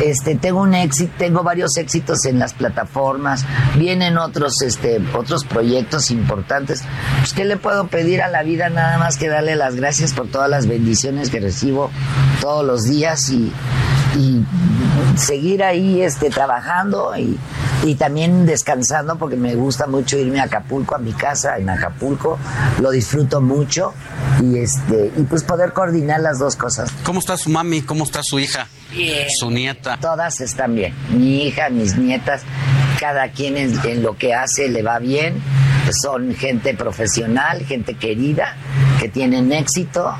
Este, 0.03 0.35
tengo 0.35 0.61
un 0.61 0.75
éxito, 0.75 1.11
tengo 1.17 1.41
varios 1.41 1.75
éxitos 1.77 2.25
en 2.25 2.37
las 2.37 2.53
plataformas, 2.53 3.45
vienen 3.77 4.17
otros, 4.17 4.61
este, 4.61 5.01
otros 5.13 5.43
proyectos 5.43 6.11
importantes. 6.11 6.83
Pues, 7.19 7.33
¿qué 7.33 7.45
le 7.45 7.57
puedo 7.57 7.87
pedir 7.87 8.21
a 8.21 8.27
la 8.27 8.43
vida? 8.43 8.69
Nada 8.69 8.97
más 8.99 9.17
que 9.17 9.27
darle 9.27 9.55
las 9.55 9.75
gracias 9.75 10.13
por 10.17 10.27
todas 10.27 10.49
las 10.49 10.65
bendiciones 10.65 11.29
que 11.29 11.39
recibo 11.39 11.91
todos 12.41 12.65
los 12.65 12.85
días 12.85 13.29
y, 13.29 13.53
y 14.17 14.43
seguir 15.15 15.63
ahí 15.63 16.01
este, 16.01 16.31
trabajando 16.31 17.15
y, 17.15 17.37
y 17.83 17.95
también 17.95 18.47
descansando 18.47 19.17
porque 19.17 19.35
me 19.35 19.53
gusta 19.53 19.85
mucho 19.85 20.17
irme 20.17 20.39
a 20.39 20.45
Acapulco, 20.45 20.95
a 20.95 20.97
mi 20.97 21.13
casa 21.13 21.57
en 21.57 21.69
Acapulco, 21.69 22.39
lo 22.81 22.89
disfruto 22.89 23.41
mucho 23.41 23.93
y, 24.41 24.57
este, 24.57 25.11
y 25.15 25.21
pues 25.23 25.43
poder 25.43 25.71
coordinar 25.71 26.19
las 26.19 26.39
dos 26.39 26.55
cosas. 26.55 26.91
¿Cómo 27.03 27.19
está 27.19 27.37
su 27.37 27.51
mami? 27.51 27.83
¿Cómo 27.83 28.03
está 28.03 28.23
su 28.23 28.39
hija? 28.39 28.67
Bien. 28.91 29.29
Su 29.29 29.51
nieta. 29.51 29.97
Todas 30.01 30.41
están 30.41 30.73
bien. 30.73 30.95
Mi 31.09 31.45
hija, 31.45 31.69
mis 31.69 31.95
nietas, 31.95 32.41
cada 32.99 33.29
quien 33.29 33.55
en, 33.55 33.79
en, 33.85 34.01
lo 34.01 34.17
que 34.17 34.33
hace 34.33 34.67
le 34.67 34.81
va 34.81 34.97
bien. 34.97 35.41
Son 35.91 36.33
gente 36.35 36.73
profesional, 36.73 37.63
gente 37.65 37.93
querida, 37.93 38.57
que 38.99 39.09
tienen 39.09 39.51
éxito, 39.51 40.13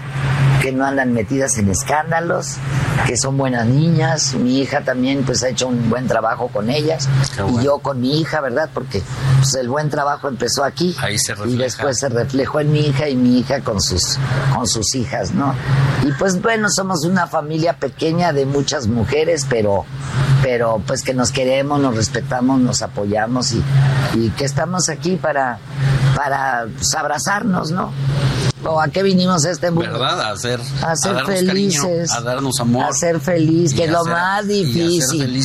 que 0.61 0.71
no 0.71 0.85
andan 0.85 1.13
metidas 1.13 1.57
en 1.57 1.69
escándalos, 1.69 2.57
que 3.05 3.17
son 3.17 3.37
buenas 3.37 3.65
niñas. 3.65 4.33
Mi 4.35 4.59
hija 4.59 4.81
también 4.81 5.23
pues 5.23 5.43
ha 5.43 5.49
hecho 5.49 5.67
un 5.67 5.89
buen 5.89 6.07
trabajo 6.07 6.47
con 6.49 6.69
ellas. 6.69 7.07
Bueno. 7.37 7.61
Y 7.61 7.65
yo 7.65 7.79
con 7.79 8.01
mi 8.01 8.19
hija, 8.19 8.41
¿verdad? 8.41 8.69
Porque 8.73 9.01
pues, 9.37 9.55
el 9.55 9.69
buen 9.69 9.89
trabajo 9.89 10.27
empezó 10.27 10.63
aquí. 10.63 10.95
Ahí 10.99 11.17
se 11.17 11.33
y 11.45 11.55
después 11.55 11.99
se 11.99 12.09
reflejó 12.09 12.59
en 12.59 12.71
mi 12.71 12.81
hija 12.81 13.07
y 13.09 13.15
mi 13.15 13.39
hija 13.39 13.61
con 13.61 13.81
sus, 13.81 14.17
con 14.53 14.67
sus 14.67 14.93
hijas, 14.95 15.31
¿no? 15.31 15.53
Y 16.03 16.11
pues 16.13 16.41
bueno, 16.41 16.69
somos 16.69 17.05
una 17.05 17.27
familia 17.27 17.77
pequeña 17.77 18.33
de 18.33 18.45
muchas 18.45 18.87
mujeres, 18.87 19.45
pero, 19.49 19.85
pero 20.41 20.81
pues 20.85 21.03
que 21.03 21.13
nos 21.13 21.31
queremos, 21.31 21.79
nos 21.79 21.95
respetamos, 21.95 22.59
nos 22.59 22.81
apoyamos 22.81 23.53
y, 23.53 23.63
y 24.15 24.29
que 24.31 24.45
estamos 24.45 24.89
aquí 24.89 25.15
para, 25.15 25.59
para 26.15 26.65
pues, 26.77 26.93
abrazarnos, 26.95 27.71
¿no? 27.71 27.91
¿O 28.67 28.81
a 28.81 28.87
qué 28.89 29.03
vinimos 29.03 29.45
a 29.45 29.51
este 29.51 29.71
mundo? 29.71 29.91
¿Verdad? 29.91 30.31
A 30.31 30.35
ser, 30.37 30.59
a 30.83 30.95
ser 30.95 31.17
a 31.17 31.25
felices. 31.25 32.11
Cariño, 32.11 32.13
a 32.13 32.21
darnos 32.21 32.59
amor. 32.59 32.85
A 32.85 32.93
ser 32.93 33.19
feliz, 33.19 33.73
que 33.73 33.85
es 33.85 33.91
lo 33.91 34.05
más 34.05 34.47
difícil. 34.47 35.43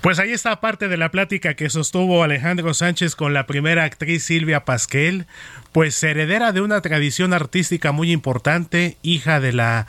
Pues 0.00 0.18
ahí 0.18 0.32
está 0.32 0.60
parte 0.60 0.88
de 0.88 0.98
la 0.98 1.10
plática 1.10 1.54
que 1.54 1.70
sostuvo 1.70 2.22
Alejandro 2.22 2.74
Sánchez 2.74 3.16
con 3.16 3.32
la 3.32 3.46
primera 3.46 3.84
actriz 3.84 4.24
Silvia 4.24 4.66
Pasquel, 4.66 5.26
pues 5.72 6.02
heredera 6.02 6.52
de 6.52 6.60
una 6.60 6.82
tradición 6.82 7.32
artística 7.32 7.90
muy 7.90 8.12
importante, 8.12 8.98
hija 9.00 9.40
de 9.40 9.54
la 9.54 9.86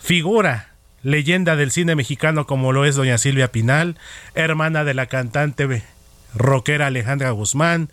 figura 0.00 0.70
leyenda 1.02 1.56
del 1.56 1.70
cine 1.70 1.94
mexicano 1.94 2.46
como 2.46 2.72
lo 2.72 2.86
es 2.86 2.96
doña 2.96 3.18
Silvia 3.18 3.52
Pinal, 3.52 3.98
hermana 4.34 4.82
de 4.82 4.94
la 4.94 5.06
cantante 5.06 5.82
rockera 6.34 6.86
Alejandra 6.86 7.30
Guzmán, 7.30 7.90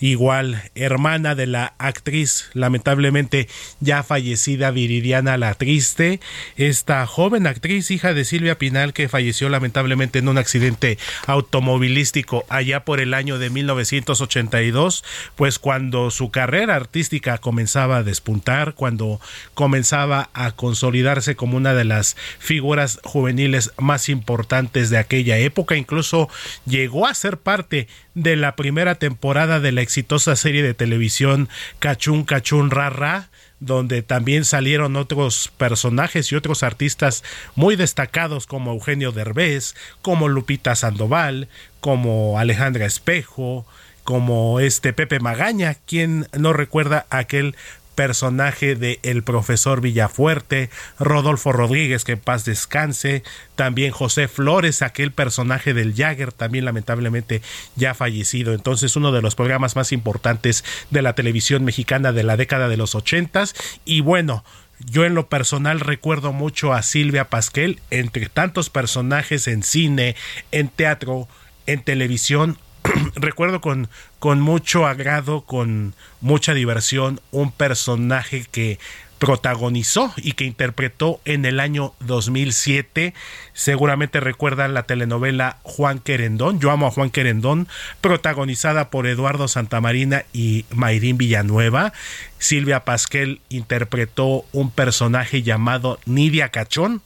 igual 0.00 0.62
hermana 0.74 1.34
de 1.34 1.46
la 1.46 1.74
actriz 1.78 2.50
lamentablemente 2.52 3.48
ya 3.80 4.02
fallecida 4.02 4.70
Viridiana 4.70 5.36
La 5.36 5.54
Triste, 5.54 6.20
esta 6.56 7.06
joven 7.06 7.46
actriz 7.46 7.90
hija 7.90 8.12
de 8.12 8.24
Silvia 8.24 8.58
Pinal 8.58 8.92
que 8.92 9.08
falleció 9.08 9.48
lamentablemente 9.48 10.18
en 10.18 10.28
un 10.28 10.38
accidente 10.38 10.98
automovilístico 11.26 12.44
allá 12.48 12.84
por 12.84 13.00
el 13.00 13.14
año 13.14 13.38
de 13.38 13.50
1982, 13.50 15.04
pues 15.34 15.58
cuando 15.58 16.10
su 16.10 16.30
carrera 16.30 16.74
artística 16.74 17.38
comenzaba 17.38 17.98
a 17.98 18.02
despuntar, 18.02 18.74
cuando 18.74 19.20
comenzaba 19.54 20.30
a 20.34 20.52
consolidarse 20.52 21.36
como 21.36 21.56
una 21.56 21.74
de 21.74 21.84
las 21.84 22.16
figuras 22.38 23.00
juveniles 23.02 23.72
más 23.78 24.08
importantes 24.08 24.90
de 24.90 24.98
aquella 24.98 25.38
época, 25.38 25.76
incluso 25.76 26.28
llegó 26.66 27.06
a 27.06 27.14
ser 27.14 27.38
parte 27.38 27.88
de 28.16 28.34
la 28.34 28.56
primera 28.56 28.96
temporada 28.96 29.60
de 29.60 29.72
la 29.72 29.82
exitosa 29.82 30.34
serie 30.36 30.62
de 30.62 30.72
televisión 30.72 31.50
Cachún 31.78 32.24
Cachún 32.24 32.70
Rara, 32.70 33.28
donde 33.60 34.02
también 34.02 34.46
salieron 34.46 34.96
otros 34.96 35.52
personajes 35.58 36.32
y 36.32 36.34
otros 36.34 36.62
artistas 36.62 37.22
muy 37.54 37.76
destacados 37.76 38.46
como 38.46 38.72
Eugenio 38.72 39.12
Derbez, 39.12 39.74
como 40.00 40.28
Lupita 40.28 40.74
Sandoval, 40.74 41.48
como 41.80 42.38
Alejandra 42.38 42.86
Espejo, 42.86 43.66
como 44.02 44.60
este 44.60 44.94
Pepe 44.94 45.20
Magaña, 45.20 45.74
quien 45.74 46.26
no 46.32 46.54
recuerda 46.54 47.06
aquel 47.10 47.54
personaje 47.96 48.76
de 48.76 49.00
el 49.02 49.24
profesor 49.24 49.80
Villafuerte, 49.80 50.70
Rodolfo 51.00 51.50
Rodríguez, 51.50 52.04
que 52.04 52.12
en 52.12 52.20
paz 52.20 52.44
descanse, 52.44 53.24
también 53.56 53.90
José 53.90 54.28
Flores, 54.28 54.82
aquel 54.82 55.10
personaje 55.10 55.74
del 55.74 55.94
Jagger, 55.94 56.30
también 56.30 56.64
lamentablemente 56.64 57.42
ya 57.74 57.94
fallecido. 57.94 58.52
Entonces, 58.52 58.94
uno 58.94 59.10
de 59.10 59.22
los 59.22 59.34
programas 59.34 59.74
más 59.74 59.90
importantes 59.90 60.64
de 60.90 61.02
la 61.02 61.14
televisión 61.14 61.64
mexicana 61.64 62.12
de 62.12 62.22
la 62.22 62.36
década 62.36 62.68
de 62.68 62.76
los 62.76 62.94
ochentas. 62.94 63.54
Y 63.84 64.02
bueno, 64.02 64.44
yo 64.78 65.04
en 65.04 65.14
lo 65.14 65.28
personal 65.28 65.80
recuerdo 65.80 66.32
mucho 66.32 66.74
a 66.74 66.82
Silvia 66.82 67.30
Pasquel, 67.30 67.80
entre 67.90 68.28
tantos 68.28 68.68
personajes 68.68 69.48
en 69.48 69.62
cine, 69.62 70.16
en 70.52 70.68
teatro, 70.68 71.28
en 71.66 71.82
televisión, 71.82 72.58
recuerdo 73.14 73.60
con, 73.60 73.88
con 74.18 74.40
mucho 74.40 74.86
agrado, 74.86 75.42
con 75.42 75.94
mucha 76.20 76.54
diversión, 76.54 77.20
un 77.30 77.52
personaje 77.52 78.46
que 78.50 78.78
protagonizó 79.18 80.12
y 80.16 80.32
que 80.32 80.44
interpretó 80.44 81.20
en 81.24 81.44
el 81.44 81.60
año 81.60 81.94
2007. 82.00 83.14
Seguramente 83.54 84.20
recuerdan 84.20 84.74
la 84.74 84.82
telenovela 84.82 85.58
Juan 85.62 85.98
Querendón. 85.98 86.60
Yo 86.60 86.70
amo 86.70 86.86
a 86.86 86.90
Juan 86.90 87.10
Querendón, 87.10 87.68
protagonizada 88.00 88.90
por 88.90 89.06
Eduardo 89.06 89.48
Santamarina 89.48 90.24
y 90.32 90.66
Mayrín 90.70 91.16
Villanueva. 91.16 91.92
Silvia 92.38 92.84
Pasquel 92.84 93.40
interpretó 93.48 94.44
un 94.52 94.70
personaje 94.70 95.42
llamado 95.42 95.98
Nidia 96.04 96.50
Cachón 96.50 97.02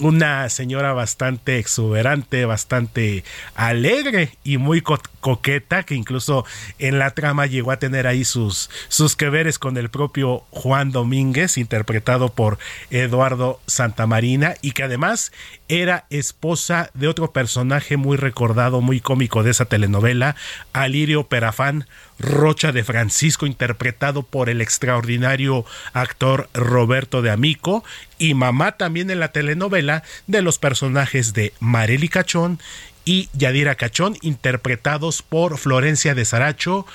una 0.00 0.48
señora 0.48 0.92
bastante 0.92 1.58
exuberante, 1.58 2.44
bastante 2.44 3.24
alegre 3.54 4.36
y 4.44 4.58
muy 4.58 4.80
co 4.80 4.98
coqueta, 5.20 5.82
que 5.82 5.94
incluso 5.96 6.44
en 6.78 6.98
la 6.98 7.10
trama 7.10 7.46
llegó 7.46 7.72
a 7.72 7.78
tener 7.78 8.06
ahí 8.06 8.24
sus, 8.24 8.70
sus 8.88 9.16
que 9.16 9.28
veres 9.28 9.58
con 9.58 9.76
el 9.76 9.88
propio 9.88 10.44
Juan 10.50 10.92
Domínguez, 10.92 11.58
interpretado 11.58 12.28
por 12.28 12.58
Eduardo 12.90 13.60
Santamarina, 13.66 14.54
y 14.62 14.72
que 14.72 14.84
además 14.84 15.32
era 15.66 16.06
esposa 16.10 16.90
de 16.94 17.08
otro 17.08 17.32
personaje 17.32 17.96
muy 17.96 18.16
recordado, 18.16 18.80
muy 18.80 19.00
cómico 19.00 19.42
de 19.42 19.50
esa 19.50 19.64
telenovela, 19.64 20.36
Alirio 20.72 21.24
Perafán 21.24 21.86
Rocha 22.18 22.72
de 22.72 22.84
Francisco, 22.84 23.46
interpretado 23.46 24.22
por 24.22 24.48
el 24.48 24.60
extraordinario 24.60 25.64
actor 25.92 26.48
Roberto 26.54 27.22
de 27.22 27.30
Amico, 27.30 27.84
y 28.18 28.34
mamá 28.34 28.72
también 28.72 29.10
en 29.10 29.20
la 29.20 29.32
telenovela 29.32 30.02
de 30.26 30.42
los 30.42 30.58
personajes 30.58 31.32
de 31.32 31.52
Marely 31.60 32.08
Cachón 32.08 32.58
y 33.04 33.28
Yadira 33.32 33.76
Cachón, 33.76 34.16
interpretados 34.20 35.22
por 35.22 35.58
Florencia 35.58 36.14
de 36.14 36.24
Saracho 36.24 36.86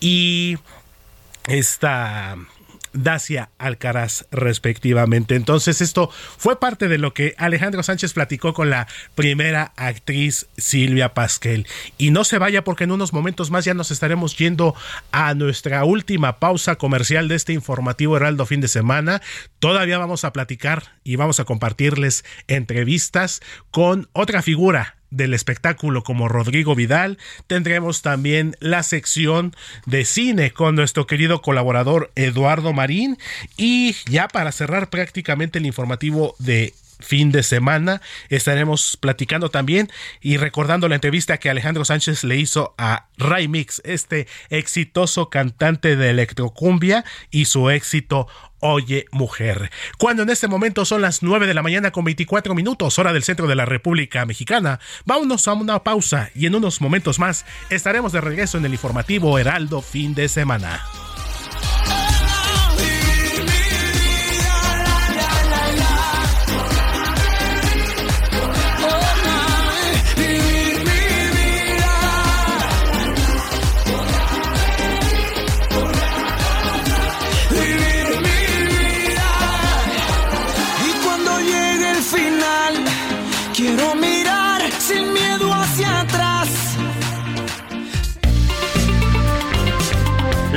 y 0.00 0.58
esta 1.46 2.36
Dacia 2.92 3.50
Alcaraz 3.58 4.26
respectivamente. 4.30 5.34
Entonces 5.34 5.80
esto 5.80 6.10
fue 6.36 6.58
parte 6.58 6.88
de 6.88 6.98
lo 6.98 7.14
que 7.14 7.34
Alejandro 7.38 7.82
Sánchez 7.82 8.12
platicó 8.12 8.54
con 8.54 8.70
la 8.70 8.86
primera 9.14 9.72
actriz 9.76 10.46
Silvia 10.56 11.14
Pasquel. 11.14 11.66
Y 11.98 12.10
no 12.10 12.24
se 12.24 12.38
vaya 12.38 12.64
porque 12.64 12.84
en 12.84 12.92
unos 12.92 13.12
momentos 13.12 13.50
más 13.50 13.64
ya 13.64 13.74
nos 13.74 13.90
estaremos 13.90 14.36
yendo 14.36 14.74
a 15.10 15.34
nuestra 15.34 15.84
última 15.84 16.38
pausa 16.38 16.76
comercial 16.76 17.28
de 17.28 17.36
este 17.36 17.52
informativo 17.52 18.16
Heraldo 18.16 18.46
fin 18.46 18.60
de 18.60 18.68
semana. 18.68 19.22
Todavía 19.58 19.98
vamos 19.98 20.24
a 20.24 20.32
platicar 20.32 20.98
y 21.04 21.16
vamos 21.16 21.40
a 21.40 21.44
compartirles 21.44 22.24
entrevistas 22.46 23.40
con 23.70 24.08
otra 24.12 24.42
figura 24.42 25.01
del 25.12 25.34
espectáculo 25.34 26.02
como 26.02 26.28
Rodrigo 26.28 26.74
Vidal. 26.74 27.18
Tendremos 27.46 28.02
también 28.02 28.56
la 28.58 28.82
sección 28.82 29.54
de 29.86 30.04
cine 30.04 30.50
con 30.50 30.74
nuestro 30.74 31.06
querido 31.06 31.42
colaborador 31.42 32.10
Eduardo 32.16 32.72
Marín. 32.72 33.18
Y 33.56 33.94
ya 34.10 34.26
para 34.26 34.50
cerrar 34.50 34.90
prácticamente 34.90 35.58
el 35.58 35.66
informativo 35.66 36.34
de 36.38 36.74
fin 37.02 37.32
de 37.32 37.42
semana. 37.42 38.00
Estaremos 38.28 38.96
platicando 38.96 39.50
también 39.50 39.90
y 40.20 40.36
recordando 40.36 40.88
la 40.88 40.94
entrevista 40.94 41.38
que 41.38 41.50
Alejandro 41.50 41.84
Sánchez 41.84 42.24
le 42.24 42.36
hizo 42.36 42.74
a 42.78 43.08
Ray 43.18 43.48
Mix, 43.48 43.82
este 43.84 44.26
exitoso 44.50 45.30
cantante 45.30 45.96
de 45.96 46.10
electrocumbia 46.10 47.04
y 47.30 47.46
su 47.46 47.70
éxito 47.70 48.26
Oye 48.60 49.06
Mujer. 49.10 49.70
Cuando 49.98 50.22
en 50.22 50.30
este 50.30 50.46
momento 50.46 50.84
son 50.84 51.02
las 51.02 51.22
9 51.22 51.46
de 51.46 51.54
la 51.54 51.62
mañana 51.62 51.90
con 51.90 52.04
24 52.04 52.54
minutos, 52.54 52.98
hora 52.98 53.12
del 53.12 53.24
centro 53.24 53.48
de 53.48 53.56
la 53.56 53.66
República 53.66 54.24
Mexicana, 54.24 54.78
vámonos 55.04 55.48
a 55.48 55.54
una 55.54 55.82
pausa 55.82 56.30
y 56.34 56.46
en 56.46 56.54
unos 56.54 56.80
momentos 56.80 57.18
más 57.18 57.44
estaremos 57.70 58.12
de 58.12 58.20
regreso 58.20 58.58
en 58.58 58.64
el 58.64 58.72
informativo 58.72 59.38
Heraldo 59.38 59.82
fin 59.82 60.14
de 60.14 60.28
semana. 60.28 60.82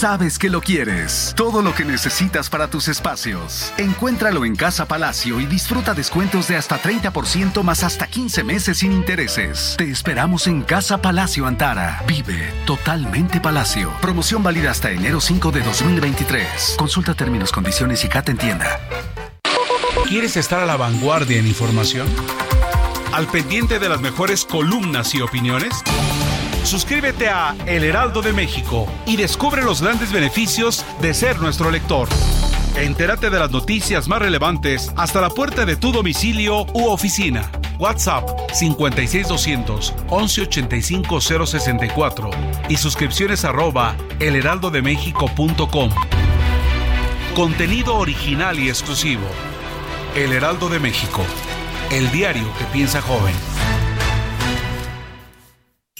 Sabes 0.00 0.38
que 0.38 0.48
lo 0.48 0.62
quieres. 0.62 1.34
Todo 1.36 1.60
lo 1.60 1.74
que 1.74 1.84
necesitas 1.84 2.48
para 2.48 2.70
tus 2.70 2.88
espacios. 2.88 3.70
Encuéntralo 3.76 4.46
en 4.46 4.56
Casa 4.56 4.88
Palacio 4.88 5.38
y 5.40 5.44
disfruta 5.44 5.92
descuentos 5.92 6.48
de 6.48 6.56
hasta 6.56 6.80
30% 6.80 7.62
más 7.62 7.84
hasta 7.84 8.06
15 8.06 8.42
meses 8.42 8.78
sin 8.78 8.92
intereses. 8.92 9.74
Te 9.76 9.90
esperamos 9.90 10.46
en 10.46 10.62
Casa 10.62 11.02
Palacio 11.02 11.46
Antara. 11.46 12.02
Vive 12.06 12.50
totalmente 12.64 13.42
Palacio. 13.42 13.92
Promoción 14.00 14.42
válida 14.42 14.70
hasta 14.70 14.90
enero 14.90 15.20
5 15.20 15.50
de 15.50 15.60
2023. 15.60 16.76
Consulta 16.78 17.12
términos, 17.12 17.52
condiciones 17.52 18.02
y 18.02 18.08
CAT 18.08 18.30
en 18.30 18.38
tienda. 18.38 18.80
¿Quieres 20.08 20.38
estar 20.38 20.60
a 20.60 20.64
la 20.64 20.78
vanguardia 20.78 21.36
en 21.36 21.46
información? 21.46 22.08
¿Al 23.12 23.26
pendiente 23.26 23.78
de 23.78 23.90
las 23.90 24.00
mejores 24.00 24.46
columnas 24.46 25.14
y 25.14 25.20
opiniones? 25.20 25.84
Suscríbete 26.64 27.28
a 27.28 27.56
El 27.66 27.84
Heraldo 27.84 28.22
de 28.22 28.32
México 28.32 28.86
y 29.06 29.16
descubre 29.16 29.62
los 29.62 29.82
grandes 29.82 30.12
beneficios 30.12 30.84
de 31.00 31.14
ser 31.14 31.40
nuestro 31.40 31.70
lector. 31.70 32.08
Entérate 32.76 33.30
de 33.30 33.38
las 33.38 33.50
noticias 33.50 34.06
más 34.08 34.20
relevantes 34.20 34.92
hasta 34.96 35.20
la 35.20 35.30
puerta 35.30 35.64
de 35.64 35.76
tu 35.76 35.90
domicilio 35.90 36.66
u 36.72 36.86
oficina. 36.86 37.50
WhatsApp 37.78 38.28
56200 38.52 39.94
1185 40.10 41.20
064 41.20 42.30
y 42.68 42.76
suscripciones 42.76 43.44
arroba 43.44 43.96
elheraldodemexico.com. 44.20 45.90
Contenido 47.34 47.96
original 47.96 48.58
y 48.58 48.68
exclusivo. 48.68 49.26
El 50.14 50.32
Heraldo 50.32 50.68
de 50.68 50.78
México. 50.78 51.22
El 51.90 52.10
diario 52.12 52.46
que 52.58 52.64
piensa 52.66 53.00
joven. 53.00 53.34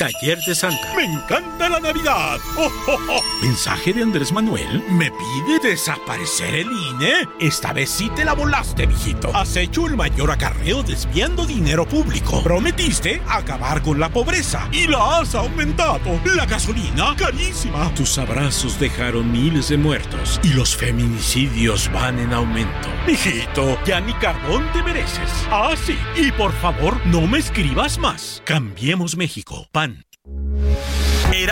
Taller 0.00 0.38
de 0.46 0.54
Santa. 0.54 0.94
Me 0.96 1.04
encanta 1.04 1.68
la 1.68 1.78
Navidad. 1.78 2.38
Oh, 2.56 2.72
oh, 2.86 2.98
oh. 3.10 3.22
Mensaje 3.42 3.92
de 3.92 4.02
Andrés 4.02 4.32
Manuel. 4.32 4.82
Me 4.88 5.10
pide 5.10 5.58
desaparecer 5.62 6.54
el 6.54 6.72
INE. 6.72 7.28
Esta 7.38 7.74
vez 7.74 7.90
sí 7.90 8.08
te 8.16 8.24
la 8.24 8.32
volaste, 8.32 8.86
mijito. 8.86 9.30
Has 9.36 9.54
hecho 9.56 9.86
el 9.86 9.98
mayor 9.98 10.30
acarreo 10.30 10.82
desviando 10.82 11.44
dinero 11.44 11.86
público. 11.86 12.42
Prometiste 12.42 13.20
acabar 13.28 13.82
con 13.82 14.00
la 14.00 14.08
pobreza 14.08 14.66
y 14.72 14.86
la 14.86 15.18
has 15.18 15.34
aumentado. 15.34 16.18
La 16.24 16.46
gasolina 16.46 17.14
carísima. 17.14 17.92
Tus 17.94 18.16
abrazos 18.16 18.80
dejaron 18.80 19.30
miles 19.30 19.68
de 19.68 19.76
muertos 19.76 20.40
y 20.42 20.54
los 20.54 20.74
feminicidios 20.74 21.92
van 21.92 22.18
en 22.20 22.32
aumento. 22.32 22.88
Mijito, 23.06 23.78
ya 23.84 24.00
ni 24.00 24.14
carbón 24.14 24.64
te 24.72 24.82
mereces. 24.82 25.30
Ah, 25.50 25.74
sí. 25.76 25.98
Y 26.16 26.32
por 26.32 26.52
favor, 26.54 26.98
no 27.04 27.26
me 27.26 27.38
escribas 27.38 27.98
más. 27.98 28.40
Cambiemos 28.46 29.14
México. 29.18 29.68
Pan. 29.72 29.89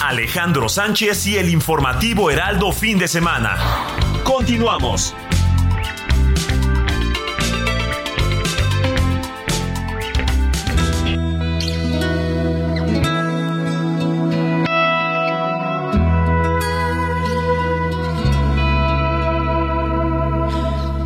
Alejandro 0.00 0.68
Sánchez 0.68 1.26
y 1.26 1.38
el 1.38 1.48
informativo 1.48 2.30
Heraldo 2.30 2.72
fin 2.72 2.98
de 2.98 3.08
semana. 3.08 3.56
Continuamos. 4.22 5.14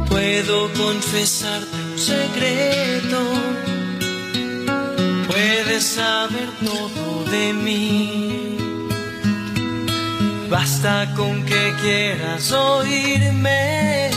Puedo 0.09 0.73
confesarte 0.75 1.77
un 1.77 1.99
secreto. 1.99 3.21
Puedes 5.29 5.85
saber 5.85 6.49
todo 6.63 7.25
de 7.31 7.53
mí. 7.55 8.62
Basta 10.53 11.09
con 11.17 11.47
que 11.47 11.73
quieras 11.81 12.53
oírme. 12.53 14.11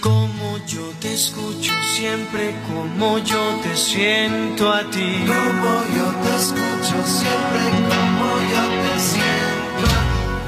Como 0.00 0.58
yo 0.66 0.82
te 1.00 1.14
escucho 1.14 1.72
siempre, 1.94 2.52
como 2.66 3.18
yo 3.18 3.60
te 3.62 3.76
siento 3.76 4.72
a 4.72 4.80
ti. 4.90 5.24
Como 5.24 5.72
yo 5.96 6.06
te 6.24 6.30
escucho 6.34 6.96
siempre, 7.06 7.62
como 7.90 8.28
yo 8.52 8.64
te 8.82 8.94
siento. 9.10 9.86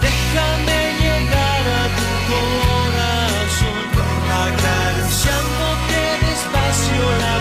Déjame 0.02 0.78
llegar 1.04 1.64
a 1.80 1.84
tu 1.98 2.08
corazón, 2.34 3.82
acariciándote 4.48 6.00
despacio 6.26 7.33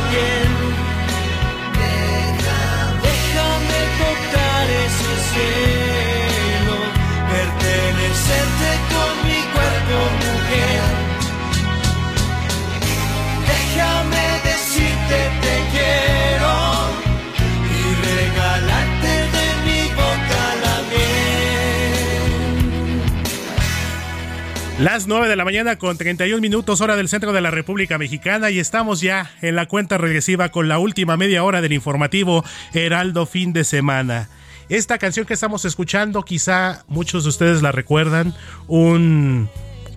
Las 24.83 25.07
9 25.07 25.29
de 25.29 25.37
la 25.37 25.45
mañana 25.45 25.77
con 25.77 25.97
31 25.97 26.41
minutos 26.41 26.81
hora 26.81 26.97
del 26.97 27.07
centro 27.07 27.31
de 27.31 27.39
la 27.39 27.51
República 27.51 27.97
Mexicana 27.97 28.51
y 28.51 28.59
estamos 28.59 28.99
ya 28.99 29.31
en 29.41 29.55
la 29.55 29.65
cuenta 29.65 29.97
regresiva 29.97 30.49
con 30.49 30.67
la 30.67 30.77
última 30.77 31.15
media 31.15 31.45
hora 31.45 31.61
del 31.61 31.71
informativo 31.71 32.43
Heraldo 32.73 33.25
fin 33.25 33.53
de 33.53 33.63
semana. 33.63 34.27
Esta 34.67 34.97
canción 34.97 35.25
que 35.25 35.35
estamos 35.35 35.63
escuchando 35.63 36.23
quizá 36.23 36.83
muchos 36.89 37.23
de 37.23 37.29
ustedes 37.29 37.61
la 37.61 37.71
recuerdan, 37.71 38.35
un 38.67 39.49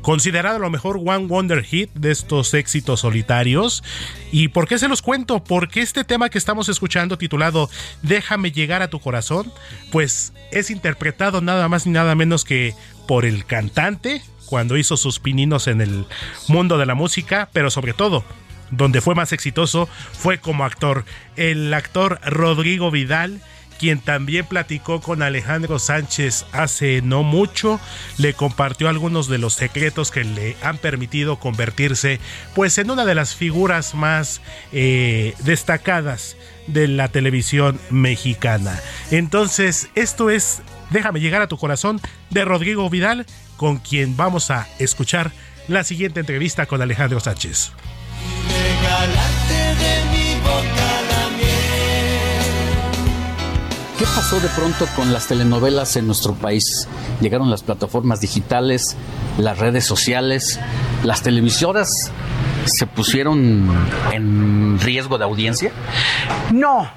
considerado 0.02 0.58
a 0.58 0.60
lo 0.60 0.70
mejor 0.70 0.98
One 1.04 1.26
Wonder 1.26 1.64
Hit 1.64 1.90
de 1.94 2.12
estos 2.12 2.54
éxitos 2.54 3.00
solitarios. 3.00 3.82
¿Y 4.30 4.48
por 4.48 4.68
qué 4.68 4.78
se 4.78 4.86
los 4.86 5.02
cuento? 5.02 5.42
Porque 5.42 5.80
este 5.80 6.04
tema 6.04 6.28
que 6.28 6.38
estamos 6.38 6.68
escuchando 6.68 7.18
titulado 7.18 7.68
Déjame 8.02 8.52
llegar 8.52 8.82
a 8.82 8.88
tu 8.88 9.00
corazón, 9.00 9.52
pues 9.90 10.32
es 10.52 10.70
interpretado 10.70 11.40
nada 11.40 11.68
más 11.68 11.86
ni 11.86 11.92
nada 11.92 12.14
menos 12.14 12.44
que 12.44 12.72
por 13.08 13.24
el 13.24 13.46
cantante 13.46 14.22
cuando 14.46 14.76
hizo 14.76 14.96
sus 14.96 15.18
pininos 15.18 15.66
en 15.66 15.80
el 15.80 16.06
mundo 16.48 16.78
de 16.78 16.86
la 16.86 16.94
música, 16.94 17.48
pero 17.52 17.70
sobre 17.70 17.92
todo 17.92 18.24
donde 18.70 19.00
fue 19.00 19.14
más 19.14 19.32
exitoso 19.32 19.88
fue 20.12 20.38
como 20.38 20.64
actor, 20.64 21.04
el 21.36 21.72
actor 21.72 22.20
Rodrigo 22.24 22.90
Vidal 22.90 23.40
quien 23.78 24.00
también 24.00 24.46
platicó 24.46 25.00
con 25.00 25.22
Alejandro 25.22 25.78
Sánchez 25.78 26.46
hace 26.52 27.02
no 27.02 27.22
mucho, 27.22 27.78
le 28.16 28.32
compartió 28.32 28.88
algunos 28.88 29.28
de 29.28 29.38
los 29.38 29.54
secretos 29.54 30.10
que 30.10 30.24
le 30.24 30.56
han 30.62 30.78
permitido 30.78 31.36
convertirse 31.38 32.18
pues 32.54 32.78
en 32.78 32.90
una 32.90 33.04
de 33.04 33.14
las 33.14 33.34
figuras 33.34 33.94
más 33.94 34.40
eh, 34.72 35.34
destacadas 35.44 36.36
de 36.66 36.88
la 36.88 37.08
televisión 37.08 37.78
mexicana. 37.90 38.80
Entonces, 39.10 39.90
esto 39.94 40.30
es 40.30 40.62
Déjame 40.90 41.20
llegar 41.20 41.42
a 41.42 41.48
tu 41.48 41.56
corazón 41.56 42.00
de 42.30 42.44
Rodrigo 42.44 42.88
Vidal, 42.88 43.26
con 43.56 43.78
quien 43.78 44.16
vamos 44.16 44.50
a 44.50 44.68
escuchar 44.78 45.32
la 45.68 45.84
siguiente 45.84 46.20
entrevista 46.20 46.66
con 46.66 46.82
Alejandro 46.82 47.20
Sánchez. 47.20 47.72
¿Qué 53.98 54.04
pasó 54.04 54.38
de 54.40 54.48
pronto 54.48 54.86
con 54.94 55.12
las 55.12 55.26
telenovelas 55.26 55.96
en 55.96 56.06
nuestro 56.06 56.34
país? 56.34 56.86
Llegaron 57.20 57.50
las 57.50 57.62
plataformas 57.62 58.20
digitales, 58.20 58.96
las 59.38 59.58
redes 59.58 59.84
sociales, 59.86 60.60
las 61.02 61.22
televisoras 61.22 62.12
se 62.66 62.86
pusieron 62.86 63.70
en 64.12 64.78
riesgo 64.80 65.18
de 65.18 65.24
audiencia. 65.24 65.72
No, 66.52 66.90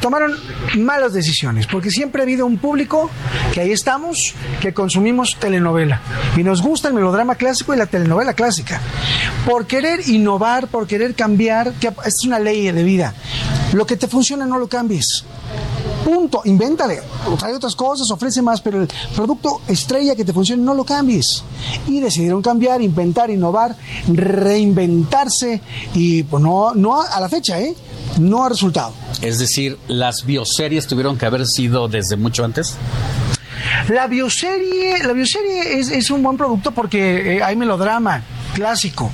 tomaron 0.00 0.32
malas 0.76 1.12
decisiones, 1.12 1.66
porque 1.66 1.90
siempre 1.90 2.22
ha 2.22 2.24
habido 2.24 2.46
un 2.46 2.58
público 2.58 3.10
que 3.52 3.60
ahí 3.60 3.72
estamos, 3.72 4.34
que 4.60 4.74
consumimos 4.74 5.36
telenovela. 5.38 6.00
Y 6.36 6.42
nos 6.42 6.62
gusta 6.62 6.88
el 6.88 6.94
melodrama 6.94 7.34
clásico 7.36 7.74
y 7.74 7.76
la 7.76 7.86
telenovela 7.86 8.34
clásica. 8.34 8.80
Por 9.48 9.66
querer 9.66 10.08
innovar, 10.08 10.68
por 10.68 10.86
querer 10.86 11.14
cambiar, 11.14 11.72
que 11.74 11.88
esta 11.88 12.08
es 12.08 12.24
una 12.24 12.38
ley 12.38 12.70
de 12.70 12.82
vida. 12.82 13.14
Lo 13.72 13.86
que 13.86 13.96
te 13.96 14.08
funciona 14.08 14.46
no 14.46 14.58
lo 14.58 14.68
cambies. 14.68 15.24
Punto, 16.04 16.42
invéntale, 16.44 17.00
trae 17.38 17.54
otras 17.54 17.74
cosas, 17.74 18.10
ofrece 18.10 18.42
más, 18.42 18.60
pero 18.60 18.82
el 18.82 18.88
producto 19.16 19.62
estrella 19.66 20.14
que 20.14 20.24
te 20.24 20.34
funcione 20.34 20.62
no 20.62 20.74
lo 20.74 20.84
cambies. 20.84 21.42
Y 21.86 22.00
decidieron 22.00 22.42
cambiar, 22.42 22.82
inventar, 22.82 23.30
innovar, 23.30 23.74
reinventarse 24.08 25.62
y 25.94 26.22
pues 26.24 26.42
no, 26.42 26.74
no 26.74 27.00
a 27.00 27.20
la 27.20 27.28
fecha, 27.28 27.58
¿eh? 27.58 27.74
No 28.18 28.44
ha 28.44 28.48
resultado. 28.48 28.94
Es 29.22 29.38
decir, 29.38 29.78
las 29.88 30.24
bioseries 30.24 30.86
tuvieron 30.86 31.18
que 31.18 31.26
haber 31.26 31.46
sido 31.46 31.88
desde 31.88 32.16
mucho 32.16 32.44
antes. 32.44 32.76
La 33.88 34.06
bioserie, 34.06 35.02
la 35.02 35.12
bioserie 35.12 35.78
es, 35.78 35.90
es 35.90 36.10
un 36.10 36.22
buen 36.22 36.36
producto 36.36 36.70
porque 36.70 37.36
eh, 37.36 37.42
hay 37.42 37.56
melodrama 37.56 38.22
clásico 38.54 39.10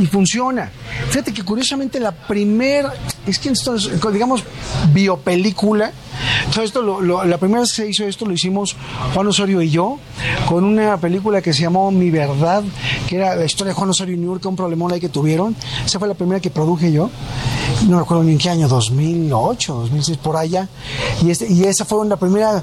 y 0.00 0.06
funciona. 0.06 0.70
Fíjate 1.08 1.34
que 1.34 1.42
curiosamente 1.42 1.98
la 2.00 2.12
primer, 2.12 2.86
es 3.26 3.38
que 3.38 3.50
esto 3.50 3.74
es, 3.74 3.90
digamos, 4.12 4.44
biopelícula, 4.92 5.92
todo 6.52 6.64
esto 6.64 6.82
lo- 6.82 7.00
lo- 7.00 7.24
la 7.24 7.38
primera 7.38 7.60
vez 7.60 7.70
que 7.70 7.76
se 7.82 7.88
hizo 7.88 8.04
esto 8.04 8.26
lo 8.26 8.32
hicimos 8.32 8.76
Juan 9.14 9.26
Osorio 9.26 9.62
y 9.62 9.70
yo, 9.70 9.98
con 10.48 10.64
una 10.64 10.96
película 10.98 11.40
que 11.42 11.52
se 11.52 11.62
llamó 11.62 11.90
Mi 11.90 12.10
Verdad, 12.10 12.62
que 13.08 13.16
era 13.16 13.34
la 13.36 13.44
historia 13.44 13.72
de 13.72 13.74
Juan 13.74 13.90
Osorio 13.90 14.14
y 14.14 14.18
Niurka, 14.18 14.48
un 14.48 14.56
problemón 14.56 14.92
ahí 14.92 15.00
que 15.00 15.08
tuvieron. 15.08 15.56
Esa 15.84 15.98
fue 15.98 16.08
la 16.08 16.14
primera 16.14 16.40
que 16.40 16.50
produje 16.50 16.92
yo. 16.92 17.10
No 17.88 17.98
recuerdo 17.98 18.24
ni 18.24 18.32
en 18.32 18.38
qué 18.38 18.50
año, 18.50 18.68
2008, 18.68 19.74
2006, 19.74 20.18
por 20.18 20.36
allá. 20.36 20.68
Y, 21.22 21.30
este, 21.30 21.46
esa 21.68 21.84
fue 21.84 22.06
la 22.06 22.16
primera, 22.16 22.62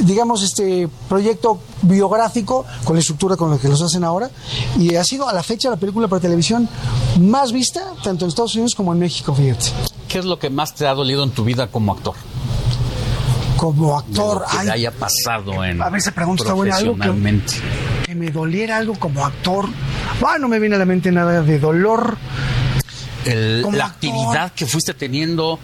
digamos, 0.00 0.42
este 0.42 0.88
proyecto 1.08 1.58
biográfico 1.82 2.64
con 2.84 2.96
la 2.96 3.00
estructura 3.00 3.36
con 3.36 3.50
la 3.50 3.58
que 3.58 3.68
los 3.68 3.80
hacen 3.82 4.04
ahora. 4.04 4.30
Y 4.78 4.94
ha 4.96 5.04
sido 5.04 5.28
a 5.28 5.32
la 5.32 5.42
fecha 5.42 5.70
la 5.70 5.76
película 5.76 6.08
para 6.08 6.20
televisión 6.20 6.68
más 7.20 7.52
vista, 7.52 7.92
tanto 8.02 8.24
en 8.24 8.30
Estados 8.30 8.54
Unidos 8.54 8.74
como 8.74 8.92
en 8.92 8.98
México, 8.98 9.34
fíjate. 9.34 9.66
¿Qué 10.08 10.18
es 10.18 10.24
lo 10.24 10.38
que 10.38 10.50
más 10.50 10.74
te 10.74 10.86
ha 10.86 10.94
dolido 10.94 11.22
en 11.22 11.30
tu 11.30 11.44
vida 11.44 11.68
como 11.68 11.92
actor? 11.92 12.14
Como 13.62 13.96
actor, 13.96 14.40
Lo 14.40 14.46
que 14.50 14.58
ay, 14.58 14.68
haya 14.70 14.90
pasado 14.90 15.64
en 15.64 15.80
A 15.80 15.88
ver, 15.88 15.98
esa 16.00 16.10
pregunta 16.10 16.52
buena, 16.52 16.74
algo 16.78 16.94
que- 16.94 16.98
profesionalmente. 16.98 17.54
que 18.04 18.14
me 18.16 18.30
doliera 18.32 18.76
algo 18.76 18.94
como 18.96 19.24
actor. 19.24 19.68
Bueno, 20.20 20.38
no 20.40 20.48
me 20.48 20.58
viene 20.58 20.74
a 20.74 20.78
la 20.80 20.84
mente 20.84 21.12
nada 21.12 21.42
de 21.42 21.60
dolor. 21.60 22.16
El- 23.24 23.62
la 23.62 23.68
actor. 23.68 23.82
actividad 23.82 24.52
que 24.52 24.66
fuiste 24.66 24.94
teniendo, 24.94 25.60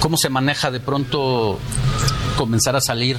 cómo 0.00 0.16
se 0.16 0.30
maneja 0.30 0.70
de 0.70 0.80
pronto 0.80 1.58
comenzar 2.38 2.74
a 2.74 2.80
salir 2.80 3.18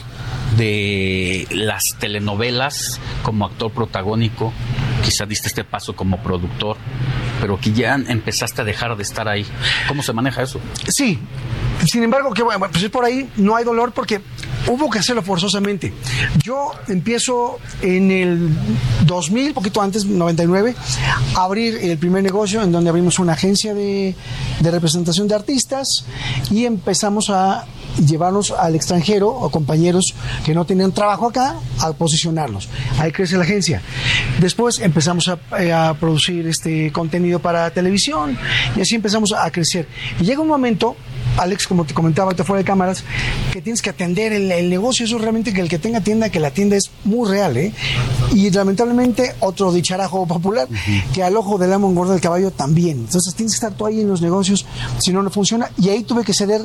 de 0.57 1.47
las 1.51 1.95
telenovelas 1.99 2.99
como 3.22 3.45
actor 3.45 3.72
protagónico, 3.72 4.51
quizá 5.03 5.25
diste 5.25 5.47
este 5.47 5.63
paso 5.63 5.95
como 5.95 6.21
productor, 6.23 6.77
pero 7.41 7.59
que 7.59 7.71
ya 7.71 7.95
empezaste 7.95 8.61
a 8.61 8.65
dejar 8.65 8.95
de 8.95 9.03
estar 9.03 9.27
ahí. 9.27 9.45
¿Cómo 9.88 10.01
se 10.01 10.13
maneja 10.13 10.41
eso? 10.41 10.59
Sí, 10.88 11.19
sin 11.85 12.03
embargo, 12.03 12.34
que 12.34 12.43
bueno, 12.43 12.67
pues 12.71 12.84
es 12.84 12.89
por 12.89 13.03
ahí 13.03 13.30
no 13.35 13.55
hay 13.55 13.65
dolor 13.65 13.91
porque 13.91 14.21
hubo 14.67 14.89
que 14.89 14.99
hacerlo 14.99 15.21
forzosamente. 15.21 15.93
Yo 16.41 16.71
empiezo 16.88 17.59
en 17.81 18.11
el 18.11 18.49
2000, 19.05 19.53
poquito 19.53 19.81
antes, 19.81 20.05
99, 20.05 20.75
a 21.35 21.43
abrir 21.43 21.75
el 21.81 21.97
primer 21.97 22.23
negocio 22.23 22.61
en 22.61 22.71
donde 22.71 22.89
abrimos 22.89 23.19
una 23.19 23.34
agencia 23.34 23.73
de 23.73 24.15
representación 24.61 25.27
de 25.27 25.35
artistas 25.35 26.05
y 26.49 26.65
empezamos 26.65 27.30
a 27.30 27.65
llevarlos 27.98 28.52
al 28.52 28.76
extranjero 28.76 29.30
o 29.30 29.49
compañeros 29.49 30.14
que 30.45 30.53
no 30.53 30.65
tenían 30.65 30.91
trabajo 30.91 31.28
acá 31.28 31.56
a 31.80 31.94
posicionarlos. 31.94 32.70
Ahí 32.99 33.11
crece 33.11 33.38
la 33.38 33.44
agencia. 33.44 33.82
Después 34.40 34.80
empezamos 34.80 35.28
a, 35.28 35.40
eh, 35.60 35.72
a 35.72 35.94
producir 35.94 36.48
este 36.48 36.91
contenido 36.91 37.40
para 37.40 37.70
televisión 37.72 38.38
y 38.76 38.82
así 38.82 38.95
empezamos 38.95 39.34
a 39.34 39.49
crecer. 39.52 39.88
Y 40.20 40.24
llega 40.24 40.41
un 40.41 40.48
momento, 40.48 40.95
Alex, 41.38 41.68
como 41.68 41.86
te 41.86 41.94
comentaba 41.94 42.28
ahorita 42.28 42.44
fuera 42.44 42.60
de 42.60 42.65
cámaras, 42.65 43.03
que 43.52 43.61
tienes 43.61 43.82
que 43.82 43.90
atender 43.90 44.34
el, 44.34 44.52
el 44.52 44.70
negocio. 44.70 45.06
Eso 45.06 45.18
realmente 45.18 45.53
que 45.53 45.61
el 45.61 45.70
que 45.70 45.80
tenga 45.80 46.02
tienda, 46.02 46.30
que 46.30 46.40
la 46.40 46.52
tienda 46.52 46.76
es 46.76 46.91
muy 47.03 47.30
real, 47.30 47.57
¿eh? 47.57 47.74
Y 48.34 48.49
lamentablemente 48.49 49.36
otro 49.40 49.72
dicharajo 49.72 50.26
popular, 50.26 50.68
que 51.14 51.24
al 51.24 51.36
ojo 51.38 51.57
del 51.57 51.74
amo 51.74 51.90
engorda 51.90 52.15
el 52.15 52.22
caballo 52.22 52.52
también. 52.52 52.99
Entonces 52.99 53.34
tienes 53.36 53.53
que 53.53 53.57
estar 53.57 53.74
tú 53.74 53.86
ahí 53.86 54.02
en 54.02 54.07
los 54.07 54.22
negocios, 54.22 54.65
si 54.99 55.11
no, 55.11 55.22
no 55.22 55.30
funciona. 55.30 55.70
Y 55.78 55.90
ahí 55.90 56.03
tuve 56.03 56.24
que 56.24 56.34
ceder 56.34 56.61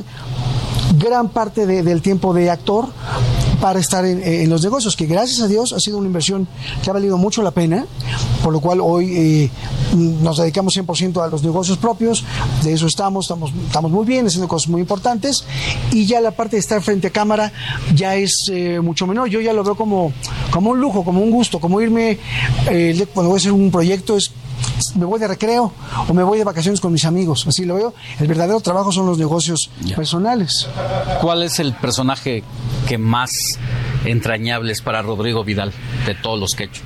gran 0.96 1.28
parte 1.28 1.66
de- 1.66 1.82
del 1.82 2.02
tiempo 2.02 2.32
de 2.34 2.50
actor 2.50 2.86
para 3.60 3.80
estar 3.80 4.04
en, 4.04 4.22
en 4.22 4.48
los 4.50 4.62
negocios, 4.62 4.94
que 4.96 5.06
gracias 5.06 5.40
a 5.40 5.48
Dios 5.48 5.72
ha 5.72 5.80
sido 5.80 5.98
una 5.98 6.06
inversión 6.06 6.46
que 6.82 6.90
ha 6.90 6.92
valido 6.92 7.18
mucho 7.18 7.42
la 7.42 7.50
pena, 7.50 7.86
por 8.44 8.52
lo 8.52 8.60
cual 8.60 8.80
hoy 8.80 9.16
eh, 9.16 9.50
nos 9.94 10.36
dedicamos 10.38 10.76
100% 10.76 11.24
a 11.24 11.26
los 11.26 11.42
negocios 11.42 11.76
propios, 11.76 12.24
de 12.62 12.72
eso 12.72 12.86
estamos, 12.86 13.24
estamos, 13.24 13.52
estamos 13.66 13.90
muy 13.90 14.06
bien, 14.06 14.26
haciendo 14.28 14.46
cosas 14.46 14.68
muy 14.68 14.80
importantes, 14.80 15.44
y 15.90 16.06
ya 16.06 16.20
la 16.20 16.30
parte 16.30 16.54
de 16.54 16.60
estar 16.60 16.80
frente 16.82 17.08
a 17.08 17.10
cámara 17.10 17.52
ya 17.96 18.14
es 18.14 18.48
eh, 18.52 18.78
mucho 18.80 19.08
menor, 19.08 19.28
yo 19.28 19.40
ya 19.40 19.52
lo 19.52 19.64
veo 19.64 19.74
como, 19.74 20.12
como 20.52 20.70
un 20.70 20.80
lujo, 20.80 21.02
como 21.04 21.20
un 21.20 21.32
gusto, 21.32 21.58
como 21.58 21.80
irme, 21.80 22.18
eh, 22.70 23.06
cuando 23.12 23.30
voy 23.30 23.38
a 23.38 23.40
hacer 23.40 23.50
un 23.52 23.72
proyecto 23.72 24.16
es 24.16 24.30
me 24.96 25.04
voy 25.04 25.20
de 25.20 25.28
recreo 25.28 25.72
o 26.08 26.14
me 26.14 26.22
voy 26.22 26.38
de 26.38 26.44
vacaciones 26.44 26.80
con 26.80 26.92
mis 26.92 27.04
amigos, 27.04 27.46
así 27.46 27.64
lo 27.64 27.74
veo. 27.74 27.94
El 28.18 28.26
verdadero 28.26 28.60
trabajo 28.60 28.92
son 28.92 29.06
los 29.06 29.18
negocios 29.18 29.70
personales. 29.94 30.68
¿Cuál 31.20 31.42
es 31.42 31.58
el 31.58 31.74
personaje 31.74 32.42
que 32.86 32.98
más 32.98 33.58
entrañable 34.04 34.72
es 34.72 34.82
para 34.82 35.02
Rodrigo 35.02 35.44
Vidal 35.44 35.72
de 36.06 36.14
todos 36.14 36.38
los 36.38 36.54
que 36.54 36.64
ha 36.64 36.66
hecho? 36.66 36.82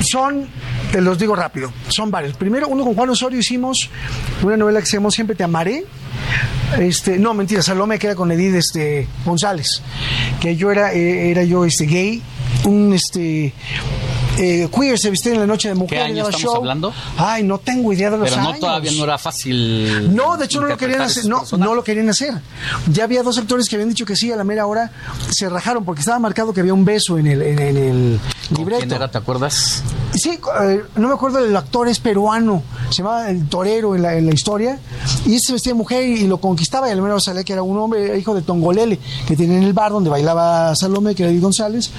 Son, 0.00 0.48
te 0.90 1.00
los 1.00 1.18
digo 1.18 1.36
rápido, 1.36 1.72
son 1.88 2.10
varios. 2.10 2.36
Primero, 2.36 2.68
uno 2.68 2.84
con 2.84 2.94
Juan 2.94 3.10
Osorio 3.10 3.38
hicimos 3.38 3.88
una 4.42 4.56
novela 4.56 4.80
que 4.80 4.86
se 4.86 4.96
llamó 4.96 5.10
Siempre 5.10 5.36
te 5.36 5.44
amaré. 5.44 5.84
Este, 6.78 7.18
no, 7.18 7.34
mentira, 7.34 7.62
Salome 7.62 7.98
que 7.98 8.06
era 8.06 8.16
con 8.16 8.30
Edith 8.32 8.54
este, 8.54 9.06
González, 9.24 9.82
que 10.40 10.56
yo 10.56 10.70
era, 10.70 10.92
eh, 10.94 11.30
era 11.30 11.44
yo 11.44 11.64
este, 11.64 11.84
gay, 11.84 12.22
un 12.64 12.92
este 12.94 13.52
eh, 14.38 14.68
queer 14.74 14.98
se 14.98 15.10
vistía 15.10 15.32
en 15.32 15.40
la 15.40 15.46
noche 15.46 15.68
de 15.68 15.74
mujer. 15.74 15.98
¿Qué 15.98 16.04
año 16.04 16.24
estamos 16.24 16.40
show. 16.40 16.56
hablando? 16.56 16.92
Ay, 17.16 17.42
no 17.42 17.58
tengo 17.58 17.92
idea 17.92 18.10
de 18.10 18.18
los 18.18 18.28
Pero 18.30 18.42
no 18.42 18.48
años. 18.48 18.60
todavía 18.60 18.92
no 18.92 19.04
era 19.04 19.18
fácil. 19.18 20.14
No, 20.14 20.36
de 20.36 20.44
hecho 20.46 20.60
no 20.60 20.66
lo 20.68 20.76
querían 20.76 21.02
hacer. 21.02 21.26
No, 21.26 21.38
personajes. 21.40 21.66
no 21.66 21.74
lo 21.74 21.84
querían 21.84 22.08
hacer. 22.08 22.34
Ya 22.90 23.04
había 23.04 23.22
dos 23.22 23.38
actores 23.38 23.68
que 23.68 23.76
habían 23.76 23.88
dicho 23.90 24.04
que 24.04 24.16
sí, 24.16 24.32
a 24.32 24.36
la 24.36 24.44
mera 24.44 24.66
hora 24.66 24.90
se 25.30 25.48
rajaron 25.48 25.84
porque 25.84 26.00
estaba 26.00 26.18
marcado 26.18 26.52
que 26.52 26.60
había 26.60 26.74
un 26.74 26.84
beso 26.84 27.18
en 27.18 27.26
el, 27.26 27.42
en, 27.42 27.58
en 27.58 27.76
el 27.76 28.20
libreto. 28.56 28.80
¿Quién 28.80 28.92
era, 28.92 29.10
te 29.10 29.18
acuerdas? 29.18 29.82
Sí, 30.14 30.38
eh, 30.62 30.82
no 30.96 31.08
me 31.08 31.14
acuerdo, 31.14 31.38
el 31.38 31.56
actor 31.56 31.88
es 31.88 31.98
peruano, 31.98 32.62
se 32.90 32.98
llamaba 32.98 33.30
el 33.30 33.48
torero 33.48 33.96
en 33.96 34.02
la, 34.02 34.14
en 34.14 34.26
la 34.26 34.34
historia, 34.34 34.78
y 35.24 35.38
se 35.38 35.54
vestía 35.54 35.72
de 35.72 35.78
mujer 35.78 36.04
y, 36.04 36.26
lo 36.26 36.38
conquistaba, 36.38 36.88
y 36.88 36.92
al 36.92 37.00
menos 37.00 37.24
salía 37.24 37.44
que 37.44 37.54
era 37.54 37.62
un 37.62 37.78
hombre, 37.78 38.18
hijo 38.18 38.34
de 38.34 38.42
Tongolele, 38.42 38.98
que 39.26 39.36
tenía 39.36 39.56
en 39.56 39.64
el 39.64 39.72
bar 39.72 39.92
donde 39.92 40.10
bailaba 40.10 40.74
Salome, 40.76 41.14
que 41.14 41.24
era 41.24 41.40
González, 41.40 41.90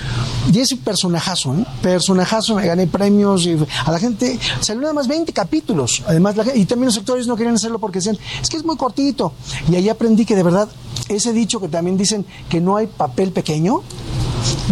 y 0.51 0.60
ese 0.60 0.77
personajazo, 0.77 1.55
¿eh? 1.55 1.65
personajazo, 1.81 2.22
me 2.55 2.65
gané 2.65 2.87
premios, 2.87 3.45
y 3.45 3.57
a 3.85 3.91
la 3.91 3.99
gente, 3.99 4.39
salió 4.59 4.81
nada 4.81 4.93
más 4.93 5.07
20 5.07 5.31
capítulos, 5.33 6.03
además, 6.07 6.35
la 6.35 6.55
y 6.55 6.65
también 6.65 6.87
los 6.87 6.97
actores 6.97 7.27
no 7.27 7.35
querían 7.35 7.55
hacerlo 7.55 7.79
porque 7.79 7.99
decían, 7.99 8.17
es 8.41 8.49
que 8.49 8.57
es 8.57 8.65
muy 8.65 8.77
cortito, 8.77 9.33
y 9.69 9.75
ahí 9.75 9.89
aprendí 9.89 10.25
que 10.25 10.35
de 10.35 10.43
verdad, 10.43 10.69
ese 11.09 11.33
dicho 11.33 11.59
que 11.59 11.67
también 11.67 11.97
dicen 11.97 12.25
que 12.49 12.61
no 12.61 12.77
hay 12.77 12.87
papel 12.87 13.31
pequeño, 13.31 13.81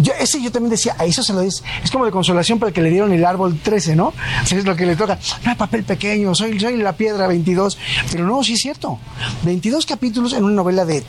yo, 0.00 0.12
ese 0.18 0.42
yo 0.42 0.50
también 0.50 0.70
decía, 0.70 0.96
a 0.98 1.04
eso 1.04 1.22
se 1.22 1.32
lo 1.32 1.40
dice. 1.40 1.62
Es 1.82 1.90
como 1.90 2.04
de 2.04 2.10
consolación 2.10 2.58
para 2.58 2.68
el 2.68 2.74
que 2.74 2.82
le 2.82 2.90
dieron 2.90 3.12
el 3.12 3.24
árbol 3.24 3.58
13, 3.62 3.96
¿no? 3.96 4.12
Es 4.44 4.64
lo 4.64 4.76
que 4.76 4.86
le 4.86 4.96
toca. 4.96 5.18
No 5.44 5.50
hay 5.50 5.56
papel 5.56 5.84
pequeño, 5.84 6.34
soy, 6.34 6.58
soy 6.58 6.76
la 6.76 6.96
piedra 6.96 7.26
22. 7.26 7.78
Pero 8.10 8.26
no, 8.26 8.42
sí 8.42 8.54
es 8.54 8.60
cierto. 8.60 8.98
22 9.44 9.86
capítulos 9.86 10.32
en 10.32 10.44
una 10.44 10.54
novela 10.54 10.84
de 10.84 11.04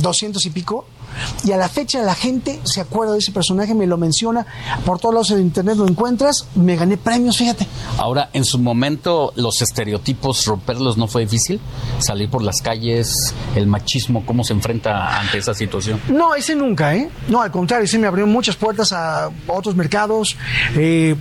200 0.00 0.44
y 0.46 0.50
pico. 0.50 0.86
Y 1.44 1.52
a 1.52 1.56
la 1.56 1.68
fecha 1.68 2.02
la 2.02 2.14
gente 2.14 2.60
se 2.64 2.80
acuerda 2.80 3.12
de 3.12 3.18
ese 3.18 3.32
personaje, 3.32 3.74
me 3.74 3.86
lo 3.86 3.96
menciona, 3.96 4.46
por 4.84 4.98
todos 4.98 5.14
lados 5.14 5.30
en 5.30 5.40
internet 5.40 5.76
lo 5.76 5.88
encuentras, 5.88 6.46
me 6.54 6.76
gané 6.76 6.96
premios, 6.96 7.36
fíjate. 7.36 7.66
Ahora, 7.98 8.30
en 8.32 8.44
su 8.44 8.58
momento, 8.58 9.32
los 9.36 9.62
estereotipos, 9.62 10.46
romperlos 10.46 10.96
no 10.96 11.06
fue 11.06 11.22
difícil, 11.22 11.60
salir 11.98 12.30
por 12.30 12.42
las 12.42 12.60
calles, 12.60 13.34
el 13.54 13.66
machismo, 13.66 14.24
cómo 14.26 14.44
se 14.44 14.52
enfrenta 14.52 15.18
ante 15.20 15.38
esa 15.38 15.54
situación. 15.54 16.00
No, 16.08 16.34
ese 16.34 16.54
nunca, 16.54 16.94
¿eh? 16.94 17.10
No, 17.28 17.40
al 17.42 17.50
contrario, 17.50 17.84
ese 17.84 17.98
me 17.98 18.06
abrió 18.06 18.26
muchas 18.26 18.56
puertas 18.56 18.92
a 18.92 19.30
otros 19.46 19.74
mercados, 19.76 20.36
eh, 20.76 21.16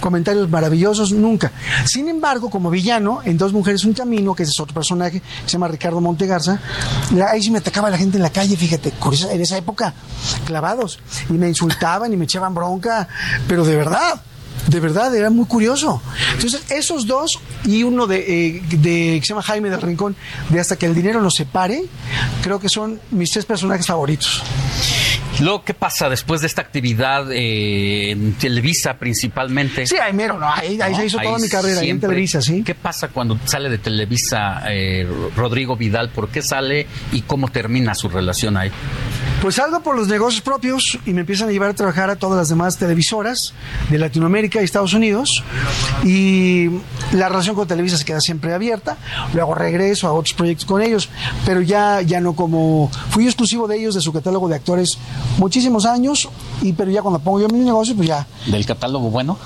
comentarios 0.00 0.48
maravillosos, 0.48 1.12
nunca. 1.12 1.52
Sin 1.86 2.08
embargo, 2.08 2.50
como 2.50 2.70
villano, 2.70 3.20
en 3.24 3.38
Dos 3.38 3.52
Mujeres 3.52 3.84
Un 3.84 3.92
Camino, 3.92 4.34
que 4.34 4.42
ese 4.42 4.50
es 4.50 4.60
otro 4.60 4.74
personaje, 4.74 5.20
que 5.20 5.26
se 5.46 5.52
llama 5.52 5.68
Ricardo 5.68 6.00
Montegarza, 6.00 6.60
ahí 7.28 7.42
sí 7.42 7.50
me 7.50 7.58
atacaba 7.58 7.88
la 7.90 7.98
gente 7.98 8.16
en 8.16 8.22
la 8.22 8.30
calle, 8.30 8.56
fíjate, 8.56 8.90
curioso, 8.92 9.30
en 9.32 9.40
esa 9.40 9.56
época, 9.56 9.94
clavados, 10.46 10.98
y 11.28 11.34
me 11.34 11.48
insultaban 11.48 12.12
y 12.12 12.16
me 12.16 12.24
echaban 12.24 12.54
bronca, 12.54 13.08
pero 13.48 13.64
de 13.64 13.76
verdad. 13.76 14.22
De 14.68 14.78
verdad, 14.78 15.12
era 15.16 15.28
muy 15.28 15.46
curioso. 15.46 16.00
Entonces, 16.34 16.62
esos 16.70 17.06
dos 17.06 17.40
y 17.64 17.82
uno 17.82 18.06
de, 18.06 18.18
eh, 18.18 18.62
de 18.68 19.18
que 19.18 19.22
se 19.22 19.30
llama 19.30 19.42
Jaime 19.42 19.70
del 19.70 19.82
Rincón, 19.82 20.14
de 20.50 20.60
Hasta 20.60 20.76
que 20.76 20.86
el 20.86 20.94
dinero 20.94 21.20
nos 21.20 21.34
separe, 21.34 21.82
creo 22.42 22.60
que 22.60 22.68
son 22.68 23.00
mis 23.10 23.32
tres 23.32 23.44
personajes 23.44 23.86
favoritos. 23.86 24.40
Luego, 25.40 25.64
¿qué 25.64 25.74
pasa 25.74 26.08
después 26.08 26.40
de 26.42 26.46
esta 26.46 26.62
actividad 26.62 27.32
eh, 27.32 28.10
en 28.10 28.34
Televisa 28.34 28.94
principalmente? 28.98 29.86
Sí, 29.86 29.96
ahí 29.96 30.12
mero, 30.12 30.38
no, 30.38 30.48
ahí, 30.48 30.80
ahí 30.80 30.94
se 30.94 31.06
hizo 31.06 31.18
toda 31.18 31.38
mi 31.38 31.48
carrera, 31.48 31.80
ahí 31.80 31.90
en. 31.90 32.00
Televisa, 32.00 32.40
sí. 32.42 32.62
¿Qué 32.62 32.74
pasa 32.74 33.08
cuando 33.08 33.38
sale 33.44 33.68
de 33.68 33.78
Televisa 33.78 34.62
eh, 34.68 35.08
Rodrigo 35.36 35.76
Vidal? 35.76 36.10
¿Por 36.10 36.28
qué 36.28 36.42
sale 36.42 36.86
y 37.12 37.22
cómo 37.22 37.48
termina 37.48 37.94
su 37.94 38.08
relación 38.08 38.56
ahí? 38.56 38.70
Pues 39.42 39.56
salgo 39.56 39.80
por 39.80 39.96
los 39.96 40.06
negocios 40.06 40.40
propios 40.40 40.96
y 41.04 41.12
me 41.12 41.22
empiezan 41.22 41.48
a 41.48 41.50
llevar 41.52 41.70
a 41.70 41.74
trabajar 41.74 42.08
a 42.10 42.14
todas 42.16 42.38
las 42.38 42.48
demás 42.48 42.78
televisoras 42.78 43.54
de 43.90 43.98
Latinoamérica 43.98 44.60
y 44.60 44.64
Estados 44.64 44.94
Unidos. 44.94 45.42
Y 46.04 46.68
la 47.12 47.28
relación 47.28 47.56
con 47.56 47.66
Televisa 47.66 47.98
se 47.98 48.04
queda 48.04 48.20
siempre 48.20 48.54
abierta. 48.54 48.98
Luego 49.34 49.56
regreso 49.56 50.06
a 50.06 50.12
otros 50.12 50.34
proyectos 50.34 50.64
con 50.64 50.80
ellos, 50.80 51.08
pero 51.44 51.60
ya, 51.60 52.02
ya 52.02 52.20
no 52.20 52.34
como. 52.34 52.88
Fui 53.10 53.24
exclusivo 53.26 53.66
de 53.66 53.80
ellos, 53.80 53.96
de 53.96 54.00
su 54.00 54.12
catálogo 54.12 54.48
de 54.48 54.54
actores, 54.54 54.96
muchísimos 55.38 55.86
años. 55.86 56.28
Y, 56.62 56.72
pero 56.74 56.92
ya 56.92 57.02
cuando 57.02 57.18
pongo 57.18 57.40
yo 57.40 57.48
mi 57.48 57.58
negocio, 57.64 57.96
pues 57.96 58.06
ya. 58.06 58.24
¿Del 58.46 58.64
catálogo 58.64 59.10
bueno? 59.10 59.38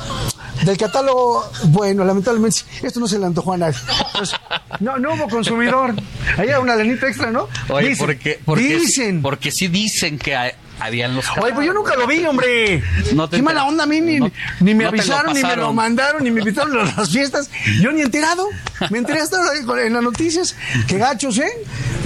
Del 0.64 0.76
catálogo, 0.78 1.44
bueno, 1.64 2.02
lamentablemente, 2.04 2.60
esto 2.82 2.98
no 2.98 3.06
se 3.06 3.18
le 3.18 3.26
antojó 3.26 3.52
a 3.52 3.58
nadie. 3.58 3.76
Pues, 4.16 4.32
no, 4.80 4.98
no 4.98 5.14
hubo 5.14 5.28
consumidor. 5.28 5.94
Ahí 6.38 6.48
era 6.48 6.60
una 6.60 6.74
lanita 6.74 7.06
extra, 7.06 7.30
¿no? 7.30 7.46
Oye, 7.68 7.90
Dicen, 7.90 8.06
porque, 8.06 8.40
porque, 8.42 8.78
dicen. 8.78 9.22
porque 9.22 9.50
sí 9.50 9.68
dicen 9.68 9.85
que 10.18 10.34
hay- 10.36 10.52
habían 10.78 11.14
los 11.16 11.24
Oye, 11.40 11.52
pues 11.54 11.66
yo 11.66 11.72
nunca 11.72 11.94
lo 11.96 12.06
vi, 12.06 12.24
hombre. 12.26 12.82
No 13.14 13.28
te 13.28 13.36
Qué 13.36 13.42
mala 13.42 13.64
onda 13.64 13.84
a 13.84 13.86
mí, 13.86 14.00
ni, 14.00 14.18
no- 14.18 14.30
ni 14.60 14.74
me 14.74 14.84
no 14.84 14.90
avisaron, 14.90 15.32
ni 15.34 15.42
me 15.42 15.56
lo 15.56 15.72
mandaron, 15.72 16.22
ni 16.22 16.30
me 16.30 16.40
invitaron 16.40 16.78
a 16.78 16.84
las 16.96 17.10
fiestas. 17.10 17.50
Yo 17.80 17.92
ni 17.92 18.02
enterado. 18.02 18.46
Me 18.90 18.98
enteré 18.98 19.20
hasta 19.20 19.38
en 19.84 19.92
las 19.94 20.02
noticias. 20.02 20.54
Qué 20.86 20.98
gachos, 20.98 21.38
¿eh? 21.38 21.50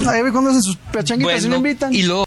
A 0.07 0.11
ver 0.13 0.31
cuando 0.31 0.51
hacen 0.51 0.63
sus 0.63 0.77
pachanguitas 0.77 1.39
y 1.43 1.49
me 1.49 1.55
Bueno, 1.55 1.67
invitan. 1.69 1.93
y 1.93 2.03
luego 2.03 2.25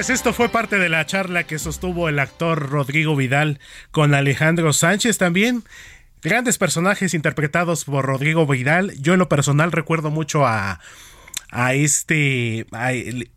Pues 0.00 0.08
esto 0.08 0.32
fue 0.32 0.48
parte 0.48 0.78
de 0.78 0.88
la 0.88 1.04
charla 1.04 1.44
que 1.44 1.58
sostuvo 1.58 2.08
el 2.08 2.20
actor 2.20 2.70
Rodrigo 2.70 3.14
Vidal 3.16 3.60
con 3.90 4.14
Alejandro 4.14 4.72
Sánchez 4.72 5.18
también. 5.18 5.62
Grandes 6.22 6.56
personajes 6.56 7.12
interpretados 7.12 7.84
por 7.84 8.06
Rodrigo 8.06 8.46
Vidal. 8.46 8.94
Yo 8.98 9.12
en 9.12 9.18
lo 9.18 9.28
personal 9.28 9.72
recuerdo 9.72 10.10
mucho 10.10 10.46
a, 10.46 10.80
a 11.50 11.74
este, 11.74 12.66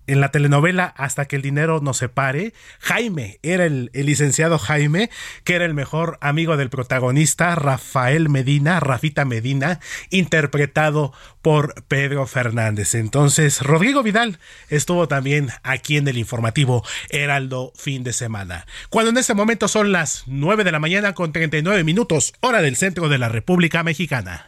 en 0.08 0.20
la 0.20 0.32
telenovela 0.32 0.86
Hasta 0.86 1.26
que 1.26 1.36
el 1.36 1.42
dinero 1.42 1.80
nos 1.82 1.98
separe. 1.98 2.54
Jaime, 2.80 3.40
era 3.44 3.66
el, 3.66 3.90
el 3.94 4.06
licenciado 4.06 4.60
Jaime, 4.60 5.10
que 5.44 5.56
era 5.56 5.66
el 5.66 5.74
mejor 5.74 6.18
amigo 6.22 6.58
del 6.58 6.70
protagonista, 6.70 7.56
Rafael 7.56 8.30
Medina, 8.30 8.80
Rafita 8.80 9.26
Medina, 9.26 9.80
interpretado 10.10 11.14
por 11.42 11.84
Pedro 11.86 12.26
Fernández. 12.28 12.96
Entonces, 12.96 13.62
Rodrigo 13.62 14.04
Vidal 14.04 14.40
estuvo 14.70 15.08
también 15.08 15.50
aquí 15.64 15.98
en 15.98 16.08
el 16.08 16.18
informativo 16.18 16.84
Heraldo 17.10 17.74
fin 17.76 18.04
de 18.04 18.14
semana. 18.14 18.66
Cuando 18.90 19.12
en 19.12 19.18
este 19.18 19.34
momento 19.34 19.68
son 19.68 19.92
las 19.92 20.24
9 20.28 20.64
de 20.64 20.72
la 20.72 20.80
mañana 20.80 21.14
con 21.14 21.32
39 21.32 21.84
minutos, 21.84 22.34
hora 22.42 22.62
del 22.62 22.76
centro 22.76 23.10
de 23.10 23.18
la 23.18 23.30
República 23.30 23.84
Mexicana. 23.84 24.48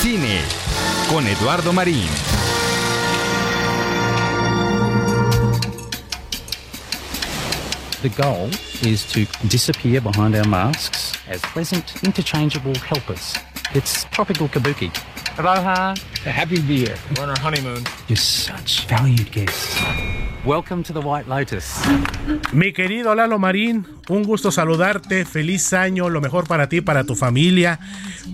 Cine 0.00 0.65
con 1.08 1.26
Eduardo 1.26 1.72
Marín. 1.72 2.08
The 8.02 8.08
goal 8.10 8.50
is 8.82 9.04
to 9.12 9.26
disappear 9.48 10.00
behind 10.00 10.34
our 10.36 10.46
masks 10.46 11.12
as 11.28 11.40
pleasant, 11.42 12.02
interchangeable 12.04 12.74
helpers. 12.76 13.34
It's 13.74 14.06
tropical 14.10 14.48
kabuki. 14.48 14.90
Aloha. 15.38 15.94
A 16.24 16.30
happy 16.30 16.60
beer. 16.60 16.94
We're 17.16 17.24
on 17.24 17.30
our 17.30 17.38
honeymoon. 17.38 17.84
You're 18.08 18.16
such 18.16 18.86
valued 18.86 19.30
guests. 19.32 19.76
Welcome 20.44 20.84
to 20.84 20.92
the 20.92 21.00
White 21.00 21.28
Lotus. 21.28 21.74
Mi 22.52 22.72
querido 22.72 23.14
Lalo 23.14 23.38
Marín, 23.38 23.86
un 24.08 24.22
gusto 24.22 24.52
saludarte, 24.52 25.24
feliz 25.24 25.72
año, 25.72 26.08
lo 26.08 26.20
mejor 26.20 26.46
para 26.46 26.68
ti, 26.68 26.80
para 26.80 27.04
tu 27.04 27.16
familia. 27.16 27.80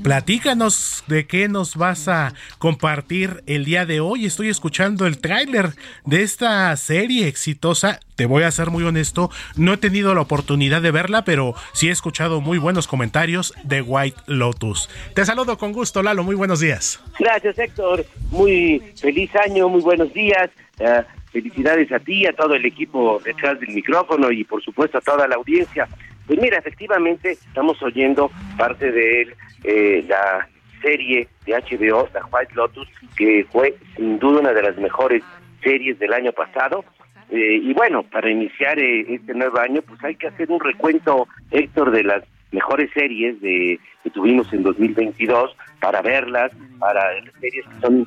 Platícanos 0.02 1.02
de 1.06 1.26
qué 1.26 1.48
nos 1.48 1.76
vas 1.76 2.08
a 2.08 2.34
compartir 2.58 3.42
el 3.46 3.64
día 3.64 3.86
de 3.86 4.00
hoy. 4.00 4.26
Estoy 4.26 4.50
escuchando 4.50 5.06
el 5.06 5.18
tráiler 5.18 5.74
de 6.04 6.22
esta 6.22 6.76
serie 6.76 7.26
exitosa. 7.28 8.00
Te 8.16 8.26
voy 8.26 8.42
a 8.42 8.50
ser 8.50 8.70
muy 8.70 8.84
honesto, 8.84 9.30
no 9.56 9.72
he 9.72 9.76
tenido 9.78 10.14
la 10.14 10.20
oportunidad 10.20 10.82
de 10.82 10.90
verla, 10.90 11.24
pero 11.24 11.54
sí 11.72 11.88
he 11.88 11.92
escuchado 11.92 12.40
muy 12.40 12.58
buenos 12.58 12.86
comentarios 12.86 13.54
de 13.64 13.80
White 13.80 14.20
Lotus. 14.26 14.90
Te 15.14 15.24
saludo 15.24 15.56
con 15.56 15.72
gusto, 15.72 16.02
Lalo, 16.02 16.22
muy 16.22 16.34
buenos 16.34 16.60
días. 16.60 17.02
Gracias, 17.18 17.58
Héctor. 17.58 18.04
Muy 18.30 18.82
feliz 19.00 19.30
año, 19.36 19.68
muy 19.68 19.80
buenos 19.80 20.12
días. 20.12 20.50
Eh, 20.78 21.02
felicidades 21.32 21.90
a 21.90 21.98
ti, 21.98 22.26
a 22.26 22.34
todo 22.34 22.54
el 22.54 22.66
equipo 22.66 23.20
detrás 23.24 23.58
del 23.60 23.70
micrófono 23.70 24.30
y, 24.30 24.44
por 24.44 24.62
supuesto, 24.62 24.98
a 24.98 25.00
toda 25.00 25.26
la 25.26 25.36
audiencia. 25.36 25.88
Pues 26.26 26.38
mira, 26.38 26.58
efectivamente, 26.58 27.32
estamos 27.32 27.82
oyendo 27.82 28.30
parte 28.58 28.92
de 28.92 29.34
eh, 29.64 30.04
la 30.06 30.46
serie 30.82 31.28
de 31.46 31.52
HBO, 31.54 32.08
la 32.12 32.26
White 32.26 32.54
Lotus, 32.54 32.88
que 33.16 33.46
fue 33.50 33.74
sin 33.96 34.18
duda 34.18 34.40
una 34.40 34.52
de 34.52 34.62
las 34.62 34.76
mejores 34.76 35.22
series 35.62 35.98
del 35.98 36.12
año 36.12 36.32
pasado. 36.32 36.84
Eh, 37.32 37.60
y 37.62 37.72
bueno, 37.72 38.02
para 38.02 38.30
iniciar 38.30 38.78
eh, 38.78 39.06
este 39.08 39.32
nuevo 39.32 39.58
año, 39.58 39.80
pues 39.80 40.04
hay 40.04 40.16
que 40.16 40.26
hacer 40.26 40.50
un 40.50 40.60
recuento, 40.60 41.26
Héctor, 41.50 41.90
de 41.90 42.04
las 42.04 42.22
mejores 42.50 42.90
series 42.92 43.40
de, 43.40 43.80
que 44.04 44.10
tuvimos 44.10 44.52
en 44.52 44.62
2022 44.62 45.56
para 45.80 46.02
verlas, 46.02 46.52
para 46.78 47.22
las 47.22 47.34
series 47.40 47.64
que 47.66 47.80
son 47.80 48.06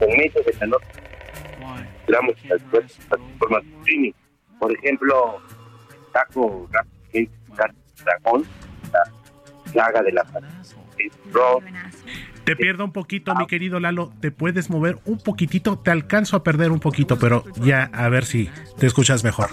en 0.00 0.16
medio 0.18 0.42
de 0.44 0.54
la 0.60 0.66
noche. 0.66 0.86
Esperamos 2.00 2.34
las 2.44 2.62
plataformas 3.08 3.64
streaming. 3.78 4.12
Por 4.58 4.70
ejemplo, 4.74 5.40
Taco 6.12 6.68
Dragón, 8.04 8.44
la 8.92 9.72
saga 9.72 10.02
de 10.02 10.12
la 10.12 10.26
Rock, 11.32 11.64
Te 12.44 12.56
pierdo 12.56 12.84
un 12.84 12.92
poquito, 12.92 13.34
mi 13.34 13.46
querido 13.46 13.80
Lalo. 13.80 14.12
Te 14.20 14.30
puedes 14.30 14.68
mover 14.68 14.98
un 15.06 15.18
poquitito. 15.18 15.78
Te 15.78 15.90
alcanzo 15.90 16.36
a 16.36 16.42
perder 16.42 16.70
un 16.72 16.80
poquito, 16.80 17.18
pero 17.18 17.44
ya 17.62 17.90
a 17.92 18.08
ver 18.08 18.24
si 18.24 18.50
te 18.78 18.86
escuchas 18.86 19.24
mejor. 19.24 19.48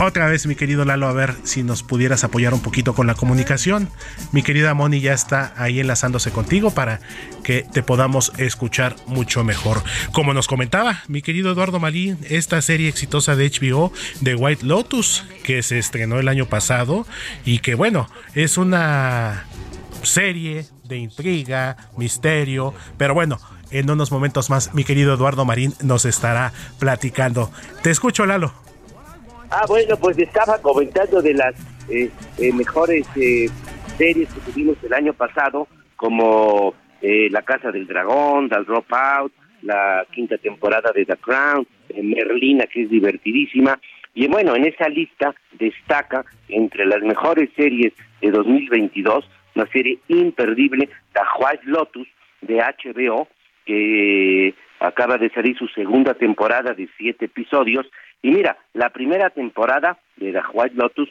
Otra 0.00 0.26
vez, 0.26 0.46
mi 0.46 0.56
querido 0.56 0.84
Lalo, 0.84 1.06
a 1.06 1.12
ver 1.12 1.34
si 1.44 1.62
nos 1.62 1.84
pudieras 1.84 2.24
apoyar 2.24 2.52
un 2.52 2.60
poquito 2.60 2.94
con 2.94 3.06
la 3.06 3.14
comunicación. 3.14 3.88
Mi 4.32 4.42
querida 4.42 4.74
Moni 4.74 5.00
ya 5.00 5.12
está 5.12 5.54
ahí 5.56 5.78
enlazándose 5.78 6.32
contigo 6.32 6.72
para 6.72 6.98
que 7.44 7.62
te 7.62 7.84
podamos 7.84 8.32
escuchar 8.38 8.96
mucho 9.06 9.44
mejor. 9.44 9.82
Como 10.12 10.34
nos 10.34 10.48
comentaba 10.48 11.02
mi 11.06 11.22
querido 11.22 11.52
Eduardo 11.52 11.78
Malín, 11.78 12.18
esta 12.28 12.60
serie 12.60 12.88
exitosa 12.88 13.36
de 13.36 13.48
HBO 13.48 13.92
de 14.20 14.34
White 14.34 14.66
Lotus, 14.66 15.24
que 15.44 15.62
se 15.62 15.78
estrenó 15.78 16.18
el 16.18 16.26
año 16.26 16.46
pasado 16.46 17.06
y 17.44 17.60
que 17.60 17.76
bueno, 17.76 18.08
es 18.34 18.58
una 18.58 19.44
serie 20.02 20.64
de 20.84 20.96
intriga, 20.96 21.76
misterio, 21.96 22.74
pero 22.98 23.14
bueno, 23.14 23.38
en 23.70 23.90
unos 23.90 24.10
momentos 24.10 24.50
más 24.50 24.74
mi 24.74 24.84
querido 24.84 25.14
Eduardo 25.14 25.44
Marín 25.44 25.74
nos 25.82 26.04
estará 26.04 26.52
platicando. 26.78 27.50
Te 27.82 27.90
escucho, 27.90 28.26
Lalo. 28.26 28.52
Ah, 29.50 29.66
bueno, 29.68 29.96
pues 29.96 30.18
estaba 30.18 30.58
comentando 30.58 31.22
de 31.22 31.34
las 31.34 31.54
eh, 31.88 32.10
eh, 32.38 32.52
mejores 32.52 33.06
eh, 33.14 33.48
series 33.96 34.28
que 34.30 34.40
tuvimos 34.40 34.76
el 34.82 34.92
año 34.92 35.12
pasado, 35.12 35.68
como 35.96 36.74
eh, 37.04 37.28
La 37.30 37.42
Casa 37.42 37.70
del 37.70 37.86
Dragón, 37.86 38.48
The 38.48 38.64
Dropout, 38.64 39.30
la 39.60 40.06
quinta 40.10 40.38
temporada 40.38 40.90
de 40.94 41.04
The 41.04 41.18
Crown, 41.18 41.66
Merlina, 42.02 42.64
que 42.66 42.84
es 42.84 42.90
divertidísima. 42.90 43.78
Y 44.14 44.26
bueno, 44.26 44.56
en 44.56 44.64
esa 44.64 44.88
lista 44.88 45.34
destaca 45.52 46.24
entre 46.48 46.86
las 46.86 47.02
mejores 47.02 47.50
series 47.56 47.92
de 48.22 48.30
2022, 48.30 49.28
una 49.54 49.66
serie 49.66 49.98
imperdible, 50.08 50.88
The 51.12 51.20
White 51.38 51.64
Lotus 51.64 52.08
de 52.40 52.56
HBO, 52.56 53.28
que 53.66 54.54
acaba 54.80 55.18
de 55.18 55.28
salir 55.30 55.58
su 55.58 55.68
segunda 55.68 56.14
temporada 56.14 56.72
de 56.72 56.88
siete 56.96 57.26
episodios. 57.26 57.86
Y 58.22 58.30
mira, 58.30 58.56
la 58.72 58.88
primera 58.88 59.28
temporada 59.28 59.98
de 60.16 60.32
The 60.32 60.42
White 60.54 60.76
Lotus 60.76 61.10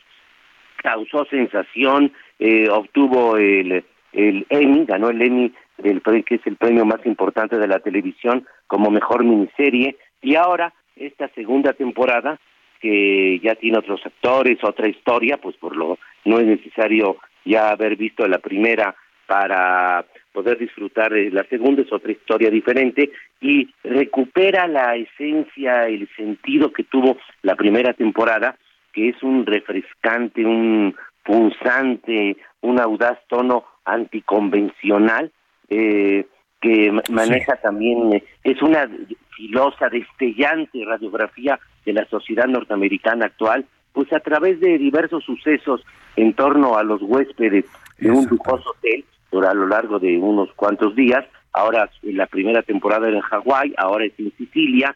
causó 0.78 1.26
sensación, 1.26 2.12
eh, 2.40 2.68
obtuvo 2.70 3.38
el, 3.38 3.84
el 4.14 4.46
Emmy, 4.50 4.86
ganó 4.86 5.10
el 5.10 5.22
Emmy 5.22 5.54
del 5.78 6.02
que 6.24 6.36
es 6.36 6.48
el 6.48 6.56
premio 6.56 6.86
más 6.86 7.06
importante 7.06 7.58
de 7.58 7.68
la 7.68 7.80
televisión 7.80 8.46
como 8.68 8.90
mejor 8.90 9.24
miniserie. 9.24 9.98
Y 10.22 10.36
ahora 10.36 10.74
esta 10.96 11.28
segunda 11.30 11.74
temporada 11.74 12.40
que 12.80 13.40
ya 13.40 13.56
tiene 13.56 13.78
otros 13.78 14.06
actores, 14.06 14.64
otra 14.64 14.88
historia, 14.88 15.38
pues 15.38 15.56
por 15.58 15.76
lo 15.76 15.98
no 16.26 16.40
es 16.40 16.46
necesario 16.46 17.18
ya 17.46 17.72
haber 17.72 17.96
visto 17.96 18.28
la 18.28 18.40
primera 18.40 18.96
para 19.26 20.06
poder 20.34 20.58
disfrutar 20.58 21.14
de 21.14 21.30
la 21.32 21.44
segunda, 21.46 21.82
es 21.82 21.94
otra 21.94 22.12
historia 22.12 22.50
diferente 22.50 23.12
y 23.40 23.70
recupera 23.84 24.68
la 24.68 24.96
esencia, 24.96 25.88
el 25.88 26.10
sentido 26.16 26.74
que 26.74 26.84
tuvo 26.84 27.18
la 27.42 27.56
primera 27.56 27.94
temporada, 27.94 28.58
que 28.92 29.10
es 29.10 29.24
un 29.24 29.46
refrescante, 29.46 30.46
un 30.46 30.96
punzante, 31.24 32.38
un 32.62 32.80
audaz 32.80 33.18
tono 33.28 33.66
anticonvencional 33.86 35.32
eh, 35.70 36.26
que 36.62 36.92
maneja 37.10 37.56
también, 37.58 38.14
eh, 38.14 38.24
es 38.44 38.62
una 38.62 38.90
filosa, 39.36 39.90
destellante 39.90 40.86
radiografía 40.86 41.60
de 41.86 41.94
la 41.94 42.06
sociedad 42.06 42.46
norteamericana 42.46 43.26
actual, 43.26 43.66
pues 43.92 44.12
a 44.14 44.20
través 44.20 44.60
de 44.60 44.78
diversos 44.78 45.24
sucesos 45.24 45.84
en 46.16 46.34
torno 46.34 46.78
a 46.78 46.84
los 46.84 47.02
huéspedes 47.02 47.66
de 47.98 48.12
un 48.12 48.26
lujoso 48.28 48.72
hotel 48.72 49.06
a 49.42 49.54
lo 49.54 49.68
largo 49.68 50.00
de 50.00 50.18
unos 50.18 50.54
cuantos 50.54 50.96
días, 50.96 51.26
ahora 51.54 51.90
en 52.04 52.18
la 52.18 52.28
primera 52.28 52.62
temporada 52.62 53.08
era 53.08 53.18
en 53.18 53.24
Hawái, 53.24 53.74
ahora 53.78 54.06
es 54.06 54.14
en 54.20 54.32
Sicilia, 54.38 54.96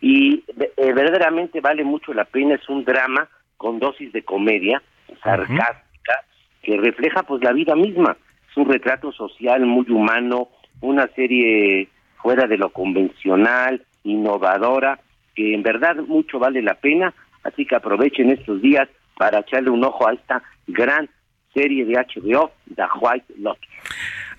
y 0.00 0.44
eh, 0.76 0.92
verdaderamente 0.92 1.60
vale 1.60 1.82
mucho 1.82 2.14
la 2.14 2.24
pena, 2.24 2.54
es 2.54 2.68
un 2.68 2.84
drama 2.84 3.28
con 3.56 3.80
dosis 3.80 4.12
de 4.12 4.22
comedia 4.22 4.82
sarcástica 5.22 6.24
que 6.62 6.76
refleja 6.76 7.22
pues 7.24 7.42
la 7.42 7.52
vida 7.52 7.74
misma, 7.74 8.16
es 8.50 8.56
un 8.56 8.68
retrato 8.68 9.12
social 9.12 9.64
muy 9.66 9.90
humano, 9.90 10.48
una 10.80 11.08
serie 11.08 11.88
fuera 12.22 12.46
de 12.46 12.56
lo 12.56 12.70
convencional, 12.70 13.84
innovadora, 14.04 15.00
que 15.34 15.54
en 15.54 15.62
verdad 15.62 15.96
mucho 15.96 16.38
vale 16.38 16.62
la 16.62 16.74
pena, 16.74 17.12
así 17.42 17.66
que 17.66 17.76
aprovechen 17.76 18.30
estos 18.30 18.62
días 18.62 18.88
para 19.16 19.40
echarle 19.40 19.70
un 19.70 19.84
ojo 19.84 20.06
a 20.06 20.12
esta 20.12 20.42
gran 20.66 21.08
serie 21.52 21.84
de 21.84 21.94
HBO, 21.94 22.50
The 22.74 22.84
White 23.00 23.34
Lotus. 23.38 23.68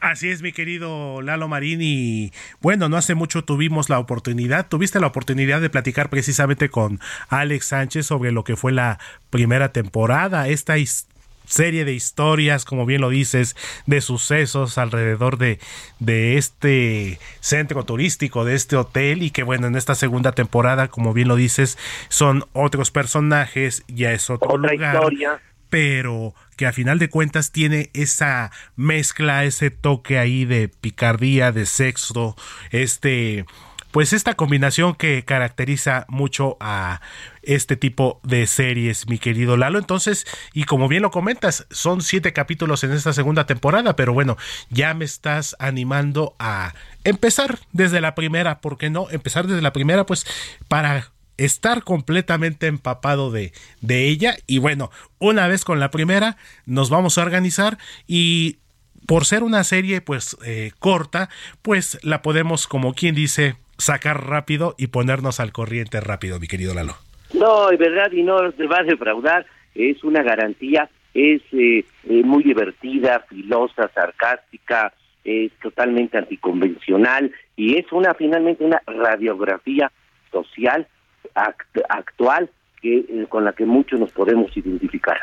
Así 0.03 0.29
es, 0.29 0.41
mi 0.41 0.51
querido 0.51 1.21
Lalo 1.21 1.47
Marín, 1.47 1.79
y 1.81 2.33
bueno, 2.59 2.89
no 2.89 2.97
hace 2.97 3.15
mucho 3.15 3.45
tuvimos 3.45 3.89
la 3.89 3.99
oportunidad, 3.99 4.67
tuviste 4.67 4.99
la 4.99 5.07
oportunidad 5.07 5.61
de 5.61 5.69
platicar 5.69 6.09
precisamente 6.09 6.67
con 6.67 6.99
Alex 7.29 7.67
Sánchez 7.67 8.07
sobre 8.07 8.33
lo 8.33 8.43
que 8.43 8.57
fue 8.57 8.73
la 8.73 8.99
primera 9.29 9.71
temporada, 9.71 10.49
esta 10.49 10.75
serie 11.45 11.85
de 11.85 11.93
historias, 11.93 12.65
como 12.65 12.85
bien 12.85 12.99
lo 12.99 13.11
dices, 13.11 13.55
de 13.85 14.01
sucesos 14.01 14.77
alrededor 14.77 15.37
de, 15.37 15.59
de 15.99 16.35
este 16.37 17.17
centro 17.39 17.85
turístico, 17.85 18.43
de 18.43 18.55
este 18.55 18.75
hotel 18.75 19.23
y 19.23 19.31
que 19.31 19.43
bueno, 19.43 19.67
en 19.67 19.77
esta 19.77 19.95
segunda 19.95 20.33
temporada, 20.33 20.89
como 20.89 21.13
bien 21.13 21.29
lo 21.29 21.37
dices, 21.37 21.77
son 22.09 22.43
otros 22.51 22.91
personajes, 22.91 23.85
ya 23.87 24.11
es 24.11 24.29
otro 24.29 24.57
lugar, 24.57 24.95
historia. 24.95 25.39
pero 25.69 26.35
que 26.53 26.65
a 26.65 26.73
final 26.73 26.99
de 26.99 27.09
cuentas 27.09 27.51
tiene 27.51 27.89
esa 27.93 28.51
mezcla, 28.75 29.43
ese 29.43 29.69
toque 29.71 30.19
ahí 30.19 30.45
de 30.45 30.67
picardía, 30.69 31.51
de 31.51 31.65
sexo, 31.65 32.35
este 32.71 33.45
pues 33.93 34.11
esta 34.11 34.33
combinación 34.33 34.95
que 34.95 35.23
caracteriza 35.23 36.07
mucho 36.09 36.57
a 36.59 36.99
este 37.43 37.75
tipo 37.75 38.19
de 38.23 38.47
series, 38.47 39.07
mi 39.07 39.19
querido 39.19 39.55
Lalo. 39.55 39.77
Entonces, 39.77 40.25
y 40.51 40.63
como 40.63 40.87
bien 40.87 41.03
lo 41.03 41.11
comentas, 41.11 41.67
son 41.69 42.01
siete 42.01 42.33
capítulos 42.33 42.83
en 42.83 42.91
esta 42.91 43.13
segunda 43.13 43.45
temporada, 43.45 43.95
pero 43.95 44.11
bueno, 44.11 44.35
ya 44.71 44.95
me 44.95 45.05
estás 45.05 45.55
animando 45.59 46.35
a 46.39 46.73
empezar 47.03 47.59
desde 47.71 48.01
la 48.01 48.15
primera, 48.15 48.61
¿por 48.61 48.79
qué 48.79 48.89
no? 48.89 49.11
Empezar 49.11 49.45
desde 49.45 49.61
la 49.61 49.73
primera, 49.73 50.07
pues 50.07 50.25
para 50.67 51.12
estar 51.37 51.83
completamente 51.83 52.67
empapado 52.67 53.31
de, 53.31 53.51
de 53.81 54.07
ella. 54.07 54.35
Y 54.47 54.59
bueno, 54.59 54.91
una 55.19 55.47
vez 55.47 55.65
con 55.65 55.79
la 55.79 55.91
primera, 55.91 56.37
nos 56.65 56.89
vamos 56.89 57.17
a 57.17 57.23
organizar 57.23 57.77
y 58.07 58.57
por 59.07 59.25
ser 59.25 59.43
una 59.43 59.63
serie 59.63 60.01
pues 60.01 60.37
eh, 60.45 60.71
corta, 60.79 61.29
pues 61.61 61.99
la 62.03 62.21
podemos, 62.21 62.67
como 62.67 62.93
quien 62.93 63.15
dice, 63.15 63.55
sacar 63.77 64.27
rápido 64.27 64.75
y 64.77 64.87
ponernos 64.87 65.39
al 65.39 65.51
corriente 65.51 65.99
rápido, 65.99 66.39
mi 66.39 66.47
querido 66.47 66.73
Lalo. 66.73 66.95
No, 67.33 67.69
es 67.71 67.79
verdad, 67.79 68.11
y 68.11 68.21
no 68.21 68.51
te 68.51 68.67
va 68.67 68.79
a 68.79 68.83
defraudar, 68.83 69.45
es 69.73 70.03
una 70.03 70.21
garantía, 70.21 70.89
es 71.13 71.41
eh, 71.51 71.85
eh, 72.09 72.23
muy 72.23 72.43
divertida, 72.43 73.25
filosa, 73.27 73.89
sarcástica, 73.93 74.93
es 75.23 75.51
totalmente 75.61 76.17
anticonvencional 76.17 77.31
y 77.55 77.77
es 77.77 77.91
una 77.91 78.13
finalmente 78.13 78.63
una 78.63 78.81
radiografía 78.85 79.91
social 80.31 80.87
actual 81.33 82.49
que 82.81 82.99
eh, 82.99 83.25
con 83.29 83.45
la 83.45 83.53
que 83.53 83.65
muchos 83.65 83.99
nos 83.99 84.11
podemos 84.11 84.55
identificar. 84.55 85.17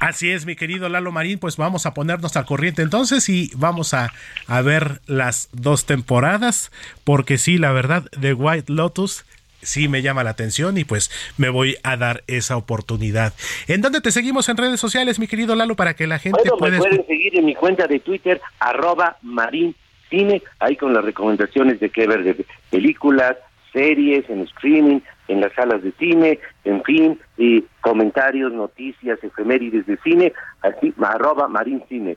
Así 0.00 0.32
es, 0.32 0.46
mi 0.46 0.56
querido 0.56 0.88
Lalo 0.88 1.12
Marín, 1.12 1.38
pues 1.38 1.56
vamos 1.56 1.86
a 1.86 1.94
ponernos 1.94 2.36
al 2.36 2.44
corriente 2.44 2.82
entonces 2.82 3.28
y 3.28 3.52
vamos 3.54 3.94
a, 3.94 4.10
a 4.48 4.60
ver 4.60 5.00
las 5.06 5.48
dos 5.52 5.86
temporadas, 5.86 6.72
porque 7.04 7.38
sí, 7.38 7.56
la 7.56 7.70
verdad, 7.70 8.08
The 8.20 8.34
White 8.34 8.72
Lotus 8.72 9.24
sí 9.62 9.86
me 9.86 10.02
llama 10.02 10.24
la 10.24 10.30
atención 10.30 10.76
y 10.76 10.84
pues 10.84 11.10
me 11.38 11.48
voy 11.48 11.76
a 11.84 11.96
dar 11.96 12.24
esa 12.26 12.56
oportunidad. 12.56 13.32
¿En 13.68 13.80
dónde 13.80 14.00
te 14.00 14.10
seguimos 14.10 14.48
en 14.48 14.56
redes 14.56 14.80
sociales, 14.80 15.20
mi 15.20 15.28
querido 15.28 15.54
Lalo, 15.54 15.76
para 15.76 15.94
que 15.94 16.08
la 16.08 16.18
gente 16.18 16.40
bueno, 16.40 16.56
pueda... 16.56 16.72
Me 16.72 16.78
pueden 16.78 17.06
seguir 17.06 17.38
en 17.38 17.44
mi 17.44 17.54
cuenta 17.54 17.86
de 17.86 18.00
Twitter, 18.00 18.40
arroba 18.58 19.18
Marín 19.22 19.74
Cine, 20.10 20.42
ahí 20.58 20.76
con 20.76 20.92
las 20.92 21.04
recomendaciones 21.04 21.80
de 21.80 21.90
qué 21.90 22.06
ver 22.06 22.24
de 22.24 22.44
películas, 22.70 23.36
series, 23.72 24.28
en 24.28 24.40
streaming, 24.42 25.00
en 25.28 25.40
las 25.40 25.52
salas 25.54 25.82
de 25.82 25.92
cine, 25.92 26.38
en 26.64 26.82
fin, 26.84 27.18
y 27.36 27.64
comentarios, 27.80 28.52
noticias, 28.52 29.18
efemérides 29.22 29.86
de 29.86 29.96
cine, 29.98 30.32
así, 30.62 30.94
arroba 31.02 31.48
Marín 31.48 31.82
Cine. 31.88 32.16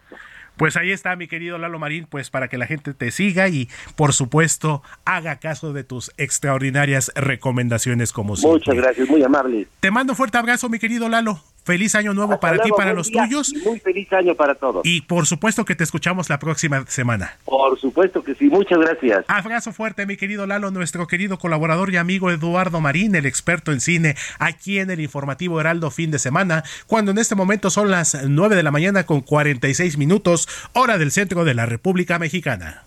Pues 0.58 0.77
ahí 0.77 0.92
está, 0.92 1.16
mi 1.16 1.27
querido 1.27 1.58
Lalo 1.58 1.80
Marín, 1.80 2.08
pues 2.09 2.30
para 2.30 2.48
que 2.48 2.58
la 2.58 2.66
gente 2.66 2.93
te 2.93 3.11
siga 3.11 3.50
y, 3.50 3.67
por 3.98 4.14
supuesto, 4.14 4.84
haga 5.03 5.40
caso 5.40 5.74
de 5.74 5.84
tus 5.84 6.11
extraordinarias 6.17 7.11
recomendaciones 7.16 8.14
como 8.14 8.38
siempre. 8.38 8.59
Muchas 8.59 8.75
gracias, 8.75 9.09
muy 9.09 9.22
amable. 9.24 9.67
Te 9.82 9.92
mando 9.92 10.14
un 10.14 10.17
fuerte 10.17 10.38
abrazo, 10.38 10.69
mi 10.69 10.80
querido 10.80 11.09
Lalo. 11.09 11.42
Feliz 11.65 11.95
año 11.95 12.13
nuevo 12.13 12.39
para 12.39 12.59
ti, 12.59 12.69
para 12.77 12.93
los 12.93 13.09
tuyos. 13.09 13.51
muy 13.65 13.79
feliz 13.79 14.11
año 14.13 14.35
para 14.35 14.53
todos. 14.53 14.85
Y 14.85 15.01
por 15.01 15.25
supuesto 15.25 15.65
que 15.65 15.73
te 15.73 15.83
escuchamos 15.83 16.29
la 16.29 16.37
próxima 16.37 16.85
semana. 16.85 17.39
Por 17.43 17.79
supuesto 17.79 18.23
que 18.23 18.35
sí, 18.35 18.49
muchas 18.49 18.77
gracias. 18.77 19.25
Abrazo 19.27 19.73
fuerte, 19.73 20.05
mi 20.05 20.15
querido 20.15 20.45
Lalo, 20.45 20.69
nuestro 20.69 21.07
querido 21.07 21.39
colaborador 21.39 21.91
y 21.91 21.97
amigo 21.97 22.29
Eduardo 22.29 22.81
Marín, 22.81 23.15
el 23.15 23.25
experto 23.25 23.71
en 23.71 23.81
cine, 23.81 24.15
aquí 24.37 24.77
en 24.77 24.91
el 24.91 24.99
informativo 24.99 25.59
Heraldo 25.59 25.89
fin 25.89 26.11
de 26.11 26.19
semana, 26.19 26.63
cuando 26.85 27.09
en 27.09 27.17
este 27.17 27.33
momento 27.33 27.71
son 27.71 27.89
las 27.89 28.15
9 28.23 28.55
de 28.55 28.63
la 28.63 28.69
mañana 28.69 29.07
con 29.07 29.21
46 29.21 29.97
minutos, 29.97 30.47
hora 30.73 30.99
del 30.99 31.09
centro 31.09 31.45
de 31.45 31.55
la 31.55 31.65
República 31.65 32.19
Mexicana. 32.19 32.85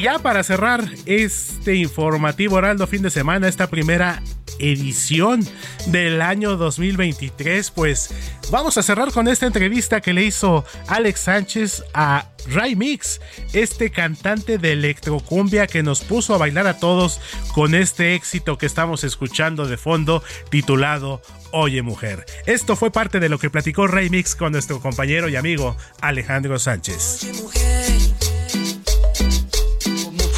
Y 0.00 0.04
ya 0.04 0.18
para 0.18 0.42
cerrar 0.42 0.82
este 1.04 1.74
informativo 1.74 2.56
Heraldo 2.56 2.86
fin 2.86 3.02
de 3.02 3.10
semana, 3.10 3.48
esta 3.48 3.68
primera 3.68 4.22
edición 4.58 5.46
del 5.88 6.22
año 6.22 6.56
2023, 6.56 7.70
pues 7.70 8.08
vamos 8.50 8.78
a 8.78 8.82
cerrar 8.82 9.12
con 9.12 9.28
esta 9.28 9.44
entrevista 9.44 10.00
que 10.00 10.14
le 10.14 10.24
hizo 10.24 10.64
Alex 10.86 11.20
Sánchez 11.20 11.84
a 11.92 12.30
Ray 12.48 12.76
Mix, 12.76 13.20
este 13.52 13.90
cantante 13.90 14.56
de 14.56 14.72
electrocumbia 14.72 15.66
que 15.66 15.82
nos 15.82 16.00
puso 16.00 16.34
a 16.34 16.38
bailar 16.38 16.66
a 16.66 16.78
todos 16.78 17.20
con 17.52 17.74
este 17.74 18.14
éxito 18.14 18.56
que 18.56 18.64
estamos 18.64 19.04
escuchando 19.04 19.66
de 19.66 19.76
fondo 19.76 20.22
titulado 20.48 21.20
Oye 21.52 21.82
Mujer. 21.82 22.24
Esto 22.46 22.74
fue 22.74 22.90
parte 22.90 23.20
de 23.20 23.28
lo 23.28 23.38
que 23.38 23.50
platicó 23.50 23.86
Ray 23.86 24.08
Mix 24.08 24.34
con 24.34 24.52
nuestro 24.52 24.80
compañero 24.80 25.28
y 25.28 25.36
amigo 25.36 25.76
Alejandro 26.00 26.58
Sánchez. 26.58 27.24
Oye, 27.24 27.42
mujer 27.42 27.99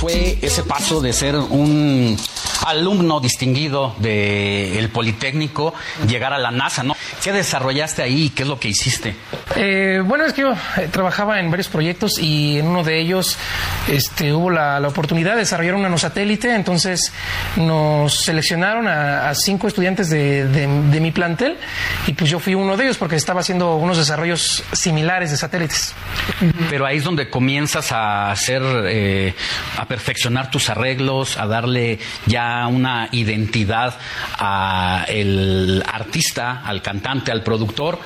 fue 0.03 0.37
ese 0.43 0.65
paso 0.65 1.01
de 1.01 1.13
ser 1.13 1.37
un 1.37 2.19
alumno 2.67 3.21
distinguido 3.21 3.95
del 3.99 4.89
Politécnico, 4.91 5.75
llegar 6.07 6.33
a 6.33 6.39
la 6.39 6.51
NASA, 6.51 6.83
¿no? 6.83 6.97
¿Qué 7.23 7.33
desarrollaste 7.33 8.03
ahí? 8.03 8.31
¿Qué 8.31 8.43
es 8.43 8.49
lo 8.49 8.59
que 8.59 8.69
hiciste? 8.69 9.15
Eh, 9.57 10.01
bueno, 10.05 10.25
es 10.25 10.33
que 10.33 10.43
yo 10.43 10.53
eh, 10.53 10.89
trabajaba 10.91 11.41
en 11.41 11.51
varios 11.51 11.69
proyectos 11.69 12.19
y 12.19 12.59
en 12.59 12.67
uno 12.67 12.83
de 12.83 13.01
ellos 13.01 13.37
este, 13.89 14.33
hubo 14.33 14.51
la, 14.51 14.81
oportunidad 14.87 15.33
de 15.33 15.41
desarrollar 15.41 15.75
un 15.75 15.83
nanosatélite, 15.83 16.55
entonces 16.55 17.13
nos 17.57 18.15
seleccionaron 18.25 18.89
a, 18.89 19.33
cinco 19.35 19.69
estudiantes 19.69 20.11
de, 20.11 20.69
mi 21.03 21.11
plantel 21.11 21.57
y 22.07 22.13
pues 22.13 22.31
yo 22.31 22.39
fui 22.39 22.55
uno 22.55 22.77
de 22.77 22.85
ellos 22.85 22.99
porque 22.99 23.17
estaba 23.17 23.41
haciendo 23.41 23.77
unos 23.77 23.97
desarrollos 23.97 24.63
similares 24.73 25.31
de 25.31 25.37
satélites. 25.37 25.95
Pero 26.71 26.87
ahí 26.87 26.99
es 26.99 27.05
donde 27.05 27.29
comienzas 27.29 27.91
a 27.93 28.31
hacer, 28.31 28.63
eh, 28.87 29.35
a 29.77 29.87
perfeccionar 29.87 30.51
tus 30.51 30.71
arreglos, 30.71 31.37
a 31.39 31.47
darle 31.47 31.99
ya 32.27 32.52
una 32.67 33.09
identidad 33.13 33.99
al 34.39 35.83
artista, 35.87 36.63
al 36.65 36.81
cantante, 36.83 37.31
al 37.31 37.43
productor 37.43 37.99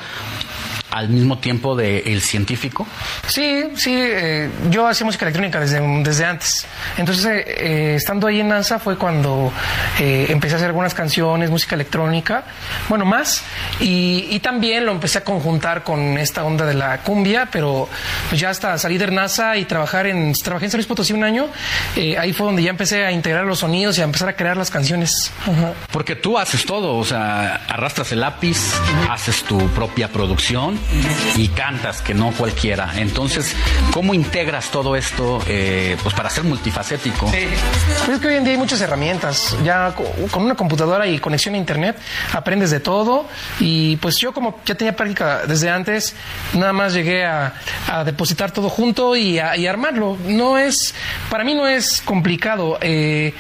al 0.97 1.11
mismo 1.11 1.37
tiempo 1.37 1.77
del 1.77 2.23
científico? 2.23 2.87
Sí, 3.27 3.65
sí, 3.77 3.93
eh, 3.95 4.49
yo 4.71 4.87
hacía 4.89 5.05
música 5.05 5.27
electrónica 5.27 5.61
desde, 5.61 5.79
desde 6.03 6.25
antes. 6.25 6.67
Entonces, 6.97 7.27
eh, 7.27 7.45
eh, 7.47 7.95
estando 7.97 8.27
ahí 8.27 8.41
en 8.41 8.49
NASA 8.49 8.79
fue 8.79 8.97
cuando 8.97 9.53
empecé 9.99 10.55
a 10.55 10.57
hacer 10.57 10.69
algunas 10.69 10.95
canciones, 10.95 11.51
música 11.51 11.75
electrónica, 11.75 12.45
bueno, 12.89 13.05
más, 13.05 13.43
y, 13.79 14.41
también 14.47 14.87
lo 14.87 14.93
empecé 14.93 15.19
a 15.19 15.25
conjuntar 15.25 15.83
con 15.83 16.17
esta 16.19 16.45
onda 16.45 16.65
de 16.65 16.75
la 16.75 16.99
cumbia, 16.99 17.49
pero 17.51 17.89
pues 18.29 18.41
ya 18.41 18.51
hasta 18.51 18.79
salir 18.79 19.01
de 19.01 19.11
NASA 19.11 19.57
y 19.57 19.65
trabajar 19.65 20.07
en, 20.07 20.33
trabajé 20.35 20.67
en 20.67 20.71
San 20.71 20.79
Luis 20.79 20.87
Potosí 20.87 21.13
un 21.13 21.25
año, 21.25 21.49
ahí 21.97 22.33
fue 22.33 22.47
donde 22.47 22.63
ya 22.63 22.71
empecé 22.71 23.05
a 23.05 23.11
integrar 23.11 23.45
los 23.45 23.59
sonidos 23.59 23.99
y 23.99 24.03
a 24.03 24.05
empezar 24.05 24.29
a 24.29 24.37
crear 24.37 24.57
las 24.57 24.71
canciones. 24.71 25.33
Porque 25.91 26.15
tú 26.15 26.39
haces 26.39 26.65
todo, 26.65 26.97
o 26.97 27.05
sea, 27.05 27.67
arrastras 27.69 28.13
el 28.13 28.21
lápiz, 28.21 28.57
haces 29.11 29.43
tu 29.43 29.59
propia 29.71 30.09
producción, 30.13 30.79
y 31.37 31.49
cantas, 31.49 32.01
que 32.01 32.15
no 32.15 32.33
cualquiera. 32.33 32.93
Entonces, 32.97 33.55
¿cómo 33.93 34.15
integras 34.15 34.71
todo 34.71 34.97
esto 34.97 35.43
eh, 35.47 35.97
pues 36.03 36.15
para 36.15 36.31
ser 36.31 36.45
multifacético? 36.45 37.27
Pues 37.27 38.09
es 38.09 38.19
que 38.21 38.29
hoy 38.29 38.35
en 38.37 38.45
día 38.45 38.53
hay 38.53 38.59
muchas 38.59 38.81
herramientas. 38.81 39.57
Ya 39.65 39.95
con 40.31 40.45
una 40.45 40.55
computadora 40.55 41.07
y 41.07 41.19
conexión 41.19 41.55
a 41.55 41.59
internet 41.59 41.99
aprendes 42.33 42.71
de 42.71 42.81
todo. 42.81 43.27
Y 43.61 43.97
pues 43.97 44.17
yo 44.17 44.33
como 44.33 44.61
ya 44.65 44.75
tenía 44.75 44.95
práctica 44.97 45.47
desde 45.47 45.71
antes, 45.71 46.15
nada 46.55 46.73
más 46.73 46.95
llegué 46.95 47.25
a, 47.25 47.55
depositar 48.05 48.51
todo 48.51 48.69
junto 48.69 49.17
y, 49.17 49.39
a, 49.39 49.53
armarlo. 49.69 50.17
No 50.27 50.59
es, 50.59 50.95
para 51.31 51.45
mí 51.45 51.55
no 51.55 51.67
es 51.67 52.01
complicado. 52.03 52.79
Eh, 52.81 53.35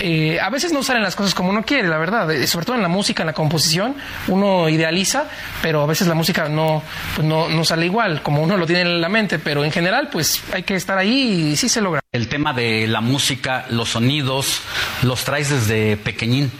eh, 0.00 0.38
a 0.40 0.50
veces 0.50 0.72
no 0.72 0.82
salen 0.82 1.02
las 1.02 1.16
cosas 1.16 1.34
como 1.34 1.50
uno 1.50 1.64
quiere, 1.64 1.88
la 1.88 1.98
verdad. 1.98 2.28
Sobre 2.46 2.66
todo 2.66 2.76
en 2.76 2.82
la 2.82 2.88
música, 2.88 3.22
en 3.22 3.28
la 3.28 3.32
composición, 3.32 3.96
uno 4.28 4.68
idealiza, 4.68 5.24
pero 5.62 5.82
a 5.82 5.86
veces 5.86 6.06
la 6.06 6.14
música 6.14 6.48
no 6.48 6.73
pues 7.14 7.26
no, 7.26 7.48
no 7.48 7.64
sale 7.64 7.86
igual, 7.86 8.22
como 8.22 8.42
uno 8.42 8.56
lo 8.56 8.66
tiene 8.66 8.82
en 8.82 9.00
la 9.00 9.08
mente, 9.08 9.38
pero 9.38 9.64
en 9.64 9.72
general, 9.72 10.08
pues 10.10 10.42
hay 10.52 10.62
que 10.62 10.74
estar 10.74 10.98
ahí 10.98 11.50
y 11.52 11.56
sí 11.56 11.68
se 11.68 11.80
logra. 11.80 12.03
El 12.14 12.28
tema 12.28 12.52
de 12.52 12.86
la 12.86 13.00
música, 13.00 13.66
los 13.70 13.88
sonidos, 13.88 14.60
los 15.02 15.24
traes 15.24 15.50
desde 15.50 15.96
pequeñín. 15.96 16.52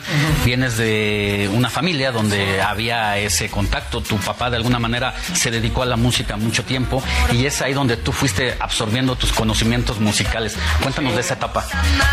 Vienes 0.44 0.76
de 0.76 1.49
una 1.55 1.70
familia 1.70 2.10
donde 2.10 2.60
había 2.60 3.16
ese 3.18 3.49
contacto. 3.49 4.00
Tu 4.00 4.16
papá 4.16 4.50
de 4.50 4.57
alguna 4.57 4.81
manera 4.81 5.15
se 5.33 5.52
dedicó 5.52 5.84
a 5.84 5.86
la 5.86 5.94
música 5.97 6.36
mucho 6.36 6.65
tiempo 6.65 7.05
y 7.33 7.47
es 7.47 7.62
ahí 7.62 7.73
donde 7.73 7.97
tú 7.97 8.10
fuiste 8.10 8.57
absorbiendo 8.58 9.15
tus 9.15 9.33
conocimientos 9.33 10.00
musicales. 10.00 10.57
Cuéntanos 10.83 11.15
de 11.15 11.20
esa 11.20 11.34
etapa. 11.34 11.65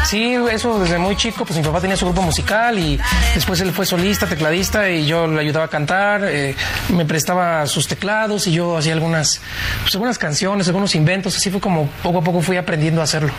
Sí, 0.05 0.35
eso 0.51 0.77
desde 0.77 0.99
muy 0.99 1.15
chico, 1.15 1.43
pues 1.43 1.57
mi 1.57 1.65
papá 1.65 1.81
tenía 1.81 1.97
su 1.97 2.05
grupo 2.05 2.21
musical 2.21 2.77
y 2.77 2.99
después 3.33 3.59
él 3.61 3.71
fue 3.71 3.87
solista, 3.87 4.27
tecladista 4.27 4.87
y 4.87 5.07
yo 5.07 5.25
le 5.25 5.39
ayudaba 5.39 5.65
a 5.65 5.69
cantar, 5.69 6.25
eh, 6.25 6.55
me 6.89 7.05
prestaba 7.05 7.65
sus 7.65 7.87
teclados 7.87 8.45
y 8.45 8.51
yo 8.51 8.77
hacía 8.77 8.93
algunas, 8.93 9.41
pues, 9.81 9.95
algunas 9.95 10.19
canciones, 10.19 10.67
algunos 10.67 10.93
inventos. 10.93 11.35
Así 11.35 11.49
fue 11.49 11.59
como 11.59 11.87
poco 12.03 12.19
a 12.19 12.23
poco 12.23 12.39
fui 12.43 12.57
aprendiendo 12.57 13.01
a 13.01 13.05
hacerlo. 13.05 13.30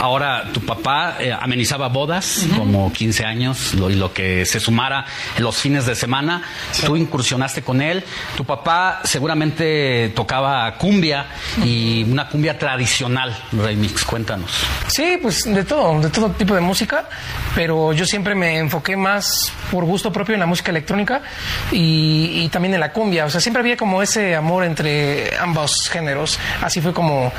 Ahora, 0.00 0.48
tu 0.52 0.60
papá 0.60 1.16
eh, 1.20 1.32
amenizaba 1.32 1.88
bodas, 1.88 2.46
como 2.56 2.92
15 2.92 3.24
años, 3.24 3.74
lo, 3.74 3.90
y 3.90 3.94
lo 3.94 4.12
que 4.12 4.44
se 4.46 4.58
sumara 4.58 5.04
en 5.36 5.44
los 5.44 5.56
fines 5.56 5.86
de 5.86 5.94
semana. 5.94 6.42
Tú 6.84 6.96
incursionaste 6.96 7.62
con 7.62 7.80
él. 7.80 8.02
Tu 8.36 8.44
papá 8.44 9.00
seguramente 9.04 10.12
tocaba 10.14 10.74
cumbia 10.76 11.26
y 11.64 12.04
una 12.04 12.28
cumbia 12.28 12.58
tradicional, 12.58 13.36
remix. 13.52 14.04
Cuéntanos. 14.04 14.50
Sí, 14.88 15.18
pues 15.20 15.44
de 15.44 15.64
todo, 15.64 16.00
de 16.00 16.10
todo 16.10 16.30
tipo 16.30 16.54
de 16.54 16.60
música, 16.60 17.08
pero 17.54 17.92
yo 17.92 18.06
siempre 18.06 18.34
me 18.34 18.58
enfoqué 18.58 18.96
más 18.96 19.52
por 19.70 19.84
gusto 19.84 20.12
propio 20.12 20.34
en 20.34 20.40
la 20.40 20.46
música 20.46 20.70
electrónica 20.70 21.22
y, 21.70 22.42
y 22.42 22.48
también 22.48 22.74
en 22.74 22.80
la 22.80 22.92
cumbia. 22.92 23.24
O 23.26 23.30
sea, 23.30 23.40
siempre 23.40 23.60
había 23.60 23.76
como 23.76 24.02
ese 24.02 24.34
amor 24.34 24.64
entre 24.64 25.36
ambos 25.38 25.88
géneros. 25.88 26.38
Así 26.60 26.80
fue 26.80 26.92
como, 26.92 27.32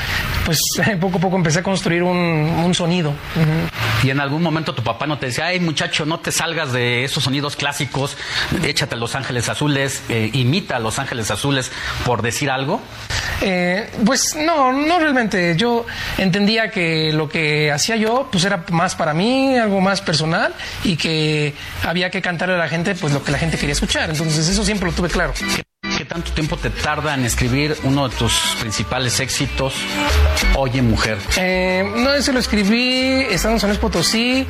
pues 0.45 0.59
poco 0.99 1.17
a 1.17 1.21
poco 1.21 1.35
empecé 1.35 1.59
a 1.59 1.63
construir 1.63 2.03
un, 2.03 2.73
sonido. 2.73 3.13
Y 4.01 4.09
en 4.09 4.19
algún 4.19 4.41
momento 4.41 4.73
tu 4.73 4.83
papá 4.83 5.05
no 5.05 5.19
te 5.19 5.27
decía, 5.27 5.45
ay 5.45 5.59
muchacho, 5.59 6.05
no 6.05 6.19
te 6.19 6.31
salgas 6.31 6.73
de 6.73 7.03
esos 7.03 7.23
sonidos 7.23 7.55
clásicos, 7.55 8.17
échate 8.63 8.95
a 8.95 8.97
Los 8.97 9.13
Ángeles 9.13 9.47
Azules, 9.47 10.01
eh, 10.09 10.31
imita 10.33 10.77
a 10.77 10.79
Los 10.79 10.97
Ángeles 10.97 11.29
Azules, 11.29 11.71
por 12.03 12.23
decir 12.23 12.49
algo. 12.49 12.81
Eh, 13.41 13.89
pues 14.05 14.35
no, 14.35 14.71
no 14.71 14.99
realmente. 14.99 15.55
Yo 15.55 15.85
entendía 16.17 16.71
que 16.71 17.13
lo 17.13 17.29
que 17.29 17.71
hacía 17.71 17.95
yo, 17.95 18.27
pues 18.31 18.43
era 18.43 18.65
más 18.71 18.95
para 18.95 19.13
mí, 19.13 19.55
algo 19.55 19.81
más 19.81 20.01
personal, 20.03 20.53
y 20.83 20.95
que 20.95 21.53
había 21.83 22.09
que 22.09 22.21
cantarle 22.21 22.55
a 22.55 22.59
la 22.59 22.67
gente, 22.67 22.95
pues 22.95 23.13
lo 23.13 23.23
que 23.23 23.31
la 23.31 23.37
gente 23.37 23.57
quería 23.57 23.73
escuchar. 23.73 24.09
Entonces 24.09 24.47
eso 24.47 24.63
siempre 24.63 24.89
lo 24.89 24.93
tuve 24.93 25.09
claro. 25.09 25.33
¿Qué 26.03 26.09
tanto 26.09 26.33
tiempo 26.33 26.57
te 26.57 26.69
tarda 26.69 27.13
en 27.13 27.23
escribir 27.23 27.77
uno 27.83 28.09
de 28.09 28.15
tus 28.17 28.33
principales 28.59 29.21
éxitos, 29.21 29.73
Oye 30.57 30.81
Mujer? 30.81 31.17
Eh, 31.37 31.89
no, 31.95 32.13
ese 32.13 32.33
lo 32.33 32.39
escribí 32.39 33.21
estando 33.29 33.55
en 33.55 33.59
San 33.61 33.69
Luis 33.69 33.79
Potosí. 33.79 34.45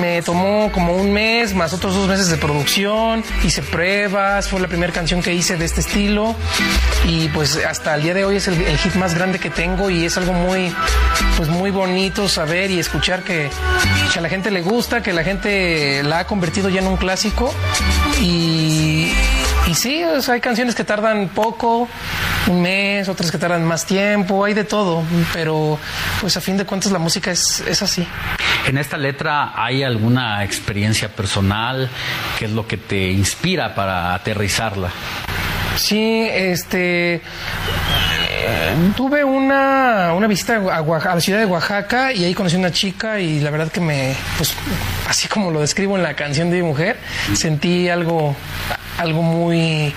Me 0.00 0.22
tomó 0.22 0.70
como 0.70 0.94
un 0.94 1.12
mes, 1.12 1.54
más 1.54 1.72
otros 1.72 1.96
dos 1.96 2.06
meses 2.06 2.28
de 2.28 2.36
producción. 2.36 3.24
Hice 3.42 3.62
pruebas, 3.62 4.46
fue 4.46 4.60
la 4.60 4.68
primera 4.68 4.92
canción 4.92 5.22
que 5.22 5.34
hice 5.34 5.56
de 5.56 5.64
este 5.64 5.80
estilo. 5.80 6.36
Y 7.04 7.26
pues 7.30 7.56
hasta 7.56 7.96
el 7.96 8.04
día 8.04 8.14
de 8.14 8.24
hoy 8.24 8.36
es 8.36 8.46
el, 8.46 8.54
hit 8.78 8.94
más 8.94 9.16
grande 9.16 9.40
que 9.40 9.50
tengo 9.50 9.90
y 9.90 10.04
es 10.04 10.16
algo 10.18 10.34
muy, 10.34 10.72
pues 11.36 11.48
muy 11.48 11.72
bonito 11.72 12.28
saber 12.28 12.70
y 12.70 12.78
escuchar 12.78 13.24
que, 13.24 13.50
que 14.12 14.18
a 14.20 14.22
la 14.22 14.28
gente 14.28 14.52
le 14.52 14.62
gusta, 14.62 15.02
que 15.02 15.12
la 15.12 15.24
gente 15.24 16.04
la 16.04 16.20
ha 16.20 16.26
convertido 16.28 16.68
ya 16.68 16.78
en 16.78 16.86
un 16.86 16.96
clásico. 16.96 17.52
Y 18.20 19.09
y 19.70 19.74
sí, 19.74 20.02
hay 20.02 20.40
canciones 20.40 20.74
que 20.74 20.82
tardan 20.82 21.28
poco, 21.28 21.88
un 22.48 22.60
mes, 22.60 23.08
otras 23.08 23.30
que 23.30 23.38
tardan 23.38 23.64
más 23.64 23.86
tiempo, 23.86 24.44
hay 24.44 24.52
de 24.52 24.64
todo, 24.64 25.04
pero 25.32 25.78
pues 26.20 26.36
a 26.36 26.40
fin 26.40 26.56
de 26.56 26.64
cuentas 26.64 26.90
la 26.90 26.98
música 26.98 27.30
es, 27.30 27.60
es 27.60 27.80
así. 27.80 28.04
En 28.66 28.78
esta 28.78 28.96
letra 28.96 29.52
hay 29.54 29.84
alguna 29.84 30.42
experiencia 30.42 31.08
personal, 31.08 31.88
¿qué 32.36 32.46
es 32.46 32.50
lo 32.50 32.66
que 32.66 32.78
te 32.78 33.12
inspira 33.12 33.72
para 33.72 34.12
aterrizarla? 34.14 34.90
Sí, 35.76 36.26
este 36.28 37.22
tuve 38.96 39.24
una, 39.24 40.12
una 40.14 40.26
visita 40.26 40.56
a, 40.56 40.78
a, 40.78 41.14
la 41.14 41.20
ciudad 41.20 41.38
de 41.38 41.46
Oaxaca 41.46 42.12
y 42.12 42.24
ahí 42.24 42.34
conocí 42.34 42.56
a 42.56 42.58
una 42.58 42.72
chica 42.72 43.20
y 43.20 43.40
la 43.40 43.50
verdad 43.50 43.70
que 43.70 43.80
me, 43.80 44.14
pues 44.36 44.54
así 45.08 45.28
como 45.28 45.50
lo 45.50 45.60
describo 45.60 45.96
en 45.96 46.02
la 46.02 46.14
canción 46.14 46.50
de 46.50 46.56
mi 46.56 46.62
mujer, 46.62 46.96
sentí 47.34 47.88
algo, 47.88 48.34
algo 49.00 49.22
muy 49.22 49.94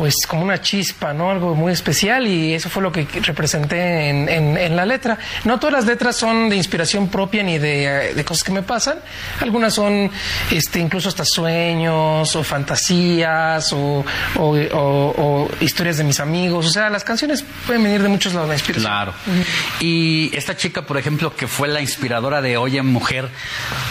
pues 0.00 0.26
como 0.26 0.42
una 0.44 0.62
chispa, 0.62 1.12
¿no? 1.12 1.30
Algo 1.30 1.54
muy 1.54 1.74
especial 1.74 2.26
y 2.26 2.54
eso 2.54 2.70
fue 2.70 2.82
lo 2.82 2.90
que 2.90 3.06
representé 3.20 4.08
en, 4.08 4.30
en, 4.30 4.74
la 4.74 4.86
letra. 4.86 5.18
No 5.44 5.60
todas 5.60 5.74
las 5.74 5.84
letras 5.84 6.16
son 6.16 6.48
de 6.48 6.56
inspiración 6.56 7.08
propia 7.08 7.42
ni 7.42 7.58
de, 7.58 8.14
de, 8.14 8.24
cosas 8.24 8.42
que 8.42 8.50
me 8.50 8.62
pasan. 8.62 8.96
Algunas 9.40 9.74
son 9.74 10.10
este, 10.50 10.78
incluso 10.80 11.10
hasta 11.10 11.26
sueños 11.26 12.34
o 12.34 12.42
fantasías 12.42 13.74
o, 13.74 14.02
o, 14.36 14.56
o, 14.72 15.50
historias 15.60 15.98
de 15.98 16.04
mis 16.04 16.18
amigos. 16.18 16.64
O 16.64 16.70
sea, 16.70 16.88
las 16.88 17.04
canciones 17.04 17.44
pueden 17.66 17.82
venir 17.82 18.02
de 18.02 18.08
muchos 18.08 18.32
lados, 18.32 18.48
la 18.48 18.54
inspiración. 18.54 18.90
Claro. 18.90 19.12
Y 19.80 20.34
esta 20.34 20.56
chica, 20.56 20.80
por 20.80 20.96
ejemplo, 20.96 21.36
que 21.36 21.46
fue 21.46 21.68
la 21.68 21.82
inspiradora 21.82 22.40
de 22.40 22.56
Oye 22.56 22.80
Mujer, 22.80 23.28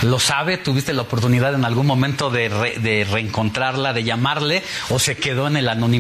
¿lo 0.02 0.18
sabe? 0.18 0.58
¿Tuviste 0.58 0.92
la 0.92 1.04
oportunidad 1.04 1.54
en 1.54 1.66
algún 1.66 1.86
momento 1.86 2.32
de, 2.32 2.50
de 2.50 3.08
reencontrarla, 3.08 3.94
de 3.94 4.04
llamarle 4.04 4.64
o 4.90 4.98
se 4.98 5.16
quedó 5.16 5.46
en 5.46 5.58
el 5.58 5.70
anonimato? 5.70 5.99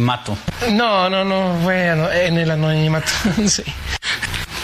No, 0.72 1.10
no, 1.10 1.24
no, 1.24 1.60
fue 1.64 1.88
en 1.88 2.38
el 2.38 2.52
anonimato, 2.52 3.12
sí. 3.48 3.64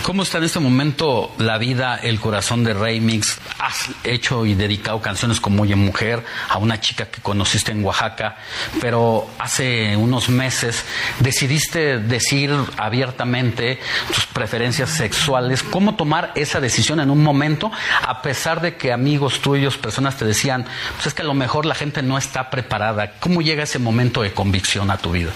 ¿Cómo 0.05 0.21
está 0.21 0.37
en 0.37 0.43
este 0.43 0.59
momento 0.59 1.33
la 1.39 1.57
vida, 1.57 1.95
el 1.95 2.19
corazón 2.19 2.63
de 2.63 2.75
Remix? 2.75 3.39
Has 3.57 3.89
hecho 4.03 4.45
y 4.45 4.53
dedicado 4.53 5.01
canciones 5.01 5.41
como 5.41 5.63
Oye 5.63 5.75
Mujer 5.75 6.23
a 6.47 6.59
una 6.59 6.79
chica 6.79 7.07
que 7.07 7.21
conociste 7.21 7.71
en 7.71 7.83
Oaxaca, 7.83 8.37
pero 8.79 9.27
hace 9.39 9.97
unos 9.97 10.29
meses 10.29 10.85
decidiste 11.21 11.97
decir 11.97 12.55
abiertamente 12.77 13.79
tus 14.13 14.27
preferencias 14.27 14.91
sexuales. 14.91 15.63
¿Cómo 15.63 15.95
tomar 15.95 16.33
esa 16.35 16.61
decisión 16.61 16.99
en 16.99 17.09
un 17.09 17.23
momento, 17.23 17.71
a 18.07 18.21
pesar 18.21 18.61
de 18.61 18.75
que 18.75 18.93
amigos 18.93 19.41
tuyos, 19.41 19.75
personas 19.75 20.17
te 20.17 20.25
decían, 20.25 20.67
pues 20.93 21.07
es 21.07 21.15
que 21.15 21.23
a 21.23 21.25
lo 21.25 21.33
mejor 21.33 21.65
la 21.65 21.73
gente 21.73 22.03
no 22.03 22.19
está 22.19 22.51
preparada? 22.51 23.13
¿Cómo 23.19 23.41
llega 23.41 23.63
ese 23.63 23.79
momento 23.79 24.21
de 24.21 24.33
convicción 24.33 24.91
a 24.91 24.97
tu 24.97 25.13
vida? 25.13 25.31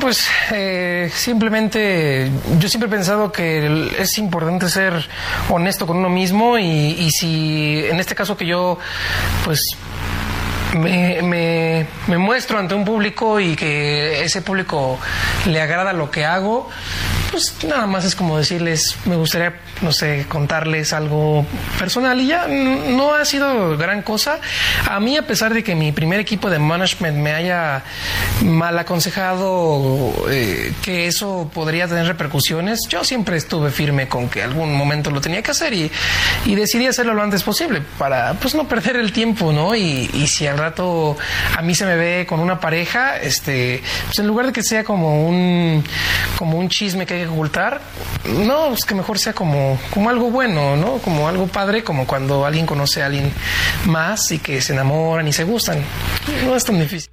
Pues 0.00 0.28
eh, 0.52 1.10
simplemente 1.12 2.30
yo 2.58 2.68
siempre 2.68 2.88
he 2.88 2.90
pensado 2.90 3.32
que 3.32 3.90
es 3.98 4.16
importante 4.18 4.68
ser 4.68 5.08
honesto 5.48 5.86
con 5.86 5.96
uno 5.96 6.08
mismo 6.08 6.58
y, 6.58 6.64
y 6.64 7.10
si 7.10 7.84
en 7.84 7.98
este 7.98 8.14
caso 8.14 8.36
que 8.36 8.46
yo 8.46 8.78
pues 9.44 9.60
me, 10.74 11.22
me, 11.22 11.86
me 12.06 12.18
muestro 12.18 12.58
ante 12.58 12.74
un 12.74 12.84
público 12.84 13.40
y 13.40 13.56
que 13.56 14.22
ese 14.24 14.42
público 14.42 14.98
le 15.46 15.60
agrada 15.60 15.92
lo 15.92 16.10
que 16.10 16.24
hago, 16.24 16.68
pues 17.30 17.56
nada 17.66 17.86
más 17.86 18.04
es 18.04 18.14
como 18.14 18.36
decirles, 18.38 18.96
me 19.06 19.16
gustaría, 19.16 19.54
no 19.80 19.90
sé, 19.92 20.26
contarles 20.28 20.92
algo 20.92 21.46
personal 21.78 22.20
y 22.20 22.26
ya 22.26 22.46
no 22.46 23.14
ha 23.14 23.24
sido 23.24 23.76
gran 23.78 24.02
cosa. 24.02 24.38
A 24.88 25.00
mí, 25.00 25.16
a 25.16 25.26
pesar 25.26 25.54
de 25.54 25.64
que 25.64 25.74
mi 25.74 25.92
primer 25.92 26.20
equipo 26.20 26.50
de 26.50 26.58
management 26.58 27.16
me 27.16 27.32
haya 27.32 27.82
mal 28.44 28.78
aconsejado 28.78 30.12
eh, 30.30 30.72
que 30.82 31.06
eso 31.06 31.50
podría 31.52 31.88
tener 31.88 32.06
repercusiones, 32.06 32.80
yo 32.88 33.02
siempre 33.04 33.36
estuve 33.36 33.70
firme 33.70 34.08
con 34.08 34.28
que 34.28 34.42
algún 34.42 34.74
momento 34.74 35.10
lo 35.10 35.20
tenía 35.20 35.42
que 35.42 35.50
hacer 35.52 35.72
y, 35.72 35.90
y 36.44 36.54
decidí 36.54 36.86
hacerlo 36.86 37.14
lo 37.14 37.22
antes 37.22 37.42
posible 37.42 37.82
para 37.98 38.34
pues 38.34 38.54
no 38.54 38.68
perder 38.68 38.96
el 38.96 39.12
tiempo, 39.12 39.52
¿no? 39.52 39.74
Y, 39.74 40.10
y 40.12 40.26
si 40.26 40.46
al 40.46 40.58
rato 40.62 41.16
a 41.56 41.62
mí 41.62 41.74
se 41.74 41.84
me 41.84 41.96
ve 41.96 42.26
con 42.28 42.40
una 42.40 42.60
pareja, 42.60 43.18
este, 43.18 43.82
pues 44.06 44.18
en 44.18 44.26
lugar 44.26 44.46
de 44.46 44.52
que 44.52 44.62
sea 44.62 44.84
como 44.84 45.28
un 45.28 45.84
como 46.38 46.58
un 46.58 46.68
chisme 46.68 47.06
que 47.06 47.14
hay 47.14 47.20
que 47.22 47.28
ocultar, 47.28 47.80
no, 48.24 48.68
pues 48.68 48.84
que 48.84 48.94
mejor 48.94 49.18
sea 49.18 49.32
como, 49.32 49.78
como 49.90 50.10
algo 50.10 50.30
bueno, 50.30 50.76
¿no? 50.76 50.98
Como 50.98 51.28
algo 51.28 51.46
padre, 51.46 51.84
como 51.84 52.06
cuando 52.06 52.46
alguien 52.46 52.66
conoce 52.66 53.02
a 53.02 53.06
alguien 53.06 53.32
más 53.86 54.30
y 54.32 54.38
que 54.38 54.60
se 54.60 54.72
enamoran 54.72 55.26
y 55.28 55.32
se 55.32 55.44
gustan. 55.44 55.82
No 56.44 56.56
es 56.56 56.64
tan 56.64 56.78
difícil. 56.80 57.10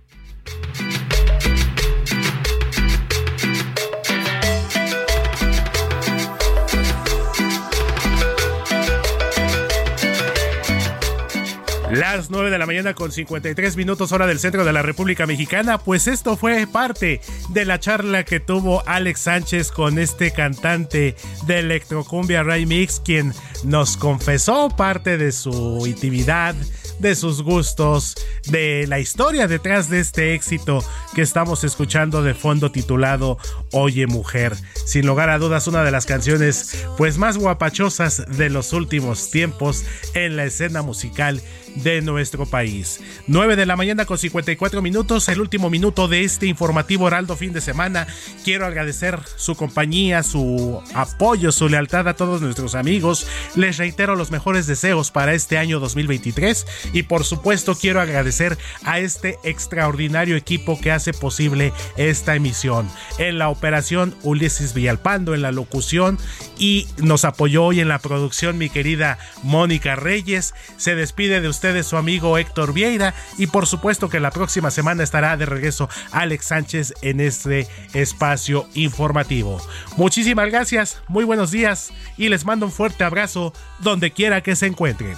Las 12.00 12.30
9 12.30 12.50
de 12.50 12.58
la 12.58 12.66
mañana 12.66 12.94
con 12.94 13.12
53 13.12 13.76
minutos 13.76 14.14
hora 14.14 14.26
del 14.26 14.40
centro 14.40 14.64
de 14.64 14.72
la 14.72 14.82
República 14.82 15.26
Mexicana, 15.26 15.80
pues 15.80 16.08
esto 16.08 16.38
fue 16.38 16.66
parte 16.66 17.20
de 17.50 17.66
la 17.66 17.78
charla 17.82 18.24
que 18.24 18.40
tuvo 18.40 18.88
Alex 18.88 19.20
Sánchez 19.20 19.70
con 19.70 20.00
este 20.00 20.32
cantante 20.32 21.18
de 21.46 21.60
Electrocumbia 21.60 22.42
Ray 22.42 22.66
Mix, 22.66 23.02
quien 23.04 23.34
nos 23.66 23.98
confesó 23.98 24.70
parte 24.70 25.18
de 25.18 25.34
su 25.34 25.84
intimidad, 25.86 26.56
de 27.00 27.16
sus 27.16 27.42
gustos, 27.42 28.16
de 28.46 28.86
la 28.88 29.00
historia 29.00 29.48
detrás 29.48 29.90
de 29.90 30.00
este 30.00 30.34
éxito 30.34 30.82
que 31.16 31.22
estamos 31.22 31.66
escuchando 31.66 32.24
de 32.24 32.34
fondo 32.34 32.72
titulado 32.72 33.38
Oye 33.72 34.08
Mujer. 34.08 34.56
Sin 34.86 35.06
lugar 35.06 35.30
a 35.30 35.38
dudas, 35.38 35.68
una 35.68 35.84
de 35.84 35.92
las 35.92 36.06
canciones 36.06 36.86
pues 36.98 37.18
más 37.18 37.38
guapachosas 37.38 38.26
de 38.38 38.50
los 38.50 38.72
últimos 38.72 39.32
tiempos 39.32 39.84
en 40.14 40.38
la 40.38 40.46
escena 40.46 40.82
musical 40.82 41.42
de 41.76 42.02
nuestro 42.02 42.46
país. 42.46 43.02
9 43.28 43.56
de 43.56 43.66
la 43.66 43.76
mañana 43.76 44.06
con 44.06 44.18
54 44.18 44.82
minutos, 44.82 45.30
el 45.30 45.42
último 45.42 45.70
minuto 45.70 46.08
de 46.08 46.24
este 46.24 46.48
informativo 46.48 47.08
Heraldo 47.08 47.36
fin 47.36 47.54
de 47.54 47.62
semana. 47.62 48.08
Quiero 48.44 48.66
agradecer 48.66 49.20
su 49.36 49.56
compañía, 49.56 50.24
su 50.24 50.82
apoyo, 50.94 51.52
su 51.52 51.70
lealtad 51.70 52.08
a 52.08 52.16
todos 52.16 52.42
nuestros 52.42 52.76
amigos. 52.76 53.28
Les 53.56 53.78
reitero 53.78 54.16
los 54.16 54.32
mejores 54.32 54.68
deseos 54.68 55.12
para 55.12 55.34
este 55.34 55.58
año 55.58 55.80
2023 55.80 56.66
y 56.94 57.04
por 57.04 57.24
supuesto 57.24 57.76
quiero 57.76 58.02
agradecer 58.02 58.58
a 58.84 59.00
este 59.00 59.40
extraordinario 59.44 60.36
equipo 60.36 60.80
que 60.80 60.92
hace 60.92 61.14
posible 61.14 61.74
esta 61.98 62.36
emisión. 62.36 62.90
En 63.18 63.38
la 63.38 63.50
operación 63.50 64.16
Ulises 64.24 64.74
Villalpando, 64.74 65.34
en 65.34 65.42
la 65.42 65.52
locución 65.52 66.18
y 66.58 66.88
nos 66.98 67.26
apoyó 67.26 67.66
hoy 67.66 67.80
en 67.80 67.88
la 67.88 68.00
producción 68.00 68.58
mi 68.58 68.70
querida 68.70 69.18
Mónica 69.44 69.96
Reyes. 69.96 70.54
Se 70.78 70.96
despide 70.96 71.42
de 71.42 71.48
ustedes 71.60 71.88
su 71.88 71.98
amigo 71.98 72.38
Héctor 72.38 72.72
Vieira 72.72 73.14
y 73.38 73.48
por 73.48 73.68
supuesto 73.68 74.08
que 74.08 74.22
la 74.22 74.32
próxima 74.32 74.72
semana 74.72 75.04
estará 75.04 75.36
de 75.36 75.46
regreso 75.46 75.90
Alex 76.14 76.46
Sánchez 76.46 76.94
en 77.02 77.20
este 77.20 77.68
espacio 77.94 78.66
informativo. 78.76 79.62
Muchísimas 79.98 80.50
gracias, 80.50 81.02
muy 81.10 81.26
buenos 81.26 81.52
días 81.52 81.92
y 82.16 82.30
les 82.30 82.46
mando 82.46 82.66
un 82.66 82.72
fuerte 82.72 83.04
abrazo 83.04 83.52
donde 83.80 84.12
quiera 84.12 84.42
que 84.42 84.56
se 84.56 84.68
encuentren. 84.68 85.18